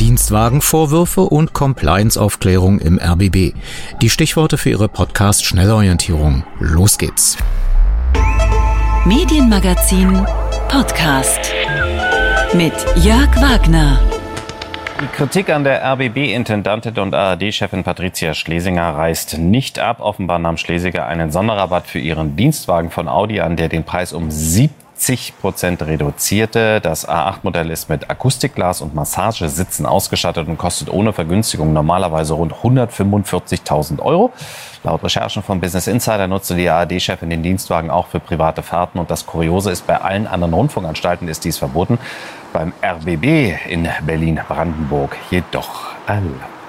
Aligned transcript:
Dienstwagenvorwürfe 0.00 1.20
und 1.20 1.52
Compliance-Aufklärung 1.52 2.78
im 2.78 2.98
RBB. 2.98 3.52
Die 4.00 4.08
Stichworte 4.08 4.56
für 4.56 4.70
Ihre 4.70 4.88
Podcast-Schnellorientierung. 4.88 6.42
Los 6.58 6.96
geht's. 6.96 7.36
Medienmagazin 9.04 10.26
Podcast 10.68 11.52
mit 12.54 12.72
Jörg 12.96 13.28
Wagner. 13.42 14.00
Die 15.02 15.16
Kritik 15.16 15.50
an 15.50 15.64
der 15.64 15.84
RBB-Intendantin 15.84 16.98
und 16.98 17.14
ARD-Chefin 17.14 17.84
Patricia 17.84 18.32
Schlesinger 18.32 18.96
reißt 18.96 19.36
nicht 19.36 19.78
ab. 19.78 20.00
Offenbar 20.00 20.38
nahm 20.38 20.56
Schlesinger 20.56 21.04
einen 21.06 21.30
Sonderrabatt 21.30 21.86
für 21.86 21.98
ihren 21.98 22.36
Dienstwagen 22.36 22.90
von 22.90 23.06
Audi 23.06 23.40
an, 23.40 23.56
der 23.56 23.68
den 23.68 23.84
Preis 23.84 24.14
um 24.14 24.30
70 24.30 24.79
70 25.00 25.38
Prozent 25.38 25.82
reduzierte. 25.82 26.80
Das 26.82 27.08
A8-Modell 27.08 27.70
ist 27.70 27.88
mit 27.88 28.10
Akustikglas 28.10 28.82
und 28.82 28.94
Massagesitzen 28.94 29.86
ausgestattet 29.86 30.46
und 30.46 30.58
kostet 30.58 30.92
ohne 30.92 31.14
Vergünstigung 31.14 31.72
normalerweise 31.72 32.34
rund 32.34 32.52
145.000 32.52 34.00
Euro. 34.00 34.30
Laut 34.84 35.02
Recherchen 35.02 35.42
von 35.42 35.58
Business 35.58 35.86
Insider 35.86 36.26
nutzte 36.26 36.54
die 36.54 36.68
ARD-Chefin 36.68 37.30
den 37.30 37.42
Dienstwagen 37.42 37.90
auch 37.90 38.08
für 38.08 38.20
private 38.20 38.62
Fahrten. 38.62 38.98
Und 38.98 39.10
das 39.10 39.24
Kuriose 39.24 39.70
ist, 39.70 39.86
bei 39.86 39.98
allen 39.98 40.26
anderen 40.26 40.52
Rundfunkanstalten 40.52 41.28
ist 41.28 41.44
dies 41.44 41.56
verboten. 41.56 41.98
Beim 42.52 42.74
RBB 42.82 43.68
in 43.68 43.88
Berlin-Brandenburg 44.04 45.16
jedoch 45.30 45.94
erlaubt. 46.06 46.59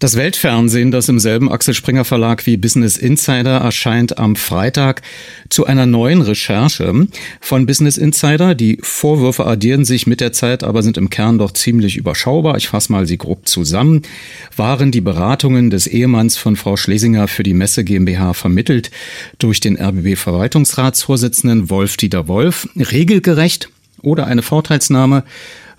Das 0.00 0.16
Weltfernsehen, 0.16 0.90
das 0.92 1.10
im 1.10 1.18
selben 1.18 1.52
Axel 1.52 1.74
Springer 1.74 2.06
Verlag 2.06 2.46
wie 2.46 2.56
Business 2.56 2.96
Insider 2.96 3.58
erscheint 3.58 4.16
am 4.16 4.34
Freitag 4.34 5.02
zu 5.50 5.66
einer 5.66 5.84
neuen 5.84 6.22
Recherche 6.22 7.06
von 7.42 7.66
Business 7.66 7.98
Insider. 7.98 8.54
Die 8.54 8.78
Vorwürfe 8.80 9.44
addieren 9.44 9.84
sich 9.84 10.06
mit 10.06 10.22
der 10.22 10.32
Zeit, 10.32 10.64
aber 10.64 10.82
sind 10.82 10.96
im 10.96 11.10
Kern 11.10 11.36
doch 11.36 11.50
ziemlich 11.50 11.98
überschaubar. 11.98 12.56
Ich 12.56 12.68
fasse 12.68 12.90
mal 12.90 13.06
sie 13.06 13.18
grob 13.18 13.46
zusammen. 13.46 14.00
Waren 14.56 14.90
die 14.90 15.02
Beratungen 15.02 15.68
des 15.68 15.86
Ehemanns 15.86 16.38
von 16.38 16.56
Frau 16.56 16.78
Schlesinger 16.78 17.28
für 17.28 17.42
die 17.42 17.52
Messe 17.52 17.84
GmbH 17.84 18.32
vermittelt 18.32 18.90
durch 19.36 19.60
den 19.60 19.78
RBB 19.78 20.16
Verwaltungsratsvorsitzenden 20.16 21.68
Wolf-Dieter 21.68 22.26
Wolf 22.26 22.66
regelgerecht 22.74 23.68
oder 24.00 24.26
eine 24.26 24.40
Vorteilsnahme 24.40 25.24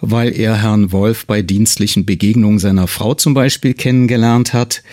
weil 0.02 0.38
er 0.38 0.62
Herrn 0.62 0.92
Wolf 0.92 1.26
bei 1.26 1.42
dienstlichen 1.42 2.06
Begegnungen 2.06 2.60
seiner 2.60 2.88
Frau 2.88 3.14
zum 3.14 3.34
Beispiel 3.34 3.74
kennengelernt 3.74 4.54
hat, 4.54 4.84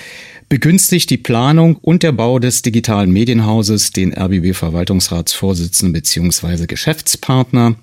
begünstigt 0.49 1.11
die 1.11 1.19
Planung 1.19 1.77
und 1.77 2.03
der 2.03 2.13
Bau 2.13 2.39
des 2.39 2.63
digitalen 2.63 3.11
Medienhauses 3.11 3.91
den 3.93 4.15
RBB 4.15 4.55
Verwaltungsratsvorsitzenden 4.55 5.93
bzw. 5.93 6.67
Geschäftspartner, 6.67 7.77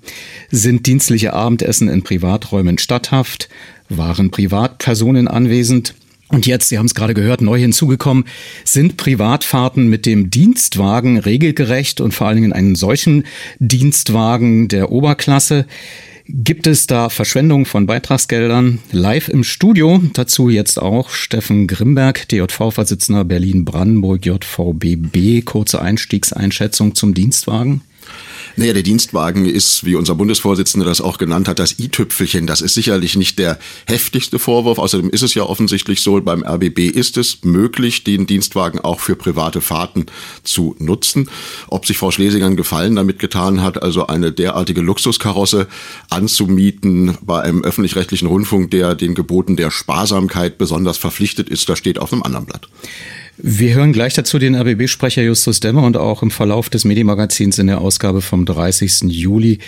sind 0.50 0.86
dienstliche 0.86 1.32
Abendessen 1.32 1.88
in 1.88 2.02
Privaträumen 2.02 2.78
statthaft, 2.78 3.48
waren 3.88 4.30
Privatpersonen 4.30 5.28
anwesend, 5.28 5.94
und 6.28 6.44
jetzt, 6.44 6.70
Sie 6.70 6.78
haben 6.78 6.86
es 6.86 6.96
gerade 6.96 7.14
gehört, 7.14 7.40
neu 7.40 7.56
hinzugekommen, 7.56 8.24
sind 8.64 8.96
Privatfahrten 8.96 9.86
mit 9.86 10.06
dem 10.06 10.28
Dienstwagen 10.28 11.18
regelgerecht 11.18 12.00
und 12.00 12.14
vor 12.14 12.26
allen 12.26 12.36
Dingen 12.36 12.52
einen 12.52 12.74
solchen 12.74 13.24
Dienstwagen 13.60 14.66
der 14.66 14.90
Oberklasse. 14.90 15.66
Gibt 16.28 16.66
es 16.66 16.88
da 16.88 17.08
Verschwendung 17.08 17.66
von 17.66 17.86
Beitragsgeldern? 17.86 18.80
Live 18.90 19.28
im 19.28 19.44
Studio, 19.44 20.02
dazu 20.12 20.48
jetzt 20.48 20.82
auch 20.82 21.10
Steffen 21.10 21.68
Grimberg, 21.68 22.28
DJV-Vorsitzender 22.28 23.24
Berlin-Brandenburg, 23.24 24.26
JVBB. 24.26 25.44
Kurze 25.44 25.80
Einstiegseinschätzung 25.80 26.96
zum 26.96 27.14
Dienstwagen. 27.14 27.82
Naja, 28.58 28.72
der 28.72 28.82
Dienstwagen 28.82 29.44
ist, 29.44 29.84
wie 29.84 29.96
unser 29.96 30.14
Bundesvorsitzender 30.14 30.86
das 30.86 31.02
auch 31.02 31.18
genannt 31.18 31.46
hat, 31.46 31.58
das 31.58 31.78
i-Tüpfelchen. 31.78 32.46
Das 32.46 32.62
ist 32.62 32.72
sicherlich 32.72 33.14
nicht 33.14 33.38
der 33.38 33.58
heftigste 33.86 34.38
Vorwurf. 34.38 34.78
Außerdem 34.78 35.10
ist 35.10 35.20
es 35.20 35.34
ja 35.34 35.42
offensichtlich 35.42 36.00
so, 36.00 36.18
beim 36.22 36.42
RBB 36.42 36.88
ist 36.88 37.18
es 37.18 37.44
möglich, 37.44 38.02
den 38.02 38.26
Dienstwagen 38.26 38.80
auch 38.80 39.00
für 39.00 39.14
private 39.14 39.60
Fahrten 39.60 40.06
zu 40.42 40.74
nutzen. 40.78 41.28
Ob 41.68 41.84
sich 41.84 41.98
Frau 41.98 42.10
Schlesinger 42.10 42.46
einen 42.46 42.56
Gefallen 42.56 42.96
damit 42.96 43.18
getan 43.18 43.60
hat, 43.60 43.82
also 43.82 44.06
eine 44.06 44.32
derartige 44.32 44.80
Luxuskarosse 44.80 45.66
anzumieten 46.08 47.18
bei 47.20 47.42
einem 47.42 47.62
öffentlich-rechtlichen 47.62 48.26
Rundfunk, 48.26 48.70
der 48.70 48.94
den 48.94 49.14
Geboten 49.14 49.56
der 49.56 49.70
Sparsamkeit 49.70 50.56
besonders 50.56 50.96
verpflichtet 50.96 51.50
ist, 51.50 51.68
das 51.68 51.78
steht 51.78 51.98
auf 51.98 52.10
einem 52.10 52.22
anderen 52.22 52.46
Blatt. 52.46 52.68
Wir 53.38 53.74
hören 53.74 53.92
gleich 53.92 54.14
dazu 54.14 54.38
den 54.38 54.54
RBB-Sprecher 54.54 55.22
Justus 55.22 55.60
Demmer 55.60 55.82
und 55.82 55.98
auch 55.98 56.22
im 56.22 56.30
Verlauf 56.30 56.70
des 56.70 56.84
Medienmagazins 56.84 57.58
in 57.58 57.66
der 57.66 57.82
Ausgabe 57.82 58.22
vom 58.22 58.46
30. 58.46 59.02
Juli 59.08 59.58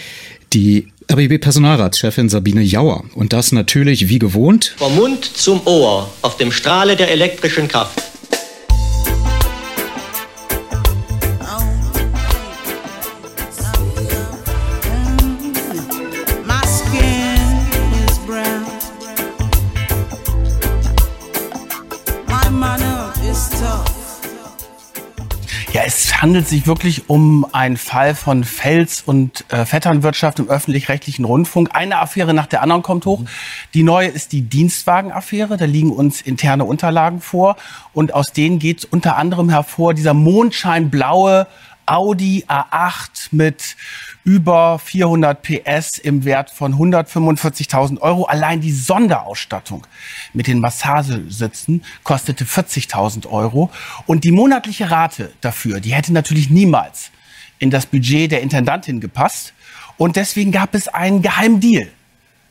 die 0.55 0.89
RBB-Personalratschefin 1.13 2.31
Sabine 2.31 2.63
Jauer. 2.63 3.05
Und 3.15 3.35
das 3.35 3.53
natürlich 3.53 4.09
wie 4.09 4.19
gewohnt. 4.19 4.75
Vom 4.79 4.97
Mund 4.97 5.25
zum 5.25 5.67
Ohr 5.67 6.11
auf 6.23 6.39
dem 6.39 6.51
Strahle 6.51 6.97
der 6.97 7.11
elektrischen 7.11 7.69
Kraft. 7.69 8.03
Handelt 26.19 26.49
sich 26.49 26.67
wirklich 26.67 27.09
um 27.09 27.47
einen 27.53 27.77
Fall 27.77 28.15
von 28.15 28.43
Fels- 28.43 29.03
und 29.03 29.45
äh, 29.51 29.65
Vetternwirtschaft 29.65 30.41
im 30.41 30.49
öffentlich-rechtlichen 30.49 31.25
Rundfunk. 31.25 31.71
Eine 31.75 31.99
Affäre 31.99 32.35
nach 32.35 32.47
der 32.47 32.63
anderen 32.63 32.83
kommt 32.83 33.07
hoch. 33.07 33.23
Die 33.73 33.85
neue 33.85 34.09
ist 34.09 34.33
die 34.33 34.43
Dienstwagenaffäre. 34.43 35.57
Da 35.57 35.65
liegen 35.65 35.93
uns 35.93 36.21
interne 36.21 36.65
Unterlagen 36.65 37.21
vor. 37.21 37.57
Und 37.93 38.15
aus 38.15 38.33
denen 38.33 38.59
geht 38.59 38.85
unter 38.91 39.17
anderem 39.17 39.49
hervor 39.49 39.95
dieser 39.95 40.13
mondscheinblaue 40.13 41.47
Audi 41.89 42.45
A8 42.47 43.29
mit 43.31 43.77
über 44.25 44.79
400 44.79 45.43
PS 45.43 45.99
im 45.99 46.25
Wert 46.25 46.51
von 46.51 46.75
145.000 46.75 48.01
Euro. 48.01 48.25
Allein 48.25 48.61
die 48.61 48.73
Sonderausstattung 48.73 49.87
mit 50.35 50.47
den 50.47 50.61
Massagesitzen 50.61 51.83
kostete 52.05 52.45
40.000 52.45 53.27
Euro. 53.29 53.71
Und 54.07 54.25
die 54.25 54.33
monatliche 54.33 54.91
Rate 54.91 55.33
dafür, 55.41 55.81
die 55.81 55.95
hätte 55.95 56.13
natürlich 56.13 56.51
niemals 56.51 57.11
in 57.59 57.71
das 57.71 57.87
Budget 57.87 58.33
der 58.33 58.43
Intendantin 58.43 59.01
gepasst. 59.01 59.55
Und 59.97 60.17
deswegen 60.17 60.53
gab 60.53 60.75
es 60.75 60.89
einen 60.89 61.23
Geheimdeal 61.23 61.89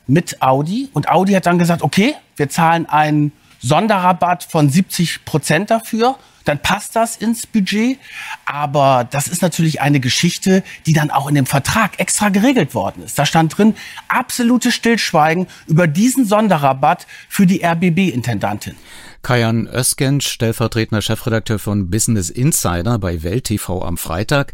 mit 0.08 0.42
Audi. 0.42 0.90
Und 0.94 1.10
Audi 1.10 1.34
hat 1.34 1.46
dann 1.46 1.60
gesagt, 1.60 1.84
okay, 1.84 2.16
wir 2.38 2.50
zahlen 2.50 2.88
einen 2.88 3.32
Sonderrabatt 3.60 4.44
von 4.44 4.70
70 4.70 5.26
Prozent 5.26 5.70
dafür 5.70 6.18
dann 6.48 6.60
passt 6.60 6.96
das 6.96 7.18
ins 7.18 7.46
Budget. 7.46 8.00
Aber 8.46 9.08
das 9.10 9.28
ist 9.28 9.42
natürlich 9.42 9.82
eine 9.82 10.00
Geschichte, 10.00 10.64
die 10.86 10.94
dann 10.94 11.12
auch 11.12 11.28
in 11.28 11.36
dem 11.36 11.46
Vertrag 11.46 12.00
extra 12.00 12.30
geregelt 12.30 12.74
worden 12.74 13.04
ist. 13.04 13.20
Da 13.20 13.26
stand 13.26 13.58
drin, 13.58 13.76
absolutes 14.08 14.74
Stillschweigen 14.74 15.48
über 15.68 15.88
diesen 15.88 16.26
Sonderrabatt 16.26 17.08
für 17.30 17.46
die 17.46 17.64
RBB-Intendantin. 17.66 18.76
Kajan 19.28 19.68
Özgen, 19.68 20.22
stellvertretender 20.22 21.02
Chefredakteur 21.02 21.60
von 21.60 21.90
Business 21.90 22.30
Insider 22.30 22.98
bei 22.98 23.24
Welt 23.24 23.44
TV 23.44 23.84
am 23.84 23.98
Freitag. 23.98 24.54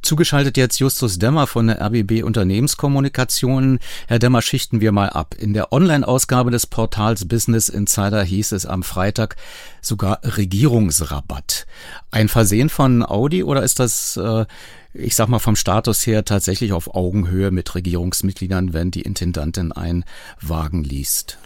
Zugeschaltet 0.00 0.56
jetzt 0.56 0.78
Justus 0.78 1.18
Demmer 1.18 1.46
von 1.46 1.66
der 1.66 1.82
RBB 1.82 2.22
Unternehmenskommunikation. 2.22 3.80
Herr 4.08 4.18
Demmer, 4.18 4.40
schichten 4.40 4.80
wir 4.80 4.92
mal 4.92 5.10
ab. 5.10 5.34
In 5.38 5.52
der 5.52 5.74
Online-Ausgabe 5.74 6.50
des 6.50 6.66
Portals 6.66 7.28
Business 7.28 7.68
Insider 7.68 8.22
hieß 8.22 8.52
es 8.52 8.64
am 8.64 8.82
Freitag 8.82 9.36
sogar 9.82 10.20
Regierungsrabatt. 10.24 11.66
Ein 12.10 12.28
Versehen 12.28 12.70
von 12.70 13.04
Audi 13.04 13.44
oder 13.44 13.62
ist 13.62 13.78
das, 13.78 14.16
äh, 14.16 14.46
ich 14.94 15.16
sag 15.16 15.28
mal, 15.28 15.38
vom 15.38 15.54
Status 15.54 16.06
her 16.06 16.24
tatsächlich 16.24 16.72
auf 16.72 16.94
Augenhöhe 16.94 17.50
mit 17.50 17.74
Regierungsmitgliedern, 17.74 18.72
wenn 18.72 18.90
die 18.90 19.02
Intendantin 19.02 19.70
einen 19.70 20.06
Wagen 20.40 20.82
liest? 20.82 21.36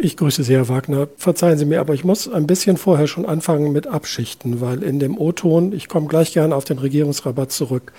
Ich 0.00 0.16
grüße 0.16 0.44
Sie, 0.44 0.54
Herr 0.54 0.68
Wagner. 0.68 1.08
Verzeihen 1.16 1.58
Sie 1.58 1.64
mir, 1.64 1.80
aber 1.80 1.92
ich 1.92 2.04
muss 2.04 2.28
ein 2.28 2.46
bisschen 2.46 2.76
vorher 2.76 3.08
schon 3.08 3.26
anfangen 3.26 3.72
mit 3.72 3.88
Abschichten, 3.88 4.60
weil 4.60 4.84
in 4.84 5.00
dem 5.00 5.18
O-Ton, 5.18 5.72
ich 5.72 5.88
komme 5.88 6.06
gleich 6.06 6.32
gerne 6.32 6.54
auf 6.54 6.64
den 6.64 6.78
Regierungsrabatt 6.78 7.50
zurück, 7.50 7.92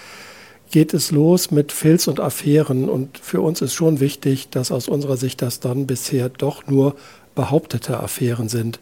geht 0.72 0.94
es 0.94 1.12
los 1.12 1.52
mit 1.52 1.74
Filz 1.74 2.08
und 2.08 2.22
Affären. 2.22 2.88
Und 2.88 3.18
für 3.18 3.42
uns 3.42 3.62
ist 3.62 3.74
schon 3.74 4.00
wichtig, 4.00 4.48
dass 4.50 4.72
aus 4.72 4.88
unserer 4.88 5.18
Sicht 5.18 5.42
das 5.42 5.60
dann 5.60 5.88
bisher 5.88 6.30
doch 6.30 6.68
nur 6.68 6.96
behauptete 7.36 8.00
Affären 8.00 8.48
sind. 8.48 8.80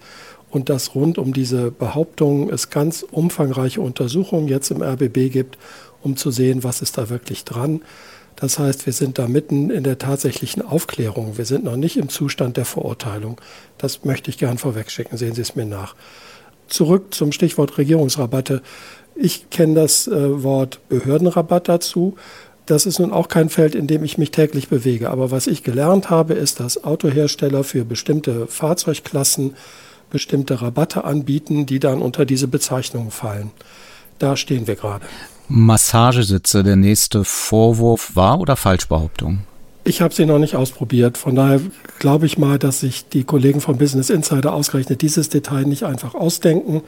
Und 0.52 0.70
dass 0.70 0.94
rund 0.94 1.18
um 1.18 1.34
diese 1.34 1.72
Behauptungen 1.72 2.52
es 2.52 2.70
ganz 2.70 3.02
umfangreiche 3.02 3.82
Untersuchungen 3.82 4.48
jetzt 4.48 4.70
im 4.70 4.84
RBB 4.84 5.32
gibt, 5.32 5.58
um 6.04 6.18
zu 6.18 6.30
sehen, 6.30 6.64
was 6.64 6.84
ist 6.84 7.00
da 7.00 7.10
wirklich 7.10 7.46
dran. 7.46 7.82
Das 8.38 8.60
heißt, 8.60 8.86
wir 8.86 8.94
sind 8.94 9.18
da 9.18 9.28
mitten 9.28 9.72
in 9.72 9.84
der 9.84 9.98
tatsächlichen 9.98 10.62
Aufklärung. 10.62 11.38
Wir 11.38 11.46
sind 11.46 11.64
noch 11.64 11.76
nicht 11.76 11.98
im 11.98 12.08
Zustand 12.08 12.56
der 12.56 12.66
Verurteilung. 12.66 13.42
Das 13.80 14.06
möchte 14.06 14.30
ich 14.30 14.38
gern 14.38 14.60
vorwegschicken. 14.60 15.18
Sehen 15.18 15.34
Sie 15.34 15.42
es 15.42 15.56
mir 15.56 15.66
nach. 15.66 15.96
Zurück 16.68 17.16
zum 17.16 17.32
Stichwort 17.32 17.78
Regierungsrabatte. 17.80 18.62
Ich 19.16 19.50
kenne 19.50 19.74
das 19.74 20.08
äh, 20.08 20.44
Wort 20.44 20.80
Behördenrabatt 20.88 21.68
dazu. 21.68 22.16
das 22.68 22.86
ist 22.86 23.00
nun 23.00 23.12
auch 23.12 23.28
kein 23.28 23.50
Feld, 23.50 23.74
in 23.74 23.88
dem 23.88 24.04
ich 24.04 24.18
mich 24.18 24.30
täglich 24.30 24.68
bewege. 24.68 25.10
Aber 25.10 25.32
was 25.32 25.48
ich 25.48 25.64
gelernt 25.64 26.10
habe, 26.12 26.36
ist, 26.36 26.60
dass 26.60 26.84
Autohersteller 26.84 27.64
für 27.64 27.86
bestimmte 27.86 28.46
Fahrzeugklassen 28.46 29.56
bestimmte 30.10 30.62
Rabatte 30.62 31.06
anbieten, 31.06 31.66
die 31.66 31.80
dann 31.80 32.02
unter 32.02 32.26
diese 32.26 32.48
Bezeichnung 32.48 33.10
fallen. 33.10 33.52
Da 34.20 34.36
stehen 34.36 34.68
wir 34.68 34.76
gerade. 34.76 35.06
Massagesitze, 35.50 36.64
der 36.64 36.76
nächste 36.76 37.24
Vorwurf, 37.24 38.16
war 38.16 38.40
oder 38.40 38.56
Falschbehauptung? 38.56 39.40
Ich 39.84 40.02
habe 40.02 40.14
sie 40.14 40.26
noch 40.26 40.40
nicht 40.40 40.56
ausprobiert. 40.56 41.18
Von 41.18 41.36
daher 41.36 41.62
glaube 42.00 42.26
ich 42.26 42.38
mal, 42.38 42.60
dass 42.60 42.82
sich 42.82 43.08
die 43.08 43.24
Kollegen 43.24 43.62
von 43.62 43.78
Business 43.78 44.10
Insider 44.10 44.54
ausgerechnet 44.54 45.02
dieses 45.02 45.30
Detail 45.30 45.64
nicht 45.64 45.84
einfach 45.84 46.14
ausdenken. 46.14 46.82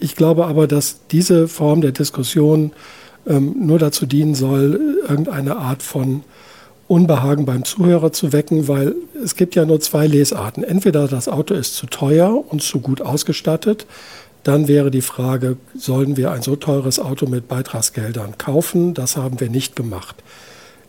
Ich 0.00 0.16
glaube 0.16 0.46
aber, 0.46 0.66
dass 0.66 1.06
diese 1.10 1.48
Form 1.48 1.82
der 1.82 1.92
Diskussion 1.92 2.72
ähm, 3.26 3.54
nur 3.58 3.78
dazu 3.78 4.06
dienen 4.06 4.34
soll, 4.34 4.98
irgendeine 5.06 5.56
Art 5.56 5.82
von 5.82 6.22
Unbehagen 6.88 7.46
beim 7.46 7.64
Zuhörer 7.64 8.12
zu 8.12 8.32
wecken, 8.32 8.68
weil 8.68 8.94
es 9.22 9.36
gibt 9.36 9.54
ja 9.54 9.64
nur 9.64 9.80
zwei 9.80 10.06
Lesarten. 10.06 10.62
Entweder 10.64 11.08
das 11.08 11.28
Auto 11.28 11.54
ist 11.54 11.76
zu 11.76 11.86
teuer 11.86 12.44
und 12.50 12.62
zu 12.62 12.80
gut 12.80 13.00
ausgestattet, 13.00 13.86
dann 14.44 14.68
wäre 14.68 14.90
die 14.90 15.02
Frage, 15.02 15.56
sollen 15.74 16.16
wir 16.16 16.30
ein 16.30 16.42
so 16.42 16.54
teures 16.54 17.00
Auto 17.00 17.26
mit 17.26 17.48
Beitragsgeldern 17.48 18.38
kaufen? 18.38 18.94
Das 18.94 19.16
haben 19.16 19.40
wir 19.40 19.50
nicht 19.50 19.74
gemacht. 19.74 20.16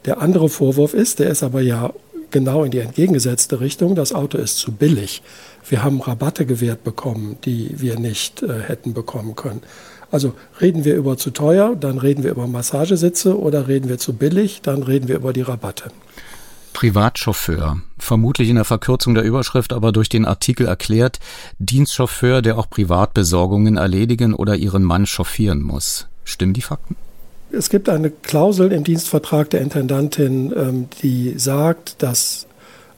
Der 0.06 0.22
andere 0.22 0.50
Vorwurf 0.50 0.94
ist, 0.94 1.19
der 1.19 1.30
ist 1.30 1.42
aber 1.42 1.62
ja 1.62 1.94
genau 2.31 2.63
in 2.63 2.72
die 2.72 2.80
entgegengesetzte 2.80 3.62
Richtung, 3.62 3.96
das 3.96 4.13
Auto 4.13 4.38
ist 4.38 4.57
zu 4.57 4.74
billig. 4.74 5.24
Wir 5.68 5.84
haben 5.84 6.02
Rabatte 6.02 6.46
gewährt 6.46 6.84
bekommen, 6.84 7.38
die 7.46 7.80
wir 7.80 7.98
nicht 7.98 8.44
äh, 8.44 8.60
hätten 8.60 8.94
bekommen 8.94 9.36
können. 9.36 9.62
Also 10.12 10.34
reden 10.62 10.86
wir 10.86 10.96
über 10.96 11.18
zu 11.18 11.31
teuer, 11.31 11.75
dann 11.75 11.98
reden 11.98 12.24
wir 12.24 12.31
über 12.31 12.46
Massagesitze 12.46 13.40
oder 13.40 13.68
reden 13.68 13.90
wir 13.90 13.98
zu 13.98 14.13
billig, 14.13 14.62
dann 14.62 14.84
reden 14.84 15.08
wir 15.08 15.16
über 15.16 15.34
die 15.34 15.42
Rabatte. 15.42 15.92
Privatchauffeur, 16.75 17.77
vermutlich 17.98 18.50
in 18.50 18.56
der 18.56 18.66
Verkürzung 18.66 19.16
der 19.16 19.24
Überschrift, 19.24 19.72
aber 19.72 19.94
durch 19.94 20.10
den 20.10 20.25
Artikel 20.25 20.68
erklärt, 20.68 21.19
Dienstchauffeur, 21.57 22.42
der 22.42 22.57
auch 22.57 22.69
Privatbesorgungen 22.69 23.77
erledigen 23.77 24.33
oder 24.33 24.57
ihren 24.57 24.83
Mann 24.83 25.06
chauffieren 25.06 25.62
muss. 25.62 26.10
Stimmen 26.25 26.54
die 26.54 26.62
Fakten? 26.62 26.98
Es 27.50 27.69
gibt 27.69 27.88
eine 27.88 28.10
Klausel 28.10 28.74
im 28.74 28.83
Dienstvertrag 28.83 29.50
der 29.51 29.62
Intendantin, 29.62 30.54
ähm, 30.54 30.89
die 31.01 31.36
sagt, 31.38 32.04
dass 32.04 32.45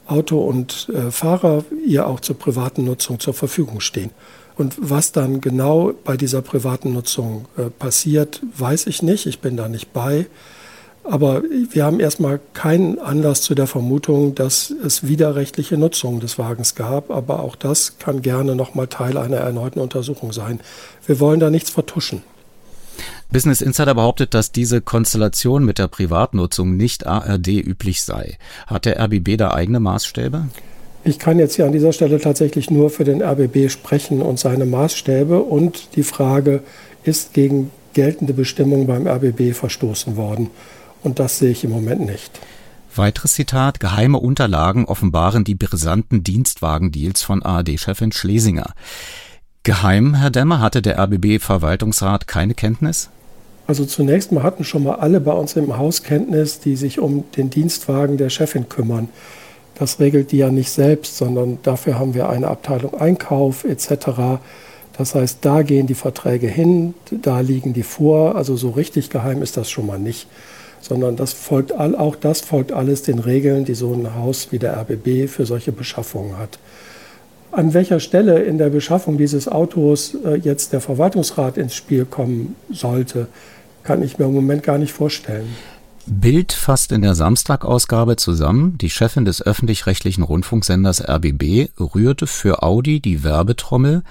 Auto 0.08 0.40
und 0.40 0.88
äh, 0.92 1.12
Fahrer 1.12 1.64
ihr 1.86 2.08
auch 2.08 2.18
zur 2.18 2.36
privaten 2.36 2.84
Nutzung 2.84 3.20
zur 3.20 3.34
Verfügung 3.34 3.78
stehen. 3.78 4.10
Und 4.56 4.74
was 4.80 5.12
dann 5.12 5.40
genau 5.40 5.92
bei 6.02 6.16
dieser 6.16 6.42
privaten 6.42 6.94
Nutzung 6.94 7.46
äh, 7.56 7.70
passiert, 7.70 8.42
weiß 8.56 8.88
ich 8.88 9.02
nicht. 9.02 9.26
Ich 9.26 9.38
bin 9.38 9.56
da 9.56 9.68
nicht 9.68 9.92
bei. 9.92 10.26
Aber 11.10 11.42
wir 11.70 11.86
haben 11.86 12.00
erstmal 12.00 12.38
keinen 12.52 12.98
Anlass 12.98 13.40
zu 13.40 13.54
der 13.54 13.66
Vermutung, 13.66 14.34
dass 14.34 14.70
es 14.70 15.08
widerrechtliche 15.08 15.78
Nutzung 15.78 16.20
des 16.20 16.38
Wagens 16.38 16.74
gab. 16.74 17.10
Aber 17.10 17.42
auch 17.42 17.56
das 17.56 17.98
kann 17.98 18.20
gerne 18.20 18.54
nochmal 18.54 18.88
Teil 18.88 19.16
einer 19.16 19.38
erneuten 19.38 19.80
Untersuchung 19.80 20.34
sein. 20.34 20.60
Wir 21.06 21.18
wollen 21.18 21.40
da 21.40 21.48
nichts 21.48 21.70
vertuschen. 21.70 22.22
Business 23.32 23.62
Insider 23.62 23.94
behauptet, 23.94 24.34
dass 24.34 24.52
diese 24.52 24.82
Konstellation 24.82 25.64
mit 25.64 25.78
der 25.78 25.88
Privatnutzung 25.88 26.76
nicht 26.76 27.06
ARD 27.06 27.48
üblich 27.48 28.02
sei. 28.02 28.36
Hat 28.66 28.84
der 28.84 29.00
RBB 29.00 29.38
da 29.38 29.52
eigene 29.52 29.80
Maßstäbe? 29.80 30.48
Ich 31.04 31.18
kann 31.18 31.38
jetzt 31.38 31.56
hier 31.56 31.64
an 31.64 31.72
dieser 31.72 31.94
Stelle 31.94 32.20
tatsächlich 32.20 32.70
nur 32.70 32.90
für 32.90 33.04
den 33.04 33.22
RBB 33.22 33.70
sprechen 33.70 34.20
und 34.20 34.38
seine 34.38 34.66
Maßstäbe 34.66 35.40
und 35.40 35.96
die 35.96 36.02
Frage, 36.02 36.62
ist 37.04 37.32
gegen 37.32 37.70
geltende 37.94 38.34
Bestimmungen 38.34 38.86
beim 38.86 39.06
RBB 39.06 39.54
verstoßen 39.54 40.16
worden? 40.16 40.50
Und 41.02 41.18
das 41.18 41.38
sehe 41.38 41.50
ich 41.50 41.64
im 41.64 41.70
Moment 41.70 42.00
nicht. 42.00 42.40
Weiteres 42.94 43.34
Zitat, 43.34 43.80
geheime 43.80 44.18
Unterlagen 44.18 44.86
offenbaren 44.86 45.44
die 45.44 45.54
brisanten 45.54 46.24
Dienstwagendeals 46.24 47.22
von 47.22 47.42
ARD-Chefin 47.42 48.12
Schlesinger. 48.12 48.72
Geheim, 49.62 50.14
Herr 50.14 50.30
Demmer, 50.30 50.60
hatte 50.60 50.82
der 50.82 50.98
RBB-Verwaltungsrat 50.98 52.26
keine 52.26 52.54
Kenntnis? 52.54 53.10
Also 53.66 53.84
zunächst 53.84 54.32
mal 54.32 54.42
hatten 54.42 54.64
schon 54.64 54.82
mal 54.82 54.94
alle 54.94 55.20
bei 55.20 55.32
uns 55.32 55.54
im 55.54 55.76
Haus 55.76 56.02
Kenntnis, 56.02 56.58
die 56.58 56.74
sich 56.74 56.98
um 56.98 57.24
den 57.36 57.50
Dienstwagen 57.50 58.16
der 58.16 58.30
Chefin 58.30 58.70
kümmern. 58.70 59.10
Das 59.78 60.00
regelt 60.00 60.32
die 60.32 60.38
ja 60.38 60.50
nicht 60.50 60.70
selbst, 60.70 61.18
sondern 61.18 61.58
dafür 61.62 61.98
haben 61.98 62.14
wir 62.14 62.30
eine 62.30 62.48
Abteilung 62.48 62.94
Einkauf 62.98 63.64
etc. 63.64 64.40
Das 64.96 65.14
heißt, 65.14 65.38
da 65.42 65.62
gehen 65.62 65.86
die 65.86 65.94
Verträge 65.94 66.48
hin, 66.48 66.94
da 67.10 67.40
liegen 67.40 67.74
die 67.74 67.82
vor. 67.82 68.36
Also 68.36 68.56
so 68.56 68.70
richtig 68.70 69.10
geheim 69.10 69.42
ist 69.42 69.56
das 69.56 69.70
schon 69.70 69.86
mal 69.86 69.98
nicht, 69.98 70.26
sondern 70.80 71.16
das 71.16 71.32
folgt 71.32 71.72
all, 71.72 71.94
auch 71.94 72.16
das 72.16 72.40
folgt 72.40 72.72
alles 72.72 73.02
den 73.02 73.18
Regeln, 73.18 73.64
die 73.64 73.74
so 73.74 73.92
ein 73.92 74.14
Haus 74.14 74.48
wie 74.50 74.58
der 74.58 74.76
RBB 74.76 75.28
für 75.28 75.46
solche 75.46 75.72
Beschaffungen 75.72 76.38
hat. 76.38 76.58
An 77.50 77.74
welcher 77.74 78.00
Stelle 78.00 78.42
in 78.42 78.58
der 78.58 78.68
Beschaffung 78.68 79.16
dieses 79.16 79.48
Autos 79.48 80.16
äh, 80.24 80.34
jetzt 80.36 80.72
der 80.72 80.80
Verwaltungsrat 80.80 81.56
ins 81.56 81.74
Spiel 81.74 82.04
kommen 82.04 82.56
sollte, 82.70 83.26
kann 83.84 84.02
ich 84.02 84.18
mir 84.18 84.26
im 84.26 84.34
Moment 84.34 84.62
gar 84.62 84.78
nicht 84.78 84.92
vorstellen. 84.92 85.48
Bild 86.10 86.52
fasst 86.52 86.92
in 86.92 87.02
der 87.02 87.14
Samstagausgabe 87.14 88.16
zusammen, 88.16 88.78
die 88.78 88.88
Chefin 88.88 89.26
des 89.26 89.42
öffentlich-rechtlichen 89.42 90.22
Rundfunksenders 90.22 91.06
RBB 91.06 91.68
rührte 91.78 92.26
für 92.26 92.62
Audi 92.62 93.00
die 93.00 93.24
Werbetrommel 93.24 94.02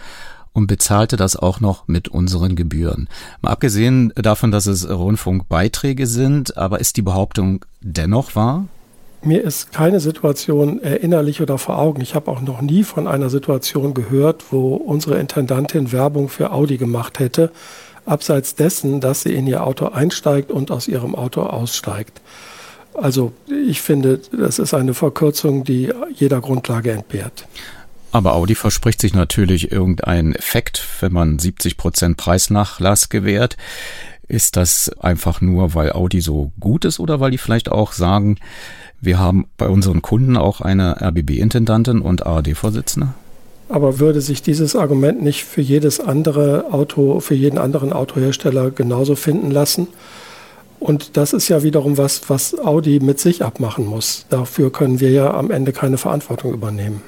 und 0.57 0.65
bezahlte 0.65 1.18
das 1.18 1.36
auch 1.36 1.59
noch 1.59 1.88
mit 1.88 2.07
unseren 2.07 2.56
Gebühren. 2.56 3.07
Mal 3.42 3.51
abgesehen 3.51 4.12
davon, 4.15 4.51
dass 4.51 4.65
es 4.65 4.89
Rundfunkbeiträge 4.89 6.07
sind, 6.07 6.57
aber 6.57 6.80
ist 6.80 6.98
die 6.98 7.04
Behauptung 7.04 7.63
dennoch 7.81 8.36
wahr? 8.36 8.65
Mir 9.21 9.44
ist 9.44 9.71
keine 9.71 10.00
Situation 10.00 10.81
erinnerlich 10.81 11.42
oder 11.42 11.59
vor 11.59 11.77
Augen. 11.77 12.01
Ich 12.01 12.15
habe 12.15 12.31
auch 12.31 12.42
noch 12.42 12.62
nie 12.62 12.83
von 12.83 13.07
einer 13.07 13.30
Situation 13.30 13.94
gehört, 13.94 14.45
wo 14.50 14.74
unsere 14.74 15.19
Intendantin 15.19 15.92
Werbung 15.92 16.27
für 16.27 16.51
Audi 16.51 16.77
gemacht 16.77 17.19
hätte 17.19 17.51
abseits 18.07 18.56
dessen, 18.56 19.00
dass 19.00 19.21
sie 19.21 19.36
in 19.36 19.45
ihr 19.45 19.63
Auto 19.63 19.88
einsteigt 19.88 20.50
und 20.50 20.71
aus 20.71 20.88
ihrem 20.88 21.13
Auto 21.13 21.42
aussteigt. 21.44 22.21
Also 22.94 23.31
ich 23.48 23.81
finde, 23.81 24.21
das 24.31 24.57
ist 24.57 24.74
eine 24.74 24.95
Verkürzung, 24.95 25.63
die 25.65 25.92
jeder 26.15 26.42
Grundlage 26.42 26.94
entbehrt. 26.94 27.45
Aber 28.17 28.33
Audi 28.33 28.55
verspricht 28.55 28.99
sich 28.99 29.13
natürlich 29.13 29.71
irgendeinen 29.71 30.33
Effekt, 30.33 30.83
wenn 31.01 31.13
man 31.13 31.37
70 31.37 31.77
Prozent 31.77 32.17
Preisnachlass 32.17 33.09
gewährt. 33.09 33.57
Ist 34.27 34.57
das 34.57 34.89
einfach 34.99 35.39
nur, 35.39 35.75
weil 35.75 35.91
Audi 35.91 36.19
so 36.19 36.51
gut 36.59 36.83
ist 36.83 36.99
oder 36.99 37.19
weil 37.19 37.29
die 37.29 37.37
vielleicht 37.37 37.71
auch 37.71 37.91
sagen, 37.91 38.39
wir 38.99 39.19
haben 39.19 39.45
bei 39.57 39.67
unseren 39.67 40.01
Kunden 40.01 40.35
auch 40.35 40.61
eine 40.61 40.99
RBB-Intendantin 40.99 42.01
und 42.01 42.25
ARD-Vorsitzende? 42.25 43.09
Aber 43.69 44.00
würde 44.00 44.21
sich 44.21 44.41
dieses 44.41 44.75
Argument 44.75 45.21
nicht 45.21 45.43
für 45.43 45.62
jedes 45.62 46.00
andere 46.00 46.74
Auto, 46.74 47.19
für 47.19 47.36
jeden 47.36 47.59
anderen 47.59 47.93
Autohersteller 47.93 48.71
genauso 48.71 49.13
finden 49.13 49.51
lassen? 49.51 49.89
Und 50.79 51.17
das 51.17 51.33
ist 51.33 51.50
ja 51.50 51.62
wiederum 51.62 52.00
was, 52.00 52.31
was 52.31 52.57
Audi 52.57 53.00
mit 53.00 53.19
sich 53.19 53.45
abmachen 53.45 53.86
muss. 53.86 54.25
Dafür 54.31 54.71
können 54.71 55.00
wir 55.00 55.12
ja 55.12 55.36
am 55.36 55.51
Ende 55.51 55.71
keine 55.71 56.00
Verantwortung 56.00 56.55
übernehmen. 56.55 57.03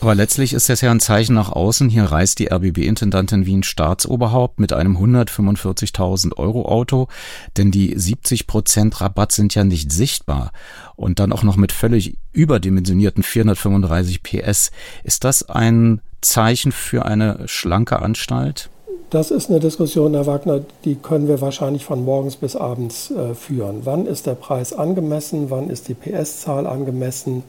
Aber 0.00 0.14
letztlich 0.14 0.52
ist 0.52 0.68
das 0.68 0.80
ja 0.80 0.90
ein 0.90 1.00
Zeichen 1.00 1.34
nach 1.34 1.50
außen. 1.50 1.88
Hier 1.88 2.04
reist 2.04 2.38
die 2.38 2.52
RBB-Intendantin 2.52 3.46
wie 3.46 3.56
ein 3.56 3.62
Staatsoberhaupt 3.62 4.60
mit 4.60 4.72
einem 4.72 4.96
145.000 4.96 6.36
Euro 6.36 6.66
Auto, 6.66 7.08
denn 7.56 7.70
die 7.70 7.98
70 7.98 8.46
Prozent 8.46 9.00
Rabatt 9.00 9.32
sind 9.32 9.54
ja 9.54 9.64
nicht 9.64 9.92
sichtbar. 9.92 10.52
Und 10.96 11.18
dann 11.18 11.32
auch 11.32 11.42
noch 11.42 11.56
mit 11.56 11.72
völlig 11.72 12.18
überdimensionierten 12.32 13.22
435 13.22 14.22
PS. 14.22 14.70
Ist 15.04 15.24
das 15.24 15.48
ein 15.48 16.00
Zeichen 16.20 16.72
für 16.72 17.04
eine 17.04 17.46
schlanke 17.46 18.00
Anstalt? 18.00 18.70
Das 19.10 19.30
ist 19.30 19.48
eine 19.48 19.58
Diskussion, 19.58 20.12
Herr 20.12 20.26
Wagner, 20.26 20.60
die 20.84 20.94
können 20.94 21.28
wir 21.28 21.40
wahrscheinlich 21.40 21.84
von 21.84 22.04
morgens 22.04 22.36
bis 22.36 22.56
abends 22.56 23.10
äh, 23.10 23.34
führen. 23.34 23.80
Wann 23.84 24.04
ist 24.04 24.26
der 24.26 24.34
Preis 24.34 24.74
angemessen? 24.74 25.48
Wann 25.48 25.70
ist 25.70 25.88
die 25.88 25.94
PS-Zahl 25.94 26.66
angemessen? 26.66 27.42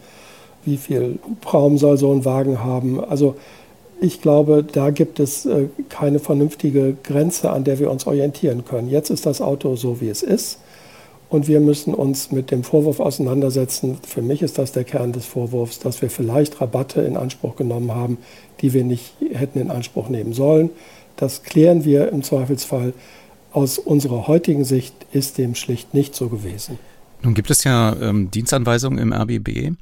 Wie 0.66 0.78
viel 0.78 1.20
Hubraum 1.28 1.78
soll 1.78 1.98
so 1.98 2.12
ein 2.12 2.26
Wagen 2.26 2.64
haben. 2.64 3.04
Also 3.04 3.36
ich 4.02 4.22
glaube, 4.22 4.64
da 4.64 4.92
gibt 4.92 5.20
es 5.20 5.46
äh, 5.46 5.66
keine 5.90 6.20
vernünftige 6.20 6.96
Grenze, 7.04 7.52
an 7.52 7.64
der 7.64 7.80
wir 7.80 7.92
uns 7.92 8.08
orientieren 8.08 8.64
können. 8.66 8.90
Jetzt 8.90 9.10
ist 9.10 9.26
das 9.26 9.42
Auto 9.42 9.76
so, 9.76 10.00
wie 10.00 10.10
es 10.10 10.24
ist. 10.24 10.60
Und 11.30 11.48
wir 11.48 11.60
müssen 11.60 11.94
uns 11.94 12.32
mit 12.32 12.50
dem 12.50 12.64
Vorwurf 12.64 13.00
auseinandersetzen. 13.00 14.00
Für 14.08 14.24
mich 14.24 14.42
ist 14.42 14.58
das 14.58 14.72
der 14.72 14.84
Kern 14.84 15.12
des 15.12 15.26
Vorwurfs, 15.26 15.78
dass 15.78 16.02
wir 16.02 16.10
vielleicht 16.10 16.60
Rabatte 16.60 17.02
in 17.02 17.18
Anspruch 17.18 17.56
genommen 17.56 17.94
haben, 17.94 18.18
die 18.62 18.74
wir 18.74 18.84
nicht 18.84 19.14
hätten 19.32 19.60
in 19.60 19.70
Anspruch 19.70 20.10
nehmen 20.10 20.34
sollen. 20.34 20.72
Das 21.18 21.44
klären 21.44 21.86
wir 21.86 22.10
im 22.10 22.24
Zweifelsfall. 22.24 22.94
Aus 23.52 23.78
unserer 23.78 24.28
heutigen 24.28 24.64
Sicht 24.64 24.94
ist 25.12 25.38
dem 25.38 25.54
schlicht 25.54 25.94
nicht 25.94 26.16
so 26.16 26.30
gewesen. 26.30 26.80
Nun 27.22 27.34
gibt 27.34 27.52
es 27.52 27.64
ja 27.64 27.96
ähm, 28.02 28.32
Dienstanweisungen 28.32 28.98
im 28.98 29.14
RBB 29.14 29.76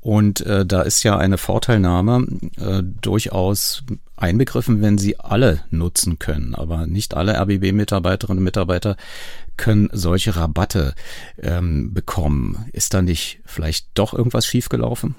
und 0.00 0.46
äh, 0.46 0.64
da 0.64 0.82
ist 0.82 1.02
ja 1.02 1.16
eine 1.16 1.38
Vorteilnahme 1.38 2.26
äh, 2.56 2.82
durchaus 2.82 3.82
einbegriffen, 4.16 4.80
wenn 4.80 4.98
sie 4.98 5.18
alle 5.18 5.60
nutzen 5.70 6.18
können. 6.18 6.54
Aber 6.54 6.86
nicht 6.86 7.14
alle 7.14 7.38
RBB-Mitarbeiterinnen 7.38 8.38
und 8.38 8.44
Mitarbeiter 8.44 8.96
können 9.56 9.90
solche 9.92 10.36
Rabatte 10.36 10.94
ähm, 11.42 11.92
bekommen. 11.92 12.66
Ist 12.72 12.94
da 12.94 13.02
nicht 13.02 13.40
vielleicht 13.44 13.86
doch 13.94 14.14
irgendwas 14.14 14.46
schiefgelaufen? 14.46 15.14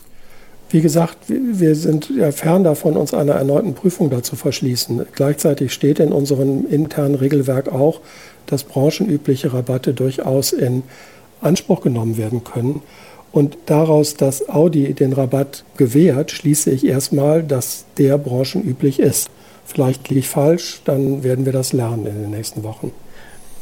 Wie 0.71 0.81
gesagt, 0.81 1.17
wir 1.27 1.75
sind 1.75 2.11
ja 2.15 2.31
fern 2.31 2.63
davon, 2.63 2.95
uns 2.95 3.13
einer 3.13 3.33
erneuten 3.33 3.73
Prüfung 3.73 4.11
dazu 4.11 4.35
verschließen. 4.35 5.03
Gleichzeitig 5.13 5.73
steht 5.73 5.99
in 5.99 6.11
unserem 6.11 6.67
internen 6.67 7.15
Regelwerk 7.15 7.69
auch, 7.69 8.01
dass 8.45 8.63
branchenübliche 8.63 9.51
Rabatte 9.51 9.93
durchaus 9.93 10.53
in 10.53 10.83
Anspruch 11.41 11.81
genommen 11.81 12.17
werden 12.17 12.43
können. 12.43 12.81
Und 13.31 13.57
daraus, 13.67 14.15
dass 14.15 14.49
Audi 14.49 14.93
den 14.93 15.13
Rabatt 15.13 15.63
gewährt, 15.77 16.31
schließe 16.31 16.71
ich 16.71 16.85
erstmal, 16.85 17.43
dass 17.43 17.85
der 17.97 18.17
branchenüblich 18.17 18.99
ist. 18.99 19.29
Vielleicht 19.65 20.09
liege 20.09 20.21
ich 20.21 20.29
falsch, 20.29 20.81
dann 20.85 21.23
werden 21.23 21.45
wir 21.45 21.53
das 21.53 21.73
lernen 21.73 22.07
in 22.07 22.21
den 22.21 22.31
nächsten 22.31 22.63
Wochen. 22.63 22.91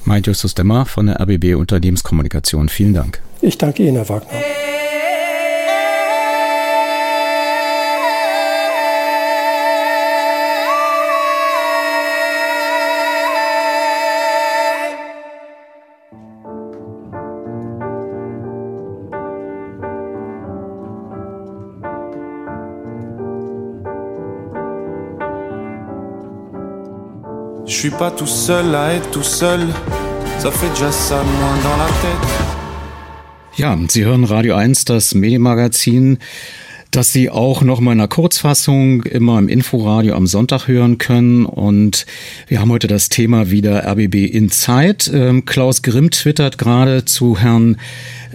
Meint 0.05 0.25
Justus 0.25 0.55
Demmer 0.55 0.85
von 0.85 1.07
der 1.07 1.19
RBB 1.19 1.55
Unternehmenskommunikation. 1.55 2.69
Vielen 2.69 2.93
Dank. 2.93 3.21
Ich 3.41 3.57
danke 3.57 3.83
Ihnen, 3.83 3.97
Herr 3.97 4.07
Wagner. 4.07 4.39
Je 27.77 27.83
suis 27.83 27.91
pas 27.91 28.09
tout 28.09 28.25
seul 28.25 28.73
à 28.73 28.95
être 28.95 29.11
tout 29.11 29.21
seul. 29.21 29.59
Ça 30.39 30.49
fait 30.49 30.67
déjà 30.69 30.91
ça 30.91 31.17
moins 31.17 31.57
dans 31.63 31.77
la 31.77 31.85
tête. 31.85 32.27
Ja, 33.55 33.77
Sie 33.87 34.03
hören 34.03 34.23
Radio 34.23 34.55
1, 34.55 34.85
das 34.85 35.13
Medienmagazin, 35.13 36.17
das 36.89 37.13
Sie 37.13 37.29
auch 37.29 37.61
noch 37.61 37.79
mal 37.79 37.91
in 37.91 37.99
einer 37.99 38.07
Kurzfassung 38.07 39.03
immer 39.03 39.37
im 39.37 39.47
Inforadio 39.47 40.15
am 40.15 40.25
Sonntag 40.25 40.67
hören 40.67 40.97
können. 40.97 41.45
Und 41.45 42.07
wir 42.47 42.61
haben 42.61 42.71
heute 42.71 42.87
das 42.87 43.09
Thema 43.09 43.51
wieder 43.51 43.85
RBB 43.85 44.25
Inside. 44.25 45.11
Ähm, 45.13 45.45
Klaus 45.45 45.83
Grimm 45.83 46.09
twittert 46.09 46.57
gerade 46.57 47.05
zu 47.05 47.37
Herrn 47.37 47.77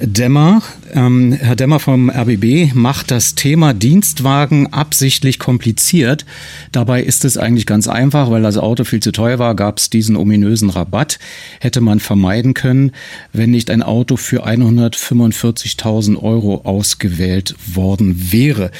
Dämmer. 0.01 0.63
Ähm, 0.95 1.33
Herr 1.33 1.57
Dämmer 1.57 1.81
vom 1.81 2.11
RBB 2.11 2.75
macht 2.75 3.11
das 3.11 3.35
Thema 3.35 3.73
Dienstwagen 3.73 4.75
absichtlich 4.75 5.39
kompliziert. 5.39 6.27
Dabei 6.71 7.03
ist 7.03 7.25
es 7.25 7.39
eigentlich 7.39 7.65
ganz 7.65 7.89
einfach, 7.89 8.31
weil 8.31 8.43
das 8.43 8.59
Auto 8.59 8.85
viel 8.85 9.01
zu 9.01 9.11
teuer 9.11 9.39
war, 9.39 9.55
gab 9.55 9.79
es 9.79 9.89
diesen 9.89 10.17
ominösen 10.17 10.69
Rabatt. 10.69 11.19
Hätte 11.61 11.81
man 11.81 11.99
vermeiden 11.99 12.53
können, 12.53 12.93
wenn 13.33 13.51
nicht 13.51 13.71
ein 13.71 13.83
Auto 13.83 14.17
für 14.17 14.47
145.000 14.47 16.23
Euro 16.23 16.61
ausgewählt 16.65 17.55
worden 17.73 18.31
wäre. 18.31 18.71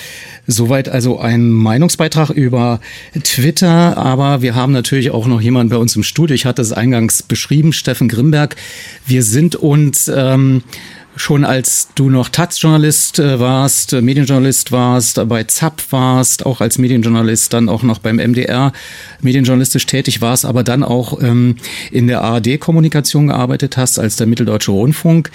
Soweit 0.47 0.91
also 0.91 1.19
ein 1.19 1.51
Meinungsbeitrag 1.51 2.29
über 2.29 2.81
Twitter, 3.25 3.97
aber 3.97 4.43
wir 4.43 4.55
haben 4.55 4.73
natürlich 4.73 5.13
auch 5.13 5.27
noch 5.27 5.41
jemanden 5.41 5.71
bei 5.71 5.79
uns 5.79 5.97
im 5.97 6.03
Studio. 6.03 6.35
Ich 6.35 6.45
hatte 6.45 6.61
es 6.61 6.73
eingangs 6.73 7.23
beschrieben, 7.23 7.73
Steffen 7.73 8.09
Grimberg. 8.09 8.57
Wir 9.07 9.23
sind 9.23 9.57
uns 9.57 10.13
ähm, 10.15 10.63
schon 11.17 11.45
als 11.45 11.89
du 11.95 12.11
noch 12.11 12.29
Taz-Journalist 12.29 13.19
äh, 13.19 13.39
warst, 13.39 13.93
äh, 13.93 14.01
Medienjournalist 14.01 14.73
warst, 14.73 15.21
bei 15.29 15.45
ZAP 15.45 15.83
warst, 15.91 16.47
auch 16.47 16.61
als 16.61 16.79
Medienjournalist, 16.79 17.53
dann 17.53 17.69
auch 17.69 17.83
noch 17.83 17.99
beim 17.99 18.17
MDR 18.17 18.73
medienjournalistisch 19.21 19.87
tätig 19.87 20.21
warst, 20.21 20.45
aber 20.45 20.65
dann 20.65 20.83
auch 20.83 21.21
ähm, 21.23 21.57
in 21.91 22.07
der 22.07 22.23
ARD-Kommunikation 22.23 23.29
gearbeitet 23.29 23.77
hast, 23.77 23.99
als 23.99 24.17
der 24.17 24.27
Mitteldeutsche 24.27 24.73
Rundfunk 24.73 25.31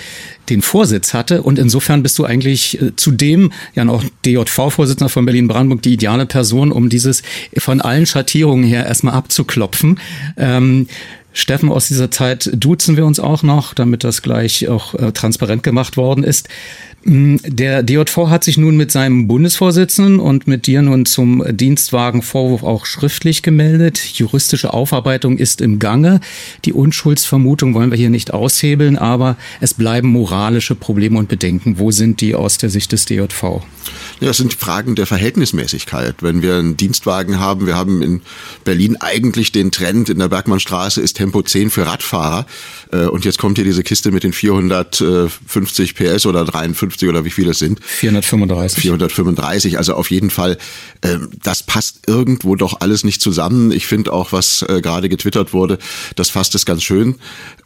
den 0.50 0.62
Vorsitz 0.62 1.14
hatte. 1.14 1.44
Und 1.44 1.60
insofern 1.60 2.04
bist 2.04 2.18
du 2.18 2.26
eigentlich 2.26 2.82
äh, 2.82 2.96
zudem 2.96 3.52
ja 3.76 3.86
noch 3.86 4.04
DJV-Vorsitzender 4.26 5.10
von 5.10 5.26
Berlin-Brandenburg 5.26 5.82
die 5.82 5.94
ideale 5.94 6.26
Person, 6.26 6.72
um 6.72 6.90
dieses 6.90 7.22
von 7.58 7.82
allen 7.82 8.06
Schattierungen 8.06 8.66
her 8.66 8.86
erstmal 8.86 9.14
abzuklopfen. 9.14 10.00
Ähm, 10.38 10.88
Steffen 11.38 11.70
aus 11.70 11.88
dieser 11.88 12.10
Zeit 12.10 12.50
duzen 12.52 12.98
wir 12.98 13.06
uns 13.06 13.20
auch 13.20 13.44
noch, 13.44 13.76
damit 13.76 14.04
das 14.04 14.24
gleich 14.24 14.68
auch 14.70 14.96
äh, 14.96 15.12
transparent 15.12 15.62
gemacht 15.62 15.96
worden 15.96 16.24
ist. 16.24 16.50
Mm, 17.04 17.36
der 17.46 17.84
DJV 17.84 18.28
hat 18.28 18.44
sich 18.44 18.58
nun 18.58 18.76
mit 18.76 18.92
seinem 18.92 19.28
Bundesvorsitzenden 19.28 20.20
und 20.20 20.48
mit 20.48 20.66
dir 20.66 20.82
nun 20.82 21.06
zum 21.06 21.44
Dienstwagenvorwurf 21.48 22.64
auch 22.64 22.88
schriftlich 22.88 23.44
gemeldet. 23.44 24.00
Juristische 24.16 24.74
Aufarbeitung 24.74 25.38
ist 25.38 25.62
im 25.62 25.78
Gange. 25.78 26.22
Die 26.66 26.74
Unschuldsvermutung 26.74 27.76
wollen 27.76 27.92
wir 27.92 28.00
hier 28.00 28.10
nicht 28.10 28.34
aushebeln, 28.34 28.98
aber 28.98 29.38
es 29.62 29.76
bleiben 29.76 30.08
moralische 30.08 30.74
Probleme 30.74 31.20
und 31.20 31.30
Bedenken. 31.30 31.78
Wo 31.78 31.92
sind 31.92 32.20
die 32.20 32.34
aus 32.34 32.58
der 32.58 32.72
Sicht 32.72 32.92
des 32.94 33.06
DJV? 33.06 33.62
Ja, 34.20 34.28
das 34.28 34.38
sind 34.38 34.56
Fragen 34.56 34.96
der 34.96 35.06
Verhältnismäßigkeit. 35.06 36.16
Wenn 36.22 36.42
wir 36.42 36.56
einen 36.56 36.76
Dienstwagen 36.76 37.40
haben, 37.40 37.68
wir 37.68 37.76
haben 37.76 38.02
in 38.02 38.22
Berlin 38.64 38.98
eigentlich 39.00 39.52
den 39.52 39.72
Trend, 39.72 40.10
in 40.10 40.18
der 40.18 40.28
Bergmannstraße 40.28 41.02
ist 41.02 41.18
Tempo 41.18 41.44
10 41.44 41.70
für 41.70 41.86
Radfahrer. 41.86 42.48
Äh, 42.92 43.06
und 43.06 43.26
jetzt 43.26 43.38
kommt 43.38 43.58
hier 43.58 43.66
diese 43.66 43.84
Kiste 43.84 44.12
mit 44.12 44.24
den 44.24 44.34
450 44.34 45.94
PS 45.94 46.26
oder 46.26 46.46
53 46.46 47.08
oder 47.08 47.26
wie 47.26 47.30
viele 47.30 47.52
es 47.52 47.60
sind. 47.60 47.80
435. 47.84 48.82
435, 48.82 49.78
also 49.78 49.94
auf 49.94 50.10
jeden 50.10 50.32
Fall, 50.32 50.58
ähm, 51.04 51.30
das 51.44 51.62
passt 51.62 52.08
irgendwo 52.08 52.56
doch 52.56 52.82
alles 52.82 53.04
nicht 53.04 53.22
zusammen. 53.22 53.72
Ich 53.72 53.86
finde 53.86 54.14
auch, 54.14 54.32
was 54.32 54.64
äh, 54.64 54.82
gerade 54.82 55.10
getwittert 55.10 55.54
wurde, 55.54 55.78
das 56.16 56.32
fasst 56.32 56.56
es 56.56 56.66
ganz 56.66 56.82
schön 56.82 57.16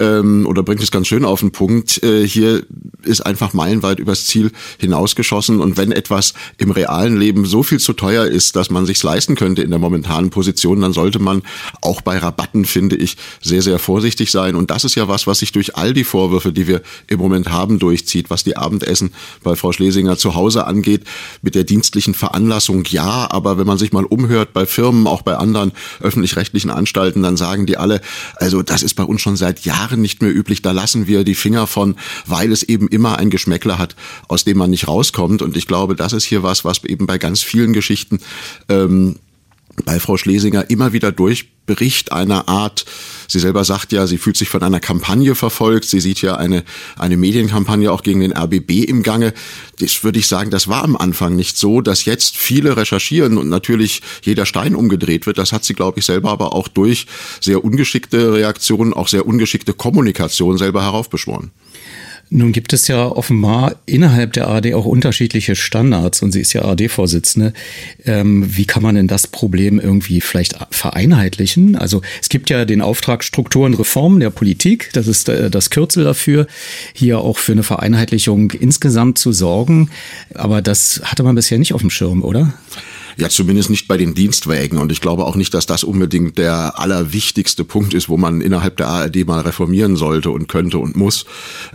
ähm, 0.02 0.46
oder 0.46 0.64
bringt 0.64 0.84
es 0.84 0.92
ganz 0.92 1.08
schön 1.08 1.24
auf 1.24 1.40
den 1.40 1.52
Punkt. 1.52 2.04
Äh, 2.04 2.28
hier 2.28 2.66
ist 3.04 3.26
einfach 3.26 3.54
meilenweit 3.54 4.00
übers 4.00 4.26
Ziel 4.28 4.52
hinausgeschossen 4.80 5.62
und 5.62 5.78
wenn 5.78 5.94
etwas 5.94 6.34
im 6.58 6.72
realen 6.72 7.18
Leben 7.18 7.46
so 7.46 7.64
viel 7.64 7.80
zu 7.80 7.94
teuer 7.94 8.26
ist, 8.26 8.56
dass 8.56 8.70
man 8.70 8.86
sich's 8.86 9.04
leisten 9.04 9.36
könnte 9.36 9.62
in 9.62 9.70
der 9.70 9.80
momentanen 9.80 10.30
Position, 10.30 10.82
dann 10.82 10.94
sollte 10.94 11.20
man 11.20 11.42
auch 11.82 12.02
bei 12.02 12.18
Rabatten, 12.18 12.66
finde 12.66 12.96
ich, 12.96 13.18
sehr, 13.42 13.62
sehr 13.62 13.80
vorsichtig 13.80 14.32
sein. 14.32 14.56
Und 14.56 14.72
das 14.72 14.84
ist 14.84 14.96
ja 14.96 15.08
was, 15.08 15.28
was 15.28 15.40
sich 15.40 15.52
durch 15.52 15.76
all 15.76 15.94
die 15.94 16.04
Vorwürfe, 16.04 16.52
die 16.52 16.68
wir 16.68 16.82
im 17.08 17.20
Moment 17.20 17.50
haben, 17.50 17.80
durchzieht, 17.80 18.30
was 18.30 18.44
die 18.44 18.58
Abendessen 18.58 19.14
bei 19.44 19.56
Frau 19.56 19.72
Schlesinger 19.72 20.18
zu 20.18 20.36
Hause 20.36 20.66
angeht. 20.66 21.04
Mit 21.42 21.56
der 21.56 21.64
dienstlichen 21.64 22.14
Veranlassung 22.14 22.84
ja, 22.86 23.30
aber 23.32 23.58
wenn 23.58 23.68
man 23.68 23.78
sich 23.78 23.92
mal 23.92 24.06
umhört 24.06 24.54
bei 24.54 24.66
Firmen, 24.66 25.08
auch 25.08 25.22
bei 25.22 25.36
anderen 25.36 25.72
öffentlich-rechtlichen 26.00 26.70
Anstalten, 26.70 27.24
dann 27.24 27.38
sagen 27.38 27.66
die 27.66 27.78
alle, 27.78 28.02
also 28.36 28.62
das 28.62 28.84
ist 28.84 28.96
bei 28.96 29.04
uns 29.04 29.22
schon 29.22 29.36
seit 29.36 29.66
Jahren 29.66 30.02
nicht 30.02 30.22
mehr 30.22 30.36
üblich, 30.36 30.62
da 30.62 30.72
lassen 30.72 31.08
wir 31.08 31.24
die 31.24 31.36
Finger 31.36 31.68
von, 31.68 31.96
weil 32.26 32.52
es 32.52 32.64
eben 32.64 32.88
immer 32.88 33.18
ein 33.18 33.30
Geschmäckler 33.30 33.78
hat, 33.78 33.96
aus 34.28 34.44
dem 34.44 34.58
man 34.58 34.70
nicht 34.70 34.88
rauskommt. 34.88 35.42
Und 35.42 35.58
ich 35.58 35.68
glaube, 35.68 35.96
das 35.96 36.14
ist 36.14 36.26
hier 36.32 36.44
was, 36.44 36.66
was 36.66 36.84
eben 36.84 37.06
bei 37.06 37.18
ganz 37.18 37.42
vielen 37.44 37.74
Geschichten 37.74 38.20
ähm, 38.70 39.18
bei 39.86 40.00
Frau 40.00 40.18
Schlesinger 40.18 40.70
immer 40.70 40.94
wieder 40.94 41.12
durchbricht, 41.12 42.12
einer 42.12 42.48
Art, 42.50 42.86
sie 43.28 43.40
selber 43.40 43.64
sagt 43.64 43.92
ja, 43.92 44.06
sie 44.08 44.18
fühlt 44.18 44.38
sich 44.38 44.50
von 44.50 44.62
einer 44.64 44.80
Kampagne 44.80 45.36
verfolgt, 45.36 45.86
sie 45.86 46.00
sieht 46.00 46.22
ja 46.22 46.36
eine, 46.36 46.64
eine 46.98 47.18
Medienkampagne 47.18 47.92
auch 47.92 48.04
gegen 48.04 48.20
den 48.20 48.36
RBB 48.36 48.84
im 48.88 49.04
Gange. 49.04 49.34
Das 49.80 50.04
würde 50.04 50.20
ich 50.20 50.28
sagen, 50.28 50.52
das 50.52 50.68
war 50.68 50.84
am 50.84 50.96
Anfang 50.96 51.36
nicht 51.36 51.58
so, 51.58 51.82
dass 51.82 52.06
jetzt 52.06 52.38
viele 52.38 52.78
recherchieren 52.78 53.38
und 53.38 53.50
natürlich 53.50 54.02
jeder 54.24 54.46
Stein 54.46 54.76
umgedreht 54.76 55.26
wird. 55.26 55.38
Das 55.38 55.54
hat 55.54 55.64
sie, 55.64 55.74
glaube 55.74 56.00
ich, 56.00 56.06
selber 56.06 56.32
aber 56.32 56.54
auch 56.54 56.68
durch 56.68 57.08
sehr 57.40 57.64
ungeschickte 57.64 58.34
Reaktionen, 58.34 58.94
auch 58.94 59.08
sehr 59.08 59.26
ungeschickte 59.26 59.74
Kommunikation 59.74 60.58
selber 60.58 60.84
heraufbeschworen. 60.84 61.52
Nun 62.34 62.54
gibt 62.54 62.72
es 62.72 62.88
ja 62.88 63.08
offenbar 63.08 63.76
innerhalb 63.86 64.32
der 64.32 64.48
ARD 64.48 64.74
auch 64.74 64.86
unterschiedliche 64.86 65.58
Standards 65.58 66.22
und 66.22 66.32
sie 66.32 66.40
ist 66.40 66.54
ja 66.54 66.62
ARD-Vorsitzende. 66.62 67.52
Ähm, 68.06 68.46
wie 68.56 68.64
kann 68.64 68.82
man 68.82 68.96
denn 68.96 69.10
das 69.10 69.28
Problem 69.28 69.82
irgendwie 69.82 70.22
vielleicht 70.22 70.56
vereinheitlichen? 70.72 71.76
Also 71.76 72.02
es 72.22 72.30
gibt 72.30 72.50
ja 72.50 72.64
den 72.64 72.82
Auftrag 72.82 73.26
Strukturen 73.26 73.74
Reform 73.74 74.22
der 74.22 74.30
Politik, 74.30 74.92
das 74.94 75.08
ist 75.08 75.28
äh, 75.28 75.50
das 75.50 75.72
Kürzel 75.72 76.06
dafür, 76.06 76.48
hier 76.94 77.20
auch 77.20 77.38
für 77.38 77.52
eine 77.52 77.64
Vereinheitlichung 77.64 78.52
insgesamt 78.52 79.18
zu 79.18 79.34
sorgen. 79.34 79.90
Aber 80.34 80.62
das 80.62 81.02
hatte 81.04 81.24
man 81.24 81.36
bisher 81.36 81.60
nicht 81.60 81.74
auf 81.74 81.82
dem 81.82 81.90
Schirm, 81.90 82.24
oder? 82.24 82.54
Ja, 83.18 83.30
zumindest 83.30 83.70
nicht 83.70 83.88
bei 83.88 83.98
den 83.98 84.14
Dienstwägen. 84.14 84.78
Und 84.78 84.92
ich 84.92 85.02
glaube 85.02 85.26
auch 85.26 85.36
nicht, 85.36 85.54
dass 85.54 85.66
das 85.66 85.84
unbedingt 85.84 86.38
der 86.38 86.80
allerwichtigste 86.80 87.64
Punkt 87.64 87.94
ist, 87.94 88.10
wo 88.10 88.18
man 88.18 88.42
innerhalb 88.42 88.78
der 88.78 88.88
ARD 88.88 89.26
mal 89.26 89.42
reformieren 89.42 89.96
sollte 89.96 90.30
und 90.32 90.48
könnte 90.48 90.78
und 90.78 90.96
muss. 90.96 91.26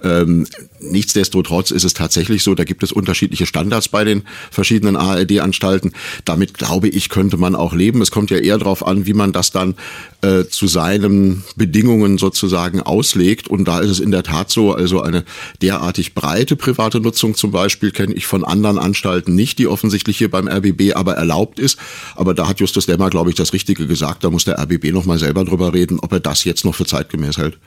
Ähm, 0.02 0.46
Nichtsdestotrotz 0.80 1.70
ist 1.70 1.84
es 1.84 1.94
tatsächlich 1.94 2.42
so, 2.42 2.54
da 2.54 2.64
gibt 2.64 2.82
es 2.82 2.92
unterschiedliche 2.92 3.46
Standards 3.46 3.88
bei 3.88 4.04
den 4.04 4.22
verschiedenen 4.50 4.96
ARD-Anstalten. 4.96 5.92
Damit 6.24 6.54
glaube 6.54 6.88
ich, 6.88 7.08
könnte 7.08 7.36
man 7.36 7.54
auch 7.54 7.74
leben. 7.74 8.02
Es 8.02 8.10
kommt 8.10 8.30
ja 8.30 8.38
eher 8.38 8.58
darauf 8.58 8.86
an, 8.86 9.06
wie 9.06 9.14
man 9.14 9.32
das 9.32 9.50
dann 9.50 9.74
äh, 10.22 10.44
zu 10.44 10.66
seinen 10.66 11.44
Bedingungen 11.56 12.18
sozusagen 12.18 12.80
auslegt. 12.80 13.48
Und 13.48 13.66
da 13.66 13.80
ist 13.80 13.90
es 13.90 14.00
in 14.00 14.10
der 14.10 14.22
Tat 14.22 14.50
so, 14.50 14.72
also 14.72 15.00
eine 15.00 15.24
derartig 15.62 16.14
breite 16.14 16.56
private 16.56 17.00
Nutzung 17.00 17.34
zum 17.34 17.50
Beispiel 17.50 17.90
kenne 17.90 18.14
ich 18.14 18.26
von 18.26 18.44
anderen 18.44 18.78
Anstalten 18.78 19.34
nicht, 19.34 19.58
die 19.58 19.66
offensichtlich 19.66 20.18
hier 20.18 20.30
beim 20.30 20.48
RBB 20.48 20.94
aber 20.94 21.14
erlaubt 21.14 21.58
ist. 21.58 21.78
Aber 22.14 22.34
da 22.34 22.48
hat 22.48 22.60
Justus 22.60 22.86
Demmer, 22.86 23.10
glaube 23.10 23.30
ich, 23.30 23.36
das 23.36 23.52
Richtige 23.52 23.86
gesagt. 23.86 24.24
Da 24.24 24.30
muss 24.30 24.44
der 24.44 24.58
RBB 24.58 24.92
noch 24.92 25.04
mal 25.04 25.18
selber 25.18 25.44
drüber 25.44 25.72
reden, 25.72 25.98
ob 26.00 26.12
er 26.12 26.20
das 26.20 26.44
jetzt 26.44 26.64
noch 26.64 26.74
für 26.74 26.86
zeitgemäß 26.86 27.38
hält. 27.38 27.58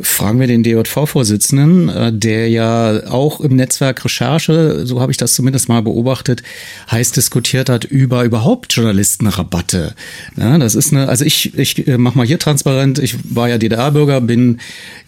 Fragen 0.00 0.40
wir 0.40 0.46
den 0.46 0.62
DJV-Vorsitzenden, 0.62 1.88
äh, 1.88 2.12
der 2.12 2.48
ja 2.48 3.06
auch 3.10 3.40
im 3.40 3.56
Netzwerk 3.56 4.04
Recherche, 4.04 4.86
so 4.86 5.00
habe 5.00 5.12
ich 5.12 5.18
das 5.18 5.34
zumindest 5.34 5.68
mal 5.68 5.82
beobachtet, 5.82 6.42
heiß 6.90 7.12
diskutiert 7.12 7.68
hat 7.68 7.84
über 7.84 8.24
überhaupt 8.24 8.72
Journalistenrabatte. 8.72 9.94
Ja, 10.36 10.58
das 10.58 10.74
ist 10.74 10.92
eine, 10.92 11.08
also 11.08 11.24
ich, 11.24 11.56
ich 11.58 11.86
äh, 11.86 11.98
mach 11.98 12.14
mal 12.14 12.26
hier 12.26 12.38
transparent, 12.38 12.98
ich 12.98 13.16
war 13.24 13.48
ja 13.48 13.58
DDR-Bürger, 13.58 14.20
bin 14.20 14.58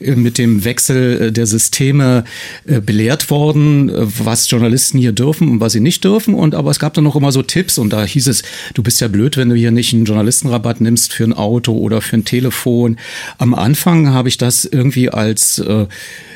äh, 0.01 0.15
mit 0.15 0.39
dem 0.39 0.65
Wechsel 0.65 1.33
der 1.33 1.47
Systeme 1.47 2.25
belehrt 2.65 3.31
worden, 3.31 3.91
was 3.95 4.51
Journalisten 4.51 4.99
hier 4.99 5.13
dürfen 5.13 5.49
und 5.49 5.61
was 5.61 5.73
sie 5.73 5.81
nicht 5.81 6.05
dürfen. 6.05 6.35
Und 6.35 6.55
aber 6.55 6.71
es 6.71 6.79
gab 6.79 6.95
dann 6.95 7.05
noch 7.05 7.17
immer 7.17 7.33
so 7.33 7.43
Tipps 7.43 7.79
und 7.79 7.93
da 7.93 8.05
hieß 8.05 8.27
es, 8.29 8.43
du 8.75 8.83
bist 8.83 9.01
ja 9.01 9.09
blöd, 9.09 9.37
wenn 9.37 9.49
du 9.49 9.55
hier 9.55 9.71
nicht 9.71 9.93
einen 9.93 10.05
Journalistenrabatt 10.05 10.81
nimmst 10.81 11.13
für 11.13 11.25
ein 11.25 11.33
Auto 11.33 11.73
oder 11.77 12.01
für 12.01 12.17
ein 12.17 12.25
Telefon. 12.25 12.97
Am 13.39 13.55
Anfang 13.55 14.13
habe 14.13 14.29
ich 14.29 14.39
das 14.43 14.65
irgendwie 14.65 15.09
als 15.09 15.59
äh, 15.59 15.87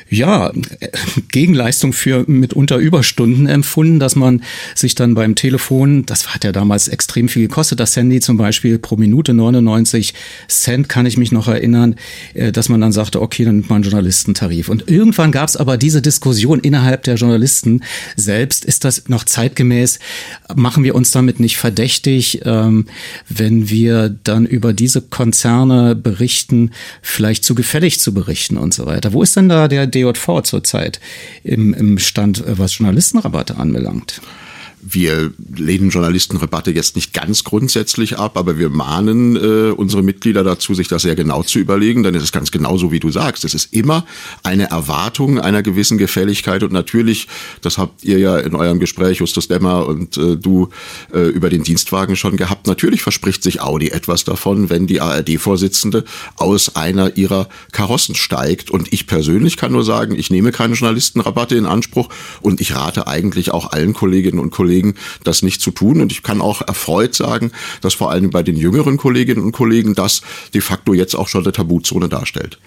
ja, 0.08 0.52
Gegenleistung 1.32 1.92
für 1.92 2.24
mitunter 2.28 2.76
Überstunden 2.76 3.46
empfunden, 3.46 3.98
dass 3.98 4.14
man 4.14 4.42
sich 4.74 4.94
dann 4.94 5.14
beim 5.14 5.34
Telefon, 5.34 6.06
das 6.06 6.32
hat 6.34 6.44
ja 6.44 6.52
damals 6.52 6.88
extrem 6.88 7.28
viel 7.28 7.48
gekostet, 7.48 7.80
das 7.80 7.96
Handy 7.96 8.20
zum 8.20 8.36
Beispiel 8.36 8.78
pro 8.78 8.96
Minute 8.96 9.34
99 9.34 10.14
Cent, 10.48 10.88
kann 10.88 11.06
ich 11.06 11.16
mich 11.16 11.32
noch 11.32 11.48
erinnern, 11.48 11.96
äh, 12.34 12.52
dass 12.52 12.68
man 12.68 12.80
dann 12.80 12.92
sagte, 12.92 13.20
okay, 13.20 13.44
dann 13.44 13.56
nimmt 13.56 13.68
man 13.68 13.76
einen 13.76 13.84
Journalistentarif. 13.84 14.68
Und 14.68 14.88
irgendwann 14.88 15.32
gab 15.32 15.48
es 15.48 15.56
aber 15.56 15.76
diese 15.76 16.02
Diskussion 16.02 16.60
innerhalb 16.60 17.02
der 17.02 17.16
Journalisten 17.16 17.82
selbst, 18.14 18.64
ist 18.64 18.84
das 18.84 19.08
noch 19.08 19.24
zeitgemäß, 19.24 19.98
machen 20.54 20.84
wir 20.84 20.94
uns 20.94 21.10
damit 21.10 21.40
nicht 21.40 21.56
verdächtig, 21.56 22.42
ähm, 22.44 22.86
wenn 23.28 23.70
wir 23.70 24.14
dann 24.22 24.46
über 24.46 24.72
diese 24.72 25.02
Konzerne 25.02 25.96
berichten, 25.96 26.70
vielleicht 27.02 27.44
zu 27.44 27.54
gefällig 27.54 27.95
zu 28.00 28.14
berichten 28.14 28.56
und 28.56 28.74
so 28.74 28.86
weiter. 28.86 29.12
Wo 29.12 29.22
ist 29.22 29.36
denn 29.36 29.48
da 29.48 29.68
der 29.68 29.86
DJV 29.86 30.42
zurzeit 30.42 31.00
im, 31.44 31.74
im 31.74 31.98
Stand, 31.98 32.46
äh, 32.46 32.58
was 32.58 32.78
Journalistenrabatte 32.78 33.56
anbelangt? 33.56 34.20
Wir 34.88 35.32
lehnen 35.56 35.90
Journalistenrabatte 35.90 36.70
jetzt 36.70 36.94
nicht 36.94 37.12
ganz 37.12 37.42
grundsätzlich 37.42 38.18
ab, 38.18 38.36
aber 38.36 38.56
wir 38.56 38.68
mahnen 38.68 39.36
äh, 39.36 39.70
unsere 39.72 40.02
Mitglieder 40.02 40.44
dazu, 40.44 40.74
sich 40.74 40.86
das 40.86 41.02
sehr 41.02 41.16
genau 41.16 41.42
zu 41.42 41.58
überlegen. 41.58 42.04
Denn 42.04 42.14
es 42.14 42.22
ist 42.22 42.32
ganz 42.32 42.52
genauso, 42.52 42.92
wie 42.92 43.00
du 43.00 43.10
sagst. 43.10 43.44
Es 43.44 43.54
ist 43.54 43.72
immer 43.72 44.06
eine 44.44 44.70
Erwartung 44.70 45.40
einer 45.40 45.62
gewissen 45.62 45.98
Gefälligkeit. 45.98 46.62
Und 46.62 46.72
natürlich, 46.72 47.26
das 47.62 47.78
habt 47.78 48.04
ihr 48.04 48.18
ja 48.18 48.38
in 48.38 48.54
eurem 48.54 48.78
Gespräch, 48.78 49.18
Justus 49.18 49.48
Demmer 49.48 49.88
und 49.88 50.16
äh, 50.18 50.36
du, 50.36 50.68
äh, 51.12 51.28
über 51.30 51.50
den 51.50 51.64
Dienstwagen 51.64 52.14
schon 52.14 52.36
gehabt. 52.36 52.68
Natürlich 52.68 53.02
verspricht 53.02 53.42
sich 53.42 53.60
Audi 53.60 53.88
etwas 53.88 54.22
davon, 54.22 54.70
wenn 54.70 54.86
die 54.86 55.00
ARD-Vorsitzende 55.00 56.04
aus 56.36 56.76
einer 56.76 57.16
ihrer 57.16 57.48
Karossen 57.72 58.14
steigt. 58.14 58.70
Und 58.70 58.92
ich 58.92 59.08
persönlich 59.08 59.56
kann 59.56 59.72
nur 59.72 59.84
sagen, 59.84 60.16
ich 60.16 60.30
nehme 60.30 60.52
keine 60.52 60.74
Journalistenrabatte 60.74 61.56
in 61.56 61.66
Anspruch 61.66 62.08
und 62.40 62.60
ich 62.60 62.76
rate 62.76 63.08
eigentlich 63.08 63.50
auch 63.50 63.72
allen 63.72 63.92
Kolleginnen 63.92 64.38
und 64.38 64.50
Kollegen, 64.50 64.75
Kollegen, 64.76 64.94
das 65.24 65.42
nicht 65.42 65.60
zu 65.60 65.70
tun. 65.70 66.00
Und 66.00 66.12
ich 66.12 66.22
kann 66.22 66.40
auch 66.40 66.62
erfreut 66.62 67.14
sagen, 67.14 67.50
dass 67.80 67.94
vor 67.94 68.10
allem 68.10 68.30
bei 68.30 68.42
den 68.42 68.56
jüngeren 68.56 68.96
Kolleginnen 68.96 69.42
und 69.42 69.52
Kollegen 69.52 69.94
das 69.94 70.22
de 70.52 70.60
facto 70.60 70.92
jetzt 70.92 71.14
auch 71.14 71.28
schon 71.28 71.44
eine 71.44 71.52
Tabuzone 71.52 72.08
darstellt. 72.08 72.58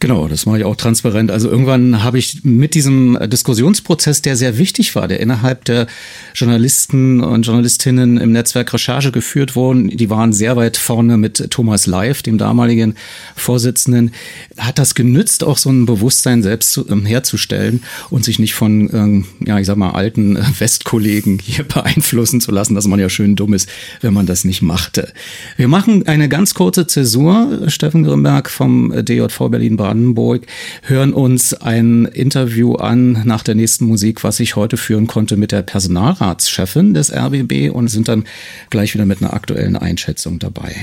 Genau, 0.00 0.28
das 0.28 0.46
mache 0.46 0.58
ich 0.58 0.64
auch 0.64 0.76
transparent. 0.76 1.30
Also 1.30 1.50
irgendwann 1.50 2.02
habe 2.02 2.18
ich 2.18 2.44
mit 2.44 2.74
diesem 2.74 3.18
Diskussionsprozess, 3.26 4.22
der 4.22 4.36
sehr 4.36 4.56
wichtig 4.56 4.94
war, 4.94 5.08
der 5.08 5.20
innerhalb 5.20 5.64
der 5.66 5.86
Journalisten 6.34 7.20
und 7.20 7.42
Journalistinnen 7.42 8.16
im 8.16 8.32
Netzwerk 8.32 8.72
Recherche 8.72 9.12
geführt 9.12 9.54
wurden, 9.54 9.88
die 9.88 10.08
waren 10.08 10.32
sehr 10.32 10.56
weit 10.56 10.76
vorne 10.76 11.16
mit 11.16 11.50
Thomas 11.50 11.86
Leif, 11.86 12.22
dem 12.22 12.38
damaligen 12.38 12.94
Vorsitzenden, 13.36 14.12
hat 14.56 14.78
das 14.78 14.94
genützt, 14.94 15.44
auch 15.44 15.58
so 15.58 15.70
ein 15.70 15.84
Bewusstsein 15.84 16.42
selbst 16.42 16.80
ähm, 16.88 17.04
herzustellen 17.04 17.82
und 18.10 18.24
sich 18.24 18.38
nicht 18.38 18.54
von, 18.54 18.88
ähm, 18.92 19.24
ja, 19.44 19.58
ich 19.58 19.66
sag 19.66 19.76
mal, 19.76 19.90
alten 19.90 20.38
Westkollegen 20.58 21.38
hier 21.42 21.57
beeinflussen 21.68 22.40
zu 22.40 22.50
lassen, 22.50 22.74
dass 22.74 22.86
man 22.86 22.98
ja 22.98 23.08
schön 23.08 23.36
dumm 23.36 23.54
ist, 23.54 23.68
wenn 24.00 24.14
man 24.14 24.26
das 24.26 24.44
nicht 24.44 24.62
machte. 24.62 25.12
Wir 25.56 25.68
machen 25.68 26.06
eine 26.06 26.28
ganz 26.28 26.54
kurze 26.54 26.86
Zäsur, 26.86 27.64
Steffen 27.68 28.04
Grimberg 28.04 28.50
vom 28.50 28.92
DJV 28.94 29.48
Berlin-Brandenburg, 29.50 30.46
hören 30.82 31.12
uns 31.12 31.54
ein 31.54 32.04
Interview 32.06 32.74
an 32.74 33.22
nach 33.24 33.42
der 33.42 33.54
nächsten 33.54 33.86
Musik, 33.86 34.24
was 34.24 34.40
ich 34.40 34.56
heute 34.56 34.76
führen 34.76 35.06
konnte 35.06 35.36
mit 35.36 35.52
der 35.52 35.62
Personalratschefin 35.62 36.94
des 36.94 37.12
RBB 37.12 37.70
und 37.72 37.88
sind 37.88 38.08
dann 38.08 38.24
gleich 38.70 38.94
wieder 38.94 39.06
mit 39.06 39.22
einer 39.22 39.32
aktuellen 39.32 39.76
Einschätzung 39.76 40.38
dabei. 40.38 40.74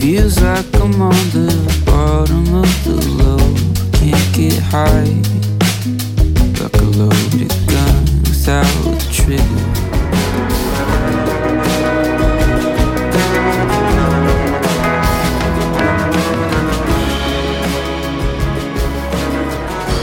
Feels 0.00 0.40
like 0.40 0.64
I'm 0.72 1.00
on 1.02 1.12
the 1.32 1.54
bottom 1.84 2.54
of 2.54 2.84
the 2.84 2.96
low, 3.18 3.36
can't 3.92 4.32
get 4.34 4.58
high. 4.72 5.59
Loaded 7.00 7.48
gun 7.66 8.04
without 8.28 8.66
a 8.86 8.98
trigger. 9.10 9.42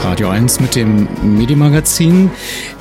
Radio 0.04 0.30
1 0.30 0.60
mit 0.60 0.74
dem 0.74 1.06
Medienmagazin. 1.22 2.30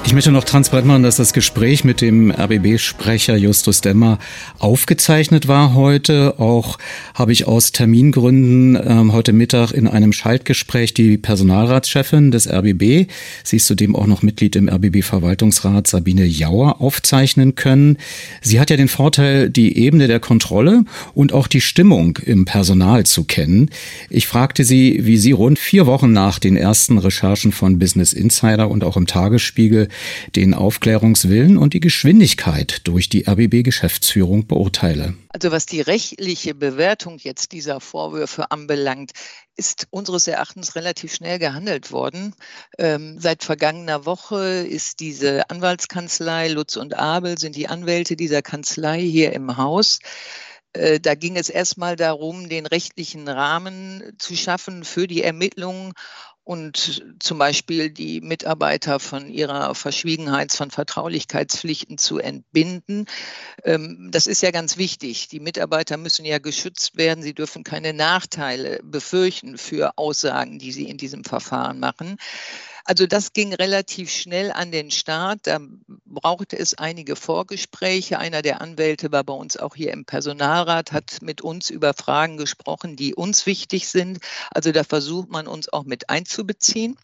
Ich 0.08 0.13
möchte 0.13 0.32
noch 0.32 0.46
transparent 0.46 0.88
machen, 0.88 1.04
dass 1.04 1.17
das 1.17 1.34
Gespräch 1.34 1.84
mit 1.84 2.00
dem 2.00 2.32
RBB-Sprecher 2.32 3.36
Justus 3.36 3.82
Demmer 3.82 4.20
aufgezeichnet 4.58 5.50
war 5.50 5.74
heute. 5.74 6.39
Auch 6.39 6.78
habe 7.13 7.34
ich 7.34 7.46
aus 7.46 7.74
Termingründen 7.74 8.80
ähm, 8.82 9.12
heute 9.12 9.34
Mittag 9.34 9.74
in 9.74 9.86
einem 9.86 10.13
Schaltgespräch 10.13 10.93
die 10.93 11.17
Personalratschefin 11.17 12.32
des 12.32 12.50
RBB, 12.50 13.12
sie 13.43 13.58
ist 13.58 13.65
zudem 13.65 13.98
auch 13.98 14.08
noch 14.08 14.22
Mitglied 14.22 14.56
im 14.56 14.70
RBB-Verwaltungsrat, 14.70 15.88
Sabine 15.88 16.24
Jauer, 16.24 16.80
aufzeichnen 16.80 17.56
können. 17.56 17.98
Sie 18.41 18.62
hat 18.62 18.70
ja 18.70 18.78
den 18.78 18.88
Vorteil, 18.88 19.50
die 19.50 19.78
Ebene 19.78 20.08
der 20.08 20.22
Kontrolle 20.22 20.86
und 21.15 21.34
auch 21.34 21.48
die 21.48 21.62
Stimmung 21.62 22.17
im 22.26 22.46
Personal 22.46 23.06
zu 23.06 23.26
kennen. 23.26 23.72
Ich 24.10 24.26
fragte 24.26 24.63
sie, 24.63 25.02
wie 25.02 25.17
sie 25.17 25.34
rund 25.34 25.60
vier 25.60 25.86
Wochen 25.86 26.13
nach 26.13 26.39
den 26.39 26.56
ersten 26.56 26.98
Recherchen 26.98 27.52
von 27.52 27.78
Business 27.78 28.13
Insider 28.13 28.70
und 28.72 28.86
auch 28.86 28.96
im 28.96 29.06
Tagesspiegel 29.06 29.89
den 30.36 30.53
Aufklärungswillen 30.53 31.57
und 31.57 31.73
die 31.73 31.79
Geschwindigkeit 31.79 32.81
durch 32.83 33.10
die 33.10 33.27
RBB-Geschäftsführung 33.27 34.47
beurteile. 34.47 35.15
Also 35.29 35.51
was 35.51 35.65
die 35.65 35.81
rechtliche 35.81 36.55
Bewertung 36.55 37.17
jetzt 37.19 37.51
dieser 37.51 37.79
Vorwürfe 37.79 38.51
anbelangt, 38.51 39.12
ist 39.55 39.88
unseres 39.89 40.27
Erachtens 40.27 40.75
relativ 40.75 41.13
schnell 41.13 41.39
gehandelt 41.39 41.91
worden. 41.91 42.33
Ähm, 42.77 43.17
seit 43.19 43.43
vergangener 43.43 44.05
Woche 44.05 44.65
ist 44.67 44.99
diese 44.99 45.49
Anwaltskanzlei 45.49 46.49
Lutz 46.49 46.75
und 46.75 46.95
Abel, 46.95 47.38
sind 47.38 47.55
die 47.55 47.67
Anwälte 47.67 48.15
dieser 48.15 48.41
Kanzlei 48.41 49.01
hier 49.01 49.33
im 49.33 49.57
Haus. 49.57 49.99
Äh, 50.73 50.99
da 50.99 51.15
ging 51.15 51.38
es 51.38 51.49
erstmal 51.49 51.95
darum, 51.95 52.49
den 52.49 52.65
rechtlichen 52.65 53.27
Rahmen 53.27 54.03
zu 54.19 54.36
schaffen 54.36 54.83
für 54.83 55.07
die 55.07 55.23
Ermittlungen 55.23 55.93
und 56.47 57.03
zum 57.19 57.39
Beispiel 57.39 57.89
die 57.89 58.21
Mitarbeiter 58.21 59.01
von 59.01 59.29
ihrer 59.29 59.75
Verschwiegenheits-, 59.75 60.55
von 60.55 60.71
Vertraulichkeitspflichten 60.71 61.97
zu 61.97 62.19
entbinden. 62.19 63.05
Ähm, 63.65 64.07
das 64.12 64.27
ist 64.27 64.41
ja 64.41 64.51
ganz 64.51 64.77
wichtig. 64.77 65.27
Die 65.27 65.41
Mitarbeiter 65.41 65.97
müssen 65.97 66.23
ja 66.23 66.39
geschützt 66.39 66.95
werden. 66.95 67.21
Sie 67.21 67.33
dürfen 67.33 67.65
keine 67.65 67.91
Nachteile 67.91 68.79
befürchten 68.81 69.57
für 69.57 69.97
Aussagen, 69.97 70.57
die 70.57 70.71
sie 70.71 70.88
in 70.88 70.95
diesem 70.95 71.25
Verfahren 71.25 71.81
machen. 71.81 72.15
Also 72.89 73.06
das 73.06 73.34
ging 73.34 73.54
relativ 73.54 74.10
schnell 74.10 74.50
an 74.50 74.71
den 74.71 74.91
Start. 74.91 75.41
Da 75.43 75.60
brauchte 76.06 76.58
es 76.58 76.73
einige 76.73 77.17
Vorgespräche. 77.17 78.17
Einer 78.17 78.41
der 78.41 78.62
Anwälte 78.62 79.12
war 79.12 79.26
bei 79.26 79.34
uns 79.34 79.58
auch 79.58 79.76
hier 79.76 79.91
im 79.91 80.06
Personalrat, 80.06 80.93
hat 80.93 81.21
mit 81.21 81.41
uns 81.41 81.69
über 81.69 81.93
Fragen 81.93 82.38
gesprochen, 82.38 82.95
die 82.95 83.13
uns 83.13 83.45
wichtig 83.45 83.89
sind. 83.89 84.19
Also 84.52 84.71
da 84.71 84.86
versucht 84.86 85.30
man 85.30 85.47
uns 85.47 85.67
auch 85.73 85.84
mit 85.84 86.10
einzubeziehen. 86.10 86.95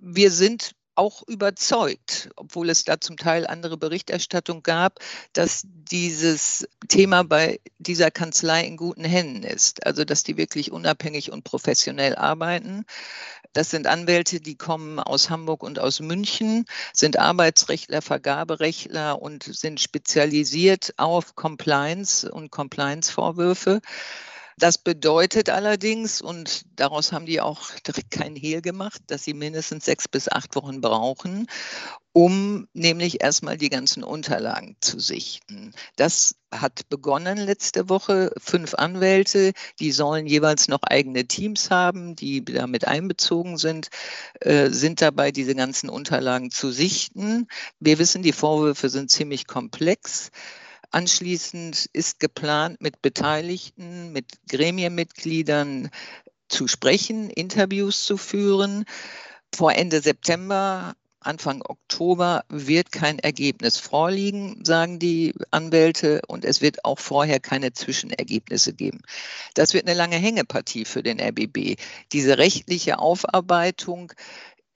Wir 0.00 0.30
sind 0.30 0.72
auch 0.96 1.22
überzeugt, 1.26 2.30
obwohl 2.36 2.70
es 2.70 2.84
da 2.84 3.00
zum 3.00 3.16
Teil 3.16 3.46
andere 3.46 3.76
Berichterstattung 3.76 4.62
gab, 4.62 4.98
dass 5.32 5.62
dieses 5.64 6.66
Thema 6.88 7.22
bei 7.22 7.60
dieser 7.78 8.10
Kanzlei 8.10 8.64
in 8.64 8.76
guten 8.76 9.04
Händen 9.04 9.42
ist. 9.42 9.86
Also 9.86 10.04
dass 10.04 10.24
die 10.24 10.36
wirklich 10.36 10.72
unabhängig 10.72 11.30
und 11.30 11.44
professionell 11.44 12.16
arbeiten. 12.16 12.84
Das 13.52 13.70
sind 13.70 13.86
Anwälte, 13.86 14.40
die 14.40 14.56
kommen 14.56 14.98
aus 15.00 15.30
Hamburg 15.30 15.62
und 15.62 15.78
aus 15.78 16.00
München, 16.00 16.66
sind 16.92 17.18
Arbeitsrechtler, 17.18 18.02
Vergaberechtler 18.02 19.20
und 19.22 19.44
sind 19.44 19.80
spezialisiert 19.80 20.92
auf 20.98 21.36
Compliance 21.36 22.30
und 22.30 22.50
Compliance-Vorwürfe. 22.50 23.80
Das 24.58 24.78
bedeutet 24.78 25.50
allerdings, 25.50 26.22
und 26.22 26.64
daraus 26.76 27.12
haben 27.12 27.26
die 27.26 27.42
auch 27.42 27.68
direkt 27.86 28.10
kein 28.10 28.34
Hehl 28.34 28.62
gemacht, 28.62 29.02
dass 29.08 29.22
sie 29.22 29.34
mindestens 29.34 29.84
sechs 29.84 30.08
bis 30.08 30.30
acht 30.30 30.56
Wochen 30.56 30.80
brauchen, 30.80 31.46
um 32.14 32.66
nämlich 32.72 33.22
erstmal 33.22 33.58
die 33.58 33.68
ganzen 33.68 34.02
Unterlagen 34.02 34.76
zu 34.80 34.98
sichten. 34.98 35.74
Das 35.96 36.36
hat 36.50 36.88
begonnen 36.88 37.36
letzte 37.36 37.90
Woche. 37.90 38.32
Fünf 38.38 38.72
Anwälte, 38.74 39.52
die 39.78 39.92
sollen 39.92 40.26
jeweils 40.26 40.68
noch 40.68 40.82
eigene 40.84 41.26
Teams 41.26 41.70
haben, 41.70 42.16
die 42.16 42.42
damit 42.42 42.86
einbezogen 42.86 43.58
sind, 43.58 43.88
äh, 44.40 44.70
sind 44.70 45.02
dabei, 45.02 45.32
diese 45.32 45.54
ganzen 45.54 45.90
Unterlagen 45.90 46.50
zu 46.50 46.70
sichten. 46.70 47.46
Wir 47.78 47.98
wissen, 47.98 48.22
die 48.22 48.32
Vorwürfe 48.32 48.88
sind 48.88 49.10
ziemlich 49.10 49.46
komplex. 49.46 50.30
Anschließend 50.90 51.88
ist 51.92 52.20
geplant, 52.20 52.80
mit 52.80 53.02
Beteiligten, 53.02 54.12
mit 54.12 54.26
Gremienmitgliedern 54.48 55.90
zu 56.48 56.68
sprechen, 56.68 57.30
Interviews 57.30 58.04
zu 58.04 58.16
führen. 58.16 58.84
Vor 59.54 59.72
Ende 59.72 60.00
September 60.00 60.94
Anfang 61.26 61.62
Oktober 61.62 62.44
wird 62.48 62.92
kein 62.92 63.18
Ergebnis 63.18 63.78
vorliegen, 63.78 64.64
sagen 64.64 65.00
die 65.00 65.34
Anwälte, 65.50 66.22
und 66.28 66.44
es 66.44 66.60
wird 66.60 66.84
auch 66.84 67.00
vorher 67.00 67.40
keine 67.40 67.72
Zwischenergebnisse 67.72 68.72
geben. 68.72 69.02
Das 69.54 69.74
wird 69.74 69.88
eine 69.88 69.96
lange 69.96 70.16
Hängepartie 70.16 70.84
für 70.84 71.02
den 71.02 71.20
RBB. 71.20 71.76
Diese 72.12 72.38
rechtliche 72.38 73.00
Aufarbeitung 73.00 74.12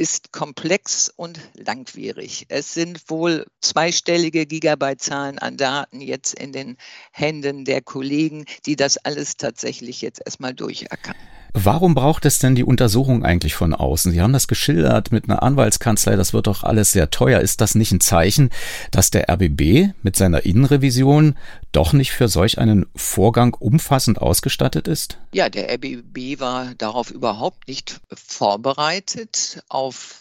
ist 0.00 0.32
komplex 0.32 1.12
und 1.14 1.38
langwierig. 1.52 2.46
Es 2.48 2.72
sind 2.72 3.10
wohl 3.10 3.44
zweistellige 3.60 4.46
Gigabyte-Zahlen 4.46 5.38
an 5.38 5.58
Daten 5.58 6.00
jetzt 6.00 6.32
in 6.32 6.52
den 6.52 6.78
Händen 7.12 7.66
der 7.66 7.82
Kollegen, 7.82 8.46
die 8.64 8.76
das 8.76 8.96
alles 8.96 9.36
tatsächlich 9.36 10.00
jetzt 10.00 10.22
erstmal 10.24 10.54
durcherkannt. 10.54 11.18
Warum 11.52 11.94
braucht 11.94 12.24
es 12.24 12.38
denn 12.38 12.54
die 12.54 12.64
Untersuchung 12.64 13.24
eigentlich 13.24 13.54
von 13.54 13.74
außen? 13.74 14.12
Sie 14.12 14.20
haben 14.20 14.32
das 14.32 14.48
geschildert 14.48 15.12
mit 15.12 15.24
einer 15.24 15.42
Anwaltskanzlei, 15.42 16.16
das 16.16 16.32
wird 16.32 16.46
doch 16.46 16.62
alles 16.62 16.92
sehr 16.92 17.10
teuer. 17.10 17.40
Ist 17.40 17.60
das 17.60 17.74
nicht 17.74 17.92
ein 17.92 18.00
Zeichen, 18.00 18.50
dass 18.90 19.10
der 19.10 19.28
RBB 19.28 19.92
mit 20.02 20.16
seiner 20.16 20.44
Innenrevision 20.44 21.36
doch 21.72 21.92
nicht 21.92 22.12
für 22.12 22.28
solch 22.28 22.58
einen 22.58 22.86
Vorgang 22.94 23.54
umfassend 23.54 24.20
ausgestattet 24.20 24.88
ist? 24.88 25.18
Ja, 25.32 25.48
der 25.48 25.72
RBB 25.74 26.40
war 26.40 26.74
darauf 26.76 27.10
überhaupt 27.10 27.68
nicht 27.68 28.00
vorbereitet 28.12 29.62
auf 29.68 30.20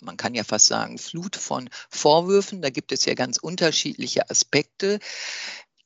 man 0.00 0.16
kann 0.16 0.34
ja 0.34 0.44
fast 0.44 0.66
sagen, 0.66 0.98
Flut 0.98 1.34
von 1.34 1.68
Vorwürfen. 1.90 2.62
Da 2.62 2.70
gibt 2.70 2.92
es 2.92 3.04
ja 3.04 3.14
ganz 3.14 3.38
unterschiedliche 3.38 4.30
Aspekte. 4.30 5.00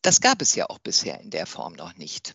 Das 0.02 0.20
gab 0.20 0.42
es 0.42 0.54
ja 0.54 0.68
auch 0.68 0.78
bisher 0.78 1.20
in 1.20 1.30
der 1.30 1.46
Form 1.46 1.74
noch 1.74 1.96
nicht 1.96 2.34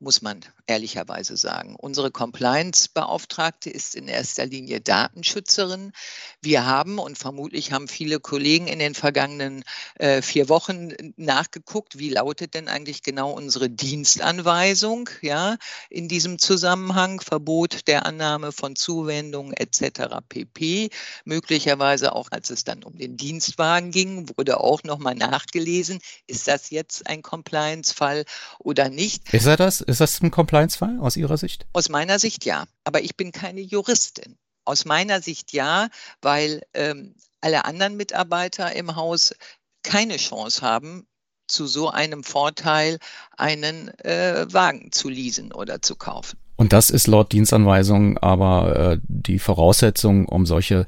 muss 0.00 0.22
man 0.22 0.40
ehrlicherweise 0.66 1.36
sagen. 1.36 1.76
Unsere 1.76 2.10
Compliance-Beauftragte 2.10 3.68
ist 3.68 3.94
in 3.94 4.08
erster 4.08 4.46
Linie 4.46 4.80
Datenschützerin. 4.80 5.92
Wir 6.40 6.64
haben 6.64 6.98
und 6.98 7.18
vermutlich 7.18 7.72
haben 7.72 7.86
viele 7.86 8.18
Kollegen 8.18 8.66
in 8.66 8.78
den 8.78 8.94
vergangenen 8.94 9.62
äh, 9.96 10.22
vier 10.22 10.48
Wochen 10.48 10.92
nachgeguckt, 11.16 11.98
wie 11.98 12.08
lautet 12.08 12.54
denn 12.54 12.68
eigentlich 12.68 13.02
genau 13.02 13.30
unsere 13.32 13.68
Dienstanweisung, 13.68 15.10
ja, 15.20 15.56
in 15.90 16.08
diesem 16.08 16.38
Zusammenhang, 16.38 17.20
Verbot 17.20 17.86
der 17.86 18.06
Annahme 18.06 18.52
von 18.52 18.76
Zuwendungen 18.76 19.52
etc. 19.52 20.16
pp. 20.28 20.90
Möglicherweise 21.24 22.14
auch, 22.14 22.28
als 22.30 22.48
es 22.50 22.64
dann 22.64 22.84
um 22.84 22.96
den 22.96 23.16
Dienstwagen 23.16 23.90
ging, 23.90 24.30
wurde 24.36 24.60
auch 24.60 24.82
nochmal 24.82 25.14
nachgelesen, 25.14 25.98
ist 26.26 26.48
das 26.48 26.70
jetzt 26.70 27.06
ein 27.06 27.20
Compliance-Fall 27.22 28.24
oder 28.58 28.88
nicht? 28.88 29.32
Ist 29.34 29.46
er 29.46 29.56
das? 29.56 29.84
Ist 29.90 30.00
das 30.00 30.22
ein 30.22 30.30
Compliance-Fall 30.30 31.00
aus 31.00 31.16
Ihrer 31.16 31.36
Sicht? 31.36 31.66
Aus 31.72 31.88
meiner 31.88 32.20
Sicht 32.20 32.44
ja. 32.44 32.66
Aber 32.84 33.02
ich 33.02 33.16
bin 33.16 33.32
keine 33.32 33.60
Juristin. 33.60 34.36
Aus 34.64 34.84
meiner 34.84 35.20
Sicht 35.20 35.52
ja, 35.52 35.88
weil 36.22 36.62
ähm, 36.74 37.16
alle 37.40 37.64
anderen 37.64 37.96
Mitarbeiter 37.96 38.72
im 38.76 38.94
Haus 38.94 39.34
keine 39.82 40.16
Chance 40.18 40.62
haben, 40.62 41.08
zu 41.48 41.66
so 41.66 41.90
einem 41.90 42.22
Vorteil 42.22 42.98
einen 43.36 43.88
äh, 44.04 44.46
Wagen 44.52 44.92
zu 44.92 45.08
leasen 45.08 45.52
oder 45.52 45.82
zu 45.82 45.96
kaufen. 45.96 46.38
Und 46.54 46.72
das 46.72 46.90
ist 46.90 47.08
laut 47.08 47.32
Dienstanweisung 47.32 48.16
aber 48.18 48.76
äh, 48.76 48.98
die 49.08 49.40
Voraussetzung, 49.40 50.28
um 50.28 50.46
solche 50.46 50.86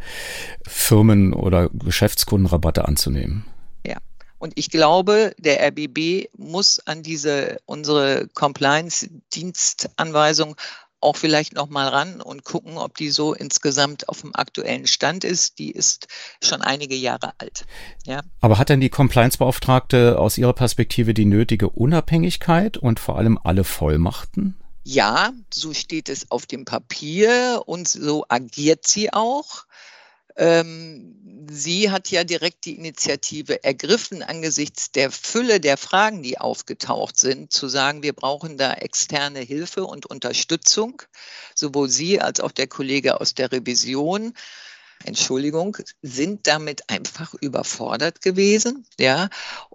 Firmen- 0.65 1.35
oder 1.35 1.71
Geschäftskundenrabatte 1.71 2.87
anzunehmen. 2.87 3.47
Und 4.43 4.53
ich 4.57 4.71
glaube, 4.71 5.35
der 5.39 5.65
RBB 5.69 6.29
muss 6.37 6.81
an 6.85 7.05
diese 7.05 7.61
unsere 7.65 8.27
Compliance-Dienstanweisung 8.35 10.57
auch 10.99 11.17
vielleicht 11.17 11.55
noch 11.55 11.69
mal 11.69 11.87
ran 11.87 12.21
und 12.21 12.43
gucken, 12.43 12.77
ob 12.77 12.97
die 12.97 13.11
so 13.11 13.35
insgesamt 13.35 14.09
auf 14.09 14.23
dem 14.23 14.35
aktuellen 14.35 14.89
Stand 14.89 15.23
ist. 15.23 15.61
Die 15.61 15.71
ist 15.71 16.09
schon 16.43 16.61
einige 16.61 16.97
Jahre 16.97 17.35
alt. 17.39 17.67
Ja. 18.05 18.23
Aber 18.41 18.59
hat 18.59 18.69
denn 18.69 18.81
die 18.81 18.89
Compliance-Beauftragte 18.89 20.19
aus 20.19 20.39
Ihrer 20.39 20.55
Perspektive 20.55 21.15
die 21.15 21.27
nötige 21.27 21.69
Unabhängigkeit 21.69 22.77
und 22.77 22.99
vor 22.99 23.19
allem 23.19 23.39
alle 23.45 23.63
Vollmachten? 23.63 24.57
Ja, 24.83 25.31
so 25.55 25.73
steht 25.73 26.09
es 26.09 26.33
auf 26.33 26.47
dem 26.47 26.65
Papier 26.65 27.63
und 27.67 27.87
so 27.87 28.25
agiert 28.29 28.89
sie 28.89 29.13
auch. 29.13 29.67
Ähm, 30.37 31.47
sie 31.51 31.91
hat 31.91 32.11
ja 32.11 32.25
direkt 32.25 32.65
die 32.65 32.77
Initiative 32.77 33.63
ergriffen, 33.65 34.23
angesichts 34.23 34.91
der 34.93 35.11
Fülle 35.11 35.61
der 35.61 35.77
Fragen, 35.77 36.23
die 36.23 36.39
aufgetaucht 36.39 37.19
sind, 37.19 37.53
zu 37.53 37.69
sagen, 37.69 38.03
wir 38.03 38.13
brauchen 38.13 38.57
da 38.57 38.75
externe 38.75 39.41
Hilfe 39.41 39.85
und 39.85 40.07
Unterstützung. 40.07 41.03
Sowohl 41.55 41.89
sie 41.89 42.21
als 42.21 42.41
auch 42.41 42.53
der 42.53 42.67
Kollege 42.67 43.21
aus 43.21 43.35
der 43.35 43.53
Revision. 43.53 44.35
Entschuldigung, 45.05 45.77
sind 46.03 46.47
damit 46.47 46.89
einfach 46.89 47.35
überfordert 47.35 48.23
gewesen, 48.23 48.87
ja, 49.01 49.31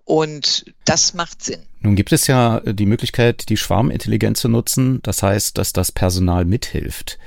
und 0.05 0.73
das 0.85 1.13
macht 1.13 1.43
Sinn. 1.43 1.59
Nun 1.81 1.97
gibt 1.97 2.13
es 2.13 2.27
ja 2.27 2.61
die 2.61 2.85
Möglichkeit, 2.85 3.49
die 3.49 3.57
Schwarmintelligenz 3.57 4.39
zu 4.39 4.47
nutzen, 4.47 5.01
das 5.03 5.21
heißt, 5.23 5.57
dass 5.57 5.73
das 5.73 5.91
Personal 5.91 6.45
mithilft 6.45 7.19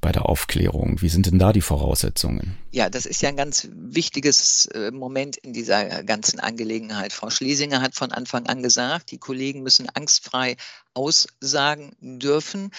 bei 0.00 0.12
der 0.12 0.26
Aufklärung? 0.26 1.00
Wie 1.00 1.08
sind 1.08 1.26
denn 1.26 1.38
da 1.38 1.52
die 1.52 1.60
Voraussetzungen? 1.60 2.58
Ja, 2.70 2.90
das 2.90 3.06
ist 3.06 3.22
ja 3.22 3.28
ein 3.28 3.36
ganz 3.36 3.68
wichtiges 3.72 4.66
äh, 4.66 4.90
Moment 4.90 5.36
in 5.36 5.52
dieser 5.52 6.04
ganzen 6.04 6.40
Angelegenheit. 6.40 7.12
Frau 7.12 7.30
Schlesinger 7.30 7.80
hat 7.80 7.94
von 7.94 8.12
Anfang 8.12 8.46
an 8.46 8.62
gesagt, 8.62 9.10
die 9.10 9.18
Kollegen 9.18 9.62
müssen 9.62 9.88
angstfrei 9.88 10.56
aussagen 10.94 11.96
dürfen. 12.00 12.70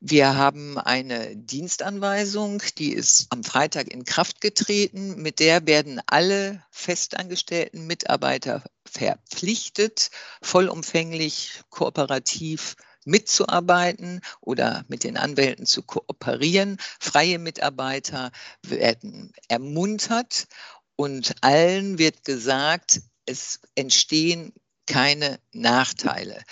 Wir 0.00 0.36
haben 0.36 0.78
eine 0.78 1.36
Dienstanweisung, 1.36 2.62
die 2.78 2.92
ist 2.92 3.26
am 3.30 3.44
Freitag 3.44 3.88
in 3.88 4.04
Kraft 4.04 4.40
getreten. 4.40 5.20
Mit 5.20 5.40
der 5.40 5.66
werden 5.66 6.00
alle 6.06 6.62
festangestellten 6.70 7.86
Mitarbeiter 7.86 8.62
verpflichtet, 8.84 10.10
vollumfänglich 10.40 11.60
kooperativ 11.68 12.76
mitzuarbeiten 13.08 14.20
oder 14.40 14.84
mit 14.88 15.02
den 15.02 15.16
Anwälten 15.16 15.66
zu 15.66 15.82
kooperieren. 15.82 16.76
Freie 17.00 17.38
Mitarbeiter 17.38 18.30
werden 18.62 19.32
ermuntert 19.48 20.46
und 20.96 21.34
allen 21.40 21.98
wird 21.98 22.24
gesagt, 22.24 23.00
es 23.26 23.60
entstehen 23.74 24.52
keine 24.86 25.40
Nachteile. 25.52 26.42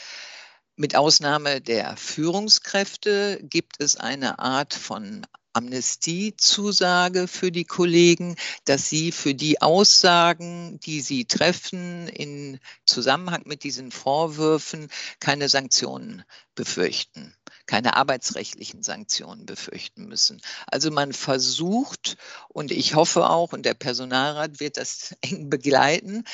Mit 0.76 0.94
Ausnahme 0.94 1.60
der 1.60 1.96
Führungskräfte 1.96 3.40
gibt 3.42 3.80
es 3.80 3.96
eine 3.96 4.38
Art 4.38 4.74
von 4.74 5.26
Amnestiezusage 5.56 7.28
für 7.28 7.50
die 7.50 7.64
Kollegen, 7.64 8.36
dass 8.66 8.90
sie 8.90 9.10
für 9.10 9.34
die 9.34 9.62
Aussagen, 9.62 10.78
die 10.80 11.00
sie 11.00 11.24
treffen, 11.24 12.08
in 12.08 12.60
Zusammenhang 12.84 13.42
mit 13.46 13.64
diesen 13.64 13.90
Vorwürfen 13.90 14.88
keine 15.18 15.48
Sanktionen 15.48 16.24
befürchten 16.54 17.34
keine 17.66 17.96
arbeitsrechtlichen 17.96 18.82
Sanktionen 18.82 19.44
befürchten 19.44 20.06
müssen. 20.06 20.40
Also 20.66 20.90
man 20.90 21.12
versucht, 21.12 22.16
und 22.48 22.70
ich 22.70 22.94
hoffe 22.94 23.28
auch, 23.28 23.52
und 23.52 23.64
der 23.66 23.74
Personalrat 23.74 24.60
wird 24.60 24.76
das 24.76 25.16
eng 25.20 25.50
begleiten, 25.50 26.24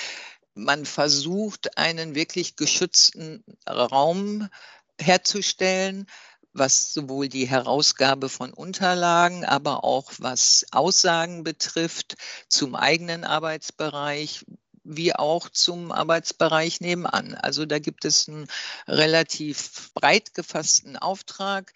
man 0.54 0.85
versucht, 0.85 1.78
einen 1.78 2.14
wirklich 2.14 2.56
geschützten 2.56 3.42
Raum 3.66 4.48
herzustellen, 5.00 6.06
was 6.52 6.92
sowohl 6.92 7.28
die 7.28 7.48
Herausgabe 7.48 8.28
von 8.28 8.52
Unterlagen, 8.52 9.44
aber 9.44 9.84
auch 9.84 10.12
was 10.18 10.66
Aussagen 10.70 11.44
betrifft 11.44 12.16
zum 12.48 12.74
eigenen 12.74 13.24
Arbeitsbereich, 13.24 14.44
wie 14.84 15.14
auch 15.14 15.48
zum 15.48 15.92
Arbeitsbereich 15.92 16.80
nebenan. 16.80 17.34
Also 17.34 17.66
da 17.66 17.78
gibt 17.78 18.04
es 18.04 18.28
einen 18.28 18.48
relativ 18.86 19.92
breit 19.94 20.34
gefassten 20.34 20.96
Auftrag, 20.96 21.72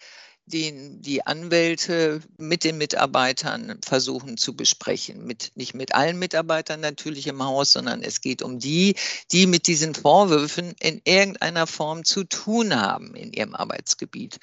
den 0.47 1.01
die 1.01 1.25
Anwälte 1.27 2.21
mit 2.37 2.63
den 2.63 2.77
Mitarbeitern 2.77 3.79
versuchen 3.85 4.37
zu 4.37 4.55
besprechen. 4.55 5.25
Mit, 5.25 5.51
nicht 5.55 5.73
mit 5.73 5.93
allen 5.93 6.17
Mitarbeitern 6.17 6.79
natürlich 6.79 7.27
im 7.27 7.43
Haus, 7.43 7.73
sondern 7.73 8.01
es 8.01 8.21
geht 8.21 8.41
um 8.41 8.57
die, 8.57 8.95
die 9.33 9.45
mit 9.45 9.67
diesen 9.67 9.93
Vorwürfen 9.93 10.73
in 10.79 11.01
irgendeiner 11.03 11.67
Form 11.67 12.05
zu 12.05 12.23
tun 12.23 12.75
haben 12.75 13.13
in 13.13 13.33
ihrem 13.33 13.55
Arbeitsgebiet. 13.55 14.39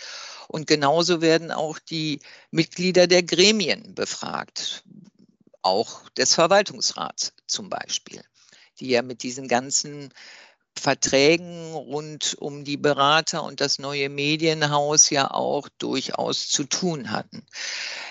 Und 0.46 0.66
genauso 0.66 1.22
werden 1.22 1.50
auch 1.50 1.78
die 1.78 2.20
Mitglieder 2.50 3.06
der 3.06 3.22
Gremien 3.22 3.94
befragt, 3.94 4.84
auch 5.62 6.10
des 6.10 6.34
Verwaltungsrats 6.34 7.32
zum 7.46 7.70
Beispiel, 7.70 8.22
die 8.78 8.88
ja 8.88 9.00
mit 9.00 9.22
diesen 9.22 9.48
ganzen 9.48 10.12
Verträgen 10.78 11.72
rund 11.72 12.36
um 12.38 12.64
die 12.64 12.76
Berater 12.76 13.42
und 13.42 13.60
das 13.60 13.78
neue 13.78 14.08
Medienhaus 14.08 15.10
ja 15.10 15.30
auch 15.30 15.68
durchaus 15.78 16.48
zu 16.48 16.64
tun 16.64 17.10
hatten. 17.10 17.46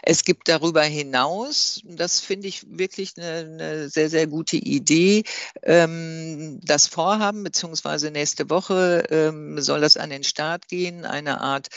Es 0.01 0.23
gibt 0.23 0.47
darüber 0.47 0.83
hinaus, 0.83 1.81
das 1.85 2.19
finde 2.19 2.47
ich 2.47 2.65
wirklich 2.77 3.13
eine, 3.17 3.37
eine, 3.39 3.89
sehr, 3.89 4.09
sehr 4.09 4.27
gute 4.27 4.57
Idee, 4.57 5.23
ähm, 5.61 6.59
das 6.63 6.87
Vorhaben, 6.87 7.43
beziehungsweise 7.43 8.11
nächste 8.11 8.49
Woche 8.49 9.03
ähm, 9.09 9.61
soll 9.61 9.81
das 9.81 9.97
an 9.97 10.09
den 10.09 10.23
Start 10.23 10.67
gehen, 10.67 11.05
eine 11.05 11.41
Art 11.41 11.69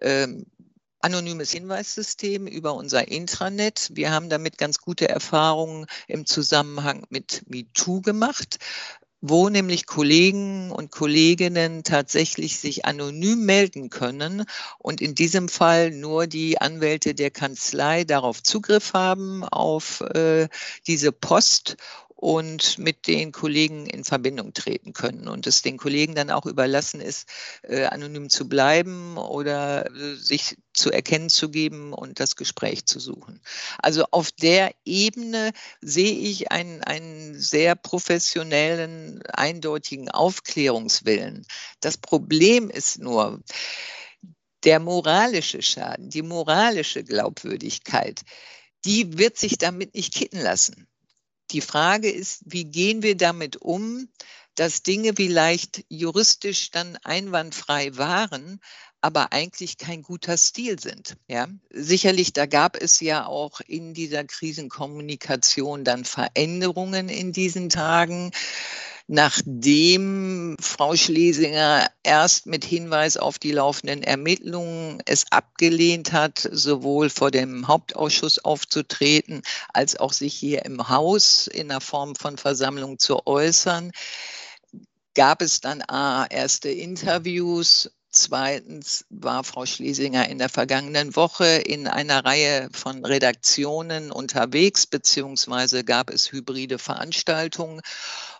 ähm, 0.00 0.46
anonymes 1.04 1.52
Hinweissystem 1.52 2.46
über 2.46 2.72
unser 2.74 3.08
Intranet. 3.08 3.90
Wir 3.92 4.10
haben 4.10 4.30
damit 4.30 4.56
ganz 4.56 4.78
gute 4.78 5.06
Erfahrungen 5.06 5.86
im 6.08 6.24
Zusammenhang 6.24 7.04
mit 7.10 7.42
MeToo 7.46 8.00
gemacht 8.00 8.58
wo 9.26 9.48
nämlich 9.48 9.86
Kollegen 9.86 10.70
und 10.70 10.90
Kolleginnen 10.90 11.82
tatsächlich 11.82 12.58
sich 12.58 12.84
anonym 12.84 13.46
melden 13.46 13.88
können 13.88 14.44
und 14.78 15.00
in 15.00 15.14
diesem 15.14 15.48
Fall 15.48 15.92
nur 15.92 16.26
die 16.26 16.60
Anwälte 16.60 17.14
der 17.14 17.30
Kanzlei 17.30 18.04
darauf 18.04 18.42
Zugriff 18.42 18.92
haben 18.92 19.42
auf 19.42 20.02
äh, 20.02 20.48
diese 20.86 21.10
Post 21.10 21.78
und 22.24 22.78
mit 22.78 23.06
den 23.06 23.32
Kollegen 23.32 23.84
in 23.84 24.02
Verbindung 24.02 24.54
treten 24.54 24.94
können 24.94 25.28
und 25.28 25.46
es 25.46 25.60
den 25.60 25.76
Kollegen 25.76 26.14
dann 26.14 26.30
auch 26.30 26.46
überlassen 26.46 27.02
ist, 27.02 27.28
äh, 27.64 27.84
anonym 27.84 28.30
zu 28.30 28.48
bleiben 28.48 29.18
oder 29.18 29.94
äh, 29.94 30.14
sich 30.14 30.56
zu 30.72 30.90
erkennen 30.90 31.28
zu 31.28 31.50
geben 31.50 31.92
und 31.92 32.20
das 32.20 32.34
Gespräch 32.34 32.86
zu 32.86 32.98
suchen. 32.98 33.42
Also 33.76 34.06
auf 34.10 34.32
der 34.32 34.74
Ebene 34.86 35.52
sehe 35.82 36.14
ich 36.14 36.50
einen, 36.50 36.82
einen 36.82 37.38
sehr 37.38 37.74
professionellen, 37.74 39.22
eindeutigen 39.26 40.08
Aufklärungswillen. 40.08 41.46
Das 41.80 41.98
Problem 41.98 42.70
ist 42.70 43.00
nur, 43.00 43.42
der 44.64 44.80
moralische 44.80 45.60
Schaden, 45.60 46.08
die 46.08 46.22
moralische 46.22 47.04
Glaubwürdigkeit, 47.04 48.22
die 48.86 49.18
wird 49.18 49.36
sich 49.36 49.58
damit 49.58 49.94
nicht 49.94 50.14
kitten 50.14 50.40
lassen. 50.40 50.88
Die 51.50 51.60
Frage 51.60 52.10
ist, 52.10 52.42
wie 52.46 52.64
gehen 52.64 53.02
wir 53.02 53.16
damit 53.16 53.56
um, 53.56 54.08
dass 54.54 54.82
Dinge 54.82 55.14
vielleicht 55.16 55.84
juristisch 55.88 56.70
dann 56.70 56.96
einwandfrei 57.02 57.96
waren, 57.96 58.60
aber 59.00 59.32
eigentlich 59.32 59.76
kein 59.76 60.02
guter 60.02 60.38
Stil 60.38 60.80
sind. 60.80 61.16
Ja, 61.28 61.46
sicherlich, 61.70 62.32
da 62.32 62.46
gab 62.46 62.80
es 62.80 63.00
ja 63.00 63.26
auch 63.26 63.60
in 63.60 63.92
dieser 63.92 64.24
Krisenkommunikation 64.24 65.84
dann 65.84 66.04
Veränderungen 66.04 67.08
in 67.08 67.32
diesen 67.32 67.68
Tagen 67.68 68.30
nachdem 69.06 70.56
Frau 70.60 70.96
Schlesinger 70.96 71.88
erst 72.02 72.46
mit 72.46 72.64
Hinweis 72.64 73.16
auf 73.16 73.38
die 73.38 73.52
laufenden 73.52 74.02
Ermittlungen 74.02 75.02
es 75.04 75.30
abgelehnt 75.30 76.12
hat, 76.12 76.48
sowohl 76.50 77.10
vor 77.10 77.30
dem 77.30 77.68
Hauptausschuss 77.68 78.38
aufzutreten, 78.38 79.42
als 79.72 79.96
auch 79.96 80.12
sich 80.12 80.34
hier 80.34 80.64
im 80.64 80.88
Haus 80.88 81.46
in 81.46 81.68
der 81.68 81.80
Form 81.80 82.14
von 82.14 82.38
Versammlung 82.38 82.98
zu 82.98 83.26
äußern, 83.26 83.92
gab 85.14 85.42
es 85.42 85.60
dann 85.60 85.82
A, 85.82 86.26
erste 86.26 86.70
Interviews. 86.70 87.90
Zweitens 88.10 89.04
war 89.10 89.42
Frau 89.42 89.66
Schlesinger 89.66 90.28
in 90.28 90.38
der 90.38 90.48
vergangenen 90.48 91.16
Woche 91.16 91.46
in 91.46 91.88
einer 91.88 92.24
Reihe 92.24 92.68
von 92.72 93.04
Redaktionen 93.04 94.12
unterwegs, 94.12 94.86
beziehungsweise 94.86 95.82
gab 95.82 96.10
es 96.10 96.30
hybride 96.30 96.78
Veranstaltungen, 96.78 97.82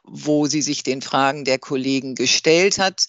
wo 0.05 0.47
sie 0.47 0.63
sich 0.63 0.83
den 0.83 1.03
Fragen 1.03 1.45
der 1.45 1.59
Kollegen 1.59 2.15
gestellt 2.15 2.79
hat. 2.79 3.09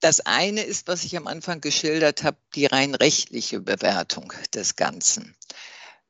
Das 0.00 0.20
eine 0.20 0.62
ist, 0.62 0.88
was 0.88 1.04
ich 1.04 1.16
am 1.16 1.26
Anfang 1.26 1.60
geschildert 1.60 2.22
habe, 2.22 2.38
die 2.54 2.66
rein 2.66 2.94
rechtliche 2.94 3.60
Bewertung 3.60 4.32
des 4.54 4.76
Ganzen. 4.76 5.36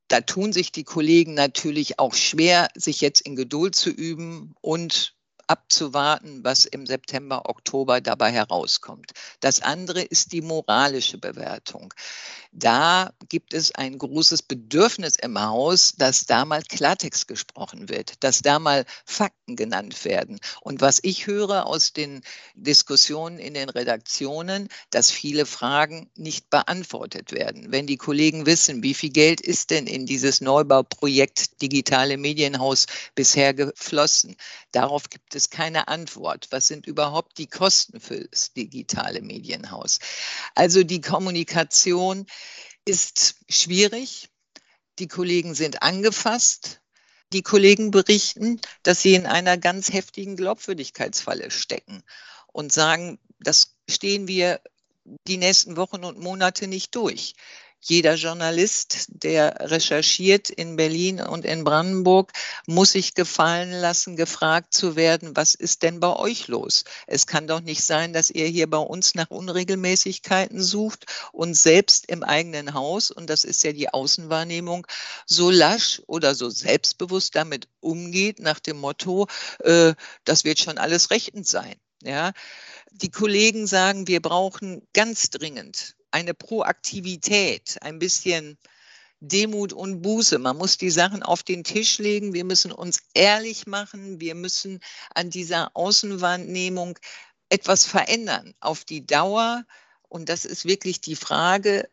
Da 0.06 0.20
tun 0.20 0.52
sich 0.52 0.72
die 0.72 0.84
Kollegen 0.84 1.34
natürlich 1.34 1.98
auch 1.98 2.14
schwer, 2.14 2.68
sich 2.74 3.00
jetzt 3.00 3.20
in 3.20 3.36
Geduld 3.36 3.74
zu 3.74 3.90
üben 3.90 4.54
und 4.60 5.14
abzuwarten, 5.50 6.44
was 6.44 6.64
im 6.64 6.86
September, 6.86 7.48
Oktober 7.48 8.00
dabei 8.00 8.30
herauskommt. 8.30 9.10
Das 9.40 9.60
andere 9.60 10.00
ist 10.00 10.32
die 10.32 10.42
moralische 10.42 11.18
Bewertung. 11.18 11.92
Da 12.52 13.12
gibt 13.28 13.54
es 13.54 13.72
ein 13.76 13.96
großes 13.96 14.42
Bedürfnis 14.42 15.14
im 15.14 15.40
Haus, 15.40 15.92
dass 15.96 16.26
da 16.26 16.44
mal 16.44 16.62
Klartext 16.62 17.28
gesprochen 17.28 17.88
wird, 17.88 18.14
dass 18.24 18.42
da 18.42 18.58
mal 18.58 18.84
Fakten 19.04 19.54
genannt 19.54 20.04
werden. 20.04 20.40
Und 20.60 20.80
was 20.80 20.98
ich 21.02 21.28
höre 21.28 21.66
aus 21.66 21.92
den 21.92 22.22
Diskussionen 22.56 23.38
in 23.38 23.54
den 23.54 23.68
Redaktionen, 23.68 24.68
dass 24.90 25.12
viele 25.12 25.46
Fragen 25.46 26.10
nicht 26.16 26.50
beantwortet 26.50 27.30
werden. 27.30 27.70
Wenn 27.70 27.86
die 27.86 27.96
Kollegen 27.96 28.46
wissen, 28.46 28.82
wie 28.82 28.94
viel 28.94 29.10
Geld 29.10 29.40
ist 29.40 29.70
denn 29.70 29.86
in 29.86 30.04
dieses 30.04 30.40
Neubauprojekt 30.40 31.62
Digitale 31.62 32.16
Medienhaus 32.16 32.86
bisher 33.14 33.54
geflossen, 33.54 34.34
darauf 34.72 35.08
gibt 35.08 35.36
es 35.36 35.50
keine 35.50 35.86
Antwort. 35.86 36.48
Was 36.50 36.66
sind 36.66 36.88
überhaupt 36.88 37.38
die 37.38 37.46
Kosten 37.46 38.00
für 38.00 38.26
das 38.28 38.52
digitale 38.54 39.22
Medienhaus? 39.22 40.00
Also 40.56 40.82
die 40.82 41.00
Kommunikation 41.00 42.26
ist 42.84 43.36
schwierig. 43.48 44.28
Die 44.98 45.08
Kollegen 45.08 45.54
sind 45.54 45.82
angefasst. 45.82 46.80
Die 47.32 47.42
Kollegen 47.42 47.90
berichten, 47.90 48.60
dass 48.82 49.02
sie 49.02 49.14
in 49.14 49.26
einer 49.26 49.56
ganz 49.56 49.92
heftigen 49.92 50.36
Glaubwürdigkeitsfalle 50.36 51.50
stecken 51.50 52.02
und 52.48 52.72
sagen, 52.72 53.20
das 53.38 53.76
stehen 53.88 54.26
wir 54.26 54.60
die 55.26 55.36
nächsten 55.36 55.76
Wochen 55.76 56.04
und 56.04 56.18
Monate 56.18 56.66
nicht 56.66 56.94
durch 56.96 57.34
jeder 57.80 58.14
Journalist, 58.14 59.06
der 59.08 59.56
recherchiert 59.60 60.50
in 60.50 60.76
Berlin 60.76 61.20
und 61.20 61.44
in 61.44 61.64
Brandenburg, 61.64 62.32
muss 62.66 62.92
sich 62.92 63.14
gefallen 63.14 63.72
lassen, 63.72 64.16
gefragt 64.16 64.74
zu 64.74 64.96
werden, 64.96 65.34
was 65.34 65.54
ist 65.54 65.82
denn 65.82 65.98
bei 65.98 66.14
euch 66.14 66.48
los? 66.48 66.84
Es 67.06 67.26
kann 67.26 67.46
doch 67.46 67.60
nicht 67.60 67.82
sein, 67.82 68.12
dass 68.12 68.30
ihr 68.30 68.46
hier 68.46 68.68
bei 68.68 68.78
uns 68.78 69.14
nach 69.14 69.30
Unregelmäßigkeiten 69.30 70.62
sucht 70.62 71.06
und 71.32 71.54
selbst 71.54 72.06
im 72.10 72.22
eigenen 72.22 72.74
Haus, 72.74 73.10
und 73.10 73.30
das 73.30 73.44
ist 73.44 73.64
ja 73.64 73.72
die 73.72 73.88
Außenwahrnehmung, 73.88 74.86
so 75.26 75.50
lasch 75.50 76.02
oder 76.06 76.34
so 76.34 76.50
selbstbewusst 76.50 77.34
damit 77.34 77.68
umgeht, 77.80 78.40
nach 78.40 78.60
dem 78.60 78.78
Motto, 78.78 79.26
äh, 79.60 79.94
das 80.24 80.44
wird 80.44 80.58
schon 80.58 80.78
alles 80.78 81.10
rechtend 81.10 81.46
sein. 81.46 81.76
Ja, 82.02 82.32
die 82.92 83.10
Kollegen 83.10 83.66
sagen, 83.66 84.06
wir 84.06 84.22
brauchen 84.22 84.86
ganz 84.94 85.28
dringend 85.28 85.96
eine 86.10 86.34
Proaktivität, 86.34 87.78
ein 87.80 87.98
bisschen 87.98 88.58
Demut 89.20 89.72
und 89.72 90.00
Buße. 90.00 90.38
Man 90.38 90.56
muss 90.56 90.78
die 90.78 90.90
Sachen 90.90 91.22
auf 91.22 91.42
den 91.42 91.62
Tisch 91.62 91.98
legen. 91.98 92.32
Wir 92.32 92.44
müssen 92.44 92.72
uns 92.72 93.00
ehrlich 93.12 93.66
machen. 93.66 94.18
Wir 94.18 94.34
müssen 94.34 94.80
an 95.14 95.28
dieser 95.30 95.76
Außenwahrnehmung 95.76 96.98
etwas 97.50 97.84
verändern 97.84 98.54
auf 98.60 98.84
die 98.84 99.06
Dauer. 99.06 99.64
Und 100.08 100.28
das 100.28 100.44
ist 100.44 100.64
wirklich 100.64 101.00
die 101.00 101.16
Frage, 101.16 101.88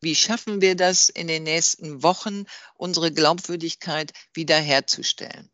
wie 0.00 0.14
schaffen 0.14 0.60
wir 0.60 0.76
das 0.76 1.08
in 1.08 1.26
den 1.26 1.42
nächsten 1.42 2.04
Wochen, 2.04 2.44
unsere 2.74 3.12
Glaubwürdigkeit 3.12 4.12
wiederherzustellen? 4.32 5.50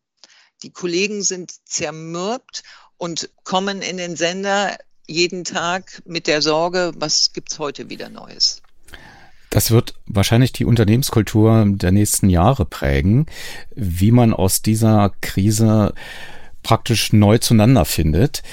Die 0.61 0.71
Kollegen 0.71 1.23
sind 1.23 1.53
zermürbt 1.67 2.63
und 2.97 3.31
kommen 3.43 3.81
in 3.81 3.97
den 3.97 4.15
Sender 4.15 4.77
jeden 5.07 5.43
Tag 5.43 6.01
mit 6.05 6.27
der 6.27 6.41
Sorge, 6.41 6.93
was 6.97 7.33
gibt's 7.33 7.59
heute 7.59 7.89
wieder 7.89 8.09
Neues? 8.09 8.61
Das 9.49 9.71
wird 9.71 9.93
wahrscheinlich 10.05 10.51
die 10.51 10.65
Unternehmenskultur 10.65 11.65
der 11.67 11.91
nächsten 11.91 12.29
Jahre 12.29 12.65
prägen, 12.65 13.27
wie 13.73 14.11
man 14.11 14.33
aus 14.33 14.61
dieser 14.61 15.13
Krise 15.21 15.93
praktisch 16.61 17.13
neu 17.13 17.37
zueinander 17.37 17.85
findet. 17.85 18.43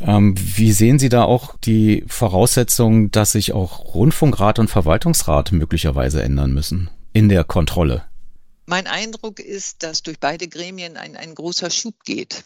Ähm, 0.00 0.34
wie 0.38 0.72
sehen 0.72 0.98
Sie 0.98 1.08
da 1.08 1.24
auch 1.24 1.56
die 1.58 2.04
Voraussetzungen, 2.06 3.10
dass 3.10 3.32
sich 3.32 3.52
auch 3.52 3.94
Rundfunkrat 3.94 4.58
und 4.58 4.68
Verwaltungsrat 4.68 5.52
möglicherweise 5.52 6.22
ändern 6.22 6.52
müssen 6.52 6.88
in 7.12 7.28
der 7.28 7.44
Kontrolle? 7.44 8.04
Mein 8.64 8.86
Eindruck 8.86 9.40
ist, 9.40 9.82
dass 9.82 10.02
durch 10.02 10.20
beide 10.20 10.46
Gremien 10.46 10.96
ein, 10.96 11.16
ein 11.16 11.34
großer 11.34 11.70
Schub 11.70 12.04
geht, 12.04 12.44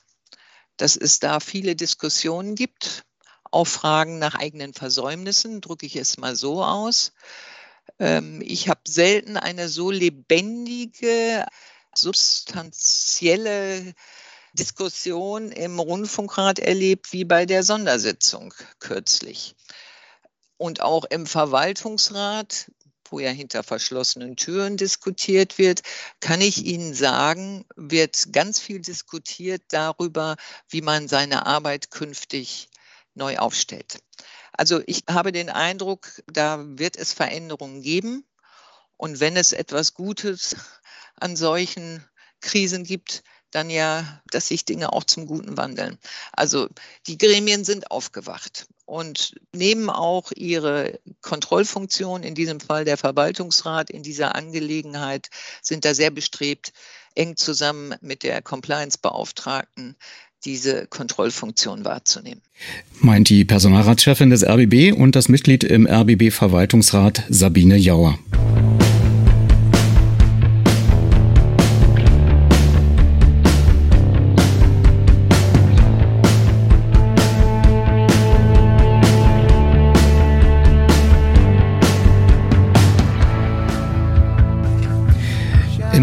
dass 0.77 0.97
es 0.97 1.21
da 1.21 1.41
viele 1.41 1.77
Diskussionen 1.77 2.55
gibt, 2.55 3.05
auch 3.53 3.67
Fragen 3.67 4.19
nach 4.19 4.35
eigenen 4.35 4.75
Versäumnissen, 4.75 5.61
drücke 5.61 5.87
ich 5.87 5.97
es 5.97 6.17
mal 6.17 6.35
so 6.35 6.65
aus. 6.65 7.13
Ähm, 7.99 8.43
ich 8.45 8.69
habe 8.69 8.81
selten 8.87 9.37
eine 9.37 9.69
so 9.69 9.91
lebendige, 9.91 11.47
substanzielle 11.95 13.95
Diskussion 14.55 15.53
im 15.53 15.79
Rundfunkrat 15.79 16.59
erlebt 16.59 17.13
wie 17.13 17.25
bei 17.25 17.47
der 17.47 17.63
Sondersitzung 17.63 18.55
kürzlich. 18.81 19.55
Und 20.57 20.81
auch 20.81 21.05
im 21.05 21.27
Verwaltungsrat, 21.27 22.71
wo 23.11 23.19
ja 23.19 23.31
hinter 23.31 23.63
verschlossenen 23.63 24.37
Türen 24.37 24.77
diskutiert 24.77 25.59
wird, 25.59 25.83
kann 26.21 26.41
ich 26.41 26.65
Ihnen 26.65 26.95
sagen, 26.95 27.67
wird 27.77 28.33
ganz 28.33 28.59
viel 28.59 28.81
diskutiert 28.81 29.63
darüber, 29.69 30.37
wie 30.69 30.81
man 30.81 31.09
seine 31.09 31.47
Arbeit 31.47 31.91
künftig 31.91 32.71
neu 33.15 33.39
aufstellt. 33.39 33.99
Also 34.53 34.83
ich 34.87 35.05
habe 35.09 35.33
den 35.33 35.51
Eindruck, 35.51 36.09
da 36.27 36.63
wird 36.63 36.97
es 36.97 37.13
Veränderungen 37.13 37.83
geben. 37.83 38.25
Und 38.97 39.21
wenn 39.21 39.37
es 39.37 39.53
etwas 39.53 39.95
Gutes 39.95 40.57
an 41.17 41.37
solchen 41.37 42.05
Krisen 42.41 42.85
gibt, 42.85 43.23
dann 43.51 43.69
ja, 43.71 44.23
dass 44.31 44.49
sich 44.49 44.65
Dinge 44.65 44.93
auch 44.93 45.05
zum 45.05 45.27
Guten 45.27 45.57
wandeln. 45.57 45.99
Also 46.33 46.69
die 47.07 47.19
Gremien 47.19 47.65
sind 47.65 47.91
aufgewacht 47.91 48.67
und 48.87 49.35
nehmen 49.53 49.91
auch 49.91 50.33
ihre 50.33 50.99
Kontrollfunktion, 51.21 52.23
in 52.23 52.35
diesem 52.35 52.61
Fall 52.61 52.85
der 52.85 52.97
Verwaltungsrat 52.97 53.91
in 53.91 54.03
dieser 54.03 54.35
Angelegenheit, 54.35 55.29
sind 55.61 55.85
da 55.85 55.95
sehr 55.95 56.11
bestrebt, 56.11 56.73
eng 57.15 57.37
zusammen 57.37 57.95
mit 58.01 58.23
der 58.23 58.41
Compliance-Beauftragten 58.41 59.97
diese 60.45 60.87
Kontrollfunktion 60.87 61.85
wahrzunehmen. 61.85 62.41
Meint 63.01 63.29
die 63.29 63.45
Personalratschefin 63.45 64.31
des 64.31 64.45
RBB 64.45 64.93
und 64.93 65.17
das 65.17 65.29
Mitglied 65.29 65.65
im 65.65 65.87
RBB-Verwaltungsrat 65.87 67.25
Sabine 67.29 67.77
Jauer. 67.77 68.19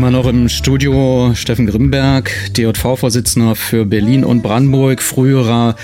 Immer 0.10 0.24
noch 0.24 0.28
im 0.28 0.50
Studio 0.50 1.34
Steffen 1.36 1.68
Grimberg, 1.68 2.32
DJV-Vorsitzender 2.58 3.54
für 3.54 3.86
Berlin 3.86 4.26
und 4.26 4.42
Brandenburg, 4.42 5.04
früherer 5.04 5.76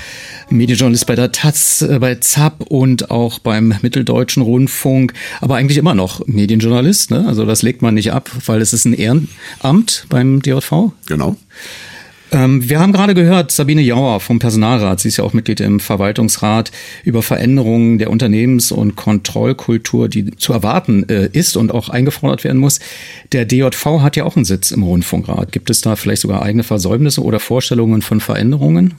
Medienjournalist 0.50 1.06
bei 1.06 1.14
der 1.14 1.30
Taz, 1.30 1.80
äh, 1.82 2.00
bei 2.00 2.16
ZAP 2.16 2.62
und 2.62 3.12
auch 3.12 3.38
beim 3.38 3.72
Mitteldeutschen 3.82 4.42
Rundfunk, 4.42 5.12
aber 5.40 5.54
eigentlich 5.54 5.78
immer 5.78 5.94
noch 5.94 6.26
Medienjournalist. 6.26 7.12
Ne? 7.12 7.24
Also 7.28 7.44
das 7.44 7.62
legt 7.62 7.82
man 7.82 7.94
nicht 7.94 8.12
ab, 8.12 8.28
weil 8.46 8.60
es 8.60 8.72
ist 8.72 8.84
ein 8.84 8.94
Ehrenamt 8.94 10.06
beim 10.08 10.42
DJV. 10.42 10.90
Genau. 11.06 11.36
Ähm, 12.36 12.68
wir 12.68 12.80
haben 12.80 12.92
gerade 12.92 13.14
gehört, 13.14 13.50
Sabine 13.50 13.80
Jauer 13.80 14.20
vom 14.20 14.38
Personalrat, 14.38 15.00
sie 15.00 15.08
ist 15.08 15.16
ja 15.16 15.24
auch 15.24 15.32
Mitglied 15.32 15.60
im 15.60 15.80
Verwaltungsrat, 15.80 16.70
über 17.02 17.22
Veränderungen 17.22 17.98
der 17.98 18.10
Unternehmens- 18.10 18.72
und 18.72 18.94
Kontrollkultur, 18.94 20.10
die 20.10 20.36
zu 20.36 20.52
erwarten 20.52 21.08
äh, 21.08 21.30
ist 21.32 21.56
und 21.56 21.72
auch 21.72 21.88
eingefordert 21.88 22.44
werden 22.44 22.58
muss. 22.58 22.80
Der 23.32 23.46
DJV 23.46 24.00
hat 24.00 24.16
ja 24.16 24.24
auch 24.24 24.36
einen 24.36 24.44
Sitz 24.44 24.70
im 24.70 24.82
Rundfunkrat. 24.82 25.50
Gibt 25.50 25.70
es 25.70 25.80
da 25.80 25.96
vielleicht 25.96 26.22
sogar 26.22 26.42
eigene 26.42 26.62
Versäumnisse 26.62 27.22
oder 27.22 27.40
Vorstellungen 27.40 28.02
von 28.02 28.20
Veränderungen? 28.20 28.94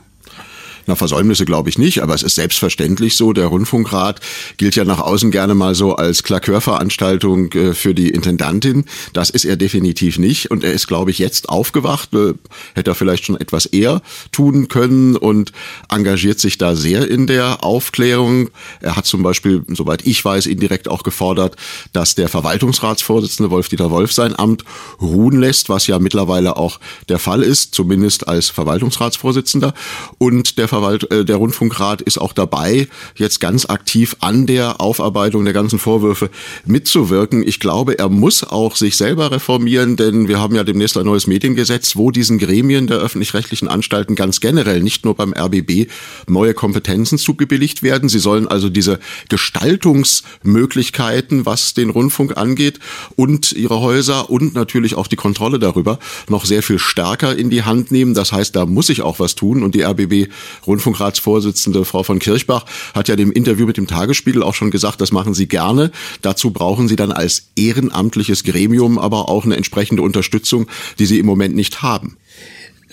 Na, 0.88 0.95
Versäumnisse 0.95 1.43
glaube 1.43 1.67
ich 1.67 1.78
nicht, 1.78 2.02
aber 2.02 2.15
es 2.15 2.23
ist 2.23 2.36
selbstverständlich 2.36 3.17
so. 3.17 3.34
Der 3.34 3.47
Rundfunkrat 3.47 4.21
gilt 4.56 4.78
ja 4.78 4.86
nach 4.86 5.00
außen 5.00 5.32
gerne 5.32 5.54
mal 5.54 5.76
so 5.76 5.97
als 5.97 6.23
Klakörveranstaltung 6.23 7.52
äh, 7.52 7.73
für 7.73 7.93
die 7.93 8.10
Intendantin. 8.10 8.86
Das 9.12 9.30
ist 9.30 9.43
er 9.43 9.58
definitiv 9.58 10.17
nicht. 10.17 10.50
Und 10.50 10.63
er 10.63 10.71
ist, 10.71 10.88
glaube 10.88 11.12
ich, 11.12 11.19
jetzt 11.19 11.50
aufgewacht, 11.50 12.13
äh, 12.13 12.36
hätte 12.73 12.91
er 12.91 12.95
vielleicht 12.95 13.26
schon 13.26 13.36
etwas 13.36 13.65
eher 13.65 14.02
tun 14.32 14.69
können 14.69 15.17
und 15.17 15.52
engagiert 15.89 16.39
sich 16.39 16.58
da 16.58 16.73
sehr 16.73 17.06
in 17.10 17.28
der 17.28 17.65
Aufklärung. 17.65 18.50
Er 18.80 18.95
hat 18.95 19.06
zum 19.06 19.23
Beispiel, 19.23 19.63
soweit 19.67 20.08
ich 20.08 20.23
weiß, 20.23 20.45
indirekt 20.45 20.88
auch 20.88 21.04
gefordert, 21.04 21.58
dass 21.91 22.15
der 22.15 22.30
Verwaltungsratsvorsitzende 22.30 23.52
Wolf-Dieter 23.52 23.91
Wolf 23.91 24.13
sein 24.13 24.39
Amt 24.39 24.63
ruhen 25.02 25.38
lässt, 25.41 25.67
was 25.67 25.88
ja 25.88 26.00
mittlerweile 26.00 26.56
auch 26.56 26.80
der 27.10 27.19
Fall 27.19 27.43
ist, 27.43 27.76
zumindest 27.76 28.30
als 28.30 28.47
Verwaltungsratsvorsitzender. 28.50 29.73
Und 30.17 30.58
der 30.58 30.69
Verwalt 30.77 31.09
äh, 31.11 31.25
der 31.25 31.37
Rundfunkrat 31.37 32.03
ist 32.03 32.19
auch 32.19 32.33
dabei, 32.33 32.87
jetzt 33.15 33.39
ganz 33.39 33.65
aktiv 33.65 34.15
an 34.19 34.45
der 34.45 34.79
Aufarbeitung 34.79 35.43
der 35.43 35.55
ganzen 35.55 35.79
Vorwürfe 35.79 36.29
mitzuwirken. 36.65 37.41
Ich 37.47 37.59
glaube, 37.59 37.97
er 37.97 38.09
muss 38.09 38.43
auch 38.43 38.75
sich 38.75 38.95
selber 38.95 39.31
reformieren, 39.31 39.95
denn 39.95 40.27
wir 40.27 40.39
haben 40.39 40.53
ja 40.53 40.63
demnächst 40.63 40.95
ein 40.97 41.07
neues 41.07 41.25
Mediengesetz, 41.25 41.95
wo 41.95 42.11
diesen 42.11 42.37
Gremien 42.37 42.85
der 42.85 42.97
öffentlich-rechtlichen 42.97 43.67
Anstalten 43.67 44.15
ganz 44.15 44.39
generell, 44.39 44.83
nicht 44.83 45.03
nur 45.03 45.15
beim 45.15 45.33
RBB, 45.33 45.87
neue 46.27 46.53
Kompetenzen 46.53 47.17
zugebilligt 47.17 47.81
werden. 47.81 48.07
Sie 48.07 48.19
sollen 48.19 48.47
also 48.47 48.69
diese 48.69 48.99
Gestaltungsmöglichkeiten, 49.29 51.47
was 51.47 51.73
den 51.73 51.89
Rundfunk 51.89 52.37
angeht 52.37 52.77
und 53.15 53.51
ihre 53.51 53.81
Häuser 53.81 54.29
und 54.29 54.53
natürlich 54.53 54.93
auch 54.93 55.07
die 55.07 55.15
Kontrolle 55.15 55.57
darüber 55.57 55.97
noch 56.29 56.45
sehr 56.45 56.61
viel 56.61 56.77
stärker 56.77 57.35
in 57.35 57.49
die 57.49 57.63
Hand 57.63 57.89
nehmen. 57.89 58.13
Das 58.13 58.31
heißt, 58.31 58.55
da 58.55 58.67
muss 58.67 58.89
ich 58.89 59.01
auch 59.01 59.19
was 59.19 59.33
tun 59.33 59.63
und 59.63 59.73
die 59.73 59.81
RBB 59.81 60.27
Rundfunkratsvorsitzende 60.67 61.86
Frau 61.86 62.03
von 62.03 62.19
Kirchbach 62.19 62.65
hat 62.93 63.08
ja 63.08 63.15
dem 63.15 63.32
Interview 63.32 63.65
mit 63.65 63.77
dem 63.77 63.88
Tagesspiegel 63.88 64.43
auch 64.43 64.53
schon 64.53 64.71
gesagt, 64.71 65.01
das 65.01 65.12
machen 65.12 65.34
sie 65.34 65.47
gerne. 65.47 65.91
Dazu 66.21 66.51
brauchen 66.51 66.88
sie 66.88 66.95
dann 66.95 67.12
als 67.12 67.49
ehrenamtliches 67.56 68.43
Gremium 68.43 68.99
aber 68.99 69.30
auch 69.30 69.45
eine 69.45 69.56
entsprechende 69.56 70.01
Unterstützung, 70.01 70.67
die 70.99 71.06
sie 71.06 71.19
im 71.19 71.25
Moment 71.25 71.56
nicht 71.56 71.82
haben. 71.82 72.17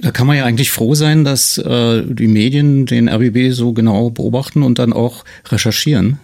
Da 0.00 0.10
kann 0.10 0.26
man 0.26 0.36
ja 0.36 0.44
eigentlich 0.44 0.70
froh 0.70 0.94
sein, 0.94 1.24
dass 1.24 1.58
äh, 1.58 2.02
die 2.04 2.26
Medien 2.26 2.86
den 2.86 3.08
RBB 3.08 3.52
so 3.52 3.72
genau 3.72 4.10
beobachten 4.10 4.62
und 4.62 4.78
dann 4.78 4.92
auch 4.92 5.24
recherchieren. 5.48 6.18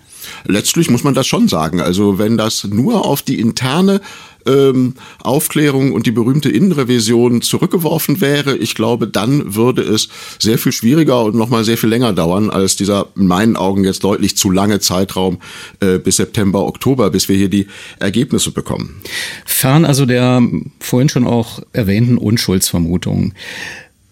Letztlich 0.47 0.91
muss 0.91 1.05
man 1.05 1.15
das 1.15 1.27
schon 1.27 1.49
sagen. 1.49 1.81
Also 1.81 2.19
wenn 2.19 2.37
das 2.37 2.65
nur 2.65 3.07
auf 3.07 3.23
die 3.23 3.41
interne 3.41 4.01
ähm, 4.47 4.95
Aufklärung 5.23 5.93
und 5.93 6.07
die 6.07 6.11
berühmte 6.11 6.49
Innenrevision 6.49 7.43
zurückgeworfen 7.43 8.21
wäre, 8.21 8.57
ich 8.57 8.75
glaube, 8.75 9.07
dann 9.07 9.55
würde 9.55 9.83
es 9.83 10.09
sehr 10.39 10.59
viel 10.59 10.73
schwieriger 10.73 11.25
und 11.25 11.35
nochmal 11.35 11.65
sehr 11.65 11.79
viel 11.79 11.89
länger 11.89 12.13
dauern 12.13 12.51
als 12.51 12.77
dieser 12.77 13.09
in 13.17 13.27
meinen 13.27 13.57
Augen 13.57 13.85
jetzt 13.85 14.05
deutlich 14.05 14.37
zu 14.37 14.51
lange 14.51 14.81
Zeitraum 14.81 15.39
äh, 15.81 15.99
bis 15.99 16.17
September, 16.17 16.67
Oktober, 16.67 17.11
bis 17.11 17.29
wir 17.29 17.37
hier 17.37 17.49
die 17.49 17.67
Ergebnisse 17.99 18.51
bekommen. 18.53 19.01
Fern 19.45 19.85
also 19.85 20.07
der 20.07 20.43
vorhin 20.81 21.09
schon 21.09 21.27
auch 21.27 21.61
erwähnten 21.73 22.19
Unschuldsvermutungen 22.19 23.35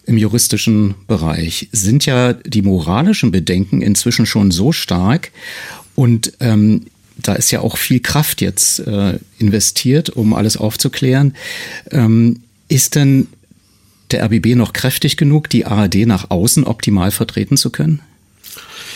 im 0.09 0.17
juristischen 0.17 0.95
Bereich 1.07 1.69
sind 1.71 2.05
ja 2.07 2.33
die 2.33 2.63
moralischen 2.63 3.29
Bedenken 3.29 3.83
inzwischen 3.83 4.25
schon 4.25 4.49
so 4.49 4.71
stark 4.71 5.31
und 5.93 6.33
ähm, 6.39 6.85
da 7.23 7.33
ist 7.33 7.51
ja 7.51 7.61
auch 7.61 7.77
viel 7.77 7.99
Kraft 7.99 8.41
jetzt 8.41 8.79
äh, 8.79 9.19
investiert, 9.37 10.09
um 10.09 10.33
alles 10.33 10.57
aufzuklären. 10.57 11.35
Ähm, 11.91 12.41
ist 12.67 12.95
denn 12.95 13.27
der 14.11 14.23
RBB 14.25 14.55
noch 14.55 14.73
kräftig 14.73 15.17
genug, 15.17 15.49
die 15.49 15.65
ARD 15.65 16.05
nach 16.05 16.29
außen 16.29 16.63
optimal 16.63 17.11
vertreten 17.11 17.57
zu 17.57 17.69
können? 17.69 18.01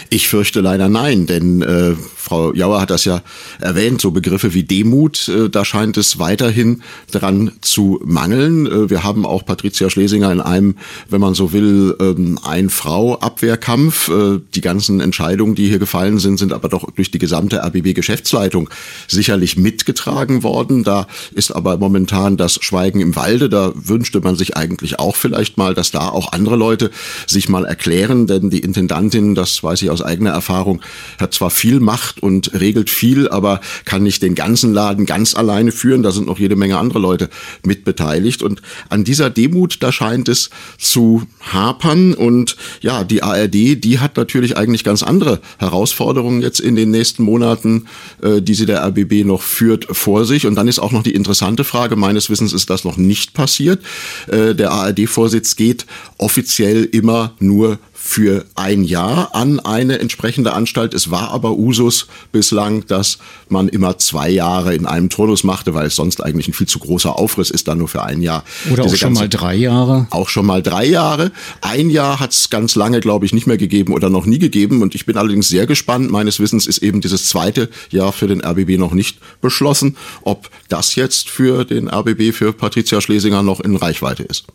Ich 0.10 0.28
fürchte 0.28 0.62
leider 0.62 0.90
nein, 0.90 1.26
denn 1.26 1.62
äh, 1.62 1.96
Frau 2.24 2.54
Jauer 2.54 2.80
hat 2.80 2.90
das 2.90 3.04
ja 3.06 3.22
erwähnt, 3.60 4.00
so 4.00 4.12
Begriffe 4.12 4.54
wie 4.54 4.64
Demut, 4.64 5.28
äh, 5.28 5.50
da 5.50 5.66
scheint 5.66 5.98
es 5.98 6.20
weiterhin 6.20 6.82
dran 7.12 7.52
zu 7.62 8.00
mangeln. 8.06 8.66
Äh, 8.66 8.90
wir 8.90 9.04
haben 9.04 9.26
auch 9.26 9.46
Patricia 9.46 9.90
Schlesinger 9.90 10.32
in 10.32 10.40
einem, 10.40 10.76
wenn 11.10 11.20
man 11.20 11.34
so 11.34 11.52
will, 11.52 11.96
ähm, 12.00 12.40
Ein-Frau-Abwehrkampf. 12.44 14.10
Äh, 14.10 14.40
die 14.56 14.62
ganzen 14.62 15.02
Entscheidungen, 15.02 15.56
die 15.56 15.68
hier 15.68 15.80
gefallen 15.80 16.20
sind, 16.20 16.38
sind 16.38 16.54
aber 16.54 16.70
doch 16.70 16.90
durch 16.92 17.12
die 17.12 17.20
gesamte 17.20 17.62
RBB-Geschäftsleitung 17.64 18.70
sicherlich 19.08 19.58
mitgetragen 19.58 20.44
worden. 20.44 20.84
Da 20.84 21.08
ist 21.34 21.52
aber 21.52 21.78
momentan 21.78 22.38
das 22.38 22.60
Schweigen 22.62 23.02
im 23.02 23.16
Walde. 23.16 23.50
Da 23.50 23.74
wünschte 23.76 24.22
man 24.22 24.36
sich 24.36 24.56
eigentlich 24.56 25.00
auch 25.00 25.16
vielleicht 25.16 25.58
mal, 25.58 25.74
dass 25.74 25.92
da 25.92 26.10
auch 26.10 26.32
andere 26.32 26.56
Leute 26.56 26.90
sich 27.28 27.50
mal 27.50 27.66
erklären, 27.66 28.28
denn 28.28 28.50
die 28.50 28.60
Intendantin, 28.60 29.36
das 29.36 29.62
weiß 29.62 29.82
ich 29.82 29.90
aus 29.94 30.02
eigener 30.02 30.32
Erfahrung, 30.32 30.82
hat 31.20 31.34
zwar 31.34 31.50
viel 31.50 31.80
Macht 31.80 32.22
und 32.22 32.54
regelt 32.60 32.90
viel, 32.90 33.30
aber 33.30 33.62
kann 33.86 34.04
nicht 34.04 34.22
den 34.22 34.36
ganzen 34.36 34.74
Laden 34.74 35.06
ganz 35.06 35.36
alleine 35.36 35.72
führen. 35.72 36.04
Da 36.04 36.12
sind 36.12 36.28
noch 36.28 36.40
jede 36.40 36.56
Menge 36.56 36.78
andere 36.78 37.00
Leute 37.00 37.30
mit 37.64 37.86
beteiligt. 37.86 38.44
Und 38.44 38.62
an 38.90 39.04
dieser 39.04 39.30
Demut, 39.30 39.78
da 39.82 39.92
scheint 39.92 40.28
es 40.28 40.50
zu 40.78 41.24
hapern. 41.40 42.14
Und 42.14 42.58
ja, 42.82 43.04
die 43.04 43.24
ARD, 43.24 43.54
die 43.54 44.00
hat 44.00 44.18
natürlich 44.18 44.58
eigentlich 44.58 44.84
ganz 44.84 45.04
andere 45.04 45.40
Herausforderungen 45.60 46.42
jetzt 46.42 46.60
in 46.60 46.76
den 46.76 46.92
nächsten 46.92 47.24
Monaten, 47.24 47.86
äh, 48.22 48.42
die 48.42 48.54
sie 48.54 48.66
der 48.66 48.84
RBB 48.86 49.26
noch 49.26 49.42
führt, 49.42 49.88
vor 49.92 50.26
sich. 50.26 50.46
Und 50.46 50.56
dann 50.56 50.68
ist 50.68 50.80
auch 50.80 50.92
noch 50.92 51.04
die 51.04 51.14
interessante 51.14 51.64
Frage, 51.64 51.96
meines 51.96 52.30
Wissens 52.30 52.54
ist 52.54 52.70
das 52.70 52.84
noch 52.84 52.98
nicht 52.98 53.34
passiert. 53.34 53.82
Äh, 54.28 54.56
der 54.56 54.72
ARD-Vorsitz 54.72 55.56
geht 55.56 55.86
offiziell 56.18 56.84
immer 56.86 57.34
nur 57.40 57.80
für 58.06 58.46
ein 58.56 58.84
Jahr 58.84 59.34
an 59.34 59.62
eine 59.62 60.00
entsprechende 60.00 60.52
Anstalt. 60.52 60.94
Es 60.94 61.10
war 61.10 61.32
aber 61.32 61.54
Usus 61.54 62.08
bislang, 62.34 62.86
dass 62.86 63.18
man 63.48 63.70
immer 63.70 63.98
zwei 63.98 64.30
Jahre 64.30 64.76
in 64.76 64.86
einem 64.86 65.10
Turnus 65.10 65.46
machte, 65.46 65.74
weil 65.74 65.88
es 65.88 65.96
sonst 65.96 66.22
eigentlich 66.22 66.50
ein 66.50 66.54
viel 66.54 66.68
zu 66.68 66.80
großer 66.80 67.18
Aufriss 67.18 67.50
ist, 67.50 67.70
dann 67.70 67.78
nur 67.78 67.88
für 67.88 68.04
ein 68.04 68.22
Jahr. 68.22 68.44
Oder 68.70 68.84
Diese 68.84 68.96
auch 68.96 69.00
schon 69.00 69.14
mal 69.14 69.30
drei 69.30 69.56
Jahre. 69.56 70.08
Auch 70.10 70.28
schon 70.28 70.46
mal 70.46 70.62
drei 70.62 70.86
Jahre. 70.86 71.32
Ein 71.62 71.90
Jahr 71.90 72.20
hat 72.20 72.34
es 72.34 72.50
ganz 72.50 72.76
lange, 72.76 73.00
glaube 73.00 73.26
ich, 73.26 73.34
nicht 73.34 73.48
mehr 73.48 73.58
gegeben 73.58 73.94
oder 73.94 74.10
noch 74.10 74.26
nie 74.26 74.38
gegeben. 74.38 74.82
Und 74.82 74.96
ich 74.96 75.06
bin 75.06 75.16
allerdings 75.16 75.48
sehr 75.48 75.66
gespannt. 75.66 76.12
Meines 76.12 76.42
Wissens 76.42 76.68
ist 76.68 76.80
eben 76.80 77.00
dieses 77.00 77.30
zweite 77.30 77.70
Jahr 77.90 78.12
für 78.12 78.28
den 78.28 78.44
RBB 78.44 78.78
noch 78.78 78.94
nicht 78.94 79.20
beschlossen, 79.40 79.96
ob 80.24 80.50
das 80.68 80.96
jetzt 80.96 81.30
für 81.30 81.64
den 81.64 81.88
RBB, 81.88 82.34
für 82.34 82.52
Patricia 82.52 83.00
Schlesinger 83.00 83.44
noch 83.44 83.62
in 83.62 83.78
Reichweite 83.78 84.24
ist. 84.24 84.46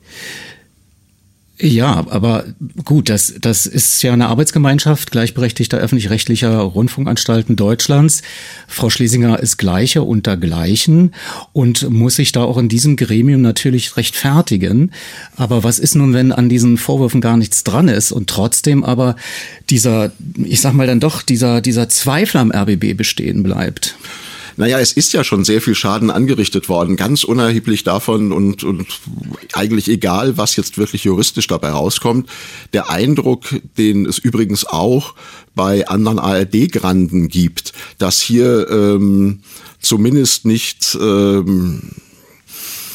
Ja, 1.61 2.06
aber 2.09 2.44
gut, 2.84 3.09
das, 3.09 3.34
das 3.40 3.66
ist 3.66 4.00
ja 4.02 4.12
eine 4.12 4.28
Arbeitsgemeinschaft 4.28 5.11
gleichberechtigter 5.11 5.76
öffentlich-rechtlicher 5.78 6.56
Rundfunkanstalten 6.56 7.56
Deutschlands. 7.56 8.22
Frau 8.68 8.90
Schlesinger 8.90 9.40
ist 9.40 9.56
gleicher 9.56 10.06
unter 10.06 10.36
Gleichen 10.36 11.14
und 11.52 11.90
muss 11.90 12.14
sich 12.14 12.30
da 12.30 12.44
auch 12.44 12.59
in 12.59 12.68
diesem 12.68 12.94
Gremium 12.94 13.40
natürlich 13.40 13.96
rechtfertigen. 13.96 14.92
Aber 15.36 15.64
was 15.64 15.80
ist 15.80 15.96
nun, 15.96 16.14
wenn 16.14 16.30
an 16.30 16.48
diesen 16.48 16.76
Vorwürfen 16.76 17.20
gar 17.20 17.36
nichts 17.36 17.64
dran 17.64 17.88
ist 17.88 18.12
und 18.12 18.30
trotzdem 18.30 18.84
aber 18.84 19.16
dieser, 19.68 20.12
ich 20.44 20.61
sag 20.61 20.74
mal 20.74 20.86
dann 20.86 21.00
doch, 21.00 21.22
dieser, 21.22 21.61
dieser 21.61 21.88
Zweifel 21.88 22.38
am 22.38 22.52
RBB 22.52 22.96
bestehen 22.96 23.42
bleibt? 23.42 23.96
Naja, 24.59 24.80
es 24.80 24.92
ist 24.92 25.12
ja 25.12 25.22
schon 25.22 25.44
sehr 25.44 25.62
viel 25.62 25.76
Schaden 25.76 26.11
angerichtet 26.11 26.68
worden, 26.68 26.96
ganz 26.96 27.22
unerheblich 27.22 27.84
davon 27.84 28.32
und, 28.32 28.64
und 28.64 28.88
eigentlich 29.52 29.88
egal, 29.88 30.36
was 30.36 30.56
jetzt 30.56 30.78
wirklich 30.78 31.04
juristisch 31.04 31.46
dabei 31.46 31.70
rauskommt. 31.70 32.28
Der 32.72 32.90
Eindruck, 32.90 33.44
den 33.78 34.04
es 34.04 34.18
übrigens 34.18 34.64
auch 34.66 35.14
bei 35.54 35.86
anderen 35.86 36.18
ARD-Granden 36.18 37.28
gibt, 37.28 37.72
dass 37.98 38.20
hier 38.20 38.68
ähm, 38.68 39.42
zumindest 39.80 40.44
nicht 40.44 40.98
ähm, 41.00 41.92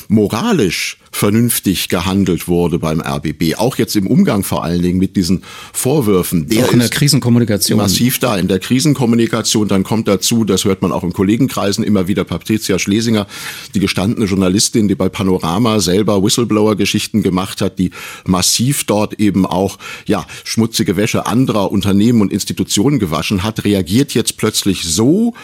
moralisch 0.09 0.97
vernünftig 1.13 1.89
gehandelt 1.89 2.47
wurde 2.47 2.79
beim 2.79 2.99
RBB. 2.99 3.55
Auch 3.57 3.77
jetzt 3.77 3.95
im 3.95 4.07
Umgang 4.07 4.43
vor 4.43 4.63
allen 4.63 4.81
Dingen 4.81 4.97
mit 4.97 5.15
diesen 5.15 5.43
Vorwürfen. 5.71 6.47
Der 6.49 6.65
auch 6.65 6.73
in 6.73 6.79
der 6.79 6.89
Krisenkommunikation. 6.89 7.77
Massiv 7.77 8.19
da 8.19 8.35
in 8.37 8.47
der 8.47 8.59
Krisenkommunikation. 8.59 9.67
Dann 9.67 9.83
kommt 9.83 10.07
dazu, 10.07 10.43
das 10.43 10.65
hört 10.65 10.81
man 10.81 10.91
auch 10.91 11.03
in 11.03 11.13
Kollegenkreisen 11.13 11.83
immer 11.83 12.07
wieder, 12.07 12.23
Patricia 12.23 12.79
Schlesinger, 12.79 13.27
die 13.75 13.79
gestandene 13.79 14.25
Journalistin, 14.25 14.87
die 14.87 14.95
bei 14.95 15.07
Panorama 15.07 15.79
selber 15.79 16.23
Whistleblower-Geschichten 16.23 17.21
gemacht 17.21 17.61
hat, 17.61 17.77
die 17.77 17.91
massiv 18.25 18.83
dort 18.85 19.19
eben 19.19 19.45
auch, 19.45 19.77
ja, 20.07 20.25
schmutzige 20.43 20.97
Wäsche 20.97 21.27
anderer 21.27 21.71
Unternehmen 21.71 22.21
und 22.21 22.33
Institutionen 22.33 22.97
gewaschen 22.97 23.43
hat, 23.43 23.63
reagiert 23.65 24.15
jetzt 24.15 24.37
plötzlich 24.37 24.83
so 24.83 25.35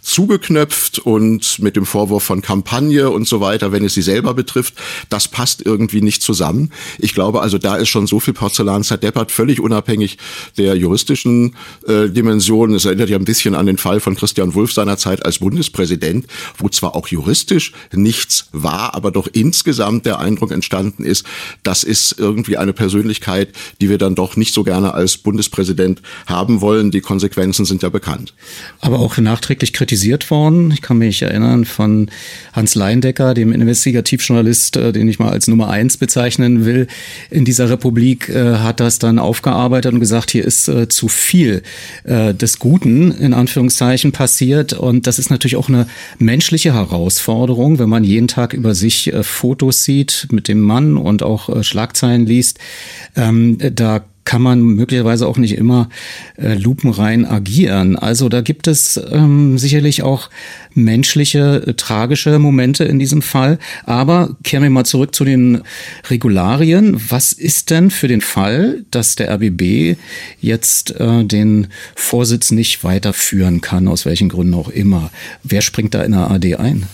zugeknöpft 0.00 0.98
und 0.98 1.58
mit 1.58 1.76
dem 1.76 1.84
Vorwurf 1.84 2.24
von 2.24 2.40
Kampagne 2.40 3.10
und 3.10 3.28
so 3.28 3.42
weiter, 3.42 3.72
wenn 3.72 3.84
es 3.84 3.94
sie 3.94 4.02
selber 4.02 4.32
betrifft, 4.32 4.74
das 5.18 5.26
passt 5.26 5.66
irgendwie 5.66 6.00
nicht 6.00 6.22
zusammen. 6.22 6.70
Ich 6.96 7.12
glaube 7.12 7.40
also, 7.42 7.58
da 7.58 7.74
ist 7.74 7.88
schon 7.88 8.06
so 8.06 8.20
viel 8.20 8.34
Porzellan 8.34 8.84
zerdeppert, 8.84 9.32
völlig 9.32 9.58
unabhängig 9.58 10.16
der 10.56 10.76
juristischen 10.76 11.56
äh, 11.88 12.08
Dimension. 12.08 12.72
Es 12.72 12.84
erinnert 12.84 13.08
ja 13.08 13.18
ein 13.18 13.24
bisschen 13.24 13.56
an 13.56 13.66
den 13.66 13.78
Fall 13.78 13.98
von 13.98 14.14
Christian 14.14 14.54
Wulff 14.54 14.72
seinerzeit 14.72 15.26
als 15.26 15.40
Bundespräsident, 15.40 16.28
wo 16.56 16.68
zwar 16.68 16.94
auch 16.94 17.08
juristisch 17.08 17.72
nichts 17.92 18.46
war, 18.52 18.94
aber 18.94 19.10
doch 19.10 19.26
insgesamt 19.32 20.06
der 20.06 20.20
Eindruck 20.20 20.52
entstanden 20.52 21.02
ist, 21.02 21.26
das 21.64 21.82
ist 21.82 22.14
irgendwie 22.16 22.56
eine 22.56 22.72
Persönlichkeit, 22.72 23.48
die 23.80 23.90
wir 23.90 23.98
dann 23.98 24.14
doch 24.14 24.36
nicht 24.36 24.54
so 24.54 24.62
gerne 24.62 24.94
als 24.94 25.16
Bundespräsident 25.16 26.00
haben 26.26 26.60
wollen. 26.60 26.92
Die 26.92 27.00
Konsequenzen 27.00 27.64
sind 27.64 27.82
ja 27.82 27.88
bekannt. 27.88 28.34
Aber 28.80 29.00
auch 29.00 29.16
nachträglich 29.16 29.72
kritisiert 29.72 30.30
worden. 30.30 30.70
Ich 30.70 30.80
kann 30.80 30.98
mich 30.98 31.22
erinnern 31.22 31.64
von 31.64 32.08
Hans 32.52 32.76
Leindecker, 32.76 33.34
dem 33.34 33.50
Investigativjournalist, 33.50 34.76
äh, 34.76 34.92
den 35.08 35.12
ich 35.12 35.18
mal 35.18 35.30
als 35.30 35.48
Nummer 35.48 35.70
eins 35.70 35.96
bezeichnen 35.96 36.64
will, 36.64 36.86
in 37.30 37.44
dieser 37.44 37.70
Republik, 37.70 38.28
äh, 38.28 38.56
hat 38.56 38.80
das 38.80 38.98
dann 38.98 39.18
aufgearbeitet 39.18 39.92
und 39.94 40.00
gesagt, 40.00 40.30
hier 40.30 40.44
ist 40.44 40.68
äh, 40.68 40.88
zu 40.88 41.08
viel 41.08 41.62
äh, 42.04 42.34
des 42.34 42.58
Guten 42.58 43.10
in 43.12 43.32
Anführungszeichen 43.32 44.12
passiert. 44.12 44.74
Und 44.74 45.06
das 45.06 45.18
ist 45.18 45.30
natürlich 45.30 45.56
auch 45.56 45.68
eine 45.68 45.86
menschliche 46.18 46.74
Herausforderung, 46.74 47.78
wenn 47.78 47.88
man 47.88 48.04
jeden 48.04 48.28
Tag 48.28 48.52
über 48.52 48.74
sich 48.74 49.12
äh, 49.12 49.22
Fotos 49.22 49.84
sieht 49.84 50.28
mit 50.30 50.48
dem 50.48 50.60
Mann 50.60 50.96
und 50.96 51.22
auch 51.22 51.48
äh, 51.48 51.64
Schlagzeilen 51.64 52.26
liest. 52.26 52.58
Ähm, 53.16 53.58
da 53.58 54.04
kann 54.28 54.42
man 54.42 54.60
möglicherweise 54.60 55.26
auch 55.26 55.38
nicht 55.38 55.56
immer 55.56 55.88
äh, 56.36 56.52
lupenrein 56.52 57.24
agieren. 57.24 57.96
Also 57.96 58.28
da 58.28 58.42
gibt 58.42 58.66
es 58.66 59.00
ähm, 59.10 59.56
sicherlich 59.56 60.02
auch 60.02 60.28
menschliche, 60.74 61.62
äh, 61.66 61.72
tragische 61.72 62.38
Momente 62.38 62.84
in 62.84 62.98
diesem 62.98 63.22
Fall. 63.22 63.58
Aber 63.86 64.36
kehren 64.44 64.62
wir 64.62 64.68
mal 64.68 64.84
zurück 64.84 65.14
zu 65.14 65.24
den 65.24 65.62
Regularien. 66.10 67.00
Was 67.08 67.32
ist 67.32 67.70
denn 67.70 67.90
für 67.90 68.06
den 68.06 68.20
Fall, 68.20 68.84
dass 68.90 69.16
der 69.16 69.32
RBB 69.32 69.96
jetzt 70.42 70.90
äh, 71.00 71.24
den 71.24 71.68
Vorsitz 71.96 72.50
nicht 72.50 72.84
weiterführen 72.84 73.62
kann, 73.62 73.88
aus 73.88 74.04
welchen 74.04 74.28
Gründen 74.28 74.52
auch 74.52 74.68
immer? 74.68 75.10
Wer 75.42 75.62
springt 75.62 75.94
da 75.94 76.02
in 76.02 76.12
der 76.12 76.30
AD 76.30 76.56
ein? 76.56 76.86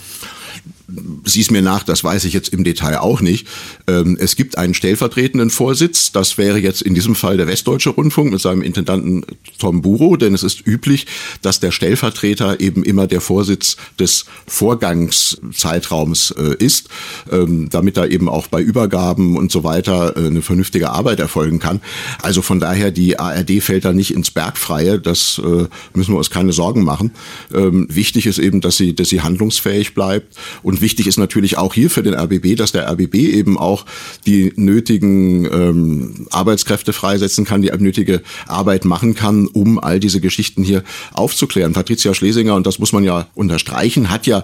Sieh's 1.23 1.51
mir 1.51 1.61
nach, 1.61 1.83
das 1.83 2.03
weiß 2.03 2.25
ich 2.25 2.33
jetzt 2.33 2.49
im 2.49 2.63
Detail 2.63 2.99
auch 2.99 3.21
nicht. 3.21 3.47
Ähm, 3.87 4.17
es 4.19 4.35
gibt 4.35 4.57
einen 4.57 4.73
stellvertretenden 4.73 5.49
Vorsitz, 5.49 6.11
das 6.11 6.37
wäre 6.37 6.59
jetzt 6.59 6.81
in 6.81 6.93
diesem 6.93 7.15
Fall 7.15 7.37
der 7.37 7.47
Westdeutsche 7.47 7.89
Rundfunk 7.89 8.31
mit 8.31 8.41
seinem 8.41 8.61
Intendanten 8.61 9.25
Tom 9.57 9.81
Buro, 9.81 10.15
denn 10.17 10.33
es 10.33 10.43
ist 10.43 10.65
üblich, 10.65 11.07
dass 11.41 11.59
der 11.59 11.71
Stellvertreter 11.71 12.59
eben 12.59 12.83
immer 12.83 13.07
der 13.07 13.21
Vorsitz 13.21 13.77
des 13.99 14.25
Vorgangszeitraums 14.47 16.31
äh, 16.37 16.55
ist, 16.63 16.89
ähm, 17.31 17.69
damit 17.69 17.97
da 17.97 18.05
eben 18.05 18.29
auch 18.29 18.47
bei 18.47 18.61
Übergaben 18.61 19.37
und 19.37 19.51
so 19.51 19.63
weiter 19.63 20.15
äh, 20.15 20.27
eine 20.27 20.41
vernünftige 20.41 20.91
Arbeit 20.91 21.19
erfolgen 21.19 21.59
kann. 21.59 21.81
Also 22.21 22.41
von 22.41 22.59
daher, 22.59 22.91
die 22.91 23.19
ARD 23.19 23.61
fällt 23.61 23.85
da 23.85 23.93
nicht 23.93 24.13
ins 24.13 24.31
Bergfreie, 24.31 24.99
das 24.99 25.41
äh, 25.43 25.67
müssen 25.93 26.13
wir 26.13 26.17
uns 26.17 26.29
keine 26.29 26.53
Sorgen 26.53 26.83
machen. 26.83 27.11
Ähm, 27.53 27.87
wichtig 27.89 28.25
ist 28.27 28.39
eben, 28.39 28.61
dass 28.61 28.77
sie, 28.77 28.93
dass 28.95 29.09
sie 29.09 29.21
handlungsfähig 29.21 29.93
bleibt 29.93 30.35
und 30.63 30.74
wichtig 30.81 31.07
ist 31.07 31.17
natürlich 31.17 31.57
auch 31.57 31.73
hier 31.73 31.89
für 31.89 32.03
den 32.03 32.13
RBB, 32.13 32.55
dass 32.55 32.71
der 32.71 32.89
RBB 32.89 33.15
eben 33.15 33.57
auch 33.57 33.85
die 34.25 34.53
nötigen 34.55 35.45
ähm, 35.45 36.27
Arbeitskräfte 36.31 36.93
freisetzen 36.93 37.45
kann, 37.45 37.61
die 37.61 37.71
nötige 37.77 38.21
Arbeit 38.47 38.85
machen 38.85 39.15
kann, 39.15 39.47
um 39.47 39.79
all 39.79 39.99
diese 39.99 40.21
Geschichten 40.21 40.63
hier 40.63 40.83
aufzuklären. 41.13 41.73
Patricia 41.73 42.13
Schlesinger, 42.13 42.55
und 42.55 42.65
das 42.65 42.79
muss 42.79 42.93
man 42.93 43.03
ja 43.03 43.27
unterstreichen, 43.35 44.09
hat 44.09 44.27
ja 44.27 44.43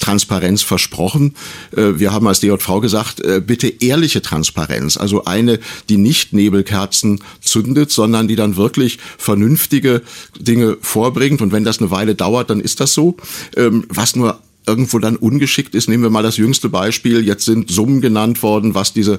Transparenz 0.00 0.62
versprochen. 0.62 1.34
Äh, 1.76 1.98
wir 1.98 2.12
haben 2.12 2.26
als 2.26 2.40
DJV 2.40 2.80
gesagt, 2.80 3.20
äh, 3.20 3.40
bitte 3.44 3.68
ehrliche 3.68 4.22
Transparenz, 4.22 4.96
also 4.96 5.24
eine, 5.24 5.60
die 5.88 5.98
nicht 5.98 6.32
Nebelkerzen 6.32 7.22
zündet, 7.40 7.92
sondern 7.92 8.26
die 8.26 8.36
dann 8.36 8.56
wirklich 8.56 8.98
vernünftige 9.18 10.02
Dinge 10.38 10.78
vorbringt. 10.80 11.40
Und 11.42 11.52
wenn 11.52 11.64
das 11.64 11.78
eine 11.78 11.90
Weile 11.90 12.14
dauert, 12.14 12.50
dann 12.50 12.60
ist 12.60 12.80
das 12.80 12.94
so. 12.94 13.16
Ähm, 13.56 13.84
was 13.88 14.16
nur 14.16 14.40
irgendwo 14.66 14.98
dann 14.98 15.16
ungeschickt 15.16 15.74
ist. 15.74 15.88
Nehmen 15.88 16.02
wir 16.02 16.10
mal 16.10 16.22
das 16.22 16.36
jüngste 16.36 16.68
Beispiel. 16.68 17.24
Jetzt 17.24 17.44
sind 17.44 17.70
Summen 17.70 18.00
genannt 18.00 18.42
worden, 18.42 18.74
was 18.74 18.92
diese 18.92 19.18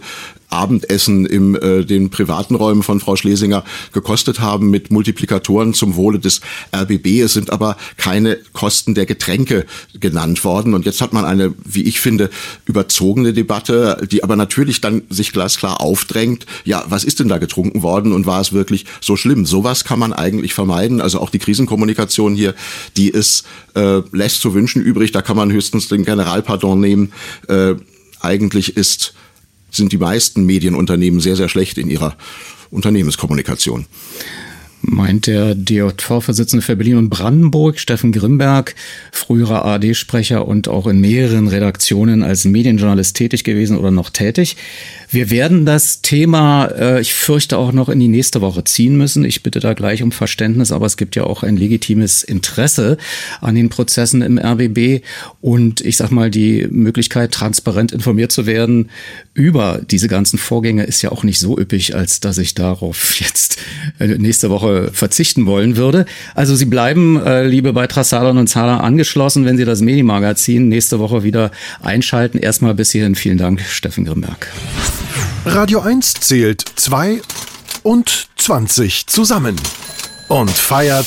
Abendessen 0.50 1.26
in 1.26 1.56
äh, 1.56 1.86
den 1.86 2.10
privaten 2.10 2.56
Räumen 2.56 2.84
von 2.84 3.00
Frau 3.00 3.16
Schlesinger 3.16 3.64
gekostet 3.94 4.40
haben 4.40 4.70
mit 4.70 4.92
Multiplikatoren 4.92 5.74
zum 5.74 5.96
Wohle 5.96 6.20
des 6.20 6.42
RBB. 6.76 7.22
Es 7.22 7.34
sind 7.34 7.52
aber 7.52 7.78
keine 7.98 8.38
Kosten 8.54 8.94
der 8.94 9.06
Getränke 9.06 9.66
genannt 10.00 10.44
worden. 10.44 10.74
Und 10.74 10.86
jetzt 10.86 11.02
hat 11.02 11.14
man 11.14 11.26
eine, 11.26 11.54
wie 11.64 11.84
ich 11.84 12.00
finde, 12.00 12.30
überzogene 12.66 13.34
Debatte, 13.34 14.08
die 14.12 14.24
aber 14.24 14.36
natürlich 14.36 14.82
dann 14.82 15.04
sich 15.10 15.32
glasklar 15.32 15.82
aufdrängt. 15.82 16.46
Ja, 16.66 16.84
was 16.88 17.04
ist 17.04 17.20
denn 17.20 17.30
da 17.30 17.38
getrunken 17.38 17.82
worden 17.82 18.12
und 18.12 18.26
war 18.26 18.42
es 18.42 18.54
wirklich 18.54 18.86
so 19.00 19.16
schlimm? 19.16 19.46
Sowas 19.46 19.86
kann 19.86 20.00
man 20.00 20.14
eigentlich 20.14 20.54
vermeiden. 20.54 21.02
Also 21.02 21.20
auch 21.20 21.30
die 21.30 21.40
Krisenkommunikation 21.40 22.36
hier, 22.36 22.54
die 22.98 23.10
ist 23.10 23.46
äh, 23.76 24.02
lässt 24.12 24.42
zu 24.42 24.54
wünschen 24.54 24.82
übrig. 24.82 25.12
Da 25.12 25.22
kann 25.22 25.38
man 25.38 25.41
höchstens 25.50 25.88
den 25.88 26.04
Generalpardon 26.04 26.80
nehmen. 26.80 27.14
Äh, 27.48 27.76
eigentlich 28.20 28.76
ist 28.76 29.14
sind 29.72 29.94
die 29.94 29.98
meisten 29.98 30.46
Medienunternehmen 30.46 31.22
sehr, 31.22 31.38
sehr 31.38 31.48
schlecht 31.48 31.78
in 31.78 31.90
ihrer 31.90 32.18
Unternehmenskommunikation. 32.70 33.86
Meint 34.82 35.28
der 35.28 35.56
DJV-Vorsitzende 35.56 36.64
für 36.64 36.76
Berlin 36.76 36.98
und 36.98 37.10
Brandenburg, 37.10 37.80
Steffen 37.80 38.12
Grimberg, 38.12 38.76
früherer 39.12 39.64
ARD-Sprecher 39.66 40.48
und 40.48 40.68
auch 40.68 40.88
in 40.88 41.00
mehreren 41.00 41.48
Redaktionen 41.48 42.24
als 42.24 42.46
Medienjournalist 42.46 43.16
tätig 43.16 43.44
gewesen 43.44 43.78
oder 43.78 43.92
noch 43.92 44.10
tätig. 44.10 44.58
Wir 45.10 45.30
werden 45.30 45.66
das 45.66 46.02
Thema, 46.02 46.66
äh, 46.68 47.02
ich 47.02 47.14
fürchte, 47.14 47.58
auch 47.58 47.74
noch 47.74 47.90
in 47.90 48.00
die 48.00 48.08
nächste 48.08 48.42
Woche 48.42 48.64
ziehen 48.64 48.98
müssen. 48.98 49.26
Ich 49.26 49.44
bitte 49.44 49.60
da 49.60 49.74
gleich 49.74 50.04
um 50.04 50.12
Verständnis, 50.12 50.72
aber 50.72 50.86
es 50.86 50.98
gibt 50.98 51.16
ja 51.16 51.26
auch 51.26 51.44
ein 51.44 51.58
legitimes 51.58 52.24
Interesse 52.24 52.98
an 53.42 53.56
den 53.56 53.70
Prozessen 53.70 54.22
im 54.22 54.40
RBB 54.40 55.04
und 55.42 55.82
ich 55.82 55.98
sag 55.98 56.12
mal, 56.12 56.32
die 56.32 56.68
Möglichkeit, 56.70 57.32
transparent 57.32 57.92
informiert 57.92 58.32
zu 58.32 58.46
werden 58.46 58.90
über 59.34 59.82
diese 59.84 60.08
ganzen 60.08 60.38
Vorgänge 60.38 60.84
ist 60.84 61.02
ja 61.02 61.12
auch 61.12 61.24
nicht 61.24 61.40
so 61.40 61.58
üppig, 61.58 61.96
als 61.96 62.20
dass 62.20 62.38
ich 62.38 62.54
darauf 62.54 63.20
jetzt 63.20 63.58
äh, 64.00 64.08
nächste 64.08 64.50
Woche 64.50 64.71
verzichten 64.92 65.46
wollen 65.46 65.78
würde. 65.78 66.06
Also 66.36 66.56
Sie 66.56 66.66
bleiben, 66.66 67.22
äh, 67.24 67.46
liebe 67.46 67.74
Beitragszahler 67.74 68.32
und 68.32 68.48
Zahler, 68.48 68.84
angeschlossen, 68.84 69.46
wenn 69.46 69.58
Sie 69.58 69.66
das 69.66 69.82
Medimagazin 69.82 70.68
nächste 70.68 71.00
Woche 71.00 71.24
wieder 71.24 71.52
einschalten. 71.82 72.38
Erstmal 72.38 72.74
bis 72.74 72.92
hierhin 72.92 73.16
vielen 73.16 73.38
Dank, 73.38 73.62
Steffen 73.62 74.06
Grimberg. 74.06 74.48
Radio 75.46 75.80
1 75.80 76.14
zählt 76.16 76.64
2 76.76 77.22
und 77.84 78.28
20 78.38 79.08
zusammen 79.08 79.56
und 80.32 80.50
feiert 80.50 81.06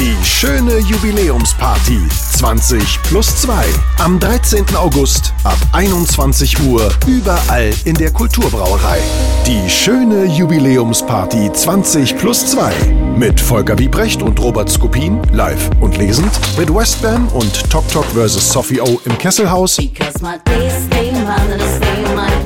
die 0.00 0.16
schöne 0.24 0.78
Jubiläumsparty 0.78 2.00
20 2.32 3.02
plus 3.02 3.36
2 3.42 3.62
am 3.98 4.18
13. 4.18 4.64
August 4.74 5.34
ab 5.44 5.58
21 5.72 6.60
Uhr 6.62 6.90
überall 7.06 7.70
in 7.84 7.94
der 7.94 8.10
Kulturbrauerei. 8.10 9.00
Die 9.46 9.68
schöne 9.68 10.24
Jubiläumsparty 10.24 11.52
20 11.52 12.16
plus 12.16 12.46
2 12.46 12.72
mit 13.16 13.40
Volker 13.40 13.78
Wiebrecht 13.78 14.22
und 14.22 14.40
Robert 14.40 14.70
Skopin 14.70 15.20
live 15.32 15.70
und 15.80 15.96
lesend, 15.98 16.32
mit 16.58 16.74
Westbam 16.74 17.28
und 17.28 17.70
Tok 17.70 17.86
Tok 17.92 18.06
vs. 18.06 18.50
Sophie 18.50 18.80
O 18.80 19.00
im 19.04 19.16
Kesselhaus, 19.18 19.78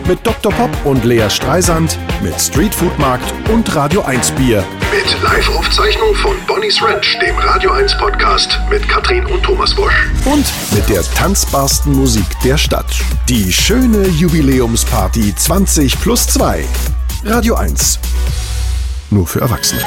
mit 0.07 0.27
Dr. 0.27 0.53
Pop 0.53 0.71
und 0.85 1.05
Lea 1.05 1.31
Streisand, 1.31 1.99
mit 2.23 2.39
Streetfoodmarkt 2.41 3.33
und 3.51 3.75
Radio 3.75 4.03
1 4.03 4.33
Bier. 4.33 4.64
Mit 4.91 5.23
Live-Aufzeichnung 5.23 6.07
von 6.14 6.36
Bonnie's 6.46 6.80
Ranch, 6.82 7.18
dem 7.20 7.36
Radio 7.38 7.70
1 7.72 7.96
Podcast 7.98 8.59
mit 8.70 8.88
Katrin 8.88 9.24
und 9.26 9.42
Thomas 9.42 9.74
Bosch. 9.74 10.11
Und 10.24 10.46
mit 10.72 10.88
der 10.88 11.02
tanzbarsten 11.02 11.92
Musik 11.94 12.26
der 12.44 12.56
Stadt. 12.56 12.86
Die 13.28 13.52
schöne 13.52 14.06
Jubiläumsparty 14.09 15.34
20 15.34 16.00
plus 16.00 16.26
2. 16.28 16.64
Radio 17.24 17.56
1. 17.56 17.98
Nur 19.11 19.26
für 19.26 19.40
Erwachsene. 19.40 19.82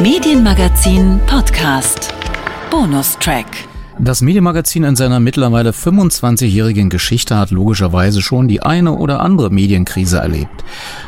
Medienmagazin 0.00 1.20
Podcast. 1.26 2.12
Bonustrack. 2.70 3.71
Das 3.98 4.22
Medienmagazin 4.22 4.84
in 4.84 4.96
seiner 4.96 5.20
mittlerweile 5.20 5.70
25-jährigen 5.70 6.88
Geschichte 6.88 7.36
hat 7.36 7.50
logischerweise 7.50 8.22
schon 8.22 8.48
die 8.48 8.62
eine 8.62 8.92
oder 8.92 9.20
andere 9.20 9.50
Medienkrise 9.50 10.18
erlebt, 10.18 10.64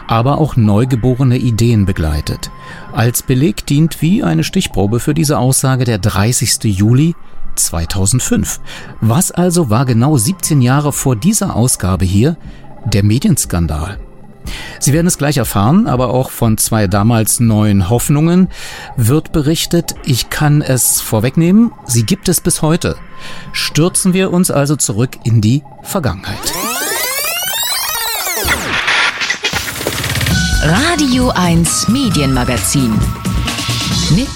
aber 0.07 0.39
auch 0.39 0.57
neugeborene 0.57 1.39
Ideen 1.39 1.87
begleitet. 1.87 2.51
Als 2.93 3.22
Beleg 3.22 3.64
dient 3.66 4.03
wie 4.03 4.22
eine 4.22 4.45
Stichprobe 4.45 5.01
für 5.01 5.14
diese 5.14 5.39
Aussage 5.39 5.85
der 5.85 5.99
30. 5.99 6.64
Juli 6.64 7.14
2005. 7.57 8.61
Was 9.01 9.30
also 9.30 9.70
war 9.70 9.87
genau 9.87 10.16
17 10.16 10.61
Jahre 10.61 10.93
vor 10.93 11.16
dieser 11.16 11.57
Ausgabe 11.57 12.05
hier 12.05 12.37
der 12.85 13.03
Medienskandal? 13.03 13.99
Sie 14.78 14.92
werden 14.92 15.07
es 15.07 15.18
gleich 15.18 15.36
erfahren, 15.36 15.86
aber 15.86 16.09
auch 16.09 16.30
von 16.30 16.59
zwei 16.59 16.86
damals 16.86 17.40
neuen 17.40 17.88
Hoffnungen 17.88 18.49
wird 18.97 19.32
berichtet. 19.32 19.95
Ich 20.05 20.30
kann 20.30 20.62
es 20.62 21.01
vorwegnehmen, 21.01 21.72
sie 21.86 22.05
gibt 22.05 22.28
es 22.28 22.40
bis 22.40 22.62
heute. 22.62 22.97
Stürzen 23.53 24.12
wir 24.12 24.32
uns 24.32 24.51
also 24.51 24.76
zurück 24.76 25.18
in 25.24 25.40
die 25.40 25.62
Vergangenheit. 25.82 26.53
Radio 30.62 31.30
1 31.30 31.88
Medienmagazin 31.88 32.99
mit 34.16 34.28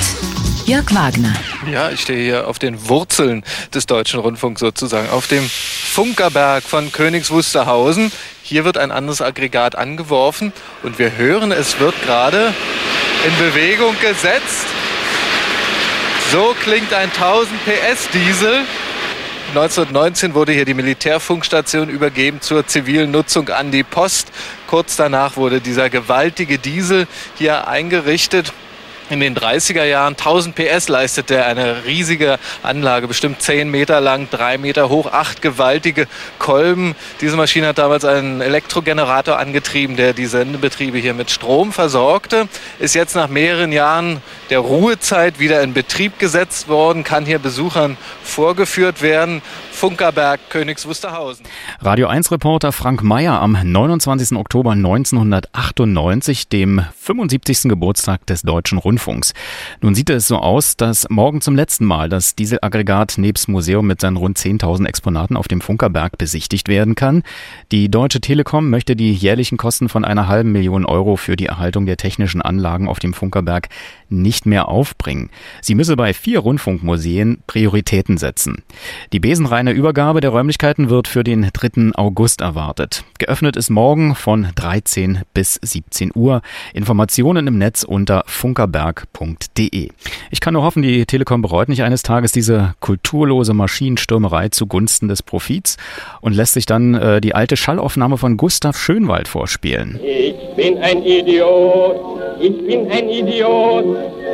Jörg 0.67 0.95
Wagner. 0.95 1.33
Ja, 1.73 1.91
ich 1.91 2.03
stehe 2.03 2.23
hier 2.23 2.49
auf 2.49 2.59
den 2.59 2.89
Wurzeln 2.89 3.43
des 3.73 3.87
deutschen 3.87 4.21
Rundfunks 4.21 4.61
sozusagen, 4.61 5.09
auf 5.09 5.27
dem 5.27 5.49
Funkerberg 5.49 6.65
von 6.65 6.93
Königs 6.93 7.31
Wusterhausen. 7.31 8.13
Hier 8.49 8.65
wird 8.65 8.79
ein 8.79 8.91
anderes 8.91 9.21
Aggregat 9.21 9.77
angeworfen 9.77 10.55
und 10.83 10.99
wir 10.99 11.19
hören, 11.19 11.53
es 11.53 11.81
wird 11.81 11.95
gerade 12.01 12.55
in 13.27 13.47
Bewegung 13.47 13.95
gesetzt. 14.01 14.65
So 16.33 16.57
klingt 16.63 16.95
ein 16.95 17.11
1000 17.11 17.51
PS 17.67 18.09
Diesel. 18.09 18.65
1919 19.49 20.33
wurde 20.33 20.53
hier 20.53 20.65
die 20.65 20.73
Militärfunkstation 20.73 21.91
übergeben 21.91 22.41
zur 22.41 22.67
zivilen 22.67 23.11
Nutzung 23.11 23.51
an 23.51 23.71
die 23.71 23.83
Post. 23.83 24.29
Kurz 24.67 24.97
danach 24.97 25.37
wurde 25.37 25.61
dieser 25.61 25.91
gewaltige 25.91 26.57
Diesel 26.57 27.07
hier 27.37 27.69
eingerichtet 27.69 28.55
in 29.11 29.21
den 29.21 29.35
30er 29.35 29.85
Jahren. 29.85 30.15
1000 30.15 30.55
PS 30.55 30.89
leistete 30.89 31.37
er 31.37 31.47
eine 31.47 31.85
riesige 31.85 32.39
Anlage, 32.63 33.09
bestimmt 33.09 33.43
10 33.43 33.71
Meter 33.71 34.01
lang, 34.01 34.29
3 34.31 34.59
Meter 34.59 34.89
hoch, 34.89 35.13
acht 35.13 35.43
gewaltige 35.43 36.07
Kolben. 36.39 36.95
Diese 37.21 37.37
Maschine 37.37 37.69
hat 37.69 37.79
damals 37.79 38.05
einen 38.05 38.41
Elektrogenerator 38.41 39.39
angetrieben, 39.39 39.97
der 39.97 40.13
die 40.13 40.27
Sendebetriebe 40.27 40.99
hier 40.99 41.15
mit 41.15 41.31
Strom 41.31 41.73
versorgte. 41.73 42.49
Ist 42.79 42.95
jetzt 42.95 43.15
nach 43.15 43.29
mehreren 43.29 43.73
Jahren 43.73 44.23
der 44.51 44.61
Ruhezeit 44.61 45.39
wieder 45.39 45.63
in 45.63 45.73
Betrieb 45.73 46.19
gesetzt 46.19 46.69
worden, 46.69 47.05
kann 47.05 47.27
hier 47.27 47.39
Besuchern 47.39 47.97
vorgeführt 48.23 49.03
werden. 49.03 49.43
Funkerberg, 49.79 50.41
Königs 50.51 50.89
Wusterhausen. 50.89 51.47
Radio 51.79 52.09
1 52.09 52.33
Reporter 52.33 52.73
Frank 52.73 53.05
Mayer 53.05 53.41
am 53.41 53.57
29. 53.63 54.37
Oktober 54.37 54.73
1998, 54.73 56.49
dem 56.49 56.83
75. 56.97 57.69
Geburtstag 57.69 58.27
des 58.27 58.43
Deutschen 58.43 58.79
Rundfunks. 58.79 59.35
Nun 59.81 59.95
sieht 59.95 60.11
es 60.11 60.27
so 60.27 60.39
aus, 60.39 60.77
dass 60.77 61.09
morgen 61.11 61.41
zum 61.43 61.55
letzten 61.55 61.85
Mal 61.85 62.09
das 62.09 62.35
Dieselaggregat 62.35 63.19
nebst 63.19 63.49
Museum 63.49 63.87
mit 63.87 64.01
seinen 64.01 64.17
rund 64.17 64.37
10.000 64.37 64.85
Exponaten 64.85 65.37
auf 65.37 65.47
dem 65.47 65.61
Funkerberg 65.61 66.19
besichtigt 66.19 66.67
werden 66.67 66.97
kann. 66.97 67.23
Die 67.71 67.89
Deutsche 67.89 68.21
Telekom 68.21 68.71
möchte 68.71 68.97
die 68.97 69.13
jährlichen 69.13 69.59
Kosten 69.59 69.89
von 69.89 70.05
einer 70.05 70.27
halben 70.27 70.51
Million 70.51 70.87
Euro 70.87 71.15
für 71.15 71.37
die 71.37 71.47
Erhaltung 71.47 71.87
der 71.87 71.99
technischen 71.99 72.43
Anlagen 72.43 72.89
auf 72.89 72.99
dem 72.99 73.15
Funkerberg 73.15 73.69
nicht 74.09 74.45
mehr 74.45 74.67
aufbringen. 74.67 75.31
Sie 75.61 75.77
müsse 75.77 75.95
bei 75.95 76.15
vier 76.15 76.41
Rundfunkmuseen 76.41 77.45
Prioritäten 77.47 78.19
setzen. 78.19 78.65
Die 79.13 79.21
besenreine 79.21 79.68
Übergabe 79.73 80.21
der 80.21 80.31
Räumlichkeiten 80.31 80.91
wird 80.91 81.09
für 81.09 81.25
den 81.25 81.49
3. 81.53 81.93
August 81.95 82.41
erwartet. 82.41 83.05
Geöffnet 83.19 83.57
ist 83.57 83.71
morgen 83.71 84.15
von 84.15 84.49
13 84.55 85.23
bis 85.35 85.59
17 85.63 86.13
Uhr. 86.15 86.43
Informationen 86.75 87.47
im 87.47 87.59
Netz 87.59 87.83
unter 87.83 88.23
funkerberg.de. 88.27 89.89
Ich 90.31 90.41
kann 90.41 90.55
nur 90.55 90.63
hoffen, 90.63 90.83
die 90.83 91.07
Telekom 91.07 91.43
bereut 91.43 91.69
nicht 91.69 91.83
eines 91.83 92.03
Tages 92.03 92.33
diese 92.33 92.75
kulturlose 92.81 93.55
Maschinenstürmerei 93.55 94.49
zugunsten 94.49 95.09
des 95.09 95.23
Profits 95.23 95.77
und 96.21 96.35
lässt 96.35 96.55
sich 96.55 96.67
dann 96.67 96.95
äh, 96.95 97.21
die 97.21 97.35
alte 97.35 97.57
Schallaufnahme 97.57 98.19
von 98.19 98.37
Gustav 98.37 98.77
Schönwald 98.79 99.29
vorspielen. 99.29 99.99
Ich 100.03 100.35
bin 100.57 100.79
ein 100.79 101.03
Idiot. 101.03 102.19
Ich 102.41 102.57
bin 102.67 102.89
ein 102.91 103.09
Idiot, 103.09 103.85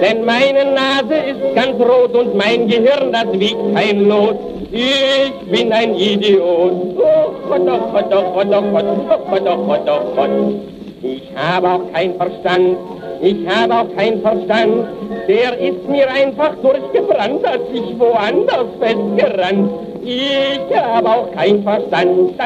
denn 0.02 0.26
meine 0.26 0.74
Nase 0.74 1.14
ist 1.14 1.54
ganz 1.54 1.80
rot 1.80 2.12
und 2.12 2.36
mein 2.36 2.68
Gehirn, 2.68 3.12
das 3.12 3.32
wiegt 3.32 3.74
kein 3.74 4.04
Lot. 4.06 4.38
Ich 4.70 5.23
bin 5.50 5.72
ein 5.72 5.94
Idiot. 5.94 6.96
Oh 6.96 7.34
Gott, 7.48 7.60
oh 7.66 7.92
Gott, 7.92 8.12
oh 8.12 8.32
Gott, 8.32 8.48
oh 8.50 8.62
Gott, 8.62 8.84
oh 8.84 9.30
Gott, 9.30 9.42
oh 9.46 9.66
Gott, 9.66 9.88
oh 9.88 10.14
Gott. 10.16 10.30
Ich 11.02 11.22
habe 11.36 11.68
auch 11.68 11.92
keinen 11.92 12.16
Verstand, 12.16 12.76
ich 13.20 13.46
habe 13.46 13.74
auch 13.74 13.96
keinen 13.96 14.22
Verstand. 14.22 14.86
Der 15.28 15.58
ist 15.58 15.88
mir 15.88 16.10
einfach 16.10 16.54
durchgebrannt, 16.62 17.44
als 17.44 17.62
ich 17.72 17.98
woanders 17.98 18.66
festgerannt. 18.80 19.70
Ich 20.02 20.76
habe 20.76 21.08
auch 21.08 21.32
keinen 21.32 21.62
Verstand. 21.62 22.38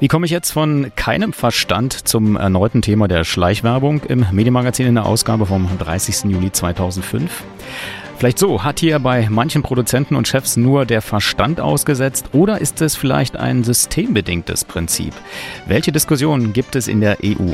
Wie 0.00 0.08
komme 0.08 0.26
ich 0.26 0.32
jetzt 0.32 0.50
von 0.50 0.90
keinem 0.96 1.32
Verstand 1.32 2.08
zum 2.08 2.36
erneuten 2.36 2.82
Thema 2.82 3.06
der 3.06 3.22
Schleichwerbung 3.22 4.02
im 4.08 4.26
Medienmagazin 4.32 4.86
in 4.86 4.94
der 4.96 5.06
Ausgabe 5.06 5.46
vom 5.46 5.68
30. 5.78 6.30
Juli 6.30 6.50
2005? 6.50 7.44
Vielleicht 8.22 8.38
so, 8.38 8.62
hat 8.62 8.78
hier 8.78 9.00
bei 9.00 9.26
manchen 9.28 9.64
Produzenten 9.64 10.14
und 10.14 10.28
Chefs 10.28 10.56
nur 10.56 10.86
der 10.86 11.02
Verstand 11.02 11.58
ausgesetzt 11.60 12.26
oder 12.32 12.60
ist 12.60 12.80
es 12.80 12.94
vielleicht 12.94 13.34
ein 13.34 13.64
systembedingtes 13.64 14.64
Prinzip? 14.64 15.12
Welche 15.66 15.90
Diskussionen 15.90 16.52
gibt 16.52 16.76
es 16.76 16.86
in 16.86 17.00
der 17.00 17.18
EU? 17.24 17.50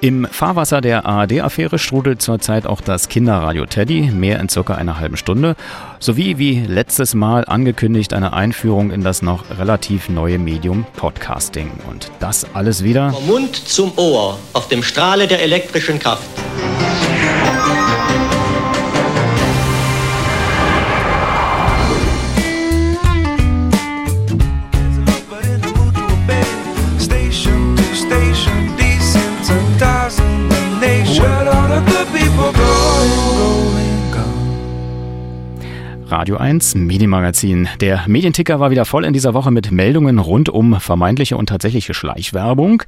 Im 0.00 0.24
Fahrwasser 0.24 0.80
der 0.80 1.04
ARD-Affäre 1.04 1.78
strudelt 1.78 2.22
zurzeit 2.22 2.66
auch 2.66 2.80
das 2.80 3.10
Kinderradio 3.10 3.66
Teddy, 3.66 4.10
mehr 4.10 4.40
in 4.40 4.48
circa 4.48 4.76
einer 4.76 4.98
halben 4.98 5.18
Stunde, 5.18 5.56
sowie 5.98 6.38
wie 6.38 6.60
letztes 6.60 7.12
Mal 7.12 7.44
angekündigt 7.44 8.14
eine 8.14 8.32
Einführung 8.32 8.92
in 8.92 9.04
das 9.04 9.20
noch 9.20 9.44
relativ 9.58 10.08
neue 10.08 10.38
Medium 10.38 10.86
Podcasting. 10.96 11.70
Und 11.90 12.10
das 12.18 12.46
alles 12.54 12.82
wieder 12.82 13.12
vom 13.12 13.26
Mund 13.26 13.54
zum 13.56 13.92
Ohr 13.96 14.38
auf 14.54 14.68
dem 14.68 14.82
Strahle 14.82 15.26
der 15.26 15.42
elektrischen 15.42 15.98
Kraft. 15.98 16.24
Radio 36.12 36.36
1 36.36 36.74
Medienmagazin. 36.74 37.70
Der 37.80 38.04
Medienticker 38.06 38.60
war 38.60 38.70
wieder 38.70 38.84
voll 38.84 39.06
in 39.06 39.14
dieser 39.14 39.32
Woche 39.32 39.50
mit 39.50 39.72
Meldungen 39.72 40.18
rund 40.18 40.50
um 40.50 40.78
vermeintliche 40.78 41.38
und 41.38 41.46
tatsächliche 41.48 41.94
Schleichwerbung. 41.94 42.82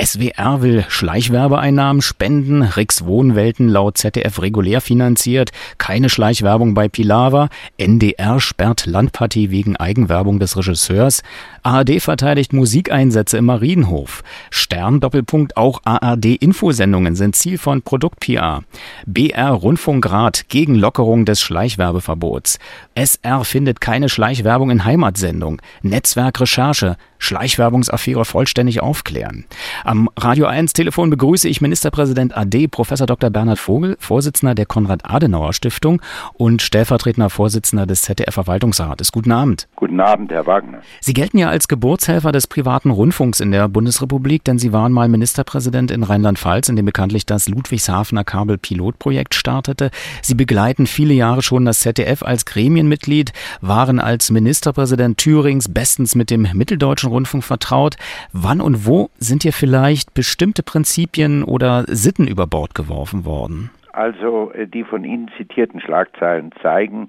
SWR 0.00 0.62
will 0.62 0.84
Schleichwerbeeinnahmen 0.86 2.02
spenden, 2.02 2.62
Rix 2.62 3.04
Wohnwelten 3.04 3.68
laut 3.68 3.98
ZDF 3.98 4.40
regulär 4.40 4.80
finanziert, 4.80 5.50
keine 5.78 6.08
Schleichwerbung 6.08 6.74
bei 6.74 6.88
Pilava, 6.88 7.48
NDR 7.78 8.38
sperrt 8.38 8.86
Landpartie 8.86 9.50
wegen 9.50 9.74
Eigenwerbung 9.74 10.38
des 10.38 10.56
Regisseurs, 10.56 11.24
ARD 11.64 12.00
verteidigt 12.00 12.52
Musikeinsätze 12.52 13.38
im 13.38 13.46
Marienhof, 13.46 14.22
Stern 14.50 15.00
Doppelpunkt 15.00 15.56
auch 15.56 15.80
ARD 15.84 16.26
Infosendungen 16.26 17.16
sind 17.16 17.34
Ziel 17.34 17.58
von 17.58 17.82
Produkt 17.82 18.20
PR, 18.20 18.62
BR 19.04 19.50
Rundfunkrat 19.50 20.48
gegen 20.48 20.76
Lockerung 20.76 21.24
des 21.24 21.40
Schleichwerbeverbots, 21.40 22.60
SR 22.94 23.44
findet 23.44 23.80
keine 23.80 24.08
Schleichwerbung 24.08 24.70
in 24.70 24.84
Heimatsendung. 24.84 25.60
Netzwerk 25.82 26.40
Recherche. 26.40 26.96
Schleichwerbungsaffäre 27.18 28.24
vollständig 28.24 28.80
aufklären. 28.80 29.44
Am 29.84 30.08
Radio 30.16 30.46
1 30.46 30.72
Telefon 30.72 31.10
begrüße 31.10 31.48
ich 31.48 31.60
Ministerpräsident 31.60 32.36
AD 32.36 32.68
Professor 32.68 33.06
Dr. 33.06 33.30
Bernhard 33.30 33.58
Vogel, 33.58 33.96
Vorsitzender 33.98 34.54
der 34.54 34.66
Konrad-Adenauer-Stiftung 34.66 36.00
und 36.34 36.62
stellvertretender 36.62 37.30
Vorsitzender 37.30 37.86
des 37.86 38.02
ZDF-Verwaltungsrates. 38.02 39.12
Guten 39.12 39.32
Abend. 39.32 39.68
Guten 39.76 40.00
Abend, 40.00 40.30
Herr 40.30 40.46
Wagner. 40.46 40.80
Sie 41.00 41.12
gelten 41.12 41.38
ja 41.38 41.48
als 41.48 41.68
Geburtshelfer 41.68 42.32
des 42.32 42.46
privaten 42.46 42.90
Rundfunks 42.90 43.40
in 43.40 43.50
der 43.50 43.68
Bundesrepublik, 43.68 44.44
denn 44.44 44.58
Sie 44.58 44.72
waren 44.72 44.92
mal 44.92 45.08
Ministerpräsident 45.08 45.90
in 45.90 46.02
Rheinland-Pfalz, 46.02 46.68
in 46.68 46.76
dem 46.76 46.86
bekanntlich 46.86 47.26
das 47.26 47.48
Ludwigshafener 47.48 48.24
Kabel-Pilotprojekt 48.24 49.34
startete. 49.34 49.90
Sie 50.22 50.34
begleiten 50.34 50.86
viele 50.86 51.14
Jahre 51.14 51.42
schon 51.42 51.64
das 51.64 51.80
ZDF 51.80 52.22
als 52.22 52.44
Gremienmitglied, 52.44 53.32
waren 53.60 53.98
als 54.00 54.30
Ministerpräsident 54.30 55.18
Thürings 55.18 55.68
bestens 55.68 56.14
mit 56.14 56.30
dem 56.30 56.48
Mitteldeutschen 56.52 57.07
Rundfunk 57.08 57.44
vertraut. 57.44 57.96
Wann 58.32 58.60
und 58.60 58.86
wo 58.86 59.10
sind 59.18 59.42
hier 59.42 59.52
vielleicht 59.52 60.14
bestimmte 60.14 60.62
Prinzipien 60.62 61.42
oder 61.44 61.84
Sitten 61.88 62.26
über 62.26 62.46
Bord 62.46 62.74
geworfen 62.74 63.24
worden? 63.24 63.70
Also 63.92 64.52
äh, 64.52 64.66
die 64.66 64.84
von 64.84 65.04
Ihnen 65.04 65.30
zitierten 65.36 65.80
Schlagzeilen 65.80 66.52
zeigen, 66.62 67.08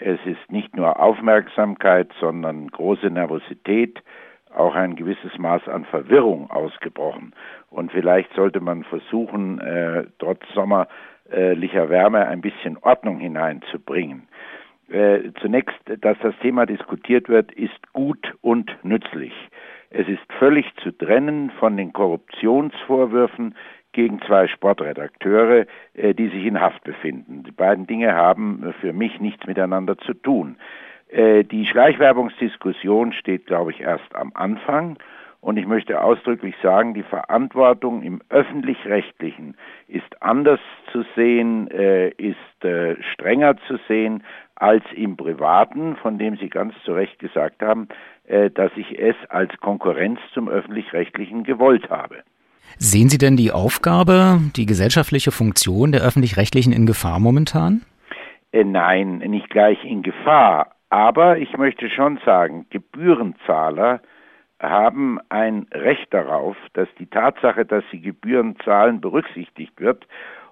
es 0.00 0.18
ist 0.24 0.50
nicht 0.50 0.74
nur 0.76 0.98
Aufmerksamkeit, 0.98 2.10
sondern 2.20 2.68
große 2.68 3.10
Nervosität, 3.10 4.02
auch 4.54 4.74
ein 4.74 4.96
gewisses 4.96 5.36
Maß 5.38 5.68
an 5.68 5.84
Verwirrung 5.84 6.50
ausgebrochen. 6.50 7.34
Und 7.68 7.92
vielleicht 7.92 8.32
sollte 8.34 8.60
man 8.60 8.84
versuchen, 8.84 9.60
äh, 9.60 10.04
trotz 10.18 10.40
sommerlicher 10.54 11.88
Wärme 11.88 12.26
ein 12.26 12.40
bisschen 12.40 12.78
Ordnung 12.78 13.18
hineinzubringen. 13.18 14.26
Äh, 14.90 15.32
zunächst, 15.40 15.78
dass 16.00 16.18
das 16.20 16.34
Thema 16.42 16.66
diskutiert 16.66 17.28
wird, 17.28 17.52
ist 17.52 17.92
gut 17.92 18.34
und 18.40 18.76
nützlich. 18.82 19.32
Es 19.90 20.08
ist 20.08 20.32
völlig 20.38 20.66
zu 20.82 20.90
trennen 20.90 21.50
von 21.60 21.76
den 21.76 21.92
Korruptionsvorwürfen 21.92 23.54
gegen 23.92 24.20
zwei 24.22 24.48
Sportredakteure, 24.48 25.66
äh, 25.94 26.14
die 26.14 26.28
sich 26.28 26.44
in 26.44 26.60
Haft 26.60 26.82
befinden. 26.82 27.44
Die 27.44 27.52
beiden 27.52 27.86
Dinge 27.86 28.14
haben 28.14 28.74
für 28.80 28.92
mich 28.92 29.20
nichts 29.20 29.46
miteinander 29.46 29.96
zu 29.98 30.12
tun. 30.12 30.56
Äh, 31.08 31.44
die 31.44 31.66
Schleichwerbungsdiskussion 31.66 33.12
steht, 33.12 33.46
glaube 33.46 33.70
ich, 33.70 33.80
erst 33.80 34.14
am 34.16 34.32
Anfang. 34.34 34.98
Und 35.40 35.56
ich 35.56 35.66
möchte 35.66 36.02
ausdrücklich 36.02 36.54
sagen, 36.62 36.94
die 36.94 37.02
Verantwortung 37.02 38.02
im 38.02 38.20
öffentlich-rechtlichen 38.28 39.56
ist 39.88 40.22
anders 40.22 40.60
zu 40.92 41.04
sehen, 41.16 41.70
äh, 41.70 42.10
ist 42.10 42.64
äh, 42.64 42.96
strenger 43.02 43.56
zu 43.66 43.78
sehen 43.88 44.22
als 44.60 44.84
im 44.94 45.16
privaten, 45.16 45.96
von 45.96 46.18
dem 46.18 46.36
Sie 46.36 46.48
ganz 46.48 46.74
zu 46.84 46.92
Recht 46.92 47.18
gesagt 47.18 47.62
haben, 47.62 47.88
äh, 48.24 48.50
dass 48.50 48.70
ich 48.76 48.98
es 48.98 49.16
als 49.30 49.56
Konkurrenz 49.60 50.20
zum 50.34 50.48
öffentlich-rechtlichen 50.48 51.44
gewollt 51.44 51.88
habe. 51.88 52.16
Sehen 52.78 53.08
Sie 53.08 53.18
denn 53.18 53.36
die 53.36 53.52
Aufgabe, 53.52 54.38
die 54.56 54.66
gesellschaftliche 54.66 55.32
Funktion 55.32 55.92
der 55.92 56.02
öffentlich-rechtlichen 56.02 56.72
in 56.72 56.86
Gefahr 56.86 57.20
momentan? 57.20 57.82
Äh, 58.52 58.64
nein, 58.64 59.18
nicht 59.18 59.48
gleich 59.50 59.82
in 59.84 60.02
Gefahr. 60.02 60.72
Aber 60.90 61.38
ich 61.38 61.56
möchte 61.56 61.88
schon 61.88 62.18
sagen, 62.24 62.66
Gebührenzahler 62.70 64.00
haben 64.60 65.18
ein 65.30 65.66
Recht 65.72 66.12
darauf, 66.12 66.56
dass 66.74 66.88
die 66.98 67.06
Tatsache, 67.06 67.64
dass 67.64 67.84
sie 67.90 68.00
Gebühren 68.00 68.56
zahlen, 68.64 69.00
berücksichtigt 69.00 69.80
wird 69.80 70.06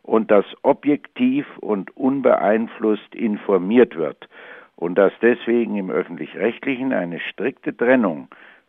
und 0.09 0.31
dass 0.31 0.47
objektiv 0.63 1.47
und 1.59 1.95
unbeeinflusst 1.95 3.15
informiert 3.15 3.95
wird 3.95 4.27
und 4.75 4.95
dass 4.97 5.13
deswegen 5.21 5.77
im 5.77 5.91
öffentlich-rechtlichen 5.91 6.95
eine 6.95 7.21
strikte 7.21 7.77
Trennung 7.77 8.29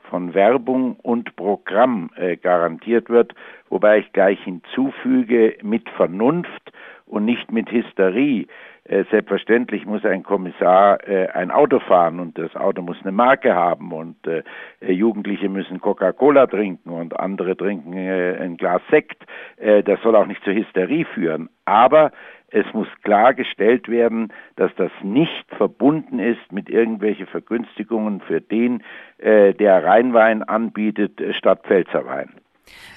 von 0.10 0.34
Werbung 0.34 0.98
und 0.98 1.38
Programm 1.38 2.10
äh, 2.18 2.36
garantiert 2.36 3.10
wird, 3.10 3.34
wobei 3.70 4.00
ich 4.00 4.12
gleich 4.12 4.44
hinzufüge 4.44 5.56
mit 5.62 5.88
Vernunft 5.92 6.74
und 7.10 7.26
nicht 7.26 7.52
mit 7.52 7.72
Hysterie. 7.72 8.48
Äh, 8.86 9.04
selbstverständlich 9.12 9.86
muss 9.86 10.06
ein 10.06 10.24
Kommissar 10.24 11.08
äh, 11.08 11.28
ein 11.30 11.52
Auto 11.52 11.80
fahren 11.80 12.20
und 12.20 12.38
das 12.38 12.56
Auto 12.56 12.82
muss 12.82 12.98
eine 13.02 13.12
Marke 13.12 13.54
haben 13.54 13.92
und 13.92 14.16
äh, 14.26 14.44
Jugendliche 14.82 15.50
müssen 15.50 15.82
Coca-Cola 15.82 16.48
trinken 16.48 16.90
und 16.90 17.20
andere 17.20 17.58
trinken 17.58 17.94
äh, 17.94 18.38
ein 18.40 18.58
Glas 18.58 18.82
Sekt. 18.90 19.24
Äh, 19.58 19.84
das 19.84 20.02
soll 20.02 20.16
auch 20.16 20.26
nicht 20.26 20.44
zur 20.44 20.54
Hysterie 20.54 21.06
führen. 21.06 21.50
Aber 21.66 22.12
es 22.52 22.66
muss 22.74 22.88
klargestellt 23.04 23.90
werden, 23.90 24.34
dass 24.56 24.74
das 24.76 24.92
nicht 25.04 25.46
verbunden 25.56 26.18
ist 26.18 26.52
mit 26.52 26.68
irgendwelchen 26.68 27.28
Vergünstigungen 27.28 28.22
für 28.22 28.42
den, 28.42 28.82
der 29.20 29.84
Rheinwein 29.84 30.42
anbietet 30.42 31.22
statt 31.36 31.62
Pfälzerwein. 31.68 32.32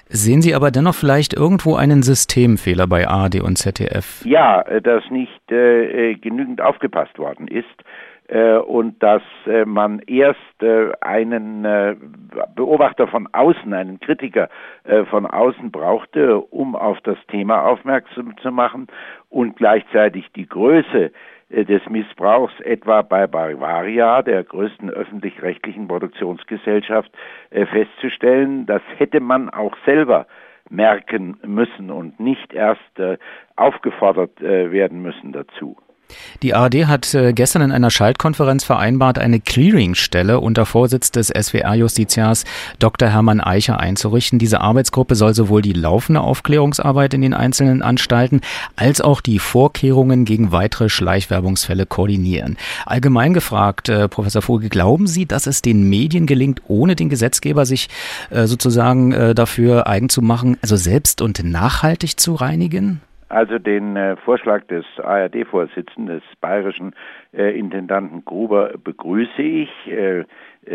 Sehen 0.08 0.42
Sie 0.42 0.54
aber 0.54 0.70
dennoch 0.70 0.94
vielleicht 0.94 1.32
irgendwo 1.34 1.74
einen 1.74 2.02
Systemfehler 2.02 2.86
bei 2.86 3.08
ARD 3.08 3.40
und 3.40 3.56
ZDF? 3.56 4.22
Ja, 4.24 4.62
dass 4.80 5.02
nicht 5.10 5.50
äh, 5.50 6.14
genügend 6.14 6.60
aufgepasst 6.60 7.18
worden 7.18 7.48
ist 7.48 7.66
äh, 8.28 8.56
und 8.56 9.02
dass 9.02 9.22
äh, 9.46 9.64
man 9.64 10.00
erst 10.00 10.62
äh, 10.62 10.92
einen 11.00 11.64
äh, 11.64 11.96
Beobachter 12.54 13.06
von 13.08 13.28
außen, 13.32 13.72
einen 13.72 14.00
Kritiker 14.00 14.48
äh, 14.84 15.04
von 15.04 15.26
außen 15.26 15.70
brauchte, 15.70 16.38
um 16.38 16.74
auf 16.74 16.98
das 17.02 17.18
Thema 17.28 17.66
aufmerksam 17.66 18.34
zu 18.38 18.50
machen 18.50 18.86
und 19.28 19.56
gleichzeitig 19.56 20.30
die 20.34 20.46
Größe 20.46 21.06
äh, 21.06 21.10
des 21.52 21.82
Missbrauchs 21.88 22.58
etwa 22.60 23.02
bei 23.02 23.26
Bavaria, 23.26 24.22
der 24.22 24.42
größten 24.42 24.90
öffentlich-rechtlichen 24.90 25.86
Produktionsgesellschaft, 25.86 27.10
äh, 27.50 27.66
festzustellen. 27.66 28.66
Das 28.66 28.82
hätte 28.96 29.20
man 29.20 29.50
auch 29.50 29.76
selber 29.84 30.26
merken 30.70 31.38
müssen 31.44 31.90
und 31.90 32.18
nicht 32.18 32.52
erst 32.52 32.98
äh, 32.98 33.18
aufgefordert 33.56 34.40
werden 34.40 35.02
müssen 35.02 35.32
dazu. 35.32 35.76
Die 36.42 36.54
ARD 36.54 36.86
hat 36.86 37.14
äh, 37.14 37.32
gestern 37.32 37.62
in 37.62 37.72
einer 37.72 37.90
Schaltkonferenz 37.90 38.64
vereinbart, 38.64 39.18
eine 39.18 39.40
Clearingstelle 39.40 40.40
unter 40.40 40.66
Vorsitz 40.66 41.10
des 41.10 41.28
SWR-Justiziars 41.28 42.44
Dr. 42.78 43.08
Hermann 43.08 43.40
Eicher 43.40 43.78
einzurichten. 43.80 44.38
Diese 44.38 44.60
Arbeitsgruppe 44.60 45.14
soll 45.14 45.34
sowohl 45.34 45.62
die 45.62 45.72
laufende 45.72 46.20
Aufklärungsarbeit 46.20 47.14
in 47.14 47.22
den 47.22 47.34
einzelnen 47.34 47.82
Anstalten 47.82 48.40
als 48.76 49.00
auch 49.00 49.20
die 49.20 49.38
Vorkehrungen 49.38 50.24
gegen 50.24 50.52
weitere 50.52 50.88
Schleichwerbungsfälle 50.88 51.86
koordinieren. 51.86 52.56
Allgemein 52.86 53.34
gefragt, 53.34 53.88
äh, 53.88 54.08
Professor 54.08 54.42
Vogel, 54.42 54.68
glauben 54.68 55.06
Sie, 55.06 55.26
dass 55.26 55.46
es 55.46 55.62
den 55.62 55.88
Medien 55.88 56.26
gelingt, 56.26 56.62
ohne 56.68 56.96
den 56.96 57.08
Gesetzgeber 57.08 57.66
sich 57.66 57.88
äh, 58.30 58.46
sozusagen 58.46 59.12
äh, 59.12 59.34
dafür 59.34 59.86
eigen 59.86 60.08
zu 60.08 60.22
machen, 60.22 60.56
also 60.62 60.76
selbst 60.76 61.22
und 61.22 61.44
nachhaltig 61.44 62.18
zu 62.18 62.34
reinigen? 62.34 63.00
Also 63.32 63.58
den 63.58 63.96
äh, 63.96 64.16
Vorschlag 64.16 64.66
des 64.66 64.84
ARD-Vorsitzenden, 65.02 66.20
des 66.20 66.36
bayerischen 66.40 66.94
äh, 67.32 67.58
Intendanten 67.58 68.24
Gruber, 68.24 68.74
begrüße 68.84 69.40
ich. 69.40 69.70
Äh, 69.86 70.24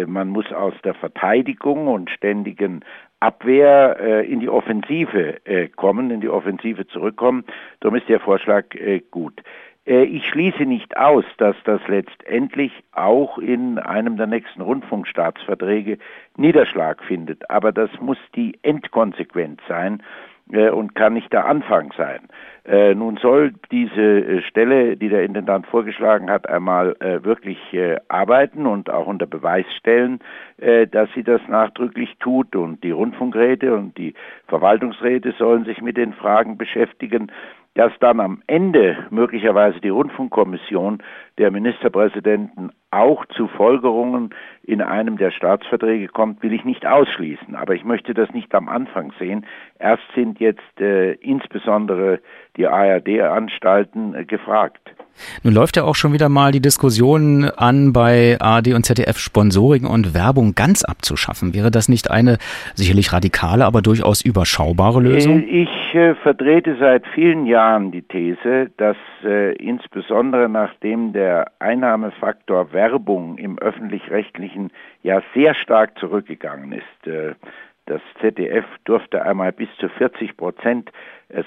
man 0.07 0.29
muss 0.29 0.51
aus 0.51 0.73
der 0.83 0.95
Verteidigung 0.95 1.87
und 1.87 2.09
ständigen 2.09 2.83
Abwehr 3.19 4.25
in 4.25 4.41
die 4.41 4.49
Offensive 4.49 5.37
kommen, 5.77 6.11
in 6.11 6.19
die 6.19 6.27
Offensive 6.27 6.85
zurückkommen. 6.87 7.45
Darum 7.79 7.95
ist 7.95 8.09
der 8.09 8.19
Vorschlag 8.19 8.65
gut. 9.11 9.41
Ich 9.85 10.27
schließe 10.27 10.65
nicht 10.65 10.97
aus, 10.97 11.23
dass 11.37 11.55
das 11.63 11.79
letztendlich 11.87 12.73
auch 12.91 13.37
in 13.37 13.79
einem 13.79 14.17
der 14.17 14.27
nächsten 14.27 14.61
Rundfunkstaatsverträge 14.61 15.99
Niederschlag 16.35 17.01
findet. 17.01 17.49
Aber 17.49 17.71
das 17.71 17.89
muss 18.01 18.19
die 18.35 18.59
Endkonsequenz 18.61 19.61
sein 19.69 20.03
und 20.49 20.95
kann 20.95 21.13
nicht 21.13 21.31
der 21.33 21.45
Anfang 21.45 21.93
sein. 21.97 22.21
Äh, 22.67 22.95
nun 22.95 23.15
soll 23.17 23.53
diese 23.71 24.01
äh, 24.01 24.41
Stelle, 24.41 24.97
die 24.97 25.07
der 25.07 25.23
Intendant 25.23 25.65
vorgeschlagen 25.67 26.29
hat, 26.29 26.49
einmal 26.49 26.97
äh, 26.99 27.23
wirklich 27.23 27.57
äh, 27.73 27.97
arbeiten 28.09 28.65
und 28.65 28.89
auch 28.89 29.07
unter 29.07 29.25
Beweis 29.25 29.65
stellen, 29.79 30.19
äh, 30.57 30.85
dass 30.85 31.09
sie 31.15 31.23
das 31.23 31.39
nachdrücklich 31.47 32.17
tut. 32.19 32.57
Und 32.57 32.83
die 32.83 32.91
Rundfunkräte 32.91 33.73
und 33.73 33.97
die 33.97 34.13
Verwaltungsräte 34.47 35.33
sollen 35.37 35.63
sich 35.63 35.81
mit 35.81 35.95
den 35.95 36.11
Fragen 36.11 36.57
beschäftigen 36.57 37.31
dass 37.77 37.93
dann 37.99 38.19
am 38.19 38.41
Ende 38.47 39.05
möglicherweise 39.11 39.79
die 39.79 39.89
Rundfunkkommission 39.89 41.03
der 41.37 41.51
Ministerpräsidenten 41.51 42.71
auch 42.91 43.25
zu 43.27 43.47
Folgerungen 43.47 44.29
in 44.63 44.81
einem 44.81 45.17
der 45.17 45.31
Staatsverträge 45.31 46.07
kommt, 46.07 46.41
will 46.41 46.53
ich 46.53 46.63
nicht 46.63 46.85
ausschließen. 46.85 47.55
Aber 47.55 47.75
ich 47.75 47.83
möchte 47.83 48.13
das 48.13 48.31
nicht 48.31 48.53
am 48.55 48.69
Anfang 48.69 49.13
sehen. 49.19 49.45
Erst 49.79 50.03
sind 50.15 50.39
jetzt 50.39 50.79
äh, 50.79 51.13
insbesondere 51.13 52.19
die 52.55 52.67
ARD-Anstalten 52.67 54.15
äh, 54.15 54.25
gefragt. 54.25 54.81
Nun 55.43 55.53
läuft 55.53 55.77
ja 55.77 55.83
auch 55.83 55.95
schon 55.95 56.13
wieder 56.13 56.29
mal 56.29 56.51
die 56.51 56.61
Diskussion 56.61 57.45
an, 57.57 57.91
bei 57.91 58.37
ARD 58.39 58.73
und 58.73 58.85
ZDF 58.85 59.17
Sponsoring 59.17 59.85
und 59.85 60.13
Werbung 60.13 60.53
ganz 60.55 60.83
abzuschaffen. 60.83 61.53
Wäre 61.53 61.71
das 61.71 61.89
nicht 61.89 62.11
eine 62.11 62.37
sicherlich 62.75 63.13
radikale, 63.13 63.65
aber 63.65 63.81
durchaus 63.81 64.23
überschaubare 64.23 65.01
Lösung? 65.01 65.41
Äh, 65.41 65.63
ich 65.63 65.95
äh, 65.95 66.15
vertrete 66.15 66.77
seit 66.79 67.05
vielen 67.15 67.45
Jahren 67.45 67.91
die 67.91 68.03
These, 68.03 68.69
dass 68.77 68.97
äh, 69.23 69.53
insbesondere 69.55 70.49
nachdem 70.49 71.13
der 71.13 71.26
Einnahmefaktor 71.59 72.73
Werbung 72.73 73.37
im 73.37 73.57
öffentlich-rechtlichen 73.59 74.71
ja 75.03 75.21
sehr 75.33 75.53
stark 75.53 75.97
zurückgegangen 75.99 76.71
ist, 76.71 77.07
äh, 77.07 77.35
das 77.85 78.01
ZDF 78.19 78.65
durfte 78.83 79.21
einmal 79.21 79.53
bis 79.53 79.69
zu 79.79 79.87
40 79.87 80.35
Prozent 80.35 80.91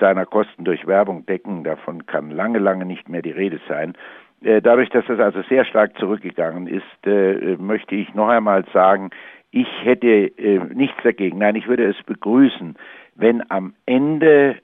seiner 0.00 0.24
Kosten 0.24 0.64
durch 0.64 0.86
Werbung 0.86 1.26
decken. 1.26 1.64
Davon 1.64 2.06
kann 2.06 2.30
lange, 2.30 2.58
lange 2.58 2.86
nicht 2.86 3.10
mehr 3.10 3.20
die 3.20 3.30
Rede 3.30 3.60
sein. 3.68 3.94
Äh, 4.42 4.62
dadurch, 4.62 4.88
dass 4.90 5.04
das 5.06 5.20
also 5.20 5.42
sehr 5.42 5.64
stark 5.64 5.96
zurückgegangen 5.98 6.66
ist, 6.66 7.06
äh, 7.06 7.56
möchte 7.56 7.94
ich 7.94 8.14
noch 8.14 8.28
einmal 8.28 8.64
sagen, 8.72 9.10
ich 9.50 9.68
hätte 9.82 10.06
äh, 10.06 10.60
nichts 10.72 10.96
dagegen. 11.02 11.38
Nein, 11.38 11.56
ich 11.56 11.68
würde 11.68 11.84
es 11.84 12.02
begrüßen, 12.04 12.76
wenn 13.16 13.42
am 13.50 13.74
Ende 13.84 14.56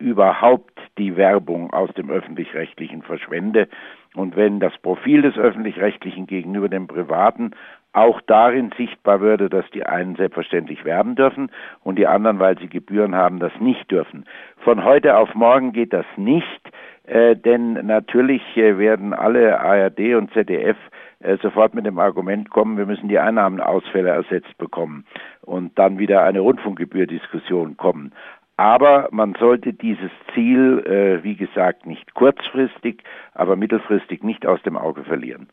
überhaupt 0.00 0.69
die 1.00 1.16
Werbung 1.16 1.72
aus 1.72 1.90
dem 1.94 2.10
öffentlich-rechtlichen 2.10 3.02
verschwende 3.02 3.68
und 4.14 4.36
wenn 4.36 4.60
das 4.60 4.76
Profil 4.78 5.22
des 5.22 5.36
öffentlich-rechtlichen 5.36 6.26
gegenüber 6.26 6.68
dem 6.68 6.86
privaten 6.86 7.52
auch 7.92 8.20
darin 8.26 8.70
sichtbar 8.76 9.20
würde, 9.20 9.48
dass 9.48 9.68
die 9.70 9.84
einen 9.84 10.14
selbstverständlich 10.14 10.84
werben 10.84 11.16
dürfen 11.16 11.50
und 11.82 11.98
die 11.98 12.06
anderen, 12.06 12.38
weil 12.38 12.56
sie 12.58 12.68
Gebühren 12.68 13.16
haben, 13.16 13.40
das 13.40 13.52
nicht 13.58 13.90
dürfen. 13.90 14.26
Von 14.58 14.84
heute 14.84 15.16
auf 15.16 15.34
morgen 15.34 15.72
geht 15.72 15.92
das 15.92 16.06
nicht, 16.16 16.70
äh, 17.04 17.34
denn 17.34 17.72
natürlich 17.86 18.42
äh, 18.56 18.78
werden 18.78 19.12
alle 19.12 19.58
ARD 19.58 20.14
und 20.14 20.32
ZDF 20.32 20.76
äh, 21.18 21.36
sofort 21.42 21.74
mit 21.74 21.84
dem 21.84 21.98
Argument 21.98 22.50
kommen, 22.50 22.78
wir 22.78 22.86
müssen 22.86 23.08
die 23.08 23.18
Einnahmenausfälle 23.18 24.10
ersetzt 24.10 24.56
bekommen 24.58 25.04
und 25.42 25.76
dann 25.78 25.98
wieder 25.98 26.22
eine 26.22 26.40
Rundfunkgebührdiskussion 26.40 27.76
kommen. 27.76 28.12
Aber 28.60 29.08
man 29.10 29.34
sollte 29.40 29.72
dieses 29.72 30.10
Ziel, 30.34 30.80
äh, 30.84 31.24
wie 31.24 31.34
gesagt, 31.34 31.86
nicht 31.86 32.12
kurzfristig, 32.12 33.02
aber 33.32 33.56
mittelfristig 33.56 34.22
nicht 34.22 34.44
aus 34.44 34.60
dem 34.64 34.76
Auge 34.76 35.02
verlieren. 35.02 35.48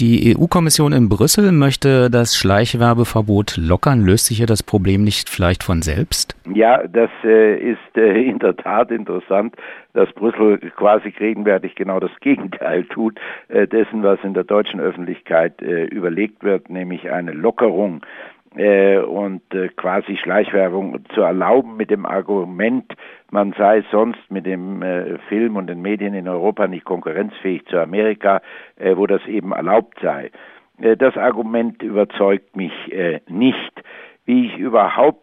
Die 0.00 0.34
EU-Kommission 0.36 0.92
in 0.92 1.08
Brüssel 1.08 1.52
möchte 1.52 2.10
das 2.10 2.36
Schleichwerbeverbot 2.36 3.56
lockern. 3.56 4.04
Löst 4.04 4.26
sich 4.26 4.40
ja 4.40 4.46
das 4.46 4.64
Problem 4.64 5.04
nicht 5.04 5.30
vielleicht 5.30 5.62
von 5.62 5.82
selbst? 5.82 6.34
Ja, 6.52 6.84
das 6.88 7.10
äh, 7.22 7.56
ist 7.56 7.96
äh, 7.96 8.20
in 8.20 8.40
der 8.40 8.56
Tat 8.56 8.90
interessant, 8.90 9.54
dass 9.92 10.10
Brüssel 10.14 10.58
quasi 10.74 11.12
gegenwärtig 11.12 11.76
genau 11.76 12.00
das 12.00 12.10
Gegenteil 12.20 12.82
tut 12.82 13.20
äh, 13.46 13.68
dessen, 13.68 14.02
was 14.02 14.18
in 14.24 14.34
der 14.34 14.42
deutschen 14.42 14.80
Öffentlichkeit 14.80 15.62
äh, 15.62 15.84
überlegt 15.84 16.42
wird, 16.42 16.68
nämlich 16.68 17.12
eine 17.12 17.30
Lockerung 17.30 18.04
und 18.56 19.42
äh, 19.54 19.68
quasi 19.68 20.16
Schleichwerbung 20.16 21.04
zu 21.14 21.20
erlauben 21.20 21.76
mit 21.76 21.90
dem 21.90 22.04
Argument, 22.04 22.92
man 23.30 23.52
sei 23.56 23.84
sonst 23.92 24.28
mit 24.28 24.44
dem 24.44 24.82
äh, 24.82 25.18
Film 25.28 25.56
und 25.56 25.68
den 25.68 25.80
Medien 25.80 26.14
in 26.14 26.26
Europa 26.26 26.66
nicht 26.66 26.84
konkurrenzfähig 26.84 27.64
zu 27.66 27.78
Amerika, 27.78 28.42
äh, 28.76 28.96
wo 28.96 29.06
das 29.06 29.24
eben 29.26 29.52
erlaubt 29.52 29.98
sei. 30.02 30.30
Äh, 30.80 30.96
das 30.96 31.16
Argument 31.16 31.80
überzeugt 31.82 32.56
mich 32.56 32.72
äh, 32.92 33.20
nicht. 33.28 33.82
Wie 34.26 34.46
ich 34.46 34.58
überhaupt 34.58 35.18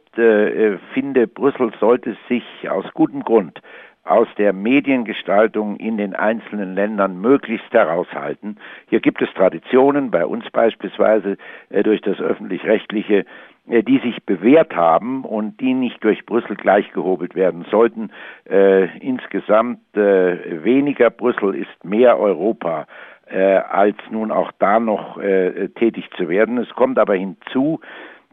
finde, 0.95 1.27
Brüssel 1.27 1.71
sollte 1.79 2.17
sich 2.27 2.43
aus 2.67 2.85
gutem 2.95 3.21
Grund 3.21 3.61
aus 4.07 4.27
der 4.37 4.53
Mediengestaltung 4.53 5.77
in 5.77 5.97
den 5.97 6.15
einzelnen 6.15 6.75
Ländern 6.75 7.19
möglichst 7.19 7.71
heraushalten. 7.73 8.57
Hier 8.89 8.99
gibt 8.99 9.21
es 9.21 9.29
Traditionen, 9.33 10.11
bei 10.11 10.25
uns 10.25 10.49
beispielsweise 10.51 11.37
äh, 11.69 11.83
durch 11.83 12.01
das 12.01 12.19
öffentlich-rechtliche, 12.19 13.25
äh, 13.69 13.83
die 13.83 13.99
sich 13.99 14.23
bewährt 14.23 14.75
haben 14.75 15.25
und 15.25 15.59
die 15.59 15.73
nicht 15.73 16.03
durch 16.03 16.25
Brüssel 16.25 16.55
gleichgehobelt 16.55 17.35
werden 17.35 17.65
sollten. 17.69 18.11
Äh, 18.49 18.97
insgesamt 18.99 19.79
weniger 19.93 21.09
Brüssel 21.09 21.55
ist 21.55 21.83
mehr 21.83 22.19
Europa 22.19 22.85
als 23.29 23.97
nun 24.11 24.31
auch 24.31 24.51
da 24.59 24.79
noch 24.79 25.19
tätig 25.19 26.09
zu 26.15 26.29
werden. 26.29 26.59
Es 26.59 26.69
kommt 26.69 26.99
aber 26.99 27.15
hinzu, 27.15 27.81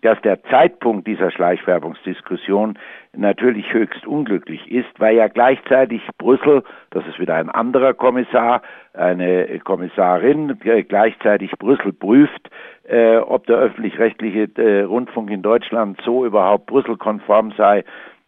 dass 0.05 0.21
der 0.21 0.43
Zeitpunkt 0.45 1.07
dieser 1.07 1.31
Schleichwerbungsdiskussion 1.31 2.79
natürlich 3.17 3.73
höchst 3.73 4.07
unglücklich 4.07 4.71
ist, 4.71 4.89
weil 4.99 5.17
ja 5.17 5.29
gleichzeitig 5.29 6.03
Brüssel, 6.19 6.63
das 6.91 7.07
ist 7.07 7.19
wieder 7.19 7.37
ein 7.37 7.49
anderer 7.49 7.95
Kommissar, 7.95 8.61
eine 8.93 9.59
Kommissarin, 9.61 10.59
gleichzeitig 10.89 11.53
Brüssel 11.53 11.95
prüft, 11.95 12.51
äh, 12.87 13.17
ob 13.17 13.47
der 13.47 13.57
öffentlich-rechtliche 13.57 14.51
äh, 14.57 14.83
Rundfunk 14.83 15.31
in 15.31 15.41
Deutschland 15.41 15.99
so 16.05 16.27
überhaupt 16.27 16.67
Brüssel-konform 16.67 17.53
sei, 17.57 17.83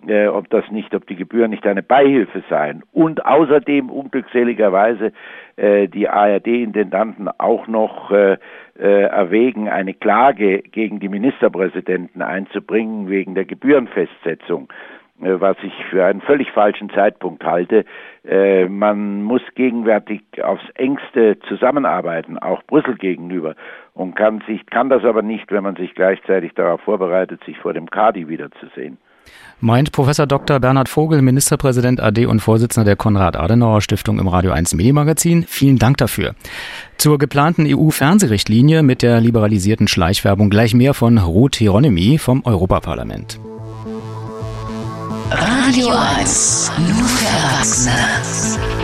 äh, 0.06 0.26
ob 0.28 0.50
das 0.50 0.70
nicht, 0.70 0.94
ob 0.94 1.06
die 1.06 1.16
Gebühren 1.16 1.50
nicht 1.50 1.66
eine 1.66 1.82
Beihilfe 1.82 2.42
seien. 2.48 2.82
Und 2.92 3.24
außerdem 3.24 3.90
unglückseligerweise 3.90 5.12
äh, 5.56 5.88
die 5.88 6.08
ARD-Intendanten 6.08 7.28
auch 7.38 7.66
noch 7.66 8.10
äh, 8.10 8.36
äh, 8.78 9.02
erwägen, 9.02 9.68
eine 9.68 9.94
Klage 9.94 10.60
gegen 10.60 11.00
die 11.00 11.08
Ministerpräsidenten 11.08 12.22
einzubringen 12.22 13.08
wegen 13.08 13.34
der 13.34 13.46
Gebührenfestsetzung 13.46 14.68
äh, 15.22 15.40
was 15.40 15.56
ich 15.62 15.72
für 15.86 16.04
einen 16.04 16.20
völlig 16.20 16.50
falschen 16.52 16.90
Zeitpunkt 16.90 17.42
halte. 17.42 17.84
Äh, 18.24 18.68
man 18.68 19.22
muss 19.22 19.42
gegenwärtig 19.54 20.22
aufs 20.42 20.68
engste 20.74 21.38
zusammenarbeiten, 21.48 22.38
auch 22.38 22.62
Brüssel 22.64 22.96
gegenüber, 22.96 23.54
und 23.94 24.14
kann 24.14 24.42
sich, 24.46 24.66
kann 24.66 24.90
das 24.90 25.04
aber 25.04 25.22
nicht, 25.22 25.50
wenn 25.50 25.62
man 25.62 25.76
sich 25.76 25.94
gleichzeitig 25.94 26.52
darauf 26.52 26.82
vorbereitet, 26.82 27.42
sich 27.44 27.56
vor 27.58 27.72
dem 27.72 27.88
Kadi 27.90 28.28
wiederzusehen. 28.28 28.98
Meint 29.60 29.90
Professor 29.92 30.26
Dr. 30.26 30.60
Bernhard 30.60 30.88
Vogel, 30.88 31.22
Ministerpräsident 31.22 32.00
AD 32.00 32.26
und 32.26 32.40
Vorsitzender 32.40 32.84
der 32.84 32.96
Konrad-Adenauer-Stiftung 32.96 34.18
im 34.18 34.28
Radio 34.28 34.52
1 34.52 34.74
Medienmagazin. 34.74 35.44
Vielen 35.48 35.78
Dank 35.78 35.96
dafür. 35.96 36.34
Zur 36.98 37.18
geplanten 37.18 37.66
EU-Fernsehrichtlinie 37.66 38.82
mit 38.82 39.02
der 39.02 39.20
liberalisierten 39.20 39.88
Schleichwerbung 39.88 40.50
gleich 40.50 40.74
mehr 40.74 40.92
von 40.92 41.16
Ruth 41.16 41.56
Hieronymi 41.56 42.18
vom 42.18 42.44
Europaparlament. 42.44 43.40
Radio 45.30 45.88
1, 45.88 46.72
nur 46.78 47.04
für 47.04 47.26
Erwachsene. 47.26 48.75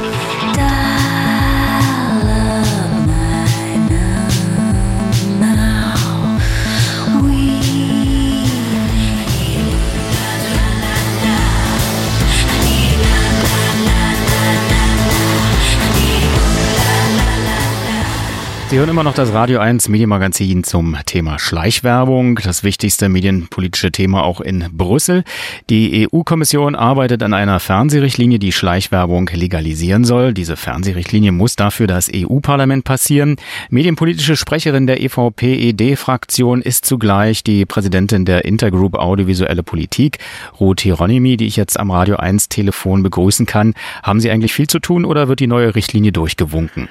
Sie 18.73 18.79
hören 18.79 18.89
immer 18.89 19.03
noch 19.03 19.13
das 19.13 19.35
Radio 19.35 19.59
1 19.61 19.91
Medienmagazin 19.91 20.65
zum 20.65 20.97
Thema 21.05 21.39
Schleichwerbung, 21.39 22.37
das 22.37 22.65
wichtigste 22.65 23.11
medienpolitische 23.11 23.93
Thema 23.93 24.25
auch 24.25 24.41
in 24.41 24.65
Brüssel. 24.73 25.25
Die 25.69 26.09
EU-Kommission 26.11 26.75
arbeitet 26.75 27.23
an 27.23 27.35
einer 27.35 27.61
Fernsehrichtlinie, 27.61 28.39
die 28.39 28.51
Schleichwerbung 28.51 29.29
legalisieren 29.31 30.05
soll. 30.05 30.33
Diese 30.33 30.57
Fernsehrichtlinie 30.57 31.33
muss 31.33 31.55
dafür 31.55 31.87
das 31.87 32.11
EU-Parlament 32.15 32.85
passieren. 32.85 33.37
Medienpolitische 33.69 34.37
Sprecherin 34.37 34.87
der 34.87 35.03
EVP-ED-Fraktion 35.03 36.63
ist 36.63 36.87
zugleich 36.87 37.45
die 37.45 37.67
Präsidentin 37.67 38.25
der 38.25 38.47
Intergroup 38.47 38.95
Audiovisuelle 38.95 39.63
Politik, 39.63 40.17
Ruth 40.59 40.81
Hieronymi, 40.81 41.37
die 41.37 41.47
ich 41.47 41.57
jetzt 41.57 41.79
am 41.79 41.91
Radio 41.91 42.17
1 42.17 42.49
Telefon 42.49 43.03
begrüßen 43.03 43.45
kann. 43.45 43.75
Haben 44.03 44.21
Sie 44.21 44.31
eigentlich 44.31 44.55
viel 44.55 44.67
zu 44.67 44.79
tun 44.79 45.05
oder 45.05 45.29
wird 45.29 45.41
die 45.41 45.47
neue 45.47 45.75
Richtlinie 45.75 46.13
durchgewunken? 46.13 46.89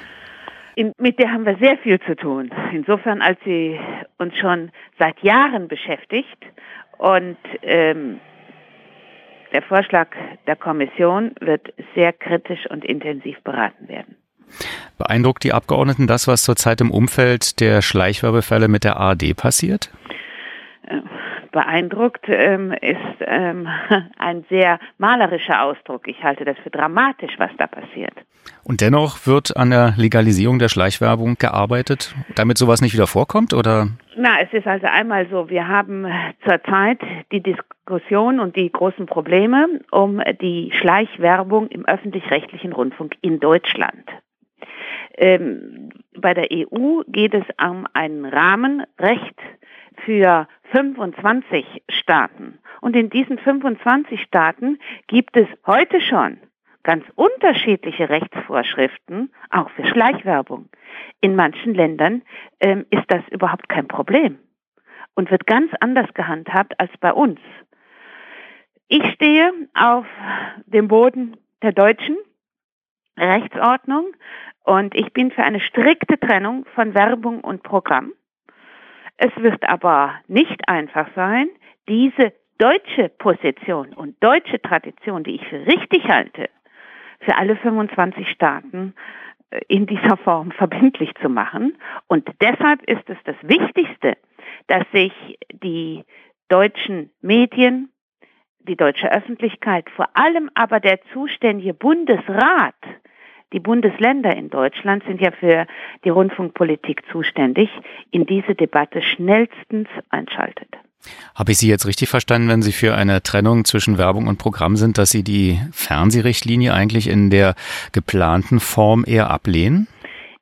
Mit 0.76 1.18
der 1.18 1.30
haben 1.30 1.44
wir 1.44 1.56
sehr 1.60 1.76
viel 1.78 2.00
zu 2.00 2.16
tun. 2.16 2.50
Insofern, 2.72 3.20
als 3.20 3.38
sie 3.44 3.78
uns 4.18 4.36
schon 4.38 4.70
seit 4.98 5.20
Jahren 5.22 5.68
beschäftigt 5.68 6.38
und 6.98 7.36
ähm, 7.62 8.20
der 9.52 9.62
Vorschlag 9.62 10.08
der 10.46 10.56
Kommission 10.56 11.32
wird 11.40 11.74
sehr 11.94 12.12
kritisch 12.12 12.66
und 12.70 12.84
intensiv 12.84 13.40
beraten 13.42 13.88
werden. 13.88 14.16
Beeindruckt 14.98 15.44
die 15.44 15.52
Abgeordneten 15.52 16.06
das, 16.06 16.26
was 16.28 16.42
zurzeit 16.42 16.80
im 16.80 16.90
Umfeld 16.90 17.60
der 17.60 17.82
Schleichwerbefälle 17.82 18.68
mit 18.68 18.84
der 18.84 18.96
ARD 18.96 19.36
passiert? 19.36 19.90
Beeindruckt 21.52 22.24
ähm, 22.28 22.72
ist 22.72 22.98
ähm, 23.20 23.68
ein 24.18 24.44
sehr 24.48 24.80
malerischer 24.98 25.62
Ausdruck. 25.62 26.08
Ich 26.08 26.22
halte 26.22 26.44
das 26.44 26.56
für 26.58 26.70
dramatisch, 26.70 27.32
was 27.38 27.50
da 27.58 27.66
passiert. 27.66 28.14
Und 28.64 28.80
dennoch 28.80 29.26
wird 29.26 29.56
an 29.56 29.70
der 29.70 29.94
Legalisierung 29.96 30.58
der 30.58 30.68
Schleichwerbung 30.68 31.36
gearbeitet, 31.36 32.14
damit 32.34 32.58
sowas 32.58 32.80
nicht 32.80 32.94
wieder 32.94 33.06
vorkommt, 33.06 33.54
oder? 33.54 33.88
Na, 34.16 34.40
es 34.40 34.52
ist 34.52 34.66
also 34.66 34.86
einmal 34.86 35.28
so, 35.30 35.48
wir 35.48 35.68
haben 35.68 36.06
zurzeit 36.44 37.00
die 37.30 37.42
Diskussion 37.42 38.40
und 38.40 38.56
die 38.56 38.70
großen 38.70 39.06
Probleme 39.06 39.80
um 39.90 40.20
die 40.40 40.72
Schleichwerbung 40.74 41.68
im 41.68 41.84
öffentlich-rechtlichen 41.86 42.72
Rundfunk 42.72 43.16
in 43.20 43.40
Deutschland. 43.40 44.04
Ähm, 45.16 45.90
bei 46.16 46.34
der 46.34 46.48
EU 46.50 47.02
geht 47.06 47.34
es 47.34 47.44
um 47.62 47.86
ein 47.92 48.24
Rahmenrecht 48.24 49.36
für 50.04 50.46
25 50.72 51.84
Staaten. 51.90 52.58
Und 52.80 52.96
in 52.96 53.10
diesen 53.10 53.38
25 53.38 54.22
Staaten 54.22 54.78
gibt 55.06 55.36
es 55.36 55.46
heute 55.66 56.00
schon 56.00 56.38
ganz 56.82 57.04
unterschiedliche 57.14 58.08
Rechtsvorschriften, 58.08 59.32
auch 59.50 59.70
für 59.70 59.86
Schleichwerbung. 59.86 60.68
In 61.20 61.36
manchen 61.36 61.74
Ländern 61.74 62.22
ähm, 62.58 62.86
ist 62.90 63.04
das 63.08 63.22
überhaupt 63.30 63.68
kein 63.68 63.86
Problem 63.86 64.38
und 65.14 65.30
wird 65.30 65.46
ganz 65.46 65.70
anders 65.80 66.12
gehandhabt 66.14 66.80
als 66.80 66.90
bei 67.00 67.12
uns. 67.12 67.38
Ich 68.88 69.04
stehe 69.12 69.52
auf 69.74 70.06
dem 70.66 70.88
Boden 70.88 71.36
der 71.62 71.72
deutschen 71.72 72.16
Rechtsordnung 73.16 74.12
und 74.64 74.94
ich 74.94 75.12
bin 75.12 75.30
für 75.30 75.44
eine 75.44 75.60
strikte 75.60 76.18
Trennung 76.18 76.64
von 76.74 76.94
Werbung 76.94 77.40
und 77.42 77.62
Programm. 77.62 78.12
Es 79.24 79.30
wird 79.36 79.62
aber 79.68 80.16
nicht 80.26 80.68
einfach 80.68 81.06
sein, 81.14 81.48
diese 81.88 82.32
deutsche 82.58 83.08
Position 83.08 83.92
und 83.92 84.16
deutsche 84.20 84.60
Tradition, 84.60 85.22
die 85.22 85.36
ich 85.36 85.46
für 85.46 85.64
richtig 85.64 86.08
halte, 86.08 86.50
für 87.20 87.36
alle 87.36 87.54
25 87.54 88.28
Staaten 88.28 88.94
äh, 89.50 89.60
in 89.68 89.86
dieser 89.86 90.16
Form 90.16 90.50
verbindlich 90.58 91.14
zu 91.22 91.28
machen. 91.28 91.78
Und 92.08 92.28
deshalb 92.40 92.82
ist 92.90 93.08
es 93.08 93.16
das 93.22 93.36
Wichtigste, 93.42 94.16
dass 94.66 94.82
sich 94.92 95.12
die 95.52 96.02
deutschen 96.48 97.12
Medien, 97.20 97.92
die 98.58 98.76
deutsche 98.76 99.12
Öffentlichkeit, 99.12 99.88
vor 99.90 100.08
allem 100.14 100.50
aber 100.54 100.80
der 100.80 101.00
zuständige 101.12 101.74
Bundesrat 101.74 102.74
die 103.52 103.60
Bundesländer 103.60 104.34
in 104.34 104.50
Deutschland 104.50 105.04
sind 105.06 105.20
ja 105.20 105.30
für 105.30 105.66
die 106.04 106.08
Rundfunkpolitik 106.08 107.02
zuständig, 107.10 107.68
in 108.10 108.26
diese 108.26 108.54
Debatte 108.54 109.02
schnellstens 109.02 109.88
einschaltet. 110.10 110.68
Habe 111.34 111.52
ich 111.52 111.58
Sie 111.58 111.68
jetzt 111.68 111.86
richtig 111.86 112.08
verstanden, 112.08 112.48
wenn 112.48 112.62
Sie 112.62 112.72
für 112.72 112.94
eine 112.94 113.22
Trennung 113.22 113.64
zwischen 113.64 113.98
Werbung 113.98 114.28
und 114.28 114.38
Programm 114.38 114.76
sind, 114.76 114.98
dass 114.98 115.10
Sie 115.10 115.24
die 115.24 115.58
Fernsehrichtlinie 115.72 116.72
eigentlich 116.72 117.08
in 117.08 117.30
der 117.30 117.54
geplanten 117.92 118.60
Form 118.60 119.04
eher 119.06 119.30
ablehnen? 119.30 119.88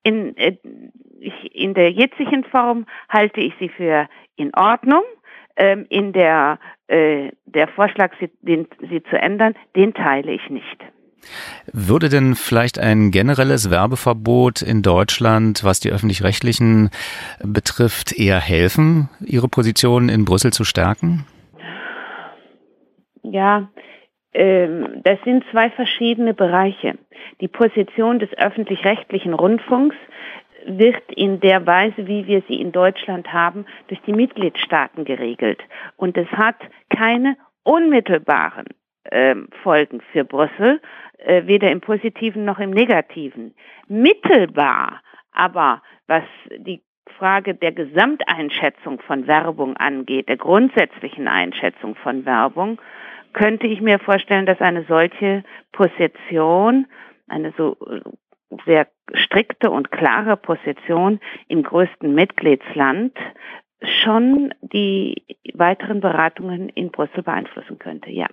In, 0.02 0.36
äh, 0.36 0.56
in 1.52 1.74
der 1.74 1.90
jetzigen 1.90 2.44
Form 2.44 2.86
halte 3.08 3.40
ich 3.40 3.52
sie 3.58 3.68
für 3.68 4.08
in 4.36 4.54
Ordnung. 4.54 5.02
Ähm, 5.56 5.86
in 5.90 6.12
der, 6.12 6.58
äh, 6.86 7.30
der 7.44 7.68
Vorschlag, 7.68 8.12
sie, 8.18 9.02
zu 9.11 9.20
ändern, 9.20 9.54
den 9.76 9.92
teile 9.92 10.32
ich 10.32 10.48
nicht. 10.48 10.78
Würde 11.73 12.09
denn 12.09 12.35
vielleicht 12.35 12.79
ein 12.79 13.11
generelles 13.11 13.71
Werbeverbot 13.71 14.62
in 14.62 14.83
Deutschland, 14.83 15.64
was 15.64 15.81
die 15.81 15.91
öffentlich-rechtlichen 15.91 16.91
betrifft, 17.43 18.18
eher 18.18 18.41
helfen, 18.41 19.09
Ihre 19.21 19.49
Position 19.49 20.09
in 20.09 20.25
Brüssel 20.25 20.53
zu 20.53 20.64
stärken? 20.64 21.27
Ja, 23.23 23.68
ähm, 24.33 25.03
das 25.05 25.18
sind 25.25 25.45
zwei 25.51 25.71
verschiedene 25.71 26.35
Bereiche. 26.35 26.99
Die 27.41 27.49
Position 27.49 28.18
des 28.18 28.33
öffentlich-rechtlichen 28.37 29.35
Rundfunks 29.35 29.97
wird 30.66 31.03
in 31.14 31.41
der 31.41 31.66
Weise, 31.66 32.07
wie 32.07 32.27
wir 32.27 32.43
sie 32.49 32.61
in 32.61 32.73
Deutschland 32.73 33.33
haben, 33.33 33.64
durch 33.89 34.01
die 34.03 34.12
Mitgliedstaaten 34.12 35.05
geregelt. 35.05 35.62
Und 35.97 36.16
es 36.16 36.29
hat 36.33 36.57
keine 36.91 37.37
unmittelbaren 37.62 38.66
ähm, 39.11 39.49
Folgen 39.62 40.01
für 40.12 40.25
Brüssel, 40.25 40.81
äh, 41.25 41.47
weder 41.47 41.71
im 41.71 41.81
positiven 41.81 42.45
noch 42.45 42.59
im 42.59 42.71
negativen. 42.71 43.55
Mittelbar 43.89 45.01
aber, 45.33 45.83
was 46.07 46.25
die 46.57 46.83
Frage 47.18 47.55
der 47.55 47.73
Gesamteinschätzung 47.73 49.01
von 49.01 49.27
Werbung 49.27 49.77
angeht, 49.77 50.29
der 50.29 50.37
grundsätzlichen 50.37 51.29
Einschätzung 51.29 51.95
von 51.97 52.25
Werbung, 52.25 52.81
könnte 53.33 53.66
ich 53.66 53.81
mir 53.81 53.99
vorstellen, 53.99 54.47
dass 54.47 54.61
eine 54.61 54.85
solche 54.85 55.45
Position, 55.73 56.87
eine 57.29 57.53
so 57.57 57.77
äh, 57.87 58.01
sehr 58.66 58.89
strikte 59.14 59.71
und 59.71 59.93
klare 59.93 60.37
Position 60.37 61.21
im 61.49 61.62
größten 61.62 62.12
Mitgliedsland 62.12 63.16
schon 63.83 64.53
die 64.61 65.23
weiteren 65.55 66.01
Beratungen 66.01 66.68
in 66.71 66.91
Brüssel 66.91 67.23
beeinflussen 67.23 67.79
könnte, 67.79 68.11
ja. 68.11 68.27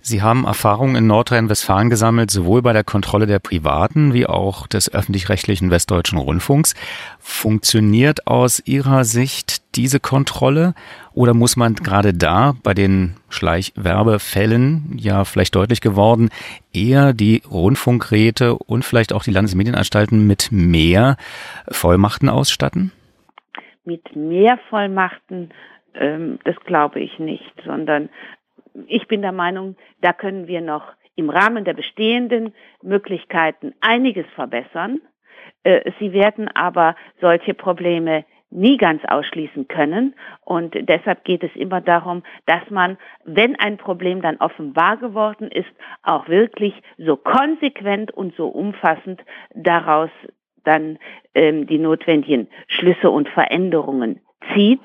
Sie 0.00 0.22
haben 0.22 0.44
Erfahrungen 0.44 0.96
in 0.96 1.06
Nordrhein-Westfalen 1.06 1.90
gesammelt, 1.90 2.30
sowohl 2.30 2.62
bei 2.62 2.72
der 2.72 2.84
Kontrolle 2.84 3.26
der 3.26 3.38
privaten 3.38 4.12
wie 4.12 4.26
auch 4.26 4.66
des 4.66 4.92
öffentlich-rechtlichen 4.92 5.70
Westdeutschen 5.70 6.18
Rundfunks. 6.18 6.74
Funktioniert 7.18 8.26
aus 8.26 8.62
Ihrer 8.66 9.04
Sicht 9.04 9.76
diese 9.76 10.00
Kontrolle 10.00 10.74
oder 11.12 11.34
muss 11.34 11.56
man 11.56 11.74
gerade 11.74 12.12
da 12.12 12.54
bei 12.62 12.74
den 12.74 13.16
Schleichwerbefällen, 13.28 14.96
ja 14.96 15.24
vielleicht 15.24 15.54
deutlich 15.54 15.80
geworden, 15.80 16.30
eher 16.72 17.12
die 17.12 17.42
Rundfunkräte 17.48 18.54
und 18.54 18.84
vielleicht 18.84 19.12
auch 19.12 19.22
die 19.22 19.30
Landesmedienanstalten 19.30 20.26
mit 20.26 20.48
mehr 20.50 21.16
Vollmachten 21.70 22.28
ausstatten? 22.28 22.92
Mit 23.84 24.14
mehr 24.16 24.58
Vollmachten 24.68 25.50
ähm, 25.94 26.38
das 26.44 26.56
glaube 26.64 27.00
ich 27.00 27.18
nicht, 27.18 27.52
sondern 27.64 28.08
ich 28.86 29.06
bin 29.08 29.22
der 29.22 29.32
Meinung, 29.32 29.76
da 30.00 30.12
können 30.12 30.46
wir 30.46 30.60
noch 30.60 30.84
im 31.16 31.30
Rahmen 31.30 31.64
der 31.64 31.74
bestehenden 31.74 32.54
Möglichkeiten 32.82 33.74
einiges 33.80 34.26
verbessern. 34.34 35.00
Äh, 35.64 35.90
sie 35.98 36.12
werden 36.12 36.48
aber 36.48 36.96
solche 37.20 37.54
Probleme 37.54 38.24
nie 38.50 38.76
ganz 38.76 39.02
ausschließen 39.06 39.68
können. 39.68 40.14
Und 40.44 40.74
deshalb 40.88 41.24
geht 41.24 41.44
es 41.44 41.54
immer 41.54 41.80
darum, 41.80 42.22
dass 42.46 42.68
man, 42.70 42.98
wenn 43.24 43.56
ein 43.56 43.76
Problem 43.76 44.22
dann 44.22 44.38
offenbar 44.38 44.96
geworden 44.96 45.48
ist, 45.50 45.70
auch 46.02 46.28
wirklich 46.28 46.74
so 46.98 47.16
konsequent 47.16 48.10
und 48.10 48.34
so 48.36 48.48
umfassend 48.48 49.22
daraus 49.54 50.10
dann 50.64 50.98
ähm, 51.34 51.66
die 51.66 51.78
notwendigen 51.78 52.48
Schlüsse 52.66 53.10
und 53.10 53.28
Veränderungen 53.28 54.20
zieht. 54.54 54.82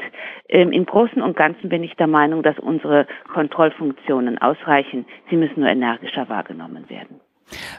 Ähm, 0.50 0.72
Im 0.72 0.86
Großen 0.86 1.22
und 1.22 1.36
Ganzen 1.36 1.70
bin 1.70 1.84
ich 1.84 1.96
der 1.96 2.08
Meinung, 2.08 2.44
dass 2.44 2.58
unsere 2.60 3.08
Kontrollfunktionen 3.34 4.38
ausreichen. 4.38 5.06
Sie 5.30 5.36
müssen 5.36 5.62
nur 5.62 5.70
energischer 5.70 6.30
wahrgenommen 6.30 6.90
werden. 6.90 7.20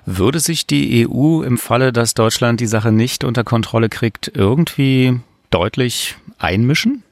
Würde 0.04 0.38
sich 0.38 0.66
die 0.66 1.06
EU 1.08 1.42
im 1.42 1.58
Falle, 1.58 1.92
dass 1.92 2.14
Deutschland 2.14 2.60
die 2.60 2.66
Sache 2.66 2.92
nicht 2.92 3.24
unter 3.24 3.44
Kontrolle 3.44 3.88
kriegt, 3.88 4.30
irgendwie 4.34 5.18
deutlich 5.50 6.16
einmischen? 6.38 7.02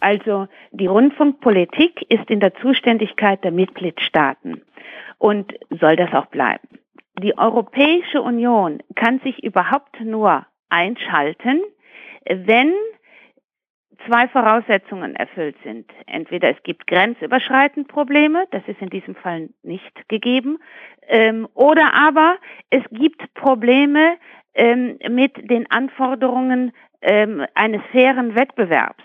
Also 0.00 0.48
die 0.72 0.86
Rundfunkpolitik 0.86 2.06
ist 2.08 2.30
in 2.30 2.40
der 2.40 2.54
Zuständigkeit 2.54 3.44
der 3.44 3.52
Mitgliedstaaten 3.52 4.62
und 5.18 5.52
soll 5.68 5.96
das 5.96 6.12
auch 6.14 6.26
bleiben. 6.26 6.66
Die 7.22 7.36
Europäische 7.36 8.22
Union 8.22 8.82
kann 8.94 9.20
sich 9.20 9.42
überhaupt 9.44 10.00
nur 10.00 10.46
einschalten, 10.70 11.60
wenn 12.24 12.72
zwei 14.06 14.28
Voraussetzungen 14.28 15.16
erfüllt 15.16 15.56
sind. 15.64 15.90
Entweder 16.06 16.50
es 16.50 16.62
gibt 16.62 16.86
grenzüberschreitend 16.86 17.88
Probleme, 17.88 18.46
das 18.50 18.62
ist 18.66 18.80
in 18.80 18.90
diesem 18.90 19.14
Fall 19.14 19.50
nicht 19.62 20.08
gegeben, 20.08 20.58
ähm, 21.08 21.48
oder 21.54 21.94
aber 21.94 22.36
es 22.70 22.82
gibt 22.90 23.34
Probleme 23.34 24.16
ähm, 24.54 24.98
mit 25.08 25.50
den 25.50 25.70
Anforderungen 25.70 26.72
ähm, 27.02 27.44
eines 27.54 27.82
fairen 27.92 28.34
Wettbewerbs. 28.34 29.02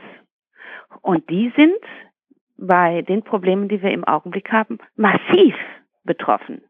Und 1.01 1.29
die 1.29 1.51
sind 1.55 1.77
bei 2.57 3.01
den 3.01 3.23
Problemen, 3.23 3.67
die 3.67 3.81
wir 3.81 3.91
im 3.91 4.03
Augenblick 4.03 4.51
haben, 4.51 4.79
massiv 4.95 5.55
betroffen. 6.03 6.61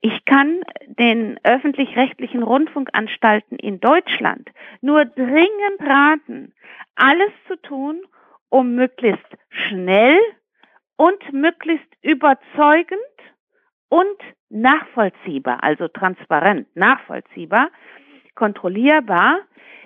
Ich 0.00 0.24
kann 0.24 0.62
den 0.86 1.38
öffentlich-rechtlichen 1.42 2.42
Rundfunkanstalten 2.42 3.58
in 3.58 3.80
Deutschland 3.80 4.50
nur 4.80 5.04
dringend 5.04 5.80
raten, 5.80 6.54
alles 6.94 7.30
zu 7.46 7.56
tun, 7.60 8.02
um 8.48 8.74
möglichst 8.74 9.26
schnell 9.48 10.18
und 10.96 11.32
möglichst 11.32 11.88
überzeugend 12.02 13.00
und 13.88 14.16
nachvollziehbar, 14.50 15.62
also 15.62 15.88
transparent, 15.88 16.68
nachvollziehbar, 16.76 17.70
kontrollierbar, 18.34 19.40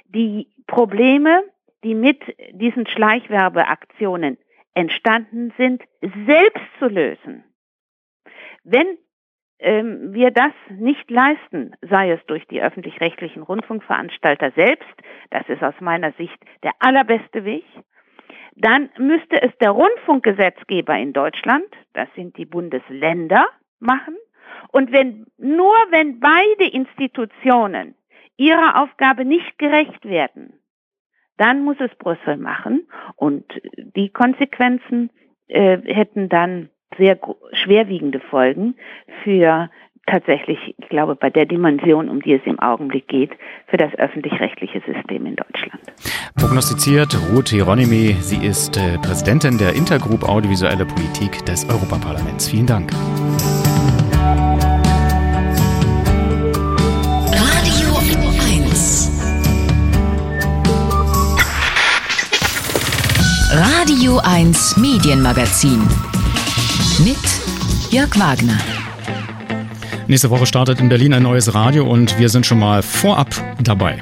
die 0.09 0.49
Probleme, 0.67 1.43
die 1.85 1.95
mit 1.95 2.21
diesen 2.53 2.87
Schleichwerbeaktionen 2.87 4.39
entstanden 4.75 5.53
sind, 5.57 5.83
selbst 6.27 6.65
zu 6.79 6.87
lösen. 6.87 7.45
Wenn 8.63 8.99
ähm, 9.59 10.13
wir 10.13 10.31
das 10.31 10.53
nicht 10.71 11.11
leisten, 11.11 11.73
sei 11.83 12.11
es 12.11 12.25
durch 12.27 12.47
die 12.49 12.61
öffentlich-rechtlichen 12.61 13.43
Rundfunkveranstalter 13.43 14.53
selbst, 14.53 14.95
das 15.31 15.49
ist 15.49 15.63
aus 15.63 15.75
meiner 15.81 16.13
Sicht 16.13 16.39
der 16.63 16.73
allerbeste 16.81 17.45
Weg, 17.45 17.65
dann 18.55 18.91
müsste 18.99 19.41
es 19.43 19.57
der 19.59 19.71
Rundfunkgesetzgeber 19.71 20.97
in 20.97 21.13
Deutschland, 21.13 21.67
das 21.93 22.09
sind 22.15 22.37
die 22.39 22.47
Bundesländer, 22.47 23.47
machen. 23.79 24.17
Und 24.73 24.93
wenn, 24.93 25.27
nur 25.37 25.75
wenn 25.91 26.21
beide 26.21 26.73
Institutionen 26.73 27.95
ihrer 28.37 28.83
Aufgabe 28.83 29.25
nicht 29.25 29.59
gerecht 29.59 30.05
werden, 30.05 30.61
dann 31.37 31.65
muss 31.65 31.77
es 31.81 31.95
Brüssel 31.99 32.39
machen 32.39 32.89
und 33.17 33.45
die 33.77 34.09
Konsequenzen 34.09 35.11
äh, 35.49 35.79
hätten 35.83 36.29
dann 36.29 36.71
sehr 36.99 37.19
schwerwiegende 37.53 38.21
Folgen 38.21 38.75
für 39.23 39.69
tatsächlich, 40.07 40.59
ich 40.79 40.89
glaube, 40.89 41.17
bei 41.17 41.31
der 41.31 41.47
Dimension, 41.47 42.09
um 42.09 42.23
die 42.23 42.35
es 42.35 42.43
im 42.45 42.59
Augenblick 42.59 43.09
geht, 43.09 43.33
für 43.67 43.77
das 43.77 43.93
öffentlich-rechtliche 43.95 44.81
System 44.81 45.27
in 45.27 45.37
Deutschland. 45.37 45.83
Prognostiziert 46.37 47.17
Ruth 47.33 47.49
Hieronymi. 47.49 48.17
Sie 48.21 48.45
ist 48.47 48.77
äh, 48.77 48.99
Präsidentin 48.99 49.59
der 49.59 49.75
Intergroup 49.75 50.23
Audiovisuelle 50.29 50.87
Politik 50.87 51.45
des 51.47 51.69
Europaparlaments. 51.69 52.49
Vielen 52.49 52.67
Dank. 52.67 52.93
Radio 57.33 57.97
1. 58.71 59.13
Radio 63.51 64.21
1 64.23 64.77
Medienmagazin 64.77 65.81
mit 66.99 67.17
Jörg 67.91 68.19
Wagner. 68.19 68.59
Nächste 70.07 70.31
Woche 70.31 70.47
startet 70.47 70.81
in 70.81 70.89
Berlin 70.89 71.13
ein 71.13 71.23
neues 71.23 71.53
Radio 71.53 71.85
und 71.91 72.19
wir 72.19 72.29
sind 72.29 72.47
schon 72.47 72.59
mal 72.59 72.83
vorab 72.83 73.35
dabei. 73.63 73.99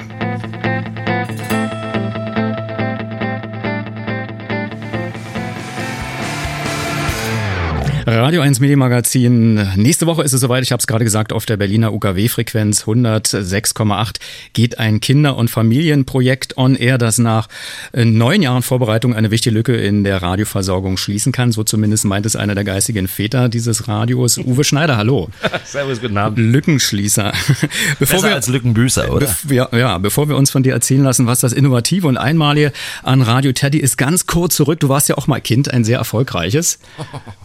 Radio 8.07 8.43
1 8.43 8.61
Medienmagazin. 8.61 9.55
Nächste 9.77 10.07
Woche 10.07 10.23
ist 10.23 10.35
es 10.35 10.41
soweit, 10.43 10.63
ich 10.63 10.73
habe 10.73 10.81
es 10.81 10.87
gerade 10.87 11.05
gesagt, 11.05 11.33
auf 11.33 11.47
der 11.47 11.57
Berliner 11.57 11.95
UKW-Frequenz 11.95 12.85
106,8 12.85 14.17
geht 14.53 14.79
ein 14.79 15.01
Kinder- 15.01 15.37
und 15.37 15.49
Familienprojekt 15.49 16.59
on 16.59 16.77
air, 16.77 16.99
das 16.99 17.17
nach 17.17 17.49
äh, 17.93 18.05
neun 18.05 18.43
Jahren 18.43 18.63
Vorbereitung 18.63 19.15
eine 19.15 19.31
wichtige 19.31 19.55
Lücke 19.55 19.75
in 19.75 20.05
der 20.05 20.21
Radioversorgung 20.21 20.99
schließen 20.99 21.33
kann. 21.33 21.51
So 21.51 21.65
zumindest 21.65 22.05
meint 22.05 22.27
es 22.27 22.37
einer 22.37 22.55
der 22.55 22.65
geistigen 22.65 23.09
Väter 23.09 23.49
dieses 23.49 23.89
Radios. 23.89 24.37
Uwe 24.37 24.65
Schneider, 24.65 24.99
hallo. 24.99 25.31
Servus, 25.65 26.03
guten 26.03 26.19
Abend. 26.19 26.39
Lückenschließer. 26.39 27.33
Bevor 27.99 28.17
Besser 28.17 28.29
wir, 28.29 28.35
als 28.35 28.49
Lückenbüßer, 28.49 29.11
oder? 29.11 29.35
Ja, 29.49 29.69
ja, 29.73 29.97
bevor 29.97 30.29
wir 30.29 30.37
uns 30.37 30.51
von 30.51 30.63
dir 30.63 30.75
erzählen 30.75 31.03
lassen, 31.03 31.27
was 31.27 31.41
das 31.41 31.55
Innovative 31.55 32.07
und 32.07 32.19
Einmalige 32.19 32.73
an 33.03 33.23
Radio 33.23 33.53
Teddy 33.53 33.79
ist, 33.79 33.97
ganz 33.97 34.27
kurz 34.27 34.57
zurück. 34.57 34.81
Du 34.81 34.91
warst 34.91 35.09
ja 35.09 35.17
auch 35.17 35.27
mal 35.27 35.41
Kind, 35.41 35.73
ein 35.73 35.85
sehr 35.85 35.97
erfolgreiches. 35.97 36.79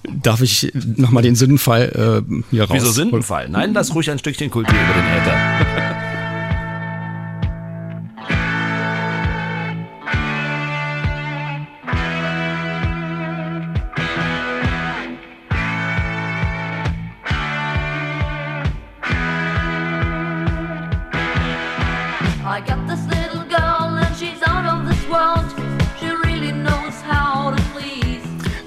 Darf 0.03 0.41
ich 0.48 0.48
ich 0.51 0.71
nochmal 0.97 1.23
den 1.23 1.35
Sündenfall 1.35 2.23
äh, 2.27 2.33
hier 2.51 2.63
raus. 2.63 2.71
Wieso 2.73 2.91
Sündenfall? 2.91 3.49
Nein, 3.49 3.73
lass 3.73 3.93
ruhig 3.93 4.09
ein 4.09 4.19
Stückchen 4.19 4.49
Kultur 4.49 4.73
über 4.73 4.93
den 4.93 5.05
Äther. 5.05 6.08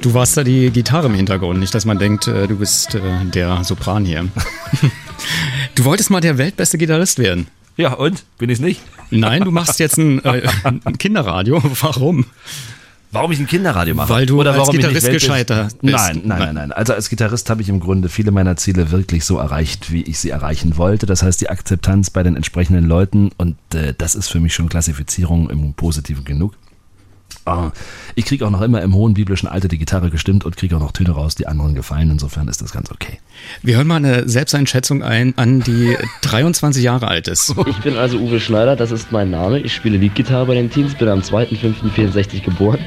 Du 0.03 0.15
warst 0.15 0.37
da 0.37 0.43
die 0.43 0.71
Gitarre 0.71 1.07
im 1.07 1.15
Hintergrund, 1.15 1.61
nicht, 1.61 1.73
dass 1.75 1.85
man 1.85 1.97
denkt, 1.97 2.27
äh, 2.27 2.49
du 2.49 2.57
bist 2.57 2.97
äh, 2.97 3.01
der 3.25 3.65
Sopran 3.65 4.05
hier. 4.05 4.29
Du 5.77 5.85
wolltest 5.85 6.11
mal 6.11 6.21
der 6.21 6.37
weltbeste 6.37 6.77
Gitarrist 6.77 7.19
werden. 7.19 7.47
Ja, 7.77 7.95
und? 7.95 8.25
Bin 8.39 8.51
ich 8.51 8.61
nicht? 8.61 8.83
Nein, 9.11 9.45
du 9.45 9.51
machst 9.53 9.79
jetzt 9.79 9.97
ein, 9.97 10.23
äh, 10.25 10.43
ein 10.65 10.99
Kinderradio. 10.99 11.63
Warum? 11.81 12.27
Warum 13.13 13.31
ich 13.31 13.39
ein 13.39 13.47
Kinderradio 13.47 13.95
mache? 13.95 14.09
Weil 14.09 14.27
du 14.27 14.41
Oder 14.41 14.53
als 14.53 14.71
Gitarrist 14.71 15.09
gescheitert 15.09 15.77
bist. 15.81 15.95
Nein, 15.95 16.23
nein, 16.25 16.39
nein, 16.39 16.55
nein. 16.55 16.73
Also 16.73 16.93
als 16.93 17.09
Gitarrist 17.09 17.49
habe 17.49 17.63
ich 17.63 17.69
im 17.69 17.79
Grunde 17.79 18.09
viele 18.09 18.33
meiner 18.33 18.57
Ziele 18.57 18.91
wirklich 18.91 19.25
so 19.25 19.39
erreicht, 19.39 19.93
wie 19.93 20.03
ich 20.03 20.19
sie 20.19 20.31
erreichen 20.31 20.77
wollte. 20.77 21.07
Das 21.07 21.23
heißt, 21.23 21.41
die 21.41 21.49
Akzeptanz 21.49 22.11
bei 22.11 22.23
den 22.23 22.37
entsprechenden 22.37 22.85
Leuten 22.87 23.31
und 23.39 23.57
äh, 23.75 23.95
das 23.97 24.15
ist 24.15 24.29
für 24.29 24.41
mich 24.41 24.55
schon 24.55 24.69
Klassifizierung 24.69 25.49
im 25.49 25.75
Positiven 25.75 26.25
genug. 26.25 26.55
Oh, 27.45 27.71
ich 28.15 28.25
kriege 28.25 28.47
auch 28.47 28.51
noch 28.51 28.61
immer 28.63 28.83
im 28.83 28.95
hohen 28.95 29.15
biblischen 29.15 29.49
Alter 29.49 29.67
die 29.67 29.79
Gitarre 29.79 30.11
gestimmt 30.11 30.45
und 30.45 30.57
kriege 30.57 30.77
auch 30.77 30.81
noch 30.81 30.93
Töne 30.93 31.11
raus, 31.11 31.35
die 31.35 31.47
anderen 31.49 31.75
gefallen. 31.75 32.11
Insofern 32.11 32.47
ist 32.47 32.63
das 32.63 32.73
ganz 32.73 32.91
okay. 32.93 33.19
Wir 33.63 33.77
hören 33.77 33.89
mal 33.89 33.97
eine 33.97 34.29
Selbsteinschätzung 34.29 35.03
ein 35.03 35.35
an 35.37 35.61
die 35.61 35.97
23 36.23 36.83
Jahre 36.85 37.09
alt 37.09 37.27
ist. 37.27 37.55
Ich 37.67 37.79
bin 37.79 37.97
also 37.97 38.19
Uwe 38.19 38.39
Schneider, 38.39 38.77
das 38.77 38.93
ist 38.93 39.11
mein 39.11 39.31
Name. 39.31 39.59
Ich 39.59 39.75
spiele 39.75 39.99
Leadgitarre 39.99 40.47
bei 40.47 40.55
den 40.55 40.71
Teens, 40.71 40.95
bin 40.95 41.09
am 41.09 41.21
2.5.64 41.21 42.43
geboren. 42.43 42.79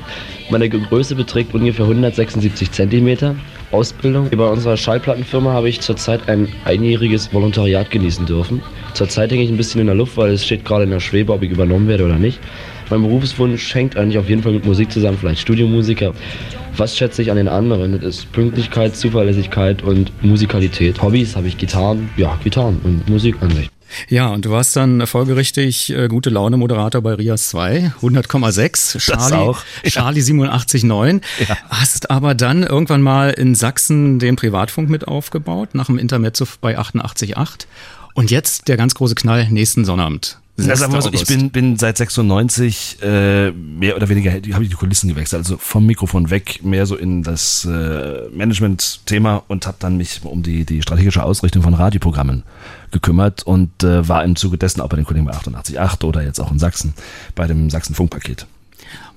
Meine 0.49 0.69
Größe 0.69 1.15
beträgt 1.15 1.53
ungefähr 1.53 1.85
176 1.85 2.71
Zentimeter. 2.71 3.35
Ausbildung. 3.71 4.29
Bei 4.29 4.45
unserer 4.45 4.77
Schallplattenfirma 4.77 5.51
habe 5.51 5.67
ich 5.67 5.81
zurzeit 5.81 6.29
ein 6.29 6.47
einjähriges 6.65 7.33
Volontariat 7.33 7.89
genießen 7.89 8.25
dürfen. 8.25 8.61
Zurzeit 8.93 9.31
hänge 9.31 9.43
ich 9.43 9.49
ein 9.49 9.57
bisschen 9.57 9.81
in 9.81 9.87
der 9.87 9.95
Luft, 9.95 10.15
weil 10.17 10.31
es 10.31 10.45
steht 10.45 10.63
gerade 10.63 10.85
in 10.85 10.91
der 10.91 10.99
Schwebe, 10.99 11.33
ob 11.33 11.41
ich 11.43 11.51
übernommen 11.51 11.87
werde 11.87 12.05
oder 12.05 12.17
nicht. 12.17 12.39
Mein 12.89 13.01
Berufswunsch 13.01 13.73
hängt 13.73 13.97
eigentlich 13.97 14.17
auf 14.17 14.29
jeden 14.29 14.43
Fall 14.43 14.53
mit 14.53 14.65
Musik 14.65 14.91
zusammen, 14.91 15.17
vielleicht 15.19 15.41
Studiomusiker. 15.41 16.13
Was 16.77 16.97
schätze 16.97 17.21
ich 17.21 17.31
an 17.31 17.37
den 17.37 17.47
anderen? 17.47 17.93
Das 17.93 18.17
ist 18.17 18.31
Pünktlichkeit, 18.31 18.95
Zuverlässigkeit 18.95 19.81
und 19.81 20.11
Musikalität. 20.23 21.01
Hobbys 21.01 21.35
habe 21.35 21.47
ich 21.47 21.57
Gitarren, 21.57 22.09
ja, 22.17 22.37
Gitarren 22.43 22.79
und 22.83 23.07
Musik 23.09 23.37
an 23.41 23.51
sich. 23.51 23.69
Ja, 24.09 24.27
und 24.27 24.45
du 24.45 24.51
warst 24.51 24.75
dann 24.75 25.05
folgerichtig 25.07 25.91
äh, 25.91 26.07
gute 26.07 26.29
Laune 26.29 26.57
Moderator 26.57 27.01
bei 27.01 27.13
Rias 27.13 27.49
2, 27.49 27.93
100,6, 28.01 28.99
Charlie, 28.99 29.35
auch. 29.35 29.61
Charlie 29.85 30.21
87,9. 30.21 31.21
Ja. 31.47 31.57
Hast 31.69 32.09
aber 32.09 32.35
dann 32.35 32.63
irgendwann 32.63 33.01
mal 33.01 33.29
in 33.29 33.55
Sachsen 33.55 34.19
den 34.19 34.35
Privatfunk 34.35 34.89
mit 34.89 35.07
aufgebaut, 35.07 35.75
nach 35.75 35.85
dem 35.85 35.97
Intermezzo 35.97 36.45
bei 36.61 36.77
88,8. 36.77 37.67
Und 38.13 38.31
jetzt 38.31 38.67
der 38.67 38.77
ganz 38.77 38.95
große 38.95 39.15
Knall 39.15 39.49
nächsten 39.49 39.85
Sonnabend. 39.85 40.39
Wir 40.57 40.77
so, 40.77 41.11
ich 41.11 41.25
bin, 41.25 41.49
bin 41.49 41.75
seit 41.75 41.97
96 41.97 42.99
äh, 43.01 43.51
mehr 43.51 43.97
oder 43.97 44.07
weniger, 44.07 44.31
habe 44.31 44.63
ich 44.63 44.69
die 44.69 44.75
Kulissen 44.75 45.09
gewechselt, 45.09 45.39
also 45.39 45.57
vom 45.57 45.85
Mikrofon 45.85 46.29
weg, 46.29 46.63
mehr 46.63 46.85
so 46.85 46.95
in 46.95 47.23
das 47.23 47.65
äh, 47.65 48.29
Management-Thema 48.31 49.43
und 49.49 49.67
habe 49.67 49.75
dann 49.79 49.97
mich 49.97 50.21
um 50.23 50.43
die, 50.43 50.63
die 50.63 50.81
strategische 50.81 51.23
Ausrichtung 51.23 51.61
von 51.61 51.73
Radioprogrammen 51.73 52.43
gekümmert 52.91 53.43
und 53.43 53.83
äh, 53.83 54.07
war 54.07 54.23
im 54.23 54.37
Zuge 54.37 54.57
dessen 54.57 54.79
auch 54.79 54.87
bei 54.87 54.95
den 54.95 55.05
Kollegen 55.05 55.25
bei 55.25 55.33
88.8 55.33 56.05
oder 56.05 56.23
jetzt 56.23 56.39
auch 56.39 56.51
in 56.51 56.59
Sachsen 56.59 56.93
bei 57.35 57.47
dem 57.47 57.69
Sachsen-Funkpaket. 57.69 58.47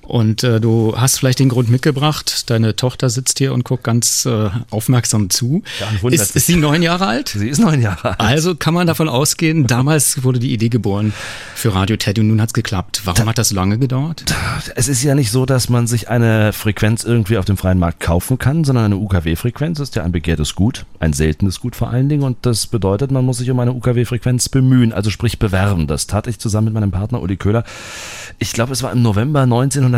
Und 0.09 0.43
äh, 0.43 0.59
du 0.59 0.95
hast 0.97 1.19
vielleicht 1.19 1.37
den 1.37 1.49
Grund 1.49 1.69
mitgebracht. 1.69 2.49
Deine 2.49 2.75
Tochter 2.75 3.11
sitzt 3.11 3.37
hier 3.37 3.53
und 3.53 3.63
guckt 3.63 3.83
ganz 3.83 4.25
äh, 4.25 4.49
aufmerksam 4.71 5.29
zu. 5.29 5.61
Ja, 5.79 6.09
ist, 6.09 6.35
ist 6.35 6.47
sie 6.47 6.55
neun 6.55 6.81
Jahre 6.81 7.05
alt? 7.05 7.29
Sie 7.29 7.47
ist 7.47 7.59
neun 7.59 7.79
Jahre 7.79 8.19
alt. 8.19 8.19
Also 8.19 8.55
kann 8.55 8.73
man 8.73 8.87
davon 8.87 9.07
ausgehen, 9.07 9.67
damals 9.67 10.23
wurde 10.23 10.39
die 10.39 10.51
Idee 10.51 10.69
geboren 10.69 11.13
für 11.53 11.75
Radio 11.75 11.95
Teddy 11.95 12.21
und 12.21 12.29
nun 12.29 12.41
hat 12.41 12.49
es 12.49 12.53
geklappt. 12.53 13.01
Warum 13.05 13.29
hat 13.29 13.37
das 13.37 13.51
lange 13.51 13.77
gedauert? 13.77 14.25
Es 14.75 14.87
ist 14.87 15.03
ja 15.03 15.13
nicht 15.13 15.29
so, 15.29 15.45
dass 15.45 15.69
man 15.69 15.85
sich 15.85 16.09
eine 16.09 16.53
Frequenz 16.53 17.03
irgendwie 17.03 17.37
auf 17.37 17.45
dem 17.45 17.57
freien 17.57 17.77
Markt 17.77 17.99
kaufen 17.99 18.39
kann, 18.39 18.63
sondern 18.63 18.85
eine 18.85 18.97
UKW-Frequenz 18.97 19.79
ist 19.79 19.95
ja 19.95 20.03
ein 20.03 20.11
begehrtes 20.11 20.55
Gut, 20.55 20.87
ein 20.99 21.13
seltenes 21.13 21.59
Gut 21.59 21.75
vor 21.75 21.91
allen 21.91 22.09
Dingen. 22.09 22.23
Und 22.23 22.37
das 22.47 22.65
bedeutet, 22.65 23.11
man 23.11 23.25
muss 23.25 23.37
sich 23.37 23.51
um 23.51 23.59
eine 23.59 23.73
UKW-Frequenz 23.73 24.49
bemühen, 24.49 24.91
also 24.91 25.11
sprich 25.11 25.37
bewerben. 25.37 25.85
Das 25.85 26.07
tat 26.07 26.25
ich 26.25 26.39
zusammen 26.39 26.65
mit 26.65 26.73
meinem 26.73 26.89
Partner 26.89 27.21
Uli 27.21 27.37
Köhler. 27.37 27.63
Ich 28.39 28.53
glaube, 28.53 28.73
es 28.73 28.81
war 28.81 28.91
im 28.91 29.03
November 29.03 29.45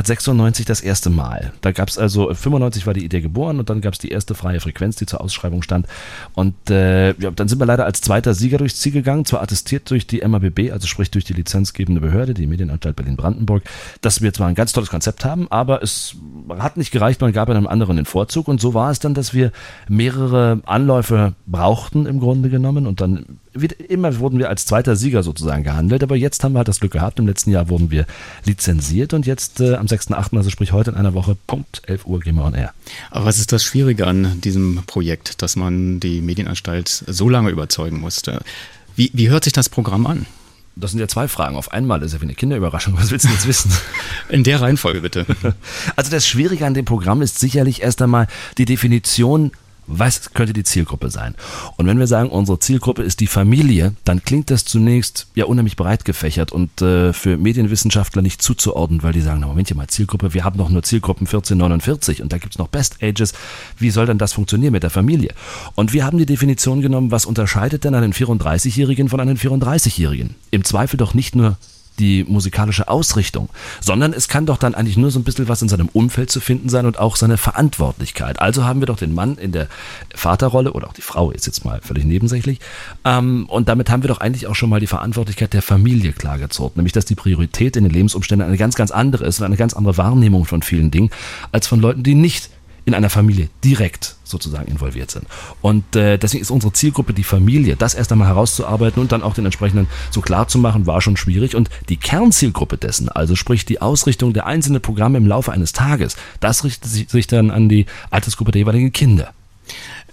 1996 0.02 0.66
das 0.66 0.82
erste 0.82 1.10
Mal. 1.10 1.54
Da 1.62 1.72
gab 1.72 1.90
es 1.90 1.98
also, 1.98 2.34
95 2.34 2.88
war 2.88 2.94
die 2.94 3.06
Idee 3.06 3.22
geboren 3.22 3.60
und 3.60 3.70
dann 3.70 3.82
gab 3.82 3.94
es 3.94 4.00
die 4.00 4.10
erste 4.10 4.36
freie 4.36 4.60
Frequenz, 4.60 4.96
die 4.96 5.06
zur 5.06 5.22
Ausschreibung 5.22 5.62
stand. 5.62 5.88
Und 6.34 6.54
äh, 6.70 7.14
ja, 7.20 7.32
dann 7.32 7.48
sind 7.48 7.60
wir 7.60 7.66
leider 7.66 7.86
als 7.86 8.02
zweiter 8.02 8.34
Sieger 8.34 8.58
durchs 8.58 8.80
Ziel 8.80 8.92
gegangen, 8.92 9.26
zwar 9.26 9.42
attestiert 9.42 9.90
durch 9.90 10.08
die 10.08 10.22
MABB, 10.26 10.72
also 10.72 10.88
sprich 10.88 11.12
durch 11.12 11.26
die 11.26 11.34
lizenzgebende 11.34 12.02
Behörde, 12.02 12.34
die 12.34 12.48
Medienanstalt 12.48 12.96
Berlin-Brandenburg, 12.96 13.64
dass 14.02 14.22
wir 14.22 14.34
zwar 14.34 14.48
ein 14.48 14.56
ganz 14.56 14.74
tolles 14.74 14.90
Konzept 14.90 15.26
haben, 15.26 15.48
aber 15.50 15.82
es 15.84 16.16
hat 16.60 16.78
nicht 16.78 16.92
gereicht, 16.92 17.22
man 17.22 17.34
gab 17.34 17.50
einem 17.50 17.68
anderen 17.68 17.98
den 17.98 18.06
Vorzug 18.06 18.48
und 18.48 18.60
so 18.60 18.74
war 18.74 18.92
es 18.92 19.00
dann, 19.00 19.14
dass 19.14 19.34
wir 19.34 19.52
mehrere 19.88 20.62
Anläufe 20.66 21.34
brauchten 21.46 22.06
im 22.06 22.20
Grunde 22.20 22.50
genommen 22.50 22.88
und 22.88 23.02
dann 23.02 23.40
immer 23.90 24.18
wurden 24.20 24.40
wir 24.40 24.50
als 24.50 24.66
zweiter 24.66 24.96
Sieger 24.96 25.24
sozusagen 25.24 25.64
gehandelt, 25.64 26.04
aber 26.04 26.16
jetzt 26.16 26.44
haben 26.44 26.54
wir 26.54 26.60
halt 26.60 26.70
das 26.70 26.80
Glück 26.80 26.94
gehabt. 26.94 27.20
Im 27.20 27.28
letzten 27.28 27.52
Jahr 27.52 27.70
wurden 27.70 27.92
wir 27.92 28.06
lizenziert 28.46 29.14
und 29.14 29.26
jetzt 29.26 29.60
äh, 29.60 29.76
am 29.76 29.88
6.8., 29.92 30.38
also 30.38 30.50
sprich 30.50 30.72
heute 30.72 30.92
in 30.92 30.98
einer 30.98 31.14
Woche, 31.14 31.38
Punkt 31.48 31.82
11 31.86 32.06
Uhr 32.06 32.20
gehen 32.20 32.36
wir 32.36 32.44
on 32.44 32.54
air. 32.54 32.74
Aber 33.10 33.26
was 33.26 33.40
ist 33.40 33.52
das 33.52 33.64
Schwierige 33.64 34.08
an 34.08 34.42
diesem 34.42 34.84
Projekt, 34.88 35.42
dass 35.42 35.56
man 35.56 36.00
die 36.00 36.22
Medienanstalt 36.22 37.04
so 37.08 37.30
lange 37.30 37.50
überzeugen 37.50 38.00
musste? 38.00 38.42
Wie, 38.96 39.12
wie 39.14 39.30
hört 39.30 39.44
sich 39.44 39.54
das 39.54 39.70
Programm 39.70 40.08
an? 40.08 40.26
Das 40.76 40.92
sind 40.92 41.00
ja 41.00 41.08
zwei 41.08 41.28
Fragen. 41.28 41.58
Auf 41.58 41.72
einmal 41.74 42.02
ist 42.02 42.14
ja 42.14 42.22
wie 42.22 42.26
eine 42.26 42.34
Kinderüberraschung. 42.34 42.98
Was 42.98 43.12
willst 43.12 43.26
du 43.26 43.30
jetzt 43.30 43.48
wissen? 43.48 43.72
In 44.30 44.44
der 44.44 44.62
Reihenfolge 44.62 45.02
bitte. 45.02 45.26
Also 45.96 46.12
das 46.12 46.26
Schwierige 46.26 46.66
an 46.66 46.74
dem 46.74 46.86
Programm 46.86 47.22
ist 47.22 47.40
sicherlich 47.40 47.82
erst 47.82 48.02
einmal 48.02 48.28
die 48.58 48.66
Definition 48.66 49.52
was 49.88 50.34
könnte 50.34 50.54
die 50.54 50.64
Zielgruppe 50.64 51.10
sein? 51.10 51.36
Und 51.78 51.88
wenn 51.88 52.00
wir 52.00 52.08
sagen, 52.08 52.30
unsere 52.30 52.60
Zielgruppe 52.60 53.04
ist 53.04 53.20
die 53.20 53.28
Familie, 53.28 53.94
dann 54.04 54.24
klingt 54.24 54.50
das 54.52 54.66
zunächst 54.66 55.28
ja 55.36 55.46
unheimlich 55.46 55.76
breit 55.76 56.06
gefächert 56.06 56.52
und 56.52 56.82
äh, 56.82 57.14
für 57.14 57.38
Medienwissenschaftler 57.38 58.22
nicht 58.22 58.42
zuzuordnen, 58.42 59.04
weil 59.04 59.14
die 59.14 59.22
sagen, 59.22 59.42
na 59.42 59.48
Moment 59.48 59.74
mal, 59.76 59.88
Zielgruppe, 59.88 60.34
wir 60.34 60.44
haben 60.44 60.58
doch 60.58 60.70
nur 60.70 60.84
Zielgruppen 60.84 61.28
1449 61.28 62.22
und 62.22 62.32
da 62.32 62.38
gibt 62.38 62.54
es 62.54 62.60
noch 62.60 62.68
Best 62.68 63.02
Ages. 63.02 63.34
Wie 63.78 63.90
soll 63.90 64.06
denn 64.06 64.18
das 64.18 64.34
funktionieren 64.34 64.74
mit 64.74 64.84
der 64.84 64.90
Familie? 64.90 65.34
Und 65.76 65.94
wir 65.94 66.06
haben 66.06 66.18
die 66.18 66.26
Definition 66.26 66.82
genommen, 66.82 67.12
was 67.12 67.26
unterscheidet 67.26 67.84
denn 67.84 67.96
einen 67.96 68.14
34-Jährigen 68.14 69.10
von 69.10 69.20
einem 69.20 69.38
34-Jährigen? 69.38 70.36
Im 70.52 70.64
Zweifel 70.64 70.98
doch 70.98 71.14
nicht 71.14 71.36
nur 71.36 71.58
die 72.02 72.26
musikalische 72.28 72.88
Ausrichtung, 72.88 73.50
sondern 73.80 74.12
es 74.12 74.28
kann 74.28 74.46
doch 74.46 74.58
dann 74.58 74.76
eigentlich 74.76 74.98
nur 74.98 75.12
so 75.12 75.20
ein 75.20 75.24
bisschen 75.24 75.48
was 75.48 75.62
in 75.62 75.70
seinem 75.70 75.88
Umfeld 75.94 76.32
zu 76.32 76.42
finden 76.42 76.68
sein 76.68 76.86
und 76.86 77.00
auch 77.00 77.16
seine 77.16 77.38
Verantwortlichkeit. 77.38 78.42
Also 78.42 78.66
haben 78.66 78.82
wir 78.82 78.88
doch 78.88 78.98
den 78.98 79.14
Mann 79.14 79.38
in 79.38 79.52
der 79.52 79.68
Vaterrolle 80.14 80.74
oder 80.74 80.88
auch 80.88 80.94
die 80.94 81.02
Frau 81.02 81.32
ist 81.32 81.46
jetzt 81.46 81.64
mal 81.64 81.80
völlig 81.82 82.04
nebensächlich. 82.04 82.60
Ähm, 83.06 83.46
und 83.48 83.70
damit 83.70 83.90
haben 83.90 84.04
wir 84.04 84.08
doch 84.08 84.20
eigentlich 84.20 84.48
auch 84.48 84.56
schon 84.56 84.70
mal 84.70 84.80
die 84.80 84.88
Verantwortlichkeit 84.88 85.54
der 85.54 85.62
Familie 85.62 86.12
klargezogen, 86.12 86.74
nämlich 86.76 86.94
dass 86.94 87.06
die 87.06 87.16
Priorität 87.16 87.78
in 87.78 87.84
den 87.84 87.94
Lebensumständen 87.94 88.48
eine 88.48 88.58
ganz, 88.58 88.76
ganz 88.76 88.92
andere 88.92 89.26
ist 89.26 89.40
und 89.40 89.46
eine 89.46 89.58
ganz 89.58 89.74
andere 89.74 89.98
Wahrnehmung 89.98 90.46
von 90.46 90.64
vielen 90.64 90.90
Dingen 90.90 91.12
als 91.52 91.68
von 91.68 91.80
Leuten, 91.80 92.04
die 92.04 92.16
nicht 92.16 92.50
in 92.86 92.94
einer 92.94 93.10
Familie 93.10 93.50
direkt 93.64 94.16
sozusagen 94.24 94.72
involviert 94.72 95.12
sind. 95.12 95.26
Und 95.62 95.96
äh, 95.96 96.18
deswegen 96.18 96.42
ist 96.42 96.52
unsere 96.52 96.74
Zielgruppe 96.74 97.14
die 97.14 97.24
Familie. 97.24 97.76
Das 97.76 97.94
erst 97.94 98.12
einmal 98.12 98.28
herauszuarbeiten 98.28 99.02
und 99.02 99.12
dann 99.12 99.24
auch 99.24 99.34
den 99.34 99.46
entsprechenden 99.46 99.88
so 100.10 100.22
klar 100.22 100.48
zu 100.48 100.58
machen, 100.58 100.88
war 100.88 101.02
schon 101.02 101.18
schwierig. 101.18 101.56
Und 101.56 101.70
die 101.90 101.98
Kernzielgruppe 101.98 102.78
dessen, 102.78 103.10
also 103.10 103.36
sprich 103.36 103.66
die 103.66 103.82
Ausrichtung 103.82 104.34
der 104.34 104.46
einzelnen 104.46 104.82
Programme 104.82 105.18
im 105.18 105.28
Laufe 105.28 105.52
eines 105.52 105.74
Tages, 105.74 106.16
das 106.40 106.64
richtet 106.64 107.10
sich 107.10 107.28
dann 107.28 107.52
an 107.52 107.70
die 107.70 107.86
Altersgruppe 108.10 108.52
der 108.52 108.62
jeweiligen 108.62 108.92
Kinder. 108.92 109.34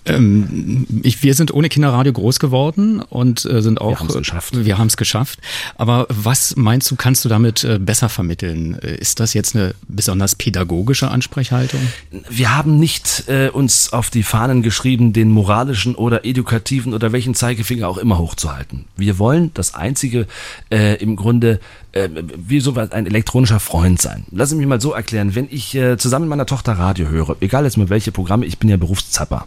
Ähm, 0.09 0.87
ich, 1.03 1.23
wir 1.23 1.35
sind 1.35 1.53
ohne 1.53 1.69
Kinderradio 1.69 2.13
groß 2.13 2.39
geworden 2.41 3.01
und 3.01 3.45
äh, 3.45 3.63
sind 3.63 3.81
auch. 3.81 3.91
Wir 3.91 3.99
haben 4.01 4.09
es 4.09 4.15
geschafft. 4.15 4.65
Wir 4.65 4.79
haben 4.79 4.87
es 4.87 4.97
geschafft. 4.97 5.41
Aber 5.77 6.07
was 6.09 6.57
meinst 6.57 6.91
du, 6.91 6.97
kannst 6.97 7.25
du 7.25 7.29
damit 7.29 7.65
äh, 7.65 7.79
besser 7.79 8.09
vermitteln? 8.09 8.79
Äh, 8.81 8.97
ist 8.97 9.21
das 9.21 9.35
jetzt 9.35 9.55
eine 9.55 9.75
besonders 9.87 10.35
pädagogische 10.35 11.11
Ansprechhaltung? 11.11 11.81
Wir 12.29 12.57
haben 12.57 12.79
nicht 12.79 13.25
äh, 13.29 13.49
uns 13.49 13.93
auf 13.93 14.11
die 14.11 14.23
Fahnen 14.23 14.63
geschrieben, 14.63 15.13
den 15.13 15.31
moralischen 15.31 15.95
oder 15.95 16.25
edukativen 16.25 16.95
oder 16.95 17.13
welchen 17.13 17.35
Zeigefinger 17.35 17.89
auch 17.89 17.99
immer 17.99 18.19
hochzuhalten. 18.19 18.87
Wir 18.97 19.19
wollen 19.19 19.51
das 19.55 19.75
einzige 19.75 20.27
äh, 20.71 20.97
im 20.97 21.17
Grunde 21.17 21.61
äh, 21.93 22.09
wie 22.37 22.61
so 22.61 22.75
ein 22.75 23.07
elektronischer 23.07 23.61
Freund 23.61 24.01
sein. 24.01 24.25
Lass 24.31 24.53
mich 24.55 24.67
mal 24.67 24.81
so 24.81 24.93
erklären, 24.93 25.35
wenn 25.35 25.49
ich 25.51 25.79
zusammen 25.99 26.25
mit 26.25 26.31
meiner 26.31 26.47
Tochter 26.47 26.73
Radio 26.73 27.09
höre, 27.09 27.37
egal 27.41 27.65
jetzt 27.65 27.77
mit 27.77 27.91
welche 27.91 28.13
Programme, 28.13 28.47
ich 28.47 28.59
bin 28.59 28.69
ja 28.69 28.77
Berufszapper. 28.77 29.47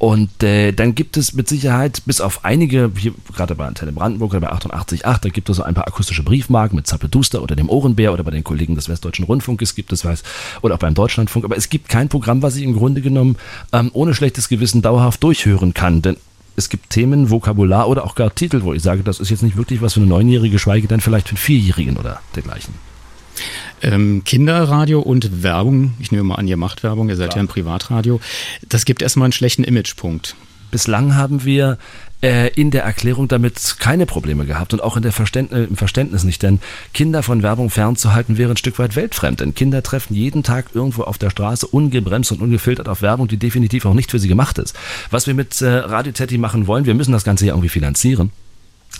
Und 0.00 0.42
äh, 0.42 0.72
dann 0.72 0.94
gibt 0.94 1.18
es 1.18 1.34
mit 1.34 1.46
Sicherheit, 1.46 2.00
bis 2.06 2.22
auf 2.22 2.42
einige, 2.42 2.90
hier 2.96 3.12
gerade 3.36 3.54
bei 3.54 3.66
Antenne 3.66 3.92
Brandenburg 3.92 4.30
oder 4.30 4.40
bei 4.40 4.50
88.8, 4.50 5.20
da 5.20 5.28
gibt 5.28 5.50
es 5.50 5.58
so 5.58 5.62
ein 5.62 5.74
paar 5.74 5.86
akustische 5.86 6.22
Briefmarken 6.22 6.74
mit 6.74 6.86
Zappeduster 6.86 7.42
oder 7.42 7.54
dem 7.54 7.68
Ohrenbär 7.68 8.14
oder 8.14 8.24
bei 8.24 8.30
den 8.30 8.42
Kollegen 8.42 8.74
des 8.74 8.88
Westdeutschen 8.88 9.26
Rundfunkes 9.26 9.74
gibt 9.74 9.92
es 9.92 10.06
was, 10.06 10.22
oder 10.62 10.76
auch 10.76 10.78
beim 10.78 10.94
Deutschlandfunk. 10.94 11.44
Aber 11.44 11.58
es 11.58 11.68
gibt 11.68 11.90
kein 11.90 12.08
Programm, 12.08 12.40
was 12.40 12.56
ich 12.56 12.62
im 12.62 12.72
Grunde 12.72 13.02
genommen 13.02 13.36
ähm, 13.74 13.90
ohne 13.92 14.14
schlechtes 14.14 14.48
Gewissen 14.48 14.80
dauerhaft 14.80 15.22
durchhören 15.22 15.74
kann. 15.74 16.00
Denn 16.00 16.16
es 16.56 16.70
gibt 16.70 16.88
Themen, 16.88 17.28
Vokabular 17.28 17.86
oder 17.86 18.04
auch 18.04 18.14
gar 18.14 18.34
Titel, 18.34 18.62
wo 18.62 18.72
ich 18.72 18.82
sage, 18.82 19.02
das 19.02 19.20
ist 19.20 19.28
jetzt 19.28 19.42
nicht 19.42 19.58
wirklich 19.58 19.82
was 19.82 19.92
für 19.92 20.00
eine 20.00 20.08
Neunjährige, 20.08 20.58
schweige 20.58 20.88
denn 20.88 21.02
vielleicht 21.02 21.28
für 21.28 21.32
einen 21.32 21.44
Vierjährigen 21.44 21.98
oder 21.98 22.22
dergleichen. 22.34 22.72
Ähm, 23.82 24.22
Kinderradio 24.24 25.00
und 25.00 25.42
Werbung, 25.42 25.94
ich 25.98 26.12
nehme 26.12 26.24
mal 26.24 26.34
an, 26.36 26.48
ihr 26.48 26.56
macht 26.56 26.82
Werbung, 26.82 27.08
ihr 27.08 27.16
seid 27.16 27.32
ja, 27.32 27.36
ja 27.36 27.42
ein 27.42 27.48
Privatradio, 27.48 28.20
das 28.68 28.84
gibt 28.84 29.02
erstmal 29.02 29.26
einen 29.26 29.32
schlechten 29.32 29.64
Imagepunkt. 29.64 30.36
Bislang 30.70 31.16
haben 31.16 31.44
wir 31.44 31.78
äh, 32.22 32.48
in 32.54 32.70
der 32.70 32.84
Erklärung 32.84 33.28
damit 33.28 33.76
keine 33.78 34.06
Probleme 34.06 34.44
gehabt 34.46 34.72
und 34.72 34.82
auch 34.82 34.96
in 34.96 35.02
der 35.02 35.12
Verständnis, 35.12 35.68
im 35.68 35.76
Verständnis 35.76 36.22
nicht, 36.24 36.42
denn 36.42 36.60
Kinder 36.92 37.22
von 37.22 37.42
Werbung 37.42 37.70
fernzuhalten 37.70 38.38
wäre 38.38 38.52
ein 38.52 38.56
Stück 38.56 38.78
weit 38.78 38.94
weltfremd, 38.94 39.40
denn 39.40 39.54
Kinder 39.54 39.82
treffen 39.82 40.14
jeden 40.14 40.42
Tag 40.42 40.66
irgendwo 40.74 41.02
auf 41.02 41.18
der 41.18 41.30
Straße 41.30 41.66
ungebremst 41.66 42.30
und 42.32 42.40
ungefiltert 42.40 42.88
auf 42.88 43.02
Werbung, 43.02 43.26
die 43.26 43.36
definitiv 43.36 43.86
auch 43.86 43.94
nicht 43.94 44.10
für 44.10 44.18
sie 44.18 44.28
gemacht 44.28 44.58
ist. 44.58 44.76
Was 45.10 45.26
wir 45.26 45.34
mit 45.34 45.60
äh, 45.60 45.68
Radio 45.68 46.12
Teddy 46.12 46.38
machen 46.38 46.66
wollen, 46.66 46.86
wir 46.86 46.94
müssen 46.94 47.12
das 47.12 47.24
Ganze 47.24 47.46
ja 47.46 47.52
irgendwie 47.52 47.68
finanzieren 47.68 48.30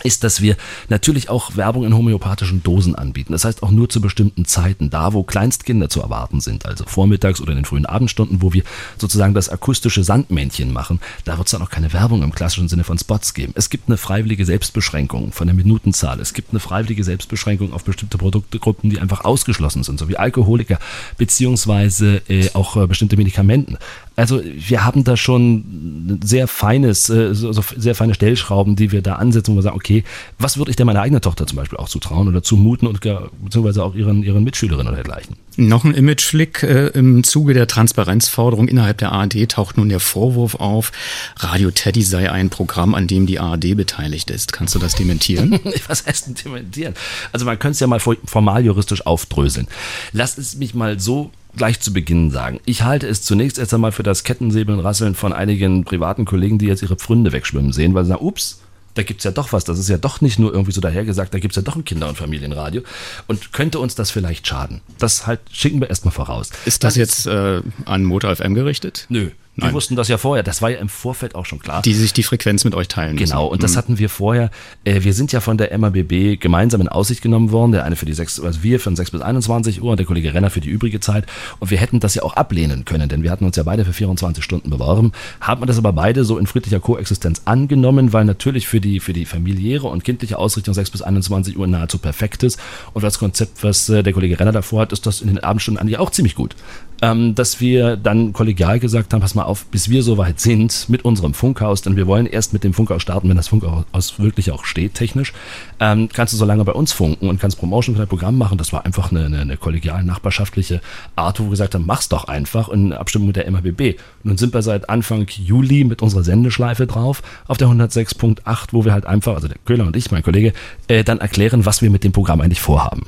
ist, 0.03 0.23
dass 0.23 0.41
wir 0.41 0.57
natürlich 0.89 1.29
auch 1.29 1.55
Werbung 1.55 1.85
in 1.85 1.95
homöopathischen 1.95 2.63
Dosen 2.63 2.95
anbieten. 2.95 3.33
Das 3.33 3.45
heißt 3.45 3.63
auch 3.63 3.71
nur 3.71 3.89
zu 3.89 4.01
bestimmten 4.01 4.45
Zeiten, 4.45 4.89
da 4.89 5.13
wo 5.13 5.23
Kleinstkinder 5.23 5.89
zu 5.89 6.01
erwarten 6.01 6.41
sind, 6.41 6.65
also 6.65 6.85
vormittags 6.85 7.41
oder 7.41 7.51
in 7.51 7.57
den 7.57 7.65
frühen 7.65 7.85
Abendstunden, 7.85 8.41
wo 8.41 8.53
wir 8.53 8.63
sozusagen 8.97 9.33
das 9.33 9.49
akustische 9.49 10.03
Sandmännchen 10.03 10.71
machen, 10.73 10.99
da 11.25 11.37
wird 11.37 11.47
es 11.47 11.51
dann 11.51 11.61
auch 11.61 11.69
keine 11.69 11.93
Werbung 11.93 12.23
im 12.23 12.33
klassischen 12.33 12.67
Sinne 12.67 12.83
von 12.83 12.97
Spots 12.97 13.33
geben. 13.33 13.53
Es 13.55 13.69
gibt 13.69 13.87
eine 13.87 13.97
freiwillige 13.97 14.45
Selbstbeschränkung 14.45 15.31
von 15.31 15.47
der 15.47 15.55
Minutenzahl. 15.55 16.19
Es 16.19 16.33
gibt 16.33 16.51
eine 16.51 16.59
freiwillige 16.59 17.03
Selbstbeschränkung 17.03 17.73
auf 17.73 17.83
bestimmte 17.83 18.17
Produktegruppen, 18.17 18.89
die 18.89 18.99
einfach 18.99 19.23
ausgeschlossen 19.23 19.83
sind, 19.83 19.99
so 19.99 20.09
wie 20.09 20.17
Alkoholiker 20.17 20.79
beziehungsweise 21.17 22.21
äh, 22.27 22.49
auch 22.53 22.77
äh, 22.77 22.87
bestimmte 22.87 23.17
Medikamenten. 23.17 23.77
Also 24.21 24.39
wir 24.43 24.85
haben 24.85 25.03
da 25.03 25.17
schon 25.17 26.19
sehr 26.23 26.47
feines, 26.47 27.09
äh, 27.09 27.33
so, 27.33 27.51
sehr 27.51 27.95
feine 27.95 28.13
Stellschrauben, 28.13 28.75
die 28.75 28.91
wir 28.91 29.01
da 29.01 29.15
ansetzen, 29.15 29.53
wo 29.53 29.55
wir 29.55 29.63
sagen, 29.63 29.75
okay, 29.75 30.03
was 30.37 30.59
würde 30.59 30.69
ich 30.69 30.75
denn 30.77 30.85
meiner 30.85 31.01
eigenen 31.01 31.23
Tochter 31.23 31.47
zum 31.47 31.55
Beispiel 31.55 31.79
auch 31.79 31.89
zutrauen 31.89 32.27
oder 32.27 32.43
zumuten 32.43 32.87
und 32.87 33.01
beziehungsweise 33.01 33.83
auch 33.83 33.95
ihren, 33.95 34.21
ihren 34.21 34.43
Mitschülerinnen 34.43 34.89
oder 34.89 34.97
dergleichen. 34.97 35.37
Noch 35.57 35.85
ein 35.85 35.95
Imageflick 35.95 36.61
äh, 36.61 36.89
im 36.89 37.23
Zuge 37.23 37.55
der 37.55 37.65
Transparenzforderung 37.65 38.67
innerhalb 38.67 38.99
der 38.99 39.11
ARD 39.11 39.49
taucht 39.49 39.77
nun 39.77 39.89
der 39.89 39.99
Vorwurf 39.99 40.53
auf, 40.53 40.91
Radio 41.37 41.71
Teddy 41.71 42.03
sei 42.03 42.31
ein 42.31 42.51
Programm, 42.51 42.93
an 42.93 43.07
dem 43.07 43.25
die 43.25 43.39
ARD 43.39 43.75
beteiligt 43.75 44.29
ist. 44.29 44.53
Kannst 44.53 44.75
du 44.75 44.79
das 44.79 44.93
dementieren? 44.93 45.59
Was 45.87 46.05
heißt 46.05 46.27
denn 46.27 46.35
dementieren? 46.35 46.93
Also 47.31 47.47
man 47.47 47.57
könnte 47.57 47.73
es 47.73 47.79
ja 47.79 47.87
mal 47.87 47.99
formal 47.99 48.63
juristisch 48.63 49.03
aufdröseln. 49.03 49.67
Lasst 50.13 50.37
es 50.37 50.57
mich 50.57 50.75
mal 50.75 50.99
so 50.99 51.31
gleich 51.55 51.79
zu 51.79 51.93
Beginn 51.93 52.31
sagen. 52.31 52.59
Ich 52.65 52.83
halte 52.83 53.07
es 53.07 53.23
zunächst 53.23 53.57
erst 53.57 53.73
einmal 53.73 53.91
für 53.91 54.03
das 54.03 54.23
Kettensäbeln 54.23 54.79
Rasseln 54.79 55.15
von 55.15 55.33
einigen 55.33 55.83
privaten 55.83 56.25
Kollegen, 56.25 56.57
die 56.57 56.67
jetzt 56.67 56.81
ihre 56.81 56.95
Pfründe 56.95 57.31
wegschwimmen 57.31 57.73
sehen, 57.73 57.93
weil 57.93 58.03
sie 58.03 58.09
sagen, 58.09 58.25
ups, 58.25 58.61
da 58.93 59.03
gibt's 59.03 59.23
ja 59.23 59.31
doch 59.31 59.53
was. 59.53 59.63
Das 59.63 59.79
ist 59.79 59.89
ja 59.89 59.97
doch 59.97 60.21
nicht 60.21 60.39
nur 60.39 60.51
irgendwie 60.51 60.71
so 60.71 60.81
dahergesagt, 60.81 61.33
da 61.33 61.39
gibt's 61.39 61.55
ja 61.55 61.61
doch 61.61 61.75
ein 61.75 61.85
Kinder- 61.85 62.09
und 62.09 62.17
Familienradio. 62.17 62.81
Und 63.27 63.53
könnte 63.53 63.79
uns 63.79 63.95
das 63.95 64.11
vielleicht 64.11 64.47
schaden? 64.47 64.81
Das 64.97 65.27
halt 65.27 65.39
schicken 65.51 65.79
wir 65.79 65.89
erstmal 65.89 66.13
voraus. 66.13 66.49
Ist 66.65 66.83
das 66.83 66.95
Dann 66.95 67.01
jetzt 67.01 67.27
äh, 67.27 67.61
an 67.85 68.03
Motor 68.03 68.35
FM 68.35 68.53
gerichtet? 68.53 69.05
Nö, 69.09 69.31
Wir 69.55 69.65
Nein. 69.65 69.73
wussten 69.73 69.97
das 69.97 70.07
ja 70.07 70.17
vorher. 70.17 70.43
Das 70.43 70.61
war 70.61 70.69
ja 70.69 70.79
im 70.79 70.87
Vorfeld 70.87 71.35
auch 71.35 71.45
schon 71.45 71.59
klar. 71.59 71.81
Die 71.81 71.93
sich 71.93 72.13
die 72.13 72.23
Frequenz 72.23 72.63
mit 72.63 72.73
euch 72.73 72.87
teilen 72.87 73.15
müssen. 73.15 73.25
Genau, 73.25 73.47
und 73.47 73.61
das 73.63 73.73
Mhm. 73.73 73.77
hatten 73.77 73.99
wir 73.99 74.07
vorher. 74.07 74.49
Äh, 74.85 75.03
wir 75.03 75.13
sind 75.13 75.33
ja 75.33 75.41
von 75.41 75.57
der 75.57 75.77
MABB 75.77 76.37
gemeinsam 76.39 76.79
in 76.79 76.87
Aussicht 76.87 77.21
genommen 77.21 77.51
worden. 77.51 77.73
Der 77.73 77.83
eine 77.83 77.97
für 77.97 78.05
die 78.05 78.13
6, 78.13 78.39
also 78.39 78.63
wir 78.63 78.79
von 78.79 78.95
6 78.95 79.11
bis 79.11 79.19
21 79.21 79.81
Uhr 79.81 79.91
und 79.91 79.97
der 79.97 80.05
Kollege 80.05 80.33
Renner 80.33 80.49
für 80.49 80.61
die 80.61 80.69
übrige 80.69 81.01
Zeit. 81.01 81.25
Und 81.59 81.69
wir 81.69 81.77
hätten 81.79 81.99
das 81.99 82.15
ja 82.15 82.23
auch 82.23 82.33
ablehnen 82.37 82.85
können, 82.85 83.09
denn 83.09 83.23
wir 83.23 83.31
hatten 83.31 83.43
uns 83.43 83.57
ja 83.57 83.63
beide 83.63 83.83
für 83.83 83.91
24 83.91 84.41
Stunden 84.41 84.69
beworben, 84.69 85.11
haben 85.41 85.65
das 85.67 85.77
aber 85.77 85.91
beide 85.91 86.23
so 86.23 86.37
in 86.37 86.47
friedlicher 86.47 86.79
Koexistenz 86.79 87.41
angenommen, 87.43 88.13
weil 88.13 88.23
natürlich 88.23 88.69
für 88.69 88.79
die, 88.79 89.01
für 89.01 89.11
die 89.11 89.25
familiäre 89.25 89.87
und 89.87 90.05
kindliche 90.05 90.39
Ausrichtung 90.39 90.73
6 90.73 90.91
bis 90.91 91.01
21 91.01 91.57
Uhr 91.57 91.67
nahezu 91.67 91.97
perfekt 91.97 92.43
ist. 92.43 92.57
Und 92.93 93.03
das 93.03 93.19
Konzept, 93.19 93.63
was 93.65 93.89
äh, 93.89 94.01
der 94.01 94.13
Kollege 94.13 94.39
Renner 94.39 94.53
davor 94.53 94.81
hat, 94.83 94.93
ist 94.93 95.05
das 95.05 95.19
in 95.19 95.27
den 95.27 95.39
Abendstunden 95.39 95.81
eigentlich 95.81 95.97
auch 95.99 96.09
ziemlich 96.09 96.35
gut. 96.35 96.55
Ähm, 97.01 97.33
dass 97.33 97.59
wir 97.59 97.97
dann 97.97 98.31
kollegial 98.31 98.79
gesagt 98.79 99.13
haben, 99.13 99.21
pass 99.21 99.33
mal 99.33 99.43
auf, 99.43 99.65
bis 99.65 99.89
wir 99.89 100.03
so 100.03 100.17
weit 100.17 100.39
sind 100.39 100.87
mit 100.87 101.03
unserem 101.03 101.33
Funkhaus, 101.33 101.81
denn 101.81 101.95
wir 101.95 102.05
wollen 102.05 102.27
erst 102.27 102.53
mit 102.53 102.63
dem 102.63 102.73
Funkhaus 102.73 103.01
starten, 103.01 103.27
wenn 103.27 103.37
das 103.37 103.47
Funkhaus 103.47 104.19
wirklich 104.19 104.51
auch 104.51 104.65
steht, 104.65 104.93
technisch, 104.93 105.33
ähm, 105.79 106.09
kannst 106.13 106.33
du 106.33 106.37
so 106.37 106.45
lange 106.45 106.63
bei 106.63 106.73
uns 106.73 106.91
funken 106.91 107.27
und 107.27 107.39
kannst 107.39 107.57
Promotion 107.57 107.95
für 107.95 107.99
dein 108.01 108.07
Programm 108.07 108.37
machen. 108.37 108.57
Das 108.57 108.71
war 108.71 108.85
einfach 108.85 109.11
eine, 109.11 109.25
eine, 109.25 109.39
eine 109.39 109.57
kollegial 109.57 110.03
nachbarschaftliche 110.03 110.81
Art, 111.15 111.39
wo 111.39 111.45
wir 111.45 111.49
gesagt 111.51 111.73
haben, 111.73 111.85
mach's 111.87 112.07
doch 112.07 112.25
einfach 112.25 112.69
in 112.69 112.93
Abstimmung 112.93 113.27
mit 113.27 113.35
der 113.35 113.49
MHBB. 113.49 113.97
Nun 114.23 114.37
sind 114.37 114.53
wir 114.53 114.61
seit 114.61 114.89
Anfang 114.89 115.25
Juli 115.27 115.83
mit 115.83 116.01
unserer 116.01 116.23
Sendeschleife 116.23 116.85
drauf 116.85 117.23
auf 117.47 117.57
der 117.57 117.67
106.8, 117.67 118.67
wo 118.71 118.85
wir 118.85 118.93
halt 118.93 119.05
einfach, 119.05 119.33
also 119.35 119.47
der 119.47 119.57
Köhler 119.65 119.87
und 119.87 119.95
ich, 119.95 120.11
mein 120.11 120.23
Kollege, 120.23 120.53
äh, 120.87 121.03
dann 121.03 121.19
erklären, 121.19 121.65
was 121.65 121.81
wir 121.81 121.89
mit 121.89 122.03
dem 122.03 122.11
Programm 122.11 122.41
eigentlich 122.41 122.61
vorhaben. 122.61 123.07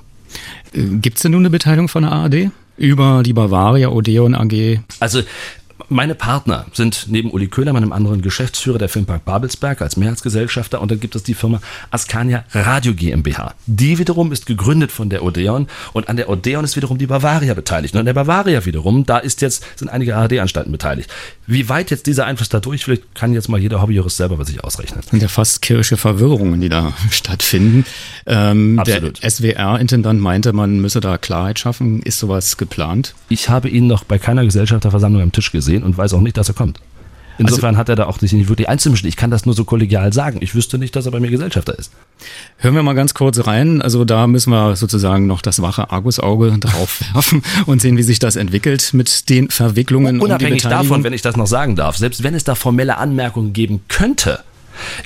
Gibt 0.73 1.17
es 1.17 1.21
denn 1.21 1.33
nun 1.33 1.41
eine 1.41 1.51
Beteiligung 1.51 1.87
von 1.87 2.03
der 2.03 2.11
ARD? 2.11 2.49
Über 2.77 3.21
die 3.23 3.33
Bavaria, 3.33 3.89
Odeon 3.89 4.33
AG? 4.35 4.79
Also 4.99 5.21
meine 5.93 6.15
Partner 6.15 6.65
sind 6.73 7.05
neben 7.09 7.31
Uli 7.31 7.47
Köhler, 7.47 7.71
meinem 7.73 7.93
anderen 7.93 8.21
Geschäftsführer 8.21 8.77
der 8.77 8.89
Filmpark 8.89 9.23
Babelsberg 9.25 9.81
als 9.81 9.95
Mehrheitsgesellschafter 9.95 10.81
und 10.81 10.91
dann 10.91 10.99
gibt 10.99 11.15
es 11.15 11.23
die 11.23 11.33
Firma 11.33 11.61
Ascania 11.91 12.43
Radio 12.51 12.93
GmbH. 12.93 13.53
Die 13.67 13.99
wiederum 13.99 14.31
ist 14.31 14.45
gegründet 14.45 14.91
von 14.91 15.09
der 15.09 15.23
Odeon 15.23 15.67
und 15.93 16.09
an 16.09 16.17
der 16.17 16.29
Odeon 16.29 16.63
ist 16.63 16.75
wiederum 16.75 16.97
die 16.97 17.07
Bavaria 17.07 17.53
beteiligt. 17.53 17.93
Und 17.93 18.01
an 18.01 18.05
der 18.05 18.13
Bavaria 18.13 18.65
wiederum, 18.65 19.05
da 19.05 19.19
ist 19.19 19.41
jetzt, 19.41 19.63
sind 19.77 19.89
einige 19.89 20.15
ARD-Anstalten 20.15 20.71
beteiligt. 20.71 21.09
Wie 21.45 21.69
weit 21.69 21.91
jetzt 21.91 22.07
dieser 22.07 22.25
Einfluss 22.25 22.49
da 22.49 22.59
durchfällt, 22.59 23.13
kann 23.15 23.33
jetzt 23.33 23.49
mal 23.49 23.59
jeder 23.59 23.81
Hobbyjurist 23.81 24.17
selber 24.17 24.37
bei 24.37 24.43
sich 24.45 24.63
ausrechnen. 24.63 25.03
sind 25.03 25.21
ja 25.21 25.27
fast 25.27 25.61
kirche 25.61 25.97
Verwirrungen, 25.97 26.59
die 26.59 26.69
da 26.69 26.93
stattfinden. 27.11 27.85
Ähm, 28.25 28.79
Absolut. 28.79 29.21
Der 29.21 29.29
SWR-Intendant 29.29 30.19
meinte, 30.19 30.53
man 30.53 30.79
müsse 30.79 31.01
da 31.01 31.17
Klarheit 31.17 31.59
schaffen. 31.59 32.01
Ist 32.01 32.19
sowas 32.19 32.57
geplant? 32.57 33.13
Ich 33.29 33.49
habe 33.49 33.69
ihn 33.69 33.87
noch 33.87 34.03
bei 34.03 34.17
keiner 34.17 34.43
Gesellschafterversammlung 34.43 35.21
am 35.21 35.31
Tisch 35.31 35.51
gesehen 35.51 35.82
und 35.83 35.97
weiß 35.97 36.13
auch 36.13 36.21
nicht, 36.21 36.37
dass 36.37 36.49
er 36.49 36.55
kommt. 36.55 36.79
Insofern 37.39 37.77
hat 37.77 37.89
er 37.89 37.95
da 37.95 38.05
auch 38.05 38.19
sich 38.19 38.31
nicht 38.33 38.47
wirklich 38.47 38.69
einzumischen. 38.69 39.09
Ich 39.09 39.15
kann 39.15 39.31
das 39.31 39.45
nur 39.45 39.55
so 39.55 39.65
kollegial 39.65 40.13
sagen. 40.13 40.37
Ich 40.41 40.53
wüsste 40.53 40.77
nicht, 40.77 40.95
dass 40.95 41.05
er 41.05 41.11
bei 41.11 41.19
mir 41.19 41.31
Gesellschafter 41.31 41.77
ist. 41.77 41.91
Hören 42.57 42.75
wir 42.75 42.83
mal 42.83 42.93
ganz 42.93 43.15
kurz 43.15 43.45
rein. 43.47 43.81
Also 43.81 44.05
da 44.05 44.27
müssen 44.27 44.51
wir 44.51 44.75
sozusagen 44.75 45.25
noch 45.25 45.41
das 45.41 45.61
wache 45.61 45.89
Argusauge 45.91 46.51
drauf 46.59 47.01
werfen 47.13 47.41
und 47.65 47.81
sehen, 47.81 47.97
wie 47.97 48.03
sich 48.03 48.19
das 48.19 48.35
entwickelt 48.35 48.93
mit 48.93 49.29
den 49.29 49.49
Verwicklungen. 49.49 50.17
um 50.17 50.25
Unabhängig 50.25 50.63
Beteiligung. 50.63 50.89
davon, 50.89 51.03
wenn 51.03 51.13
ich 51.13 51.23
das 51.23 51.35
noch 51.35 51.47
sagen 51.47 51.75
darf, 51.75 51.97
selbst 51.97 52.21
wenn 52.23 52.35
es 52.35 52.43
da 52.43 52.53
formelle 52.55 52.97
Anmerkungen 52.97 53.53
geben 53.53 53.81
könnte, 53.87 54.39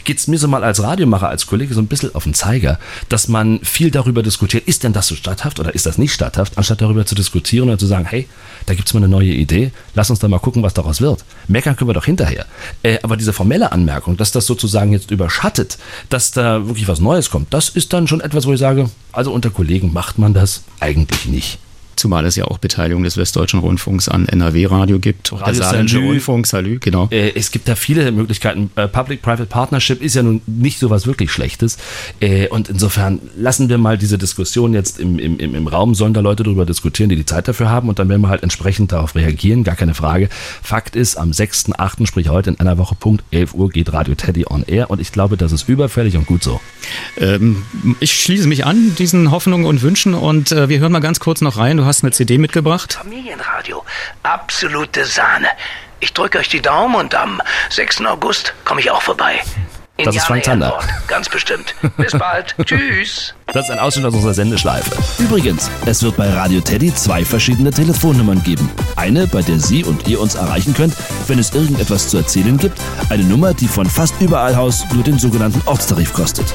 geht's 0.04 0.28
mir 0.28 0.38
so 0.38 0.48
mal 0.48 0.64
als 0.64 0.82
Radiomacher, 0.82 1.30
als 1.30 1.48
Kollege 1.48 1.74
so 1.74 1.82
ein 1.82 1.88
bisschen 1.88 2.14
auf 2.16 2.24
den 2.24 2.34
Zeiger, 2.34 2.80
dass 3.10 3.28
man 3.28 3.60
viel 3.62 3.92
darüber 3.92 4.24
diskutiert, 4.24 4.68
ist 4.68 4.84
denn 4.84 4.94
das 4.94 5.08
so 5.08 5.16
statthaft 5.16 5.60
oder 5.60 5.74
ist 5.76 5.86
das 5.86 5.98
nicht 5.98 6.14
statthaft, 6.14 6.58
anstatt 6.58 6.82
darüber 6.82 7.06
zu 7.06 7.16
diskutieren 7.16 7.70
oder 7.70 7.78
zu 7.78 7.88
sagen, 7.88 8.06
hey, 8.06 8.28
da 8.66 8.74
gibt's 8.74 8.94
mal 8.94 9.00
eine 9.00 9.08
neue 9.08 9.34
Idee, 9.34 9.72
lass 9.96 10.10
uns 10.10 10.20
da 10.20 10.28
mal 10.28 10.40
gucken, 10.40 10.64
was 10.64 10.74
daraus 10.74 11.02
wird. 11.02 11.24
Meckern 11.48 11.76
können 11.76 11.90
wir 11.90 11.94
doch 11.94 12.06
hinterher. 12.06 12.46
Äh, 12.84 13.00
aber 13.04 13.18
diese 13.18 13.34
formelle 13.34 13.72
Anmerkung, 13.72 14.18
dass 14.18 14.32
das 14.32 14.46
sozusagen 14.46 14.92
jetzt 14.92 15.12
überschattet, 15.12 15.78
dass 16.10 16.32
da 16.32 16.66
wirklich 16.68 16.88
was 16.88 17.00
Neues 17.00 17.30
kommt, 17.30 17.54
das 17.54 17.70
ist 17.70 17.94
dann 17.94 18.08
schon 18.08 18.22
etwas, 18.22 18.46
wo 18.46 18.54
ich 18.54 18.60
sage, 18.60 18.90
also 19.12 19.32
unter 19.32 19.50
Kollegen 19.50 19.94
macht 19.94 20.18
man 20.18 20.34
das 20.34 20.64
eigentlich 20.80 21.26
nicht. 21.26 21.60
Zumal 21.98 22.26
es 22.26 22.36
ja 22.36 22.46
auch 22.46 22.60
Beteiligung 22.60 23.04
des 23.04 23.18
Westdeutschen 23.18 23.60
Rundfunks 23.60 24.08
an 24.08 24.28
NRW-Radio 24.28 25.00
gibt. 25.00 25.34
Auch 25.34 25.40
der 25.40 25.48
Radio 25.48 25.64
Saarländische 25.64 25.98
Salü. 25.98 26.08
Rundfunk, 26.10 26.48
Salü, 26.48 26.80
genau. 26.80 27.08
Äh, 27.12 27.32
es 27.36 27.52
gibt 27.52 27.68
da 27.68 27.76
viele 27.76 28.12
Möglichkeiten. 28.12 28.70
Äh, 28.76 28.88
Public-Private 28.88 29.48
Partnership 29.48 30.02
ist 30.02 30.16
ja 30.16 30.24
nun 30.24 30.42
nicht 30.46 30.80
so 30.80 30.90
was 30.90 31.08
wirklich 31.08 31.32
Schlechtes. 31.32 31.78
Äh, 32.20 32.48
und 32.50 32.70
insofern 32.70 33.20
lassen 33.36 33.70
wir 33.70 33.78
mal 33.78 33.98
diese 33.98 34.18
Diskussion 34.18 34.74
jetzt 34.74 35.00
im, 35.00 35.18
im, 35.18 35.40
im, 35.40 35.56
im 35.56 35.68
Raum, 35.68 35.96
sollen 35.96 36.14
da 36.14 36.22
Leute 36.22 36.44
darüber 36.44 36.66
diskutieren, 36.66 37.10
die 37.10 37.16
die 37.16 37.26
Zeit 37.26 37.48
dafür 37.48 37.70
haben 37.70 37.90
und 37.90 38.00
dann 38.00 38.10
werden 38.10 38.22
wir 38.22 38.30
halt 38.30 38.44
entsprechend 38.44 38.92
darauf 38.92 39.16
reagieren, 39.16 39.64
gar 39.64 39.76
keine 39.76 39.94
Frage. 39.94 40.30
Fakt 40.62 40.96
ist, 40.96 41.18
am 41.18 41.32
6.8., 41.32 42.06
sprich 42.06 42.30
heute 42.30 42.52
in 42.52 42.60
einer 42.60 42.78
Woche, 42.78 42.96
Punkt 42.96 43.24
11 43.32 43.54
Uhr 43.54 43.70
geht 43.70 43.92
Radio 43.92 44.16
Teddy 44.16 44.46
on 44.48 44.64
Air 44.68 44.92
und 44.92 45.02
ich 45.02 45.12
glaube, 45.12 45.36
das 45.36 45.52
ist 45.52 45.68
überfällig 45.68 46.16
und 46.16 46.28
gut 46.28 46.44
so. 46.44 46.62
Ähm, 47.20 47.64
ich 48.00 48.14
schließe 48.14 48.48
mich 48.48 48.66
an 48.66 48.96
diesen 48.98 49.32
Hoffnungen 49.32 49.66
und 49.66 49.82
Wünschen 49.82 50.14
und 50.14 50.52
äh, 50.52 50.70
wir 50.70 50.80
hören 50.80 50.92
mal 50.92 51.00
ganz 51.00 51.20
kurz 51.20 51.42
noch 51.42 51.58
rein. 51.58 51.78
Du 51.78 51.86
hast 51.88 52.04
eine 52.04 52.12
CD 52.12 52.38
mitgebracht. 52.38 52.94
Familienradio. 52.94 53.84
Absolute 54.24 55.06
Sahne. 55.06 55.48
Ich 56.00 56.14
drücke 56.14 56.38
euch 56.40 56.50
die 56.50 56.62
Daumen 56.62 56.96
und 56.96 57.16
am 57.16 57.42
6. 57.70 58.06
August 58.06 58.54
komme 58.66 58.82
ich 58.82 58.92
auch 58.92 59.02
vorbei. 59.02 59.42
Das 59.98 60.16
ist 60.16 60.26
Frank. 60.26 60.48
Airport, 60.48 60.86
Ganz 61.08 61.28
bestimmt. 61.28 61.74
Bis 61.98 62.12
bald. 62.12 62.56
Tschüss. 62.66 63.34
Das 63.54 63.70
ist 63.70 63.72
ein 63.72 63.80
Ausschnitt 63.80 64.06
aus 64.06 64.14
unserer 64.14 64.34
Sendeschleife. 64.34 64.92
Übrigens, 65.20 65.72
es 65.86 66.04
wird 66.04 66.18
bei 66.18 66.30
Radio 66.30 66.60
Teddy 66.60 66.94
zwei 66.94 67.24
verschiedene 67.24 67.72
Telefonnummern 67.72 68.44
geben. 68.44 68.70
Eine, 68.98 69.26
bei 69.26 69.42
der 69.42 69.58
Sie 69.60 69.86
und 69.86 70.06
ihr 70.10 70.20
uns 70.20 70.36
erreichen 70.36 70.74
könnt, 70.74 70.94
wenn 71.28 71.40
es 71.40 71.54
irgendetwas 71.54 72.10
zu 72.10 72.18
erzählen 72.18 72.58
gibt. 72.58 72.78
Eine 73.10 73.24
Nummer, 73.24 73.54
die 73.54 73.70
von 73.70 73.86
fast 73.86 74.20
überall 74.20 74.54
aus 74.56 74.84
nur 74.94 75.04
den 75.04 75.18
sogenannten 75.18 75.62
Ortstarif 75.66 76.12
kostet. 76.12 76.54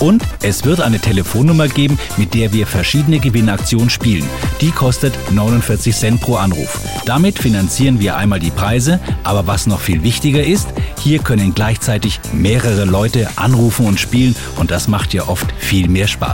Und 0.00 0.22
es 0.42 0.64
wird 0.64 0.80
eine 0.80 0.98
Telefonnummer 0.98 1.68
geben, 1.68 1.98
mit 2.16 2.34
der 2.34 2.52
wir 2.52 2.66
verschiedene 2.66 3.20
Gewinnaktionen 3.20 3.88
spielen. 3.88 4.28
Die 4.60 4.70
kostet 4.70 5.14
49 5.32 5.94
Cent 5.94 6.20
pro 6.20 6.36
Anruf. 6.36 6.78
Damit 7.06 7.38
finanzieren 7.38 8.00
wir 8.00 8.16
einmal 8.16 8.40
die 8.40 8.50
Preise, 8.50 9.00
aber 9.22 9.46
was 9.46 9.66
noch 9.66 9.80
viel 9.80 10.02
wichtiger 10.02 10.42
ist, 10.42 10.68
hier 10.98 11.20
können 11.20 11.54
gleichzeitig 11.54 12.20
mehrere 12.32 12.84
Leute 12.84 13.28
anrufen 13.36 13.86
und 13.86 14.00
spielen 14.00 14.34
und 14.56 14.70
das 14.70 14.88
macht 14.88 15.14
ja 15.14 15.28
oft 15.28 15.46
viel 15.58 15.88
mehr 15.88 16.08
Spaß. 16.08 16.33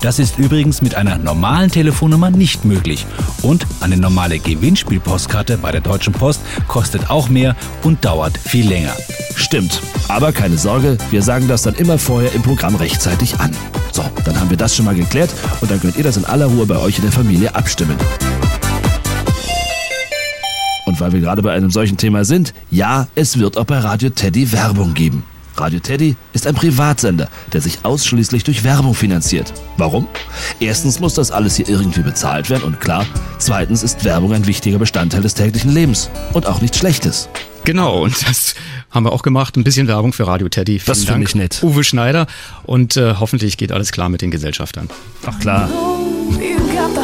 Das 0.00 0.18
ist 0.18 0.38
übrigens 0.38 0.82
mit 0.82 0.94
einer 0.94 1.18
normalen 1.18 1.70
Telefonnummer 1.70 2.30
nicht 2.30 2.64
möglich. 2.64 3.06
Und 3.42 3.66
eine 3.80 3.96
normale 3.96 4.38
Gewinnspielpostkarte 4.38 5.58
bei 5.58 5.72
der 5.72 5.80
Deutschen 5.80 6.12
Post 6.12 6.40
kostet 6.68 7.10
auch 7.10 7.28
mehr 7.28 7.56
und 7.82 8.04
dauert 8.04 8.36
viel 8.38 8.68
länger. 8.68 8.92
Stimmt. 9.34 9.80
Aber 10.08 10.32
keine 10.32 10.58
Sorge, 10.58 10.98
wir 11.10 11.22
sagen 11.22 11.48
das 11.48 11.62
dann 11.62 11.74
immer 11.74 11.98
vorher 11.98 12.32
im 12.32 12.42
Programm 12.42 12.74
rechtzeitig 12.76 13.38
an. 13.38 13.50
So, 13.92 14.04
dann 14.24 14.38
haben 14.38 14.50
wir 14.50 14.56
das 14.56 14.74
schon 14.74 14.84
mal 14.84 14.94
geklärt 14.94 15.30
und 15.60 15.70
dann 15.70 15.80
könnt 15.80 15.96
ihr 15.96 16.04
das 16.04 16.16
in 16.16 16.24
aller 16.24 16.46
Ruhe 16.46 16.66
bei 16.66 16.78
euch 16.78 16.98
in 16.98 17.04
der 17.04 17.12
Familie 17.12 17.54
abstimmen. 17.54 17.96
Und 20.86 21.00
weil 21.00 21.12
wir 21.12 21.20
gerade 21.20 21.42
bei 21.42 21.52
einem 21.52 21.70
solchen 21.70 21.96
Thema 21.96 22.24
sind, 22.24 22.54
ja, 22.70 23.08
es 23.14 23.38
wird 23.38 23.56
auch 23.58 23.64
bei 23.64 23.78
Radio 23.78 24.08
Teddy 24.10 24.52
Werbung 24.52 24.94
geben. 24.94 25.24
Radio 25.60 25.80
Teddy 25.80 26.16
ist 26.32 26.46
ein 26.46 26.54
Privatsender, 26.54 27.28
der 27.52 27.60
sich 27.60 27.78
ausschließlich 27.84 28.44
durch 28.44 28.64
Werbung 28.64 28.94
finanziert. 28.94 29.52
Warum? 29.76 30.06
Erstens 30.60 31.00
muss 31.00 31.14
das 31.14 31.30
alles 31.30 31.56
hier 31.56 31.68
irgendwie 31.68 32.02
bezahlt 32.02 32.50
werden 32.50 32.64
und 32.64 32.80
klar, 32.80 33.06
zweitens 33.38 33.82
ist 33.82 34.04
Werbung 34.04 34.32
ein 34.32 34.46
wichtiger 34.46 34.78
Bestandteil 34.78 35.22
des 35.22 35.34
täglichen 35.34 35.72
Lebens 35.72 36.10
und 36.32 36.46
auch 36.46 36.60
nichts 36.60 36.78
Schlechtes. 36.78 37.28
Genau, 37.64 38.04
und 38.04 38.28
das 38.28 38.54
haben 38.90 39.04
wir 39.04 39.12
auch 39.12 39.22
gemacht. 39.22 39.56
Ein 39.56 39.64
bisschen 39.64 39.88
Werbung 39.88 40.12
für 40.12 40.26
Radio 40.26 40.48
Teddy. 40.48 40.78
Vielen 40.78 40.86
Das 40.86 41.04
finde 41.04 41.26
ich 41.26 41.34
nett. 41.34 41.60
Uwe 41.62 41.82
Schneider. 41.82 42.26
Und 42.64 42.96
äh, 42.96 43.14
hoffentlich 43.18 43.56
geht 43.56 43.72
alles 43.72 43.90
klar 43.90 44.08
mit 44.08 44.22
den 44.22 44.30
Gesellschaftern. 44.30 44.88
Ach 45.26 45.38
klar. 45.40 45.68
You 46.38 46.56
got 46.74 46.96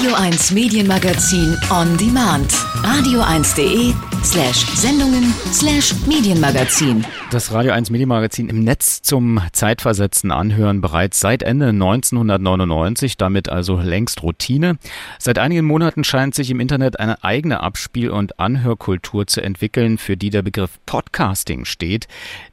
Radio 0.00 0.16
1 0.16 0.52
Medienmagazin 0.54 1.58
on 1.70 1.94
demand. 1.98 2.69
Radio1.de 2.82 3.94
slash 4.22 4.66
Sendungen 4.74 5.34
slash 5.52 5.94
Medienmagazin. 6.06 7.04
Das 7.30 7.52
Radio 7.52 7.72
1 7.72 7.90
Medienmagazin 7.90 8.48
im 8.48 8.64
Netz 8.64 9.02
zum 9.02 9.40
zeitversetzten 9.52 10.30
Anhören 10.30 10.80
bereits 10.80 11.20
seit 11.20 11.42
Ende 11.42 11.68
1999, 11.68 13.16
damit 13.16 13.48
also 13.48 13.78
längst 13.78 14.22
Routine. 14.22 14.78
Seit 15.18 15.38
einigen 15.38 15.66
Monaten 15.66 16.04
scheint 16.04 16.34
sich 16.34 16.50
im 16.50 16.58
Internet 16.58 16.98
eine 16.98 17.22
eigene 17.22 17.60
Abspiel- 17.60 18.10
und 18.10 18.40
Anhörkultur 18.40 19.26
zu 19.26 19.42
entwickeln, 19.42 19.96
für 19.96 20.16
die 20.16 20.30
der 20.30 20.42
Begriff 20.42 20.80
Podcasting 20.86 21.66
steht, 21.66 22.08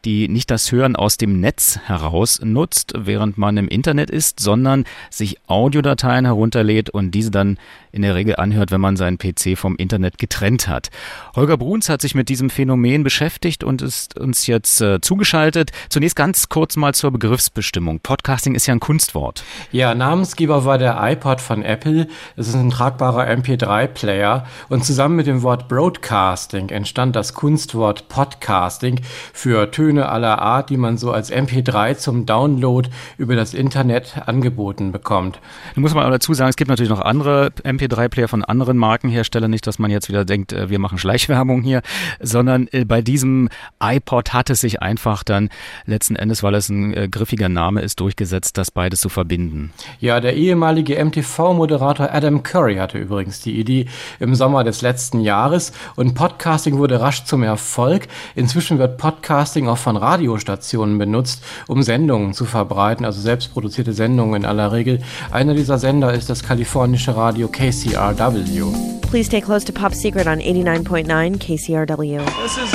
die 0.06 0.28
nicht 0.28 0.52
das 0.52 0.72
Hören 0.72 0.96
aus 0.96 1.18
dem 1.18 1.40
Netz 1.40 1.80
heraus 1.86 2.40
nutzt, 2.44 2.94
während 2.96 3.38
man 3.38 3.58
im 3.58 3.68
Internet 3.68 4.12
ist, 4.12 4.40
sondern 4.40 4.84
sich 5.10 5.38
Audiodateien 5.48 6.26
herunterlädt 6.26 6.90
und 6.90 7.12
diese 7.12 7.32
dann 7.32 7.58
in 7.98 8.04
der 8.04 8.16
Regel 8.16 8.36
anhört, 8.38 8.72
wenn 8.72 8.80
man 8.80 8.96
seinen 8.96 9.18
PC 9.18 9.58
vom 9.58 9.76
Internet 9.76 10.18
getrennt 10.18 10.68
hat. 10.68 10.90
Holger 11.38 11.58
Bruns 11.58 11.88
hat 11.88 12.02
sich 12.02 12.16
mit 12.16 12.30
diesem 12.30 12.50
Phänomen 12.50 13.04
beschäftigt 13.04 13.64
und 13.64 13.84
ist 13.84 14.20
uns 14.20 14.48
jetzt 14.48 14.82
äh, 14.82 15.02
zugeschaltet. 15.02 15.70
Zunächst 15.88 16.16
ganz 16.16 16.50
kurz 16.50 16.76
mal 16.78 16.96
zur 16.96 17.12
Begriffsbestimmung. 17.12 18.00
Podcasting 18.00 18.56
ist 18.56 18.66
ja 18.66 18.74
ein 18.74 18.80
Kunstwort. 18.80 19.44
Ja, 19.72 19.94
Namensgeber 19.94 20.66
war 20.66 20.80
der 20.80 20.98
iPod 21.00 21.40
von 21.40 21.62
Apple. 21.62 22.08
Es 22.38 22.48
ist 22.48 22.56
ein 22.56 22.72
tragbarer 22.72 23.28
MP3-Player 23.28 24.48
und 24.70 24.84
zusammen 24.84 25.16
mit 25.16 25.28
dem 25.28 25.44
Wort 25.44 25.68
Broadcasting 25.68 26.70
entstand 26.70 27.16
das 27.16 27.36
Kunstwort 27.36 28.10
Podcasting 28.10 29.02
für 29.32 29.70
Töne 29.70 30.10
aller 30.10 30.42
Art, 30.42 30.72
die 30.72 30.78
man 30.78 30.98
so 30.98 31.12
als 31.12 31.32
MP3 31.32 31.98
zum 31.98 32.26
Download 32.26 32.90
über 33.20 33.36
das 33.36 33.54
Internet 33.54 34.24
angeboten 34.26 34.92
bekommt. 34.92 35.40
Da 35.76 35.82
muss 35.82 35.94
man 35.94 36.02
aber 36.02 36.14
dazu 36.14 36.34
sagen, 36.34 36.50
es 36.50 36.56
gibt 36.56 36.70
natürlich 36.70 36.90
noch 36.90 37.02
andere 37.02 37.52
MP3-Player 37.64 38.28
von 38.28 38.44
anderen 38.44 38.78
Markenherstellern. 38.78 39.52
Nicht, 39.52 39.68
dass 39.68 39.78
man 39.78 39.92
jetzt 39.92 40.10
wieder 40.10 40.26
denkt, 40.26 40.52
äh, 40.52 40.72
wir 40.72 40.80
machen 40.80 40.98
Schleichwerbung 41.28 41.62
hier, 41.62 41.82
sondern 42.20 42.68
äh, 42.72 42.86
bei 42.86 43.02
diesem 43.02 43.50
iPod 43.82 44.34
hat 44.34 44.50
es 44.50 44.62
sich 44.62 44.82
einfach 44.82 45.24
dann 45.24 45.50
letzten 45.86 46.16
Endes, 46.16 46.44
weil 46.44 46.56
es 46.56 46.70
ein 46.70 46.94
äh, 46.94 47.08
griffiger 47.10 47.50
Name 47.50 47.82
ist, 47.82 48.00
durchgesetzt, 48.00 48.58
das 48.58 48.72
beides 48.72 49.02
zu 49.02 49.10
verbinden. 49.10 49.72
Ja, 50.00 50.20
der 50.20 50.36
ehemalige 50.36 51.04
MTV-Moderator 51.04 52.10
Adam 52.12 52.44
Curry 52.44 52.76
hatte 52.76 52.98
übrigens 52.98 53.42
die 53.42 53.60
Idee 53.60 53.88
im 54.20 54.36
Sommer 54.36 54.64
des 54.64 54.82
letzten 54.82 55.20
Jahres 55.20 55.74
und 55.96 56.16
Podcasting 56.16 56.78
wurde 56.78 57.02
rasch 57.02 57.26
zum 57.26 57.44
Erfolg. 57.44 58.08
Inzwischen 58.36 58.80
wird 58.80 58.98
Podcasting 58.98 59.68
auch 59.68 59.78
von 59.78 59.98
Radiostationen 59.98 60.98
benutzt, 60.98 61.44
um 61.68 61.84
Sendungen 61.84 62.34
zu 62.34 62.46
verbreiten, 62.46 63.06
also 63.06 63.20
selbstproduzierte 63.20 63.94
Sendungen 63.94 64.44
in 64.44 64.46
aller 64.46 64.72
Regel. 64.72 65.00
Einer 65.32 65.54
dieser 65.54 65.78
Sender 65.78 66.14
ist 66.14 66.30
das 66.30 66.44
kalifornische 66.44 67.16
Radio 67.16 67.48
KCRW. 67.48 68.98
Please 69.10 69.28
stay 69.28 69.40
close 69.40 69.64
to 69.64 69.72
Pop 69.72 69.94
Secret 69.94 70.28
on 70.28 70.40
89.9 70.40 71.08
KCRW. 71.18 72.24
This 72.44 72.58
is 72.60 72.72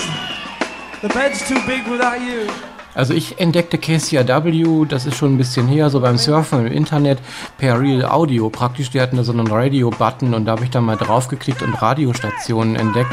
the 1.01 1.09
bed's 1.09 1.47
too 1.47 1.64
big 1.64 1.86
without 1.86 2.20
you. 2.20 2.71
Also 2.94 3.14
ich 3.14 3.40
entdeckte 3.40 3.78
KCRW, 3.78 4.85
das 4.86 5.06
ist 5.06 5.16
schon 5.16 5.35
ein 5.35 5.39
bisschen 5.39 5.66
her, 5.66 5.89
so 5.89 6.01
beim 6.01 6.19
Surfen 6.19 6.66
im 6.66 6.73
Internet 6.73 7.19
per 7.56 7.81
Real 7.81 8.05
Audio 8.05 8.51
praktisch. 8.51 8.90
Die 8.90 9.01
hatten 9.01 9.16
da 9.16 9.24
so 9.24 9.32
einen 9.32 9.47
Radio-Button 9.47 10.35
und 10.35 10.44
da 10.44 10.52
habe 10.52 10.64
ich 10.64 10.70
dann 10.70 10.85
mal 10.85 10.97
draufgeklickt 10.97 11.62
und 11.62 11.81
Radiostationen 11.81 12.77
entdeckt 12.77 13.10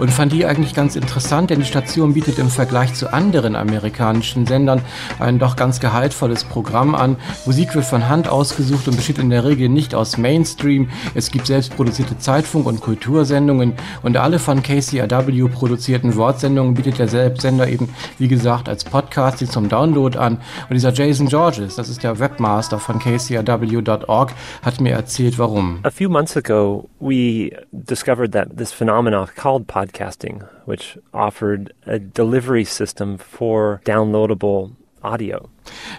und 0.00 0.10
fand 0.10 0.32
die 0.32 0.46
eigentlich 0.46 0.74
ganz 0.74 0.96
interessant, 0.96 1.50
denn 1.50 1.60
die 1.60 1.66
Station 1.66 2.14
bietet 2.14 2.40
im 2.40 2.50
Vergleich 2.50 2.94
zu 2.94 3.12
anderen 3.12 3.54
amerikanischen 3.54 4.46
Sendern 4.46 4.82
ein 5.20 5.38
doch 5.38 5.54
ganz 5.54 5.78
gehaltvolles 5.78 6.42
Programm 6.42 6.96
an. 6.96 7.16
Musik 7.46 7.76
wird 7.76 7.84
von 7.84 8.08
Hand 8.08 8.28
ausgesucht 8.28 8.88
und 8.88 8.96
besteht 8.96 9.18
in 9.18 9.30
der 9.30 9.44
Regel 9.44 9.68
nicht 9.68 9.94
aus 9.94 10.18
Mainstream. 10.18 10.88
Es 11.14 11.30
gibt 11.30 11.46
selbstproduzierte 11.46 12.18
Zeitfunk- 12.18 12.66
und 12.66 12.80
Kultursendungen 12.80 13.74
und 14.02 14.16
alle 14.16 14.40
von 14.40 14.64
KCRW 14.64 15.46
produzierten 15.48 16.16
Wortsendungen 16.16 16.74
bietet 16.74 16.98
der 16.98 17.08
Sender 17.08 17.68
eben, 17.68 17.90
wie 18.18 18.26
gesagt, 18.26 18.68
als 18.68 18.82
Podcast 18.82 19.19
Zum 19.50 19.68
Download 19.68 20.18
an. 20.18 20.38
Und 20.68 20.74
dieser 20.74 20.92
Jason 20.92 21.28
Georges, 21.28 21.76
das 21.76 21.88
ist 21.88 22.02
der 22.02 22.18
Webmaster 22.18 22.78
von 22.78 22.98
kcrw.org, 22.98 24.32
hat 24.62 24.80
mir 24.80 24.92
erzählt, 24.92 25.38
warum. 25.38 25.80
A 25.84 25.90
few 25.90 26.08
months 26.08 26.36
ago, 26.36 26.88
we 27.00 27.50
discovered 27.72 28.32
that 28.32 28.56
this 28.56 28.72
phenomenon 28.72 29.28
called 29.36 29.66
podcasting, 29.66 30.42
which 30.66 30.98
offered 31.12 31.74
a 31.86 31.98
delivery 31.98 32.64
system 32.64 33.18
for 33.18 33.80
downloadable 33.84 34.70
audio. 35.02 35.48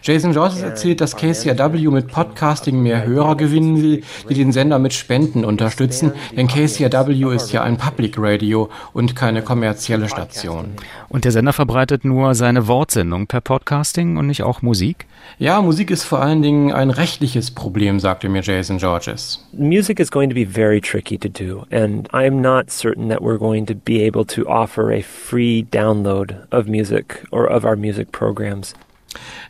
Jason 0.04 0.34
Georges 0.34 0.62
erzählt, 0.62 1.02
dass 1.02 1.16
KCRW 1.16 1.90
mit 1.90 2.08
Podcasting 2.08 2.82
mehr 2.82 3.06
Hörer 3.06 3.36
gewinnen 3.36 3.82
will, 3.82 4.04
die 4.30 4.34
den 4.34 4.52
Sender 4.52 4.80
mit 4.80 4.94
Spenden 4.94 5.46
unterstützen, 5.46 6.14
denn 6.36 6.48
KCRW 6.48 7.36
ist 7.36 7.52
ja 7.52 7.64
ein 7.64 7.78
Public 7.78 8.16
Radio 8.18 8.70
und 8.94 9.16
keine 9.16 9.42
kommerzielle 9.42 10.10
Station. 10.10 10.72
Und 11.10 11.26
der 11.26 11.32
Sender 11.32 11.54
verbreitet 11.54 12.06
nur 12.06 12.36
seine 12.36 12.68
Wortsendung 12.68 13.28
per 13.28 13.42
Podcasting 13.42 14.18
und 14.18 14.28
nicht 14.28 14.44
auch 14.44 14.62
Musik? 14.62 15.08
Ja, 15.38 15.62
Musik 15.62 15.92
ist 15.92 16.04
vor 16.04 16.22
allen 16.22 16.42
Dingen 16.42 16.72
ein 16.72 16.90
rechtliches 16.90 17.52
Problem, 17.52 18.00
sagte 18.00 18.30
mir 18.30 18.42
Jason 18.42 18.78
Georges. 18.78 19.46
Music 19.54 20.00
is 20.00 20.10
going 20.10 20.30
to 20.30 20.36
be 20.36 20.46
very 20.46 20.80
tricky 20.82 21.18
to 21.18 21.28
do, 21.28 21.66
and 21.72 22.10
I'm 22.14 22.42
not 22.42 22.70
certain 22.70 23.10
that 23.10 23.22
we're 23.22 23.38
going 23.38 23.66
to 23.68 23.76
be 23.76 24.06
able 24.06 24.26
to 24.26 24.48
offer 24.48 24.92
a 24.92 25.02
free 25.02 25.66
download 25.72 26.48
of 26.52 26.68
music 26.68 27.24
or 27.32 27.46
of 27.48 27.66
our 27.66 27.76
music 27.76 28.12
programs. 28.12 28.74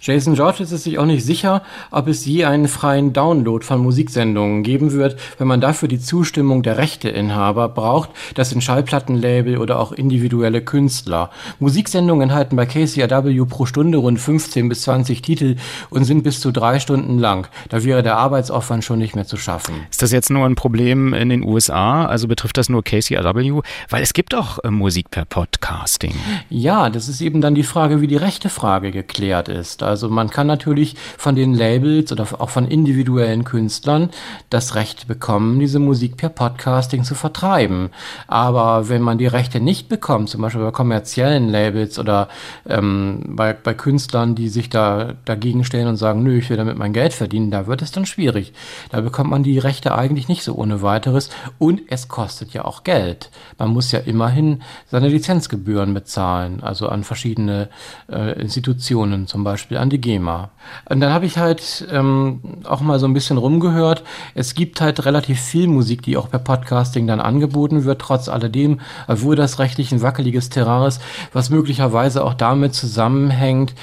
Jason 0.02 0.34
Georges 0.34 0.72
ist 0.72 0.84
sich 0.84 0.98
auch 0.98 1.06
nicht 1.06 1.24
sicher, 1.24 1.62
ob 1.92 2.08
es 2.08 2.26
je 2.26 2.46
einen 2.46 2.68
freien 2.68 3.14
Download 3.14 3.64
von 3.64 3.82
Musiksendungen 3.82 4.64
geben 4.64 4.94
wird, 4.94 5.18
wenn 5.38 5.48
man 5.48 5.62
dafür 5.62 5.88
die 5.88 6.00
Zustimmung 6.00 6.64
der 6.64 6.78
Rechteinhaber 6.78 7.70
braucht, 7.70 8.10
das 8.34 8.50
sind 8.50 8.64
Schallplattenlabel 8.64 9.58
oder 9.58 9.80
auch 9.80 9.92
individuelle 9.92 10.62
Künstler. 10.62 11.30
Musiksendungen 11.60 12.30
enthalten 12.30 12.56
bei 12.56 12.66
KCRW 12.66 13.46
pro 13.46 13.66
Stunde 13.66 14.00
rund 14.00 14.20
15 14.20 14.70
bis 14.70 14.82
20 14.82 15.22
Titel 15.22 15.56
und 15.90 16.06
sind 16.06 16.24
bis 16.24 16.40
zu 16.40 16.52
drei 16.52 16.80
Stunden 16.80 17.20
lang. 17.20 17.48
Da 17.70 17.84
wäre 17.84 18.02
der 18.02 18.18
Arbeitsaufwand 18.18 18.84
schon 18.84 19.00
nicht 19.00 19.16
mehr 19.16 19.26
zu 19.26 19.38
schaffen. 19.38 19.76
Ist 19.90 20.02
das 20.02 20.12
jetzt 20.12 20.30
nur 20.30 20.46
ein 20.46 20.56
Problem 20.56 21.14
in 21.14 21.30
den 21.30 21.44
USA? 21.44 22.06
Also 22.06 22.28
betrifft 22.28 22.58
das 22.58 22.70
nur 22.70 22.84
KCRW? 22.84 23.62
Weil 23.90 24.04
es 24.04 24.14
gibt 24.14 24.34
auch 24.36 24.60
äh, 24.64 24.72
Musik 24.72 25.12
per 25.12 25.26
Podcasting. 25.26 26.14
Ja, 26.50 26.90
das 26.90 27.08
ist 27.08 27.22
eben 27.22 27.42
dann 27.42 27.56
die 27.56 27.64
Frage, 27.64 28.02
wie 28.02 28.08
die 28.08 28.18
rechte 28.18 28.50
Frage 28.50 28.92
geklärt 28.92 29.50
ist. 29.52 29.84
Also 29.84 30.10
man 30.10 30.30
kann 30.30 30.48
natürlich 30.48 30.96
von 31.18 31.36
den 31.36 31.54
Labels 31.54 32.12
oder 32.12 32.26
auch 32.40 32.50
von 32.50 32.68
individuellen 32.68 33.44
Künstlern 33.44 34.10
das 34.50 34.76
Recht 34.76 35.08
bekommen, 35.08 35.60
diese 35.60 35.80
Musik 35.80 36.18
per 36.18 36.30
Podcasting 36.30 37.04
zu 37.04 37.14
vertreiben. 37.14 37.90
Aber 38.28 38.90
wenn 38.90 39.02
man 39.02 39.18
die 39.18 39.28
Rechte 39.28 39.60
nicht 39.60 39.90
bekommt, 39.90 40.30
zum 40.30 40.42
Beispiel 40.42 40.64
bei 40.64 40.72
kommerziellen 40.72 41.50
Labels 41.50 42.00
oder 42.00 42.30
ähm, 42.68 43.24
bei, 43.28 43.54
bei 43.54 43.74
Künstlern, 43.74 44.36
die 44.36 44.50
sich 44.50 44.70
da 44.70 45.14
dagegen 45.26 45.64
stellen 45.64 45.88
und 45.88 45.98
sagen, 45.98 46.24
nö, 46.24 46.38
ich 46.38 46.50
will 46.50 46.58
damit 46.58 46.78
mein 46.78 46.94
Geld 46.94 47.14
verdienen, 47.14 47.52
da 47.52 47.68
wird 47.68 47.82
es 47.82 47.92
dann 47.92 48.06
schwierig. 48.06 48.54
Da 48.90 49.02
bekommt 49.02 49.30
man 49.30 49.44
die 49.44 49.60
Rechte 49.60 49.94
eigentlich 49.94 50.28
nicht 50.28 50.44
so 50.44 50.56
ohne 50.56 50.82
weiteres 50.82 51.30
und 51.60 51.82
es 51.88 52.08
kostet 52.08 52.54
ja 52.54 52.66
auch 52.66 52.84
Geld. 52.84 53.30
Man 53.58 53.70
muss 53.70 53.92
ja 53.92 54.00
immerhin 54.00 54.62
seine 54.88 55.10
Lizenzgebühren 55.10 55.94
bezahlen, 55.94 56.62
also 56.62 56.88
an 56.88 57.04
verschiedene 57.04 57.70
äh, 58.12 58.40
Institutionen, 58.40 59.28
zum 59.28 59.41
Beispiel 59.44 59.78
an 59.78 59.90
die 59.90 60.00
GEMA. 60.00 60.50
Und 60.90 61.00
dann 61.00 61.12
habe 61.12 61.26
ich 61.26 61.38
halt 61.38 61.88
ähm, 61.92 62.42
auch 62.64 62.82
mal 62.82 63.00
so 63.00 63.08
ein 63.08 63.14
bisschen 63.14 63.38
rumgehört. 63.38 64.04
Es 64.36 64.54
gibt 64.54 64.82
halt 64.82 65.06
relativ 65.06 65.40
viel 65.40 65.68
Musik, 65.68 66.02
die 66.04 66.18
auch 66.18 66.30
per 66.30 66.40
Podcasting 66.40 67.08
dann 67.08 67.20
angeboten 67.20 67.84
wird, 67.84 68.02
trotz 68.02 68.30
alledem, 68.30 68.80
obwohl 69.08 69.36
das 69.36 69.60
rechtlich 69.60 69.92
ein 69.92 70.02
wackeliges 70.02 70.50
Terrain 70.50 70.88
ist, 70.88 71.02
was 71.34 71.50
möglicherweise 71.50 72.24
auch 72.24 72.34
damit 72.34 72.74
zusammenhängt, 72.74 73.74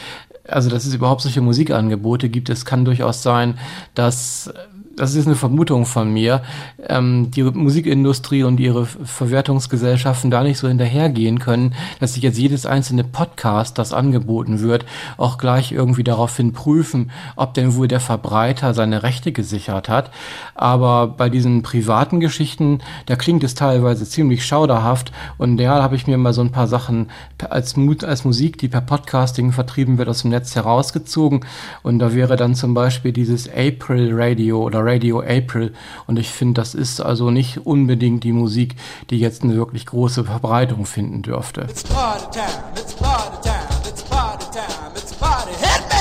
also 0.47 0.71
dass 0.71 0.87
es 0.87 0.95
überhaupt 0.95 1.21
solche 1.21 1.41
Musikangebote 1.41 2.29
gibt. 2.29 2.49
Es 2.49 2.65
kann 2.65 2.85
durchaus 2.85 3.23
sein, 3.23 3.59
dass 3.95 4.53
das 4.99 5.15
ist 5.15 5.27
eine 5.27 5.37
Vermutung 5.37 5.87
von 5.87 6.13
mir, 6.13 6.43
ähm, 6.89 7.31
die 7.31 7.43
Musikindustrie 7.43 8.43
und 8.43 8.59
ihre 8.59 8.87
Verwertungsgesellschaften 8.87 10.31
da 10.31 10.43
nicht 10.43 10.59
so 10.59 10.69
hinterhergehen 10.69 11.39
können, 11.39 11.75
dass 12.01 12.15
sich 12.15 12.23
jetzt 12.23 12.39
jedes 12.39 12.67
einzelne 12.67 13.05
Podcast, 13.05 13.79
das 13.79 13.93
angeboten 13.93 14.61
wird, 14.61 14.85
auch 15.17 15.39
gleich 15.39 15.73
irgendwie 15.73 16.05
daraufhin 16.05 16.53
prüfen, 16.53 17.11
ob 17.37 17.55
denn 17.55 17.75
wohl 17.75 17.89
der 17.89 18.01
Verbreiter 18.01 18.75
seine 18.75 19.03
Rechte 19.03 19.33
gesichert 19.33 19.89
hat. 19.89 20.11
Aber 20.55 21.07
bei 21.07 21.29
diesen 21.29 21.63
privaten 21.63 22.21
Geschichten, 22.21 22.81
da 23.07 23.17
klingt 23.17 23.45
es 23.45 23.55
teilweise 23.55 24.05
ziemlich 24.05 24.45
schauderhaft 24.45 25.13
und 25.37 25.59
da 25.59 25.83
habe 25.83 25.97
ich 25.97 26.07
mir 26.07 26.19
mal 26.19 26.33
so 26.33 26.41
ein 26.41 26.53
paar 26.53 26.67
Sachen 26.67 27.11
als, 27.49 27.77
als 27.77 28.25
Musik, 28.25 28.59
die 28.59 28.69
per 28.69 28.81
Podcasting 28.81 29.53
vertrieben 29.53 29.99
wird, 29.99 30.09
aus 30.09 30.23
dem 30.23 30.31
Netz 30.31 30.57
herausgezogen 30.57 31.45
und 31.83 31.99
da 32.01 32.15
wäre 32.15 32.37
dann 32.37 32.55
zum 32.55 32.75
Beispiel 32.75 33.13
dieses 33.13 33.49
April 33.49 34.11
Radio 34.13 34.63
oder 34.63 34.88
Radio 34.89 35.21
April. 35.21 35.75
Und 36.07 36.19
ich 36.19 36.31
finde, 36.31 36.61
das 36.61 36.75
ist 36.75 37.01
also 37.01 37.31
nicht 37.31 37.67
unbedingt 37.67 38.25
die 38.25 38.33
Musik, 38.33 38.75
die 39.11 39.19
jetzt 39.19 39.43
eine 39.43 39.55
wirklich 39.55 39.85
große 39.87 40.25
Verbreitung 40.25 40.87
finden 40.87 41.21
dürfte. 41.23 41.63
It's 41.63 41.83
party 41.83 42.25
time, 42.33 42.47
it's 42.75 42.95
party 42.95 43.37
time, 43.43 43.57
it's 43.87 44.03
party 44.03 44.47
time, 44.51 44.93
it's 44.97 45.15
party. 45.15 45.53
Hit 45.61 45.83
me! 45.91 45.99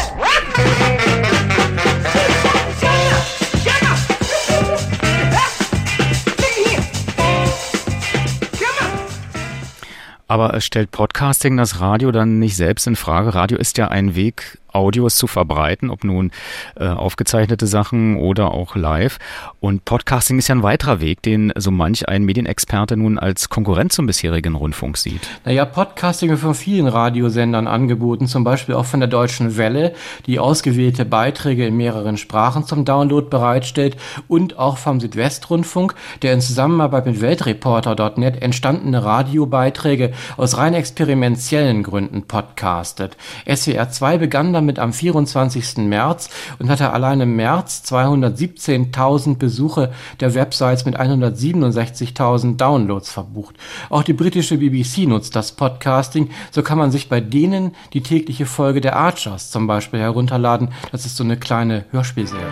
Aber 10.30 10.60
stellt 10.60 10.92
Podcasting 10.92 11.56
das 11.56 11.80
Radio 11.80 12.12
dann 12.12 12.40
nicht 12.40 12.58
selbst 12.58 12.86
in 12.86 12.98
Frage? 12.98 13.34
Radio 13.34 13.58
ist 13.58 13.78
ja 13.78 13.88
ein 13.88 14.14
Weg 14.16 14.58
Audios 14.72 15.16
zu 15.16 15.28
verbreiten, 15.28 15.90
ob 15.90 16.04
nun 16.04 16.32
äh, 16.76 16.88
aufgezeichnete 16.88 17.68
Sachen 17.68 18.18
oder 18.18 18.52
auch 18.52 18.76
live. 18.76 19.20
Und 19.60 19.86
Podcasting 19.86 20.38
ist 20.38 20.48
ja 20.48 20.56
ein 20.56 20.64
weiterer 20.64 21.00
Weg, 21.00 21.22
den 21.22 21.52
so 21.56 21.72
manch 21.72 22.08
ein 22.08 22.24
Medienexperte 22.24 22.98
nun 22.98 23.20
als 23.20 23.50
Konkurrent 23.50 23.94
zum 23.94 24.08
bisherigen 24.08 24.56
Rundfunk 24.56 24.98
sieht. 24.98 25.22
Naja, 25.46 25.66
Podcasting 25.66 26.30
wird 26.30 26.40
von 26.40 26.56
vielen 26.56 26.88
Radiosendern 26.88 27.68
angeboten, 27.68 28.28
zum 28.28 28.44
Beispiel 28.44 28.76
auch 28.76 28.86
von 28.86 29.00
der 29.00 29.10
Deutschen 29.10 29.58
Welle, 29.58 29.94
die 30.26 30.40
ausgewählte 30.40 31.06
Beiträge 31.06 31.66
in 31.66 31.78
mehreren 31.78 32.18
Sprachen 32.18 32.66
zum 32.66 32.86
Download 32.86 33.28
bereitstellt 33.30 33.98
und 34.28 34.58
auch 34.58 34.78
vom 34.78 35.00
Südwestrundfunk, 35.00 35.96
der 36.22 36.34
in 36.34 36.42
Zusammenarbeit 36.42 37.06
mit 37.06 37.22
Weltreporter.net 37.22 38.42
entstandene 38.42 39.04
Radiobeiträge 39.04 40.14
aus 40.38 40.58
rein 40.58 40.74
experimentellen 40.74 41.84
Gründen 41.84 42.24
podcastet. 42.24 43.18
SWR 43.48 43.90
2 43.90 44.18
begann 44.18 44.54
damit 44.58 44.80
am 44.80 44.92
24. 44.92 45.78
März 45.78 46.30
und 46.60 46.70
hatte 46.70 46.92
allein 46.92 47.22
im 47.22 47.36
März 47.36 47.84
217.000 47.86 49.38
Besuche 49.38 49.92
der 50.20 50.34
Websites 50.34 50.86
mit 50.86 51.00
167.000 51.00 52.58
Downloads 52.58 53.12
verbucht. 53.12 53.56
Auch 53.90 54.04
die 54.04 54.14
britische 54.14 54.58
BBC 54.58 55.08
nutzt 55.08 55.36
das 55.36 55.52
Podcasting. 55.52 56.30
So 56.52 56.64
kann 56.64 56.78
man 56.78 56.92
sich 56.92 57.08
bei 57.10 57.22
denen 57.22 57.76
die 57.94 58.02
tägliche 58.02 58.46
Folge 58.46 58.82
der 58.82 58.96
Archers 58.96 59.52
zum 59.52 59.68
Beispiel 59.68 60.00
herunterladen. 60.00 60.70
Das 60.92 61.06
ist 61.06 61.18
so 61.18 61.24
eine 61.24 61.38
kleine 61.38 61.86
Hörspielserie. 61.92 62.44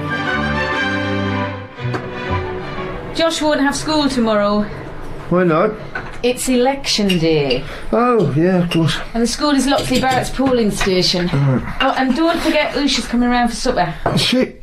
Josh 3.15 3.41
won't 3.41 3.65
have 3.65 3.75
school 3.75 4.07
tomorrow. 4.07 4.65
Why 5.29 5.43
not? 5.43 5.71
It's 6.25 6.49
election 6.49 7.19
day. 7.19 7.63
Oh, 7.91 8.33
yeah, 8.35 8.63
of 8.63 8.71
course. 8.71 8.97
And 9.13 9.21
the 9.21 9.27
school 9.27 9.51
is 9.51 9.67
Locksley 9.67 9.99
Barrett's 9.99 10.31
polling 10.31 10.71
station. 10.71 11.29
Oh, 11.31 11.93
and 11.95 12.17
don't 12.17 12.39
forget 12.39 12.73
Usha's 12.75 13.07
coming 13.07 13.29
around 13.29 13.49
for 13.49 13.55
supper. 13.55 13.93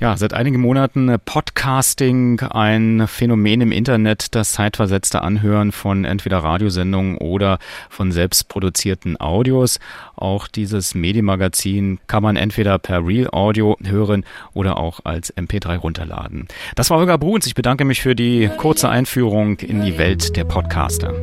Ja, 0.00 0.16
seit 0.16 0.34
einigen 0.34 0.60
Monaten 0.60 1.08
äh, 1.08 1.18
Podcasting, 1.18 2.40
ein 2.40 3.06
Phänomen 3.06 3.60
im 3.60 3.70
Internet, 3.70 4.34
das 4.34 4.54
zeitversetzte 4.54 5.22
Anhören 5.22 5.70
von 5.70 6.04
entweder 6.04 6.38
Radiosendungen 6.38 7.16
oder 7.18 7.60
von 7.88 8.10
selbstproduzierten 8.10 9.20
Audios. 9.20 9.78
Auch 10.16 10.48
dieses 10.48 10.96
Medienmagazin 10.96 12.00
kann 12.08 12.24
man 12.24 12.34
entweder 12.34 12.80
per 12.80 13.06
Real 13.06 13.28
Audio 13.30 13.76
hören 13.84 14.24
oder 14.52 14.78
auch 14.78 14.98
als 15.04 15.32
MP3 15.36 15.76
runterladen. 15.76 16.48
Das 16.74 16.90
war 16.90 16.98
Holger 16.98 17.18
Bruns. 17.18 17.46
Ich 17.46 17.54
bedanke 17.54 17.84
mich 17.84 18.02
für 18.02 18.16
die 18.16 18.50
kurze 18.56 18.88
Einführung 18.88 19.60
in 19.60 19.84
die 19.84 19.96
Welt 19.96 20.34
der 20.34 20.42
Podcaster. 20.42 21.14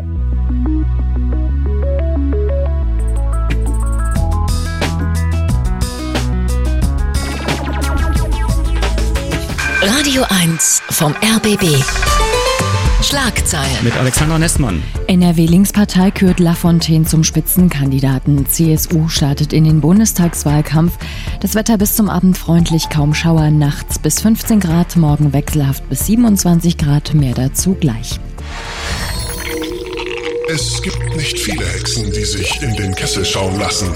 Radio 9.91 10.23
1 10.29 10.83
vom 10.91 11.13
RBB. 11.13 11.83
Schlagzeilen. 13.01 13.83
Mit 13.83 13.97
Alexander 13.97 14.37
Nestmann. 14.37 14.83
NRW-Linkspartei 15.07 16.11
kürt 16.11 16.39
Lafontaine 16.39 17.05
zum 17.05 17.23
Spitzenkandidaten. 17.23 18.45
CSU 18.45 19.07
startet 19.07 19.51
in 19.51 19.63
den 19.63 19.81
Bundestagswahlkampf. 19.81 20.95
Das 21.39 21.55
Wetter 21.55 21.79
bis 21.79 21.95
zum 21.95 22.07
Abend 22.07 22.37
freundlich, 22.37 22.89
kaum 22.89 23.15
Schauer, 23.15 23.49
nachts 23.49 23.97
bis 23.97 24.21
15 24.21 24.59
Grad, 24.59 24.95
morgen 24.95 25.33
wechselhaft 25.33 25.89
bis 25.89 26.05
27 26.05 26.77
Grad, 26.77 27.15
mehr 27.15 27.33
dazu 27.33 27.73
gleich. 27.73 28.19
Es 30.49 30.83
gibt 30.83 31.15
nicht 31.15 31.39
viele 31.39 31.65
Hexen, 31.65 32.11
die 32.11 32.25
sich 32.25 32.61
in 32.61 32.75
den 32.75 32.93
Kessel 32.93 33.25
schauen 33.25 33.59
lassen. 33.59 33.89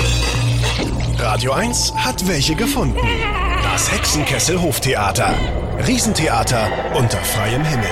Radio 1.19 1.51
1 1.51 1.93
hat 1.93 2.27
welche 2.27 2.55
gefunden. 2.55 2.97
Das 3.61 3.91
Hexenkessel 3.91 4.59
Hoftheater. 4.59 5.35
Riesentheater 5.87 6.71
unter 6.95 7.17
freiem 7.17 7.63
Himmel. 7.65 7.85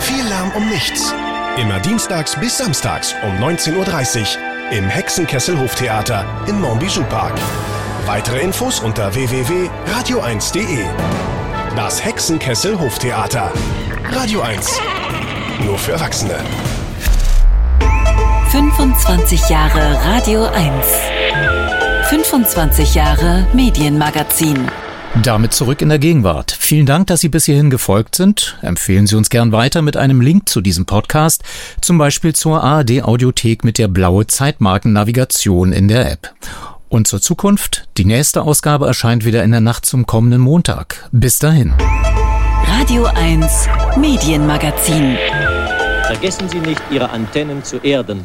Viel 0.00 0.24
Lärm 0.24 0.52
um 0.56 0.66
nichts. 0.70 1.14
Immer 1.58 1.78
dienstags 1.80 2.34
bis 2.36 2.56
samstags 2.56 3.14
um 3.22 3.36
19.30 3.36 4.20
Uhr 4.20 4.72
im 4.72 4.88
Hexenkessel 4.88 5.58
Hoftheater 5.58 6.24
im 6.46 6.60
Montbijou 6.62 7.04
Park. 7.04 7.34
Weitere 8.06 8.40
Infos 8.40 8.80
unter 8.80 9.14
www.radio1.de. 9.14 10.86
Das 11.76 12.02
Hexenkessel 12.02 12.80
Hoftheater. 12.80 13.52
Radio 14.12 14.40
1. 14.40 14.80
Nur 15.66 15.76
für 15.76 15.92
Erwachsene. 15.92 16.36
25 18.50 19.48
Jahre 19.50 20.00
Radio 20.06 20.46
1. 20.46 20.86
25 22.08 22.94
Jahre 22.94 23.46
Medienmagazin. 23.52 24.70
Damit 25.16 25.52
zurück 25.52 25.82
in 25.82 25.88
der 25.88 25.98
Gegenwart. 25.98 26.56
Vielen 26.58 26.86
Dank, 26.86 27.08
dass 27.08 27.20
Sie 27.20 27.28
bis 27.28 27.44
hierhin 27.44 27.68
gefolgt 27.68 28.14
sind. 28.14 28.56
Empfehlen 28.62 29.08
Sie 29.08 29.16
uns 29.16 29.28
gern 29.28 29.50
weiter 29.50 29.82
mit 29.82 29.96
einem 29.96 30.20
Link 30.20 30.48
zu 30.48 30.60
diesem 30.60 30.86
Podcast, 30.86 31.42
zum 31.80 31.98
Beispiel 31.98 32.32
zur 32.32 32.62
ARD 32.62 33.02
Audiothek 33.02 33.64
mit 33.64 33.78
der 33.78 33.88
blaue 33.88 34.28
Zeitmarkennavigation 34.28 35.72
in 35.72 35.88
der 35.88 36.10
App. 36.10 36.32
Und 36.88 37.08
zur 37.08 37.20
Zukunft, 37.20 37.88
die 37.98 38.04
nächste 38.04 38.42
Ausgabe 38.42 38.86
erscheint 38.86 39.24
wieder 39.24 39.42
in 39.42 39.50
der 39.50 39.60
Nacht 39.60 39.84
zum 39.84 40.06
kommenden 40.06 40.40
Montag. 40.40 41.08
Bis 41.12 41.38
dahin. 41.38 41.74
Radio 42.78 43.06
1 43.06 43.68
Medienmagazin. 43.96 45.16
Vergessen 46.06 46.48
Sie 46.48 46.60
nicht, 46.60 46.82
Ihre 46.90 47.10
Antennen 47.10 47.64
zu 47.64 47.78
erden. 47.78 48.24